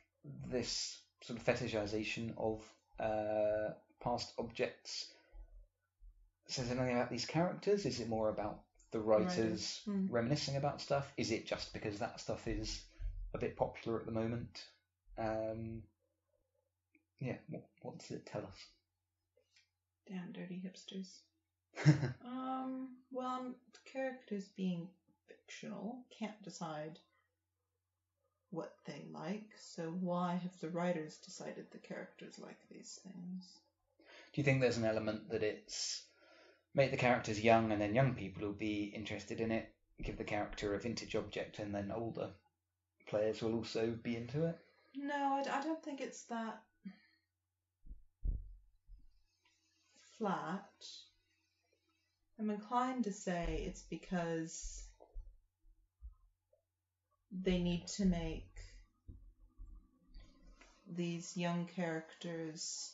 this 0.48 1.00
sort 1.24 1.40
of 1.40 1.46
fetishization 1.46 2.34
of 2.38 2.62
uh, 3.00 3.74
past 4.02 4.34
objects 4.38 5.12
says 6.48 6.70
anything 6.70 6.96
about 6.96 7.10
these 7.10 7.26
characters? 7.26 7.86
Is 7.86 8.00
it 8.00 8.10
more 8.10 8.30
about 8.30 8.62
the 8.92 9.00
writers 9.00 9.38
Writers, 9.38 9.82
mm. 9.88 10.08
reminiscing 10.10 10.56
about 10.56 10.82
stuff? 10.82 11.12
Is 11.18 11.32
it 11.32 11.48
just 11.48 11.74
because 11.74 12.00
that 12.00 12.20
stuff 12.20 12.48
is 12.48 12.82
a 13.34 13.38
bit 13.38 13.58
popular 13.58 14.00
at 14.00 14.06
the 14.06 14.12
moment? 14.12 14.64
Um, 15.18 15.84
yeah, 17.20 17.38
what, 17.50 17.64
what 17.82 17.98
does 18.00 18.12
it 18.12 18.26
tell 18.26 18.42
us? 18.42 18.66
Damn 20.10 20.32
dirty 20.32 20.62
hipsters. 20.66 21.20
Um, 22.26 22.96
well, 23.12 23.54
the 23.74 23.92
characters 23.92 24.50
being 24.56 24.88
fictional 25.28 26.00
can't 26.18 26.42
decide 26.44 27.00
what 28.52 28.76
they 28.86 29.06
like, 29.12 29.50
so 29.60 29.92
why 30.00 30.36
have 30.36 30.60
the 30.60 30.70
writers 30.70 31.18
decided 31.18 31.68
the 31.72 31.78
characters 31.78 32.40
like 32.40 32.58
these 32.70 33.00
things? 33.04 33.60
Do 34.34 34.42
you 34.42 34.44
think 34.44 34.62
there's 34.62 34.78
an 34.78 34.86
element 34.86 35.30
that 35.30 35.44
it's 35.44 36.04
make 36.74 36.92
the 36.92 36.98
characters 36.98 37.40
young 37.40 37.72
and 37.72 37.82
then 37.82 37.96
young 37.96 38.16
people 38.16 38.48
will 38.48 38.54
be 38.54 38.86
interested 38.96 39.40
in 39.42 39.52
it, 39.52 39.70
give 40.02 40.18
the 40.18 40.24
character 40.24 40.74
a 40.74 40.80
vintage 40.80 41.16
object 41.16 41.60
and 41.60 41.74
then 41.74 41.92
older 41.92 42.30
players 43.08 43.42
will 43.42 43.56
also 43.56 43.98
be 44.04 44.16
into 44.16 44.46
it? 44.46 44.58
No, 44.96 45.16
I, 45.16 45.60
I 45.60 45.64
don't 45.64 45.84
think 45.84 46.02
it's 46.02 46.24
that 46.24 46.62
flat. 50.20 50.86
I'm 52.38 52.50
inclined 52.50 53.06
to 53.06 53.14
say 53.14 53.64
it's 53.66 53.84
because 53.90 54.84
they 57.32 57.58
need 57.58 57.88
to 57.88 58.06
make 58.06 58.60
these 60.96 61.38
young 61.38 61.66
characters 61.66 62.94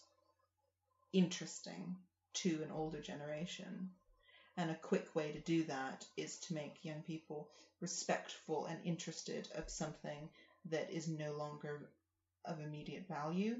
interesting 1.14 1.95
to 2.34 2.61
an 2.64 2.72
older 2.72 3.02
generation. 3.02 3.89
And 4.57 4.69
a 4.69 4.76
quick 4.76 5.15
way 5.15 5.31
to 5.31 5.39
do 5.39 5.64
that 5.64 6.06
is 6.15 6.38
to 6.41 6.53
make 6.53 6.85
young 6.85 7.02
people 7.02 7.49
respectful 7.81 8.68
and 8.68 8.80
interested 8.85 9.49
of 9.56 9.69
something 9.69 10.30
that 10.69 10.91
is 10.91 11.07
no 11.07 11.34
longer 11.34 11.89
of 12.45 12.60
immediate 12.60 13.07
value. 13.07 13.56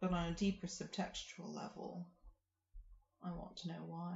But 0.00 0.12
on 0.12 0.28
a 0.28 0.32
deeper 0.32 0.66
subtextual 0.68 1.54
level, 1.54 2.06
I 3.22 3.30
want 3.30 3.56
to 3.58 3.68
know 3.68 3.82
why. 3.86 4.14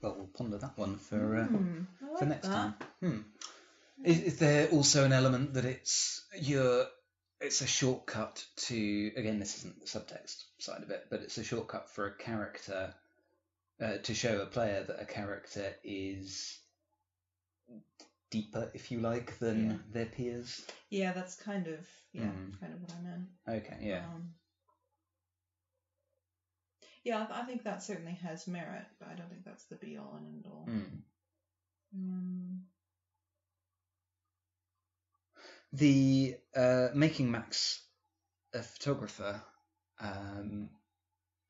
Well, 0.00 0.14
we'll 0.16 0.26
ponder 0.28 0.58
that 0.58 0.78
one 0.78 0.96
for 0.96 1.36
uh, 1.36 1.46
Hmm, 1.46 1.82
I 2.14 2.18
for 2.18 2.24
next 2.26 2.46
that. 2.46 2.54
time. 2.54 2.74
Hmm. 3.00 3.20
Is, 4.04 4.20
is 4.20 4.38
there 4.38 4.68
also 4.68 5.04
an 5.04 5.12
element 5.12 5.54
that 5.54 5.64
it's 5.64 6.22
your 6.40 6.86
it's 7.40 7.60
a 7.62 7.66
shortcut 7.66 8.44
to 8.68 9.10
again 9.16 9.40
this 9.40 9.58
isn't 9.58 9.80
the 9.80 9.86
subtext 9.86 10.44
side 10.58 10.84
of 10.84 10.90
it, 10.90 11.06
but 11.10 11.20
it's 11.22 11.38
a 11.38 11.44
shortcut 11.44 11.90
for 11.90 12.06
a 12.06 12.14
character 12.16 12.94
uh, 13.82 13.98
to 14.04 14.14
show 14.14 14.40
a 14.40 14.46
player 14.46 14.84
that 14.84 15.02
a 15.02 15.04
character 15.04 15.74
is 15.82 16.56
deeper, 18.30 18.70
if 18.74 18.90
you 18.90 19.00
like, 19.00 19.38
than 19.38 19.70
Yeah. 19.70 19.76
their 19.92 20.06
peers. 20.06 20.66
Yeah, 20.90 21.12
that's 21.12 21.34
kind 21.36 21.66
of 21.68 21.86
yeah, 22.12 22.22
Mm. 22.30 22.58
kind 22.58 22.72
of 22.74 22.80
what 22.82 22.92
I 22.94 23.00
meant. 23.00 23.28
Okay, 23.46 23.78
yeah. 23.82 24.06
Um, 24.06 24.34
yeah, 27.04 27.26
I 27.30 27.42
think 27.44 27.62
that 27.64 27.82
certainly 27.82 28.14
has 28.14 28.46
merit, 28.46 28.86
but 28.98 29.08
I 29.08 29.14
don't 29.14 29.28
think 29.28 29.44
that's 29.44 29.64
the 29.64 29.76
be 29.76 29.96
all 29.98 30.14
and 30.16 30.26
end 30.26 30.46
all. 30.46 30.64
Hmm. 30.64 31.00
Mm. 31.96 32.60
The 35.72 36.36
uh, 36.56 36.88
making 36.94 37.30
Max 37.30 37.82
a 38.54 38.62
photographer, 38.62 39.42
um, 40.00 40.70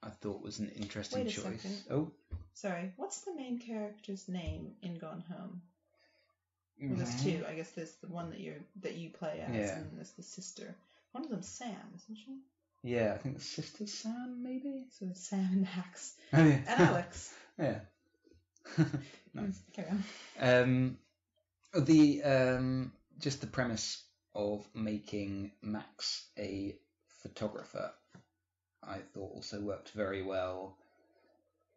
I 0.03 0.11
thought 0.11 0.43
was 0.43 0.59
an 0.59 0.71
interesting 0.71 1.25
Wait 1.25 1.29
a 1.37 1.41
choice. 1.41 1.63
second. 1.63 1.85
Oh, 1.91 2.13
Sorry, 2.55 2.93
what's 2.97 3.21
the 3.21 3.35
main 3.35 3.61
character's 3.61 4.29
name 4.29 4.75
in 4.83 4.99
Gone 4.99 5.23
Home? 5.31 5.63
Well, 6.81 6.97
there's 6.97 7.23
two. 7.23 7.45
I 7.49 7.55
guess 7.55 7.71
there's 7.71 7.93
the 7.97 8.09
one 8.09 8.31
that 8.31 8.41
you 8.41 8.55
that 8.83 8.95
you 8.95 9.11
play 9.11 9.41
as, 9.47 9.55
Yeah. 9.55 9.79
and 9.79 9.97
there's 9.97 10.13
the 10.13 10.23
sister. 10.23 10.75
One 11.13 11.25
of 11.25 11.31
them's 11.31 11.49
Sam, 11.49 11.75
isn't 11.97 12.17
she? 12.17 12.39
Yeah, 12.85 13.13
I 13.15 13.19
think 13.19 13.37
the 13.39 13.45
sister 13.45 13.87
Sam, 13.87 14.41
maybe. 14.43 14.87
So 14.99 15.07
it's 15.11 15.27
Sam 15.29 15.49
and 15.53 15.63
Max 15.63 16.15
Oh 16.33 16.45
yeah. 16.45 16.61
and 16.67 16.69
Alex. 16.69 17.35
yeah. 17.59 17.81
Nice. 19.35 19.61
Carry 19.75 19.89
on. 19.91 20.05
Um, 20.41 20.99
the 21.75 22.23
um, 22.23 22.93
just 23.19 23.41
the 23.41 23.47
premise 23.47 24.03
of 24.35 24.67
making 24.75 25.53
Max 25.63 26.27
a 26.39 26.77
photographer, 27.23 27.93
I 28.83 28.99
thought 29.15 29.33
also 29.35 29.61
worked 29.61 29.91
very 29.91 30.23
well 30.23 30.77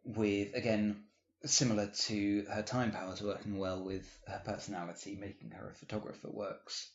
with 0.04 0.54
again 0.54 1.04
similar 1.44 1.86
to 1.86 2.44
her 2.52 2.62
time 2.62 2.92
powers 2.92 3.22
working 3.22 3.58
well 3.58 3.82
with 3.82 4.06
her 4.26 4.40
personality, 4.44 5.16
making 5.16 5.50
her 5.50 5.68
a 5.70 5.74
photographer 5.74 6.30
works 6.30 6.90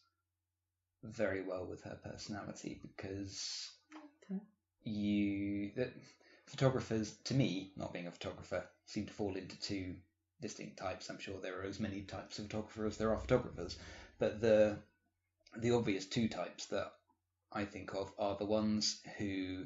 very 1.04 1.42
well 1.42 1.66
with 1.66 1.82
her 1.84 1.98
personality 2.04 2.80
because 2.82 3.72
Okay. 4.32 4.42
you 4.84 5.72
that 5.76 5.94
photographers 6.46 7.14
to 7.26 7.34
me 7.34 7.72
not 7.76 7.94
being 7.94 8.08
a 8.08 8.12
photographer 8.12 8.64
seem 8.86 9.06
to 9.06 9.14
fall 9.14 9.36
into 9.36 9.60
two 9.60 9.96
distinct 10.42 10.78
types 10.78 11.10
i'm 11.10 11.20
sure 11.20 11.40
there 11.42 11.60
are 11.60 11.66
as 11.66 11.80
many 11.80 12.02
types 12.02 12.40
of 12.40 12.46
photographers 12.46 12.94
as 12.94 12.98
there 12.98 13.12
are 13.12 13.20
photographers 13.20 13.78
but 14.20 14.40
the 14.42 14.78
the 15.58 15.72
obvious 15.72 16.06
two 16.06 16.28
types 16.28 16.66
that 16.68 16.88
i 17.52 17.66
think 17.66 17.94
of 17.94 18.12
are 18.18 18.36
the 18.36 18.46
ones 18.46 18.98
who 19.18 19.66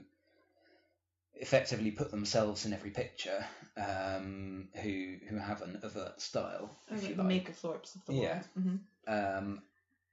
effectively 1.35 1.91
put 1.91 2.11
themselves 2.11 2.65
in 2.65 2.73
every 2.73 2.91
picture 2.91 3.45
um, 3.77 4.67
who 4.81 5.15
who 5.29 5.37
have 5.37 5.61
an 5.61 5.79
overt 5.83 6.21
style 6.21 6.69
Oh, 6.91 6.95
if 6.95 7.01
like 7.01 7.09
you 7.09 7.15
the 7.15 7.23
like 7.23 7.45
Mapplethorpes 7.45 7.95
of 7.95 8.05
the 8.05 8.13
Yeah. 8.13 8.39
world. 8.39 8.47
hmm 8.53 8.75
um, 9.07 9.61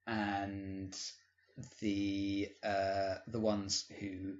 and 0.06 0.96
the 1.80 2.48
uh, 2.64 3.16
the 3.26 3.40
ones 3.40 3.84
who 4.00 4.36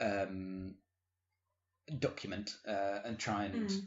um, 0.00 0.74
document 1.98 2.56
uh, 2.66 3.00
and 3.04 3.18
try 3.18 3.44
and 3.44 3.54
Mm. 3.56 3.86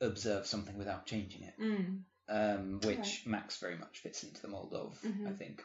observe 0.00 0.46
something 0.46 0.76
without 0.76 1.06
changing 1.06 1.42
it, 1.42 1.54
Mm. 1.60 2.02
um, 2.28 2.80
which 2.82 2.98
Right. 2.98 3.26
Max 3.26 3.58
very 3.58 3.76
much 3.76 3.98
fits 4.00 4.24
into 4.24 4.40
the 4.42 4.48
mold 4.48 4.72
of, 4.74 4.98
I 5.26 5.30
Mhm. 5.30 5.38
think, 5.38 5.62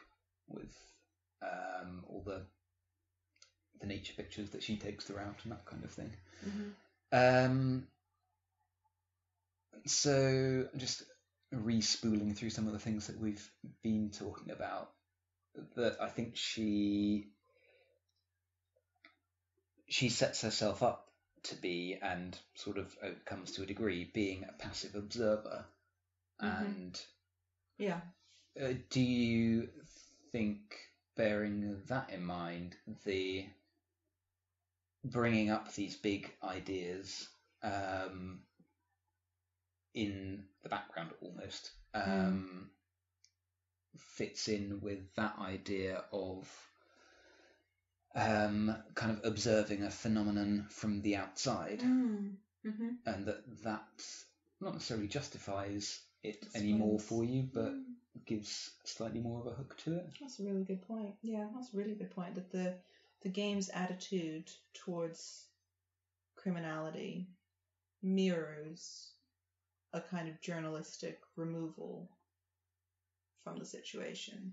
with 0.48 0.74
um, 1.42 2.04
all 2.08 2.22
the 2.22 2.46
the 3.80 3.86
nature 3.86 4.14
pictures 4.16 4.50
that 4.50 4.62
she 4.62 4.76
takes 4.76 5.04
throughout 5.04 5.36
and 5.42 5.52
that 5.52 5.64
kind 5.66 5.84
of 5.84 5.90
thing. 5.90 6.12
hmm 6.42 6.70
Um, 7.12 7.86
so 9.86 10.68
just 10.76 11.02
re-spooling 11.52 12.34
through 12.34 12.50
some 12.50 12.66
of 12.66 12.72
the 12.72 12.78
things 12.78 13.06
that 13.06 13.18
we've 13.20 13.50
been 13.82 14.10
talking 14.10 14.50
about, 14.52 14.90
that 15.76 15.96
I 16.00 16.08
think 16.08 16.36
she 16.36 17.26
she 19.88 20.08
sets 20.08 20.42
herself 20.42 20.82
up 20.82 21.10
to 21.42 21.54
be 21.56 21.98
and 22.00 22.38
sort 22.54 22.78
of 22.78 22.96
uh, 23.02 23.08
comes 23.24 23.52
to 23.52 23.62
a 23.62 23.66
degree 23.66 24.04
being 24.14 24.44
a 24.44 24.52
passive 24.52 24.94
observer. 24.94 25.64
Mhm. 26.42 26.76
And 26.76 27.00
Yeah. 27.78 28.00
uh, 28.60 28.74
do 28.90 29.00
you 29.00 29.68
think, 30.32 30.60
bearing 31.16 31.82
that 31.88 32.10
in 32.10 32.24
mind, 32.24 32.76
the 33.04 33.46
bringing 35.04 35.50
up 35.50 35.72
these 35.74 35.96
big 35.96 36.30
ideas 36.42 37.28
um, 37.62 38.40
in 39.94 40.44
the 40.62 40.68
background 40.68 41.10
almost 41.20 41.70
um, 41.94 42.70
fits 43.96 44.48
in 44.48 44.80
with 44.80 44.98
that 45.14 45.38
idea 45.38 46.02
of 46.12 46.48
um, 48.14 48.74
kind 48.94 49.12
of 49.12 49.24
observing 49.24 49.82
a 49.82 49.90
phenomenon 49.90 50.66
from 50.68 51.00
the 51.02 51.16
outside, 51.16 51.82
Mm. 51.82 52.36
hmm 52.64 52.90
and 53.06 53.26
that 53.26 53.42
that 53.62 54.04
not 54.60 54.74
necessarily 54.74 55.08
justifies 55.08 56.00
it 56.22 56.44
anymore 56.54 56.98
Explains. 56.98 57.08
for 57.08 57.24
you, 57.24 57.42
but 57.52 57.72
Mm. 57.72 57.94
gives 58.26 58.70
slightly 58.84 59.20
more 59.20 59.40
of 59.40 59.46
a 59.46 59.54
hook 59.54 59.76
to 59.78 59.94
it. 59.96 60.06
That's 60.20 60.40
a 60.40 60.44
really 60.44 60.64
good 60.64 60.82
point. 60.82 61.14
Yeah, 61.22 61.46
that's 61.54 61.72
a 61.72 61.76
really 61.76 61.94
good 61.94 62.10
point. 62.10 62.34
That 62.34 62.50
the 62.50 62.74
the 63.22 63.28
game's 63.28 63.68
attitude 63.70 64.50
towards 64.74 65.46
criminality 66.36 67.28
mirrors 68.02 69.10
a 69.92 70.00
kind 70.00 70.28
of 70.28 70.40
journalistic 70.40 71.20
removal 71.36 72.08
from 73.44 73.58
the 73.58 73.64
situation. 73.66 74.52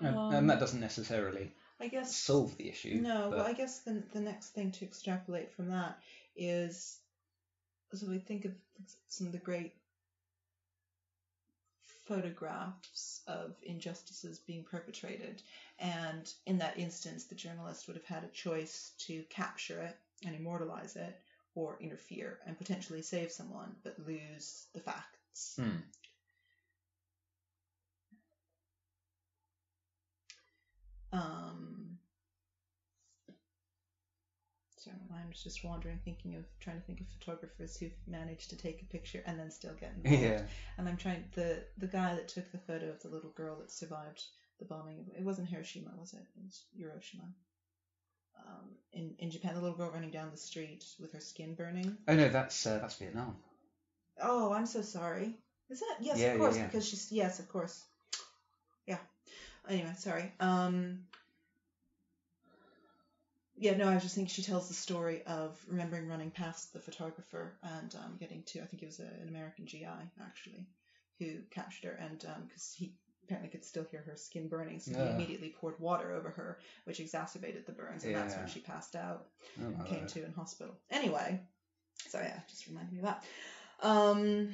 And, 0.00 0.16
Um, 0.16 0.34
and 0.34 0.50
that 0.50 0.60
doesn't 0.60 0.80
necessarily 0.80 1.52
I 1.78 1.88
guess 1.88 2.14
solve 2.14 2.56
the 2.56 2.68
issue. 2.68 2.94
No, 2.96 3.30
but 3.30 3.38
well, 3.38 3.46
I 3.46 3.52
guess 3.52 3.80
the 3.80 4.02
the 4.12 4.20
next 4.20 4.50
thing 4.50 4.70
to 4.72 4.84
extrapolate 4.84 5.52
from 5.52 5.68
that 5.70 5.98
is 6.36 7.00
so 7.92 8.06
we 8.06 8.18
think 8.18 8.44
of 8.44 8.52
some 9.08 9.26
of 9.26 9.32
the 9.32 9.38
great 9.38 9.72
photographs 12.10 13.20
of 13.28 13.54
injustices 13.62 14.40
being 14.40 14.64
perpetrated, 14.64 15.42
and 15.78 16.34
in 16.44 16.58
that 16.58 16.76
instance, 16.76 17.24
the 17.24 17.36
journalist 17.36 17.86
would 17.86 17.96
have 17.96 18.04
had 18.04 18.24
a 18.24 18.34
choice 18.34 18.90
to 18.98 19.22
capture 19.30 19.80
it 19.80 19.96
and 20.26 20.34
immortalize 20.34 20.96
it, 20.96 21.20
or 21.54 21.78
interfere 21.80 22.38
and 22.46 22.58
potentially 22.58 23.00
save 23.00 23.30
someone, 23.30 23.76
but 23.84 23.96
lose 24.06 24.66
the 24.74 24.80
facts. 24.80 25.56
Hmm. 25.56 25.76
Um, 31.12 31.79
so 34.80 34.90
mind 35.10 35.28
was 35.28 35.42
just 35.42 35.62
wandering, 35.62 35.98
thinking 36.04 36.36
of 36.36 36.44
trying 36.58 36.80
to 36.80 36.86
think 36.86 37.00
of 37.00 37.06
photographers 37.18 37.76
who've 37.76 37.92
managed 38.06 38.48
to 38.48 38.56
take 38.56 38.80
a 38.80 38.86
picture 38.86 39.22
and 39.26 39.38
then 39.38 39.50
still 39.50 39.74
get 39.78 39.92
involved. 39.94 40.22
Yeah. 40.22 40.42
And 40.78 40.88
I'm 40.88 40.96
trying 40.96 41.24
the 41.34 41.62
the 41.76 41.86
guy 41.86 42.14
that 42.14 42.28
took 42.28 42.50
the 42.50 42.58
photo 42.58 42.88
of 42.88 43.02
the 43.02 43.08
little 43.08 43.30
girl 43.30 43.56
that 43.60 43.70
survived 43.70 44.24
the 44.58 44.64
bombing. 44.64 45.04
It 45.16 45.22
wasn't 45.22 45.48
Hiroshima, 45.48 45.90
was 45.98 46.14
it? 46.14 46.20
It 46.20 46.44
was 46.44 46.62
Hiroshima. 46.74 47.24
Um, 48.38 48.70
in 48.92 49.14
in 49.18 49.30
Japan, 49.30 49.54
the 49.54 49.60
little 49.60 49.76
girl 49.76 49.90
running 49.90 50.10
down 50.10 50.30
the 50.30 50.38
street 50.38 50.84
with 50.98 51.12
her 51.12 51.20
skin 51.20 51.54
burning. 51.54 51.98
Oh 52.08 52.14
no, 52.16 52.30
that's 52.30 52.66
uh, 52.66 52.78
that's 52.78 52.96
Vietnam. 52.96 53.36
Oh, 54.22 54.52
I'm 54.52 54.66
so 54.66 54.80
sorry. 54.80 55.34
Is 55.68 55.80
that 55.80 55.96
yes, 56.00 56.18
Yeah, 56.18 56.26
yeah, 56.28 56.32
of 56.32 56.38
course, 56.38 56.56
yeah. 56.56 56.66
because 56.66 56.88
she's 56.88 57.12
yes, 57.12 57.38
of 57.38 57.48
course. 57.50 57.84
Yeah. 58.86 58.98
Anyway, 59.68 59.92
sorry. 59.98 60.32
Um. 60.40 61.00
Yeah, 63.60 63.76
no, 63.76 63.88
I 63.88 63.94
was 63.94 64.02
just 64.02 64.14
thinking 64.14 64.32
she 64.32 64.42
tells 64.42 64.68
the 64.68 64.74
story 64.74 65.22
of 65.26 65.62
remembering 65.68 66.08
running 66.08 66.30
past 66.30 66.72
the 66.72 66.80
photographer 66.80 67.52
and 67.62 67.94
um, 67.96 68.16
getting 68.18 68.42
to, 68.44 68.60
I 68.62 68.64
think 68.64 68.82
it 68.82 68.86
was 68.86 69.00
a, 69.00 69.22
an 69.22 69.28
American 69.28 69.66
GI 69.66 69.84
actually, 70.22 70.66
who 71.18 71.34
captured 71.50 71.88
her, 71.88 71.98
and 72.00 72.18
because 72.48 72.72
he 72.74 72.94
apparently 73.24 73.50
could 73.50 73.64
still 73.64 73.84
hear 73.90 74.00
her 74.06 74.16
skin 74.16 74.48
burning, 74.48 74.80
so 74.80 74.94
he 74.94 75.02
Yeah. 75.02 75.10
immediately 75.10 75.50
poured 75.60 75.78
water 75.78 76.12
over 76.12 76.30
her, 76.30 76.58
which 76.84 77.00
exacerbated 77.00 77.66
the 77.66 77.72
burns, 77.72 78.04
and 78.04 78.14
that's 78.16 78.34
when 78.36 78.46
she 78.46 78.60
passed 78.60 78.96
out 78.96 79.26
Oh, 79.60 79.70
my 79.78 79.84
came 79.84 80.06
to 80.06 80.24
in 80.24 80.32
hospital. 80.32 80.74
Anyway, 80.90 81.38
so 82.08 82.18
yeah, 82.18 82.40
just 82.48 82.66
reminded 82.66 82.92
me 82.92 82.98
of 83.00 83.04
that. 83.04 83.24
Um, 83.82 84.48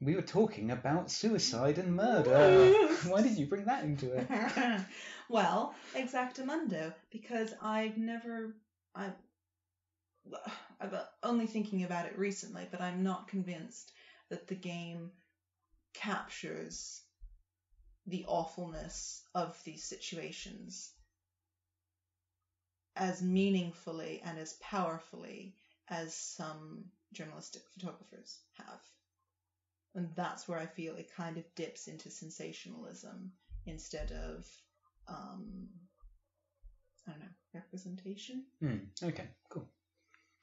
We 0.00 0.14
were 0.14 0.22
talking 0.22 0.70
about 0.70 1.10
suicide 1.10 1.78
and 1.78 1.96
murder. 1.96 2.88
Why 3.08 3.22
did 3.22 3.36
you 3.36 3.46
bring 3.46 3.64
that 3.64 3.82
into 3.82 4.12
it? 4.12 4.28
well, 5.28 5.74
exactamundo, 5.94 6.94
because 7.10 7.52
I've 7.60 7.98
never, 7.98 8.54
I, 8.94 9.10
I'm 10.80 10.90
only 11.24 11.46
thinking 11.46 11.82
about 11.82 12.06
it 12.06 12.16
recently, 12.16 12.68
but 12.70 12.80
I'm 12.80 13.02
not 13.02 13.26
convinced 13.26 13.92
that 14.30 14.46
the 14.46 14.54
game 14.54 15.10
captures 15.94 17.02
the 18.06 18.24
awfulness 18.28 19.22
of 19.34 19.60
these 19.64 19.82
situations 19.82 20.92
as 22.94 23.20
meaningfully 23.20 24.22
and 24.24 24.38
as 24.38 24.54
powerfully 24.54 25.54
as 25.88 26.14
some 26.14 26.84
journalistic 27.12 27.62
photographers 27.74 28.38
have. 28.56 28.80
And 29.98 30.08
that's 30.14 30.46
where 30.46 30.60
I 30.60 30.66
feel 30.66 30.94
it 30.94 31.10
kind 31.12 31.38
of 31.38 31.54
dips 31.56 31.88
into 31.88 32.08
sensationalism 32.08 33.32
instead 33.66 34.12
of, 34.12 34.46
um, 35.08 35.66
I 37.08 37.10
don't 37.10 37.20
know, 37.20 37.26
representation. 37.52 38.44
Hmm. 38.60 38.76
Okay. 39.02 39.24
Cool. 39.48 39.68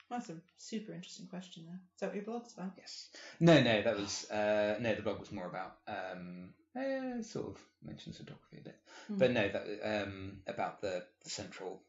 That's 0.09 0.29
a 0.29 0.35
super 0.57 0.91
interesting 0.91 1.27
question, 1.27 1.63
though. 1.65 1.71
Is 1.71 1.99
that 2.01 2.07
what 2.07 2.15
your 2.15 2.25
blog's 2.25 2.53
about? 2.53 2.73
Yes. 2.77 3.07
No, 3.39 3.61
no, 3.61 3.81
that 3.81 3.95
was 3.97 4.29
uh, 4.29 4.75
no. 4.81 4.93
The 4.93 5.01
blog 5.01 5.21
was 5.21 5.31
more 5.31 5.47
about 5.47 5.77
um, 5.87 6.49
eh, 6.75 7.21
sort 7.21 7.47
of 7.47 7.57
mentions 7.81 8.17
photography 8.17 8.57
a 8.59 8.61
bit, 8.61 8.75
Hmm. 9.07 9.17
but 9.17 9.31
no, 9.31 9.47
that 9.47 10.03
um, 10.03 10.41
about 10.47 10.81
the, 10.81 11.01
the 11.23 11.29
central 11.29 11.81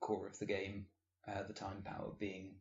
core 0.00 0.26
of 0.26 0.36
the 0.40 0.46
game, 0.46 0.86
uh, 1.28 1.44
the 1.44 1.52
time 1.52 1.82
power 1.84 2.10
being 2.18 2.56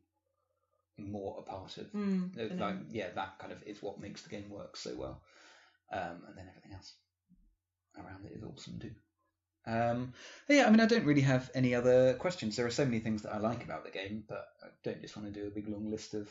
more 0.98 1.38
a 1.40 1.44
part 1.44 1.78
of 1.78 1.92
Mm, 1.94 2.60
like 2.60 2.76
yeah 2.92 3.10
that 3.16 3.38
kind 3.40 3.52
of 3.52 3.64
is 3.64 3.82
what 3.82 4.00
makes 4.00 4.22
the 4.22 4.30
game 4.30 4.50
work 4.50 4.78
so 4.78 4.96
well. 4.96 5.22
Um, 5.92 6.24
and 6.28 6.38
then 6.38 6.46
everything 6.50 6.74
else 6.74 6.94
around 7.98 8.26
it 8.26 8.32
is 8.36 8.44
awesome 8.44 8.80
too. 8.80 8.92
Um, 9.66 10.12
yeah 10.50 10.68
i 10.68 10.70
mean 10.70 10.82
i 10.82 10.86
don't 10.86 11.06
really 11.06 11.22
have 11.22 11.50
any 11.56 11.74
other 11.74 12.16
questions. 12.16 12.56
There 12.58 12.66
are 12.66 12.72
so 12.72 12.84
many 12.86 13.00
things 13.00 13.22
that 13.22 13.34
i 13.34 13.38
like 13.38 13.64
about 13.64 13.86
the 13.86 13.92
game 13.92 14.24
but 14.28 14.46
i 14.62 14.68
don't 14.84 15.02
just 15.02 15.16
want 15.16 15.32
to 15.34 15.40
do 15.40 15.48
a 15.48 15.52
big 15.52 15.70
long 15.70 15.90
list 15.90 16.14
of 16.16 16.30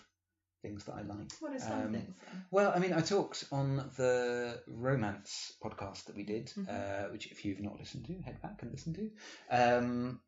things 0.61 0.85
that 0.85 0.93
i 0.95 1.03
like. 1.03 1.33
What 1.41 1.55
are 1.55 1.59
some 1.59 1.73
um, 1.87 1.93
things 1.93 2.17
then? 2.31 2.45
well 2.51 2.73
i 2.77 2.79
mean 2.79 2.93
i 2.93 3.01
talked 3.01 3.45
on 3.51 3.91
the 3.97 4.61
romance 4.69 5.55
podcast 5.65 6.05
that 6.07 6.17
we 6.17 6.25
did 6.25 6.53
Mhm. 6.59 6.69
uh, 6.69 7.09
which 7.11 7.33
if 7.33 7.45
you've 7.45 7.61
not 7.61 7.79
listened 7.79 8.05
to 8.07 8.21
head 8.23 8.41
back 8.43 8.61
and 8.63 8.71
listen 8.71 8.93
to. 8.95 9.11
Um, 9.51 10.21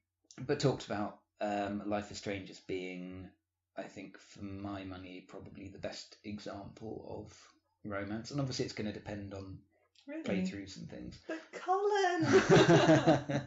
but 0.47 0.59
talked 0.61 0.87
about 0.87 1.19
um, 1.43 1.83
life 1.87 2.11
is 2.11 2.17
strange 2.19 2.49
as 2.51 2.59
being 2.61 3.29
I 3.77 3.83
think 3.83 4.19
for 4.19 4.45
my 4.45 4.85
money 4.85 5.25
probably 5.27 5.69
the 5.69 5.79
best 5.79 6.17
example 6.25 7.25
of 7.27 7.91
romance, 7.91 8.31
and 8.31 8.41
obviously 8.41 8.65
it's 8.65 8.75
going 8.75 8.87
to 8.87 8.93
depend 8.93 9.35
on 9.35 9.59
Really? 10.07 10.23
playthroughs 10.23 10.77
and 10.77 10.89
things. 10.91 11.19
But 11.27 11.41
Colin! 11.53 12.25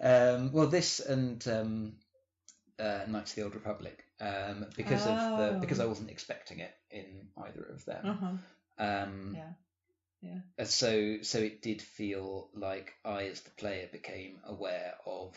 um, 0.02 0.52
well, 0.52 0.66
this 0.68 1.00
and 1.00 1.46
um, 1.48 1.92
uh, 2.78 3.00
Knights 3.08 3.32
of 3.32 3.36
the 3.36 3.42
Old 3.42 3.54
Republic, 3.54 4.04
um, 4.20 4.66
because 4.76 5.06
of 5.06 5.16
the 5.16 5.56
Oh. 5.56 5.58
because 5.60 5.80
I 5.80 5.86
wasn't 5.86 6.10
expecting 6.10 6.60
it 6.60 6.74
in 6.90 7.28
either 7.36 7.64
of 7.64 7.84
them. 7.84 8.06
uh-huh. 8.06 8.36
Um, 8.78 9.34
Yeah. 9.36 9.52
Yeah. 10.22 10.40
uh, 10.58 10.64
So 10.64 11.22
so 11.22 11.38
it 11.38 11.62
did 11.62 11.82
feel 11.82 12.50
like 12.54 12.94
I, 13.04 13.24
as 13.24 13.40
the 13.40 13.50
player, 13.50 13.88
became 13.90 14.38
aware 14.44 14.94
of 15.06 15.34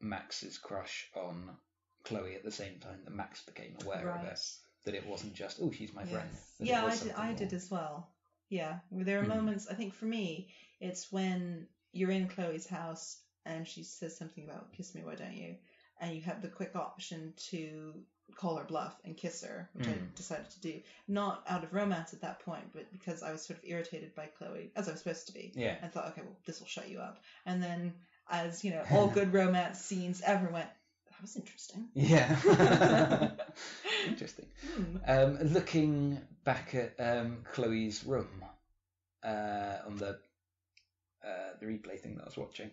Max's 0.00 0.58
crush 0.58 1.10
on 1.14 1.56
Chloe 2.04 2.34
at 2.34 2.44
the 2.44 2.50
same 2.50 2.78
time 2.80 3.00
that 3.04 3.14
Max 3.14 3.42
became 3.42 3.76
aware 3.84 4.10
of 4.10 4.24
it. 4.24 4.38
That 4.84 4.94
it 4.94 5.06
wasn't 5.06 5.34
just 5.34 5.58
oh 5.62 5.70
she's 5.70 5.94
my 5.94 6.02
Yes. 6.02 6.10
friend. 6.12 6.28
Yeah, 6.60 6.84
I 6.84 6.96
did. 6.96 7.12
I 7.12 7.32
did 7.32 7.52
as 7.52 7.70
well. 7.70 8.08
Yeah, 8.48 8.78
there 8.90 9.20
are 9.20 9.22
Hmm. 9.22 9.28
moments. 9.28 9.68
I 9.68 9.74
think 9.74 9.94
for 9.94 10.04
me, 10.06 10.48
it's 10.80 11.10
when 11.12 11.66
you're 11.92 12.10
in 12.10 12.28
Chloe's 12.28 12.66
house 12.66 13.18
and 13.46 13.66
she 13.66 13.82
says 13.84 14.16
something 14.16 14.44
about 14.44 14.72
"kiss 14.72 14.94
me, 14.94 15.02
why 15.04 15.14
don't 15.14 15.36
you?" 15.36 15.56
and 16.00 16.14
you 16.16 16.22
have 16.22 16.42
the 16.42 16.48
quick 16.48 16.74
option 16.74 17.32
to 17.50 17.94
call 18.34 18.56
her 18.56 18.64
bluff 18.64 18.96
and 19.04 19.16
kiss 19.16 19.42
her, 19.44 19.68
which 19.72 19.86
I 19.86 19.92
Hmm. 19.92 20.06
decided 20.16 20.50
to 20.50 20.60
do, 20.60 20.80
not 21.06 21.44
out 21.48 21.64
of 21.64 21.72
romance 21.72 22.12
at 22.12 22.22
that 22.22 22.40
point, 22.40 22.72
but 22.72 22.90
because 22.90 23.22
I 23.22 23.30
was 23.30 23.42
sort 23.42 23.58
of 23.58 23.64
irritated 23.64 24.14
by 24.14 24.26
Chloe, 24.26 24.72
as 24.74 24.88
I 24.88 24.92
was 24.92 25.00
supposed 25.00 25.26
to 25.28 25.32
be. 25.34 25.52
Yeah. 25.54 25.76
I 25.82 25.86
thought, 25.88 26.08
okay, 26.08 26.22
well, 26.22 26.36
this 26.46 26.60
will 26.60 26.66
shut 26.66 26.88
you 26.88 26.98
up. 26.98 27.20
And 27.46 27.62
then, 27.62 27.94
as 28.28 28.64
you 28.64 28.70
know, 28.72 28.84
all 28.92 29.08
good 29.08 29.32
romance 29.32 29.78
scenes 29.80 30.22
ever 30.22 30.48
went. 30.48 30.68
That 31.22 31.28
was 31.28 31.36
interesting. 31.36 31.86
Yeah. 31.94 32.36
Interesting. 34.08 34.46
Hmm. 34.74 34.96
Um, 35.06 35.38
looking 35.52 36.18
back 36.42 36.74
at 36.74 36.94
um, 36.98 37.44
Chloe's 37.52 38.02
room 38.04 38.44
uh, 39.22 39.76
on 39.86 39.98
the 39.98 40.18
uh, 41.24 41.50
the 41.60 41.66
replay 41.66 42.00
thing 42.00 42.16
that 42.16 42.22
I 42.22 42.26
was 42.26 42.36
watching, 42.36 42.72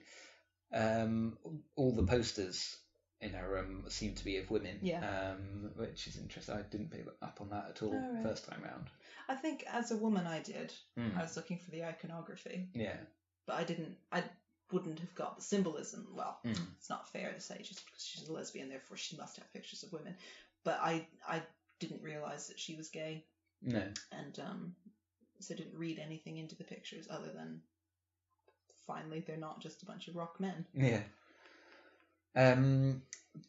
um, 0.74 1.38
all 1.76 1.92
the 1.92 2.02
posters 2.08 2.78
in 3.22 3.34
her 3.34 3.48
room 3.48 3.84
seem 3.88 4.16
to 4.16 4.26
be 4.26 4.38
of 4.38 4.50
women. 4.50 4.80
Yeah. 4.82 4.98
Um, 5.34 5.70
which 5.76 6.08
is 6.08 6.18
interesting. 6.18 6.56
I 6.56 6.64
didn't 6.64 6.90
pick 6.90 7.06
up 7.22 7.38
on 7.42 7.52
that 7.52 7.68
at 7.70 7.84
all 7.84 7.94
Oh, 7.94 8.14
right. 8.16 8.24
first 8.24 8.50
time 8.50 8.64
round. 8.64 8.88
I 9.28 9.36
think 9.36 9.64
as 9.72 9.92
a 9.92 9.98
woman, 9.98 10.26
I 10.26 10.40
did. 10.40 10.74
Mm. 10.98 11.16
I 11.16 11.22
was 11.22 11.36
looking 11.38 11.60
for 11.60 11.70
the 11.70 11.84
iconography, 11.84 12.70
Yeah. 12.74 12.98
but 13.46 13.58
I 13.58 13.64
didn't. 13.64 13.96
I 14.12 14.24
wouldn't 14.72 15.00
have 15.00 15.16
got 15.16 15.36
the 15.38 15.42
symbolism. 15.44 16.08
Well, 16.16 16.40
Mm. 16.46 16.58
it's 16.78 16.90
not 16.90 17.10
fair 17.12 17.32
to 17.34 17.40
say 17.40 17.58
just 17.62 17.86
because 17.86 18.04
she's 18.04 18.28
a 18.30 18.34
lesbian, 18.34 18.70
therefore 18.70 18.98
she 18.98 19.18
must 19.18 19.38
have 19.38 19.52
pictures 19.54 19.84
of 19.84 19.92
women. 19.92 20.16
But 20.64 20.80
I, 20.82 21.08
I 21.28 21.42
didn't 21.80 22.04
realize 22.04 22.48
that 22.48 22.60
she 22.60 22.76
was 22.76 22.90
gay, 22.90 23.26
No. 23.62 23.82
and 24.12 24.40
um, 24.40 24.76
so 25.40 25.56
didn't 25.56 25.78
read 25.78 26.00
anything 26.00 26.38
into 26.38 26.56
the 26.56 26.64
pictures 26.64 27.08
other 27.10 27.32
than 27.34 27.62
finally 28.86 29.22
they're 29.22 29.38
not 29.38 29.62
just 29.62 29.84
a 29.84 29.86
bunch 29.86 30.08
of 30.08 30.16
rock 30.16 30.40
men. 30.40 30.66
Yeah. 30.74 31.02
Um, 32.36 33.02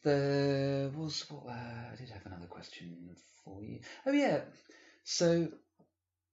there 0.03 0.89
was 0.89 1.25
what 1.29 1.47
uh, 1.47 1.91
I 1.91 1.95
did 1.97 2.09
have 2.09 2.25
another 2.25 2.47
question 2.47 3.15
for 3.43 3.63
you. 3.63 3.79
Oh 4.05 4.11
yeah. 4.11 4.41
So 5.03 5.49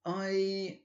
I 0.04 0.78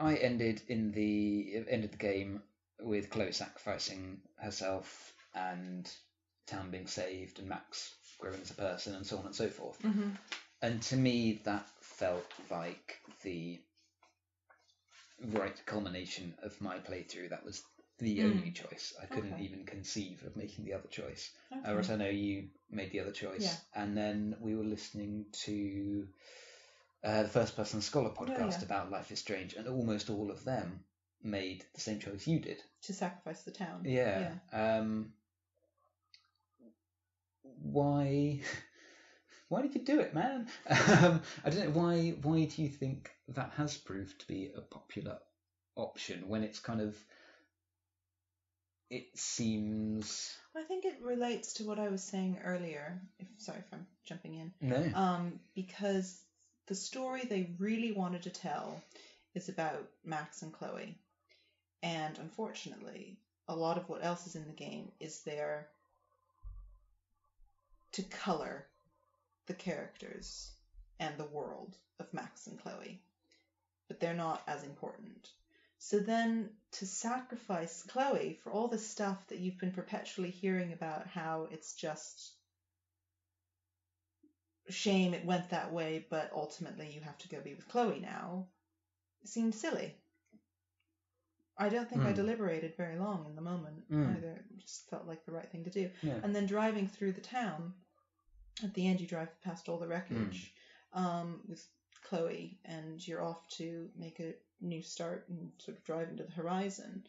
I 0.00 0.14
ended 0.16 0.62
in 0.68 0.92
the 0.92 1.64
ended 1.68 1.92
the 1.92 1.96
game 1.98 2.42
with 2.80 3.10
Chloe 3.10 3.32
sacrificing 3.32 4.20
herself 4.36 5.12
and 5.34 5.90
town 6.46 6.70
being 6.70 6.86
saved 6.86 7.38
and 7.38 7.48
Max 7.48 7.94
growing 8.18 8.40
as 8.40 8.50
a 8.50 8.54
person 8.54 8.94
and 8.94 9.06
so 9.06 9.18
on 9.18 9.26
and 9.26 9.34
so 9.34 9.48
forth. 9.48 9.80
Mm-hmm. 9.82 10.10
And 10.62 10.82
to 10.82 10.96
me, 10.96 11.40
that 11.44 11.66
felt 11.80 12.26
like 12.50 12.98
the 13.22 13.60
right 15.32 15.56
culmination 15.66 16.34
of 16.42 16.58
my 16.60 16.78
playthrough. 16.78 17.30
That 17.30 17.44
was 17.44 17.62
the 17.98 18.18
Mm. 18.20 18.30
only 18.30 18.50
choice. 18.52 18.94
I 19.00 19.06
couldn't 19.06 19.34
Okay. 19.34 19.44
even 19.44 19.64
conceive 19.66 20.22
of 20.24 20.36
making 20.36 20.64
the 20.64 20.72
other 20.72 20.88
choice. 20.88 21.30
Okay. 21.52 21.70
Whereas 21.70 21.90
I 21.90 21.96
know 21.96 22.08
you 22.08 22.48
made 22.70 22.90
the 22.92 23.00
other 23.00 23.12
choice. 23.12 23.42
Yeah. 23.42 23.56
And 23.82 23.96
then 23.96 24.36
we 24.40 24.54
were 24.56 24.64
listening 24.64 25.26
to 25.44 26.08
uh, 27.02 27.22
the 27.22 27.28
First 27.28 27.56
Person 27.56 27.80
Scholar 27.80 28.10
podcast 28.10 28.58
yeah. 28.58 28.64
about 28.64 28.90
Life 28.90 29.10
is 29.10 29.18
Strange, 29.18 29.54
and 29.54 29.66
almost 29.68 30.10
all 30.10 30.30
of 30.30 30.44
them 30.44 30.84
made 31.22 31.64
the 31.74 31.80
same 31.80 31.98
choice 31.98 32.26
you 32.26 32.38
did. 32.38 32.62
to 32.82 32.92
sacrifice 32.92 33.42
the 33.42 33.50
town. 33.50 33.82
Yeah. 33.84 34.32
Um, 34.52 35.12
why? 37.42 38.40
Why 39.48 39.62
did 39.62 39.74
you 39.74 39.80
do 39.80 39.98
it, 39.98 40.14
man? 40.14 40.46
Um, 41.02 41.22
I 41.44 41.50
don't 41.50 41.64
know 41.64 41.80
why. 41.80 42.10
Why 42.22 42.44
do 42.44 42.62
you 42.62 42.68
think 42.68 43.10
that 43.30 43.50
has 43.56 43.76
proved 43.76 44.20
to 44.20 44.28
be 44.28 44.52
a 44.56 44.60
popular 44.60 45.18
option 45.74 46.28
when 46.28 46.44
it's 46.44 46.60
kind 46.60 46.80
of? 46.80 46.96
It 48.90 49.06
seems 49.18 50.36
I 50.56 50.62
think 50.62 50.84
it 50.84 50.98
relates 51.02 51.54
to 51.54 51.64
what 51.64 51.80
I 51.80 51.88
was 51.88 52.02
saying 52.02 52.38
earlier. 52.44 53.00
If 53.18 53.26
sorry 53.38 53.58
if 53.58 53.64
I'm 53.72 53.88
jumping 54.04 54.34
in. 54.36 54.52
no. 54.60 54.90
um, 54.94 55.40
because 55.56 56.20
the 56.70 56.76
story 56.76 57.24
they 57.24 57.50
really 57.58 57.90
wanted 57.90 58.22
to 58.22 58.30
tell 58.30 58.80
is 59.34 59.48
about 59.48 59.88
Max 60.04 60.42
and 60.42 60.52
Chloe. 60.52 60.96
And 61.82 62.16
unfortunately, 62.16 63.16
a 63.48 63.56
lot 63.56 63.76
of 63.76 63.88
what 63.88 64.04
else 64.04 64.28
is 64.28 64.36
in 64.36 64.46
the 64.46 64.52
game 64.52 64.92
is 65.00 65.22
there 65.22 65.66
to 67.90 68.02
color 68.04 68.68
the 69.46 69.54
characters 69.54 70.52
and 71.00 71.18
the 71.18 71.24
world 71.24 71.76
of 71.98 72.14
Max 72.14 72.46
and 72.46 72.56
Chloe. 72.62 73.00
But 73.88 73.98
they're 73.98 74.14
not 74.14 74.40
as 74.46 74.62
important. 74.62 75.28
So 75.80 75.98
then 75.98 76.50
to 76.74 76.86
sacrifice 76.86 77.82
Chloe 77.82 78.38
for 78.44 78.52
all 78.52 78.68
the 78.68 78.78
stuff 78.78 79.18
that 79.26 79.40
you've 79.40 79.58
been 79.58 79.72
perpetually 79.72 80.30
hearing 80.30 80.72
about 80.72 81.08
how 81.08 81.48
it's 81.50 81.74
just 81.74 82.30
shame 84.70 85.14
it 85.14 85.24
went 85.24 85.50
that 85.50 85.72
way, 85.72 86.06
but 86.10 86.30
ultimately 86.34 86.90
you 86.92 87.00
have 87.00 87.18
to 87.18 87.28
go 87.28 87.40
be 87.40 87.54
with 87.54 87.68
Chloe 87.68 88.00
now, 88.00 88.46
seemed 89.24 89.54
silly. 89.54 89.94
I 91.58 91.68
don't 91.68 91.88
think 91.88 92.02
I 92.02 92.10
Hmm. 92.10 92.14
deliberated 92.14 92.74
very 92.76 92.96
long 92.96 93.26
in 93.26 93.34
the 93.34 93.42
moment 93.42 93.84
Hmm. 93.88 94.16
either. 94.16 94.32
It 94.32 94.58
just 94.58 94.88
felt 94.88 95.06
like 95.06 95.24
the 95.24 95.32
right 95.32 95.50
thing 95.50 95.64
to 95.64 95.70
do. 95.70 95.90
Yeah. 96.02 96.20
And 96.22 96.34
then 96.34 96.46
driving 96.46 96.88
through 96.88 97.12
the 97.12 97.20
town, 97.20 97.74
at 98.62 98.72
the 98.74 98.86
end 98.86 99.00
you 99.00 99.06
drive 99.06 99.28
past 99.42 99.68
all 99.68 99.78
the 99.78 99.86
wreckage 99.88 100.52
um, 100.92 101.40
with 101.48 101.64
Chloe, 102.02 102.58
and 102.64 103.06
you're 103.06 103.22
off 103.22 103.46
to 103.48 103.90
make 103.94 104.20
a 104.20 104.34
new 104.60 104.82
start 104.82 105.28
and 105.28 105.52
sort 105.58 105.76
of 105.76 105.84
drive 105.84 106.08
into 106.08 106.24
the 106.24 106.32
horizon. 106.32 107.06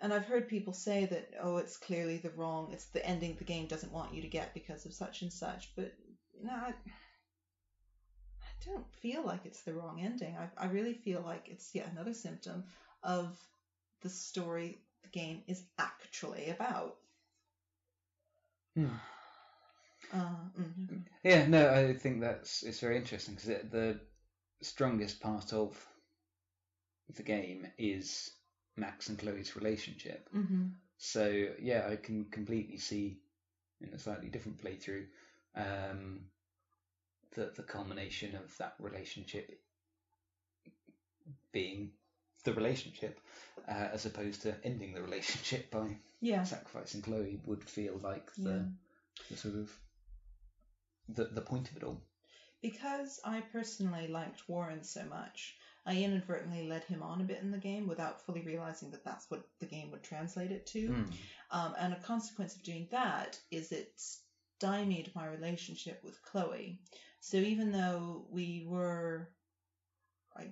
And 0.00 0.12
I've 0.12 0.26
heard 0.26 0.48
people 0.48 0.72
say 0.72 1.06
that, 1.06 1.34
oh, 1.40 1.56
it's 1.56 1.76
clearly 1.76 2.18
the 2.18 2.30
wrong, 2.30 2.70
it's 2.72 2.86
the 2.86 3.04
ending 3.04 3.34
the 3.36 3.44
game 3.44 3.66
doesn't 3.66 3.92
want 3.92 4.14
you 4.14 4.22
to 4.22 4.28
get 4.28 4.54
because 4.54 4.86
of 4.86 4.92
such 4.92 5.22
and 5.22 5.32
such. 5.32 5.74
But 5.74 5.92
no, 6.42 6.52
I, 6.52 6.74
I 8.42 8.50
don't 8.64 8.86
feel 8.94 9.22
like 9.22 9.44
it's 9.46 9.62
the 9.62 9.74
wrong 9.74 10.00
ending. 10.00 10.36
I, 10.36 10.48
I 10.56 10.66
really 10.66 10.94
feel 10.94 11.20
like 11.20 11.48
it's 11.48 11.74
yet 11.74 11.86
another 11.90 12.12
symptom 12.14 12.64
of 13.02 13.36
the 14.00 14.10
story 14.10 14.78
the 15.02 15.08
game 15.08 15.42
is 15.46 15.62
actually 15.78 16.50
about. 16.50 16.96
Hmm. 18.76 18.88
Uh, 20.12 20.48
mm, 20.58 21.02
Yeah, 21.22 21.44
no, 21.46 21.68
I 21.70 21.92
think 21.94 22.20
that's 22.20 22.62
it's 22.62 22.80
very 22.80 22.96
interesting 22.96 23.34
because 23.34 23.68
the 23.70 23.98
strongest 24.62 25.20
part 25.20 25.52
of 25.52 25.76
the 27.16 27.22
game 27.22 27.66
is 27.78 28.30
Max 28.76 29.08
and 29.08 29.18
Chloe's 29.18 29.56
relationship. 29.56 30.28
hmm 30.32 30.68
So 30.98 31.48
yeah, 31.60 31.86
I 31.88 31.96
can 31.96 32.26
completely 32.26 32.78
see 32.78 33.18
in 33.80 33.92
a 33.92 33.98
slightly 33.98 34.28
different 34.30 34.58
playthrough. 34.58 35.06
Um, 35.58 36.20
the 37.34 37.52
the 37.56 37.62
culmination 37.62 38.36
of 38.36 38.56
that 38.58 38.74
relationship 38.78 39.60
being 41.52 41.90
the 42.44 42.54
relationship, 42.54 43.20
uh, 43.68 43.88
as 43.92 44.06
opposed 44.06 44.42
to 44.42 44.54
ending 44.64 44.94
the 44.94 45.02
relationship 45.02 45.70
by 45.70 45.98
Yeah. 46.20 46.44
sacrificing 46.44 47.02
Chloe, 47.02 47.40
would 47.44 47.68
feel 47.68 47.98
like 47.98 48.32
the, 48.36 48.50
Yeah. 48.50 48.64
the 49.30 49.36
sort 49.36 49.56
of 49.56 49.80
the 51.08 51.24
the 51.24 51.42
point 51.42 51.70
of 51.70 51.76
it 51.76 51.82
all. 51.84 52.02
Because 52.60 53.20
I 53.24 53.40
personally 53.40 54.08
liked 54.08 54.48
Warren 54.48 54.82
so 54.82 55.04
much, 55.04 55.56
I 55.86 56.02
inadvertently 56.02 56.66
led 56.68 56.84
him 56.84 57.02
on 57.02 57.20
a 57.20 57.24
bit 57.24 57.40
in 57.40 57.50
the 57.50 57.58
game 57.58 57.86
without 57.86 58.20
fully 58.24 58.42
realizing 58.42 58.90
that 58.90 59.04
that's 59.04 59.30
what 59.30 59.48
the 59.58 59.66
game 59.66 59.90
would 59.90 60.02
translate 60.02 60.50
it 60.50 60.66
to. 60.68 60.88
Mm. 60.88 61.12
Um, 61.50 61.74
and 61.78 61.92
a 61.94 62.00
consequence 62.00 62.56
of 62.56 62.62
doing 62.62 62.88
that 62.90 63.40
is 63.50 63.72
it 63.72 64.00
stymied 64.58 65.12
my 65.14 65.26
relationship 65.26 66.00
with 66.02 66.20
Chloe. 66.22 66.80
So 67.20 67.36
even 67.36 67.70
though 67.70 68.24
we 68.30 68.66
were, 68.66 69.28
I 70.36 70.48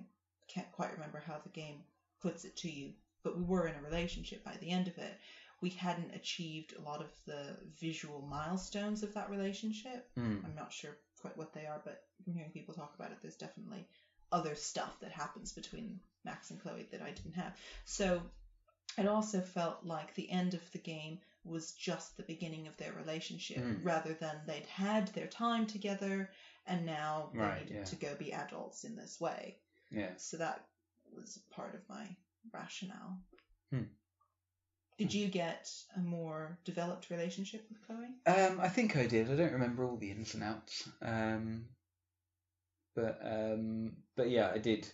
can't 0.47 0.71
quite 0.71 0.93
remember 0.93 1.21
how 1.25 1.39
the 1.43 1.49
game 1.49 1.79
puts 2.21 2.45
it 2.45 2.55
to 2.57 2.69
you, 2.69 2.91
but 3.23 3.37
we 3.37 3.43
were 3.43 3.67
in 3.67 3.75
a 3.75 3.81
relationship 3.81 4.45
by 4.45 4.55
the 4.61 4.69
end 4.69 4.87
of 4.87 4.97
it, 4.97 5.17
we 5.61 5.69
hadn't 5.69 6.15
achieved 6.15 6.73
a 6.77 6.81
lot 6.81 7.01
of 7.01 7.09
the 7.25 7.57
visual 7.79 8.21
milestones 8.29 9.03
of 9.03 9.13
that 9.13 9.29
relationship. 9.29 10.07
Mm. 10.17 10.45
I'm 10.45 10.55
not 10.55 10.71
sure 10.71 10.95
quite 11.19 11.37
what 11.37 11.53
they 11.53 11.65
are, 11.65 11.81
but 11.83 12.03
from 12.23 12.33
hearing 12.33 12.51
people 12.51 12.73
talk 12.73 12.93
about 12.95 13.11
it, 13.11 13.17
there's 13.21 13.35
definitely 13.35 13.85
other 14.31 14.55
stuff 14.55 14.97
that 15.01 15.11
happens 15.11 15.51
between 15.51 15.99
Max 16.23 16.51
and 16.51 16.61
Chloe 16.61 16.87
that 16.91 17.01
I 17.01 17.11
didn't 17.11 17.33
have. 17.33 17.53
So 17.85 18.21
it 18.97 19.07
also 19.07 19.41
felt 19.41 19.83
like 19.83 20.13
the 20.15 20.29
end 20.29 20.53
of 20.53 20.71
the 20.71 20.79
game 20.79 21.19
was 21.47 21.71
just 21.73 22.17
the 22.17 22.23
beginning 22.23 22.67
of 22.67 22.75
their 22.77 22.93
relationship 22.93 23.57
Mm. 23.57 23.83
rather 23.85 24.13
than 24.13 24.35
they'd 24.45 24.65
had 24.67 25.07
their 25.09 25.27
time 25.27 25.65
together 25.67 26.29
and 26.65 26.85
now 26.85 27.29
they 27.33 27.39
Right, 27.39 27.61
needed 27.63 27.77
yeah. 27.77 27.83
to 27.85 27.95
go 27.95 28.15
be 28.15 28.33
adults 28.33 28.83
in 28.83 28.95
this 28.95 29.19
way. 29.19 29.57
Yeah. 29.91 30.11
So 30.17 30.37
that 30.37 30.65
was 31.15 31.39
part 31.51 31.75
of 31.75 31.87
my 31.89 32.07
rationale. 32.51 33.21
Hmm. 33.71 33.83
Did 34.97 35.13
you 35.13 35.27
get 35.27 35.71
a 35.95 35.99
more 35.99 36.57
developed 36.65 37.09
relationship 37.11 37.65
with 37.69 37.81
Chloe? 37.85 38.07
Um, 38.25 38.59
I 38.59 38.67
think 38.67 38.97
I 38.97 39.05
did. 39.05 39.31
I 39.31 39.35
don't 39.35 39.53
remember 39.53 39.85
all 39.85 39.95
the 39.97 40.09
ins 40.11 40.33
and 40.33 40.43
outs. 40.43 40.89
Um, 41.01 41.69
but 42.95 43.19
um, 43.23 43.95
but 44.15 44.29
yeah, 44.29 44.51
I 44.53 44.57
did. 44.57 44.91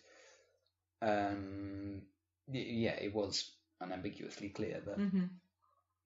Um, 1.01 2.01
y- 2.47 2.65
yeah, 2.67 2.95
it 2.95 3.13
was 3.13 3.51
unambiguously 3.81 4.49
clear 4.49 4.81
that 4.85 4.97
Mm-hmm. 4.99 5.25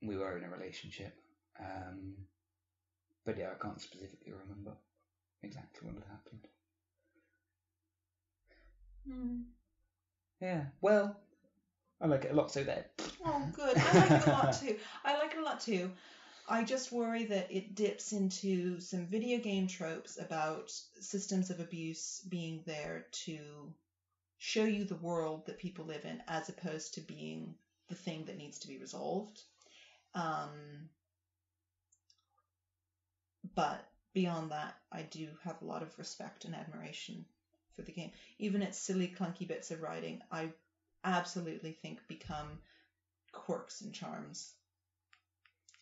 We 0.02 0.18
were 0.18 0.38
in 0.38 0.44
a 0.44 0.50
relationship. 0.50 1.14
Um, 1.60 2.14
but 3.26 3.38
yeah, 3.38 3.50
I 3.52 3.62
can't 3.62 3.82
specifically 3.82 4.34
remember 4.34 4.74
exactly 5.44 5.88
what 5.88 5.96
had 5.96 6.12
happened. 6.12 6.48
Hmm. 9.08 9.42
Yeah. 10.42 10.66
Well, 10.82 11.16
I 12.00 12.08
like 12.08 12.26
it 12.26 12.32
a 12.32 12.36
lot. 12.36 12.52
So 12.52 12.64
there. 12.64 12.86
Oh, 13.26 13.44
good. 13.54 13.78
I 13.78 14.00
like 14.00 14.12
it 14.12 14.28
a 14.28 14.32
lot 14.32 14.54
too. 14.54 14.76
I 15.04 15.18
like 15.18 15.34
it 15.34 15.40
a 15.40 15.44
lot 15.44 15.60
too. 15.60 15.92
I 16.50 16.64
just 16.64 16.92
worry 16.94 17.26
that 17.26 17.52
it 17.52 17.76
dips 17.76 18.14
into 18.14 18.80
some 18.80 19.06
video 19.08 19.40
game 19.40 19.68
tropes 19.68 20.18
about 20.18 20.72
systems 21.02 21.50
of 21.50 21.60
abuse 21.60 22.22
being 22.30 22.64
there 22.66 23.06
to 23.26 23.74
show 24.38 24.64
you 24.64 24.86
the 24.86 24.96
world 24.96 25.46
that 25.46 25.58
people 25.58 25.86
live 25.86 26.06
in 26.06 26.22
as 26.28 26.48
opposed 26.48 26.94
to 26.94 27.02
being 27.02 27.56
the 27.90 27.96
thing 27.96 28.26
that 28.26 28.38
needs 28.38 28.60
to 28.60 28.68
be 28.68 28.78
resolved. 28.78 29.42
Um, 30.18 30.90
but 33.56 33.86
beyond 34.14 34.52
that, 34.52 34.76
I 34.92 35.04
do 35.04 35.28
have 35.44 35.62
a 35.62 35.66
lot 35.66 35.84
of 35.84 35.98
respect 36.00 36.46
and 36.46 36.56
admiration 36.56 37.24
for 37.76 37.84
the 37.84 37.92
game. 37.92 38.12
Even 38.40 38.64
its 38.64 38.80
silly, 38.80 39.08
clunky 39.08 39.48
bits 39.48 39.70
of 39.70 39.82
writing, 39.82 40.22
I 40.32 40.50
absolutely 41.04 41.72
think 41.72 42.00
become 42.08 42.60
quirks 43.32 43.82
and 43.82 43.94
charms. 43.94 44.54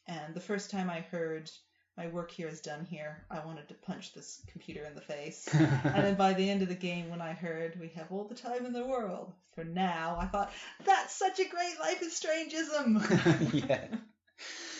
And 0.07 0.36
the 0.36 0.41
first 0.41 0.70
time 0.70 0.90
I 0.90 0.99
heard 0.99 1.49
my 1.98 2.07
work 2.07 2.30
here 2.30 2.49
is 2.49 2.60
done 2.60 2.86
here, 2.86 3.26
I 3.32 3.40
wanted 3.40 3.70
to 3.70 3.74
punch 3.74 4.14
this 4.14 4.41
computer 4.52 4.84
in 4.84 4.95
the 4.95 5.02
face. 5.02 5.48
and 5.53 6.03
then 6.03 6.16
by 6.16 6.34
the 6.34 6.49
end 6.49 6.62
of 6.62 6.68
the 6.68 6.76
game, 6.76 7.10
when 7.10 7.22
I 7.22 7.32
heard 7.32 7.80
we 7.80 7.88
have 7.95 8.12
all 8.12 8.26
the 8.26 8.36
time 8.36 8.66
in 8.66 8.74
the 8.74 8.86
world 8.86 9.32
for 9.53 9.64
now, 9.64 10.18
I 10.20 10.26
thought, 10.26 10.52
that's 10.84 11.16
such 11.16 11.40
a 11.40 11.48
great 11.48 11.80
Life 11.80 12.02
is 12.02 12.20
Strangeism! 12.20 13.53
yeah. 13.70 13.88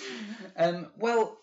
Um, 0.57 0.88
well, 0.98 1.38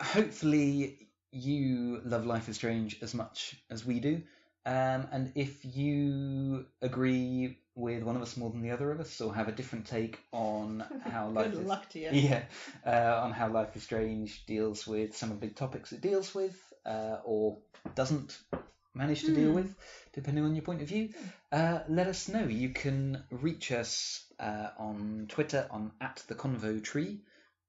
hopefully 0.00 1.08
you 1.32 2.00
love 2.04 2.26
Life 2.26 2.48
is 2.48 2.56
Strange 2.56 2.98
as 3.02 3.14
much 3.14 3.56
as 3.70 3.84
we 3.84 4.00
do. 4.00 4.22
Um, 4.66 5.08
and 5.12 5.32
if 5.34 5.64
you 5.64 6.66
agree 6.82 7.58
with 7.74 8.02
one 8.02 8.16
of 8.16 8.22
us 8.22 8.36
more 8.36 8.50
than 8.50 8.60
the 8.60 8.70
other 8.72 8.90
of 8.90 9.00
us, 9.00 9.20
or 9.20 9.34
have 9.34 9.48
a 9.48 9.52
different 9.52 9.86
take 9.86 10.20
on 10.32 10.84
how 11.04 11.28
life 11.30 11.52
Good 11.52 11.62
is, 11.62 11.68
luck 11.68 11.88
to 11.90 11.98
you. 11.98 12.10
yeah, 12.14 12.42
uh, 12.86 13.20
on 13.24 13.32
how 13.32 13.48
Life 13.48 13.74
is 13.76 13.82
Strange 13.82 14.44
deals 14.46 14.86
with 14.86 15.16
some 15.16 15.30
of 15.30 15.40
the 15.40 15.46
big 15.46 15.56
topics 15.56 15.92
it 15.92 16.00
deals 16.00 16.34
with, 16.34 16.56
uh, 16.84 17.18
or 17.24 17.58
doesn't 17.94 18.38
manage 18.94 19.24
to 19.24 19.32
deal 19.32 19.50
Hmm. 19.50 19.54
with, 19.54 19.74
depending 20.12 20.44
on 20.44 20.54
your 20.54 20.62
point 20.64 20.82
of 20.82 20.88
view, 20.88 21.08
uh, 21.52 21.80
let 21.88 22.06
us 22.08 22.28
know. 22.28 22.44
You 22.44 22.70
can 22.70 23.24
reach 23.30 23.72
us 23.72 24.24
uh, 24.38 24.68
on 24.78 25.26
Twitter 25.28 25.66
on 25.70 25.92
at 26.00 26.22
the 26.28 26.34
convo 26.34 26.82
tree, 26.82 27.20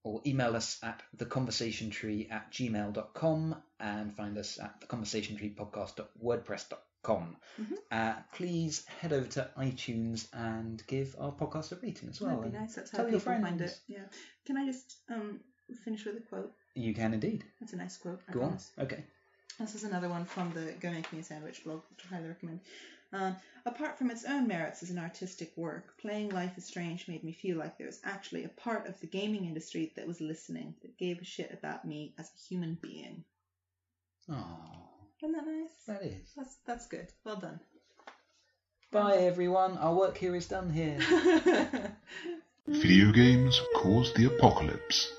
or 0.04 0.22
email 0.26 0.56
us 0.56 0.80
at 0.84 1.02
theconversationtree 1.18 2.32
at 2.32 2.52
gmail.com 2.52 3.56
and 3.80 4.14
find 4.16 4.38
us 4.38 4.60
at 4.60 4.80
theconversationtreepodcast.wordpress.com. 4.82 7.38
Mhm. 7.60 7.78
Uh, 7.92 8.16
please 8.34 8.86
head 8.86 9.14
over 9.14 9.28
to 9.28 9.50
iTunes 9.58 10.28
and 10.34 10.86
give 10.88 11.16
our 11.20 11.32
podcast 11.32 11.72
a 11.72 11.76
rating 11.76 12.10
as 12.10 12.22
well. 12.22 12.38
That'd 12.38 12.52
be 12.54 12.58
nice. 12.60 12.76
That's 12.76 12.92
how 12.92 13.04
people 13.06 13.20
find 13.20 13.62
it. 13.62 13.80
Yeah. 13.88 14.06
Can 14.46 14.58
I 14.58 14.66
just 14.66 14.98
um, 15.10 15.40
finish 15.84 16.06
with 16.06 16.18
a 16.18 16.22
quote? 16.22 16.54
You 16.76 16.94
can 16.94 17.14
indeed. 17.14 17.44
That's 17.60 17.74
a 17.74 17.78
nice 17.78 17.98
quote. 17.98 18.22
I 18.30 18.32
Go 18.32 18.44
on. 18.44 18.58
Okay. 18.80 19.04
This 19.60 19.76
is 19.76 19.84
another 19.84 20.10
one 20.10 20.26
from 20.26 20.54
the 20.54 20.74
Go 20.80 20.92
Make 20.92 21.12
Me 21.12 21.20
a 21.20 21.24
Sandwich 21.24 21.64
blog, 21.64 21.82
which 21.90 22.06
I 22.06 22.16
highly 22.16 22.30
recommend. 22.30 22.62
Um, 23.14 23.36
apart 23.66 23.98
from 23.98 24.10
its 24.10 24.24
own 24.26 24.48
merits 24.48 24.84
as 24.84 24.90
an 24.90 24.98
artistic 25.00 25.52
work, 25.58 25.98
playing 26.00 26.30
Life 26.30 26.58
is 26.58 26.66
Strange 26.66 27.08
made 27.08 27.24
me 27.24 27.34
feel 27.34 27.58
like 27.58 27.78
there 27.78 27.88
was 27.88 28.00
actually 28.04 28.46
a 28.46 28.50
part 28.50 28.88
of 28.88 29.00
the 29.02 29.08
gaming 29.08 29.46
industry 29.46 29.92
that 29.96 30.08
was 30.08 30.22
listening, 30.22 30.76
that 30.82 30.98
gave 30.98 31.20
a 31.20 31.26
shit 31.26 31.52
about 31.52 31.84
me 31.86 32.14
as 32.18 32.28
a 32.30 32.48
human 32.48 32.78
being. 32.82 33.24
Oh, 34.30 34.58
Isn't 35.22 35.34
that 35.34 35.46
nice? 35.46 35.74
that 35.88 36.04
is. 36.04 36.32
That's 36.38 36.56
that's 36.66 36.88
good. 36.88 37.08
Well 37.26 37.36
done. 37.38 37.60
Bye 38.92 39.18
everyone. 39.18 39.78
Our 39.78 39.94
work 39.94 40.18
here 40.18 40.36
is 40.36 40.48
done 40.48 40.70
here. 40.70 41.00
Video 42.68 43.12
games 43.12 43.60
caused 43.76 44.16
the 44.16 44.26
apocalypse. 44.26 45.12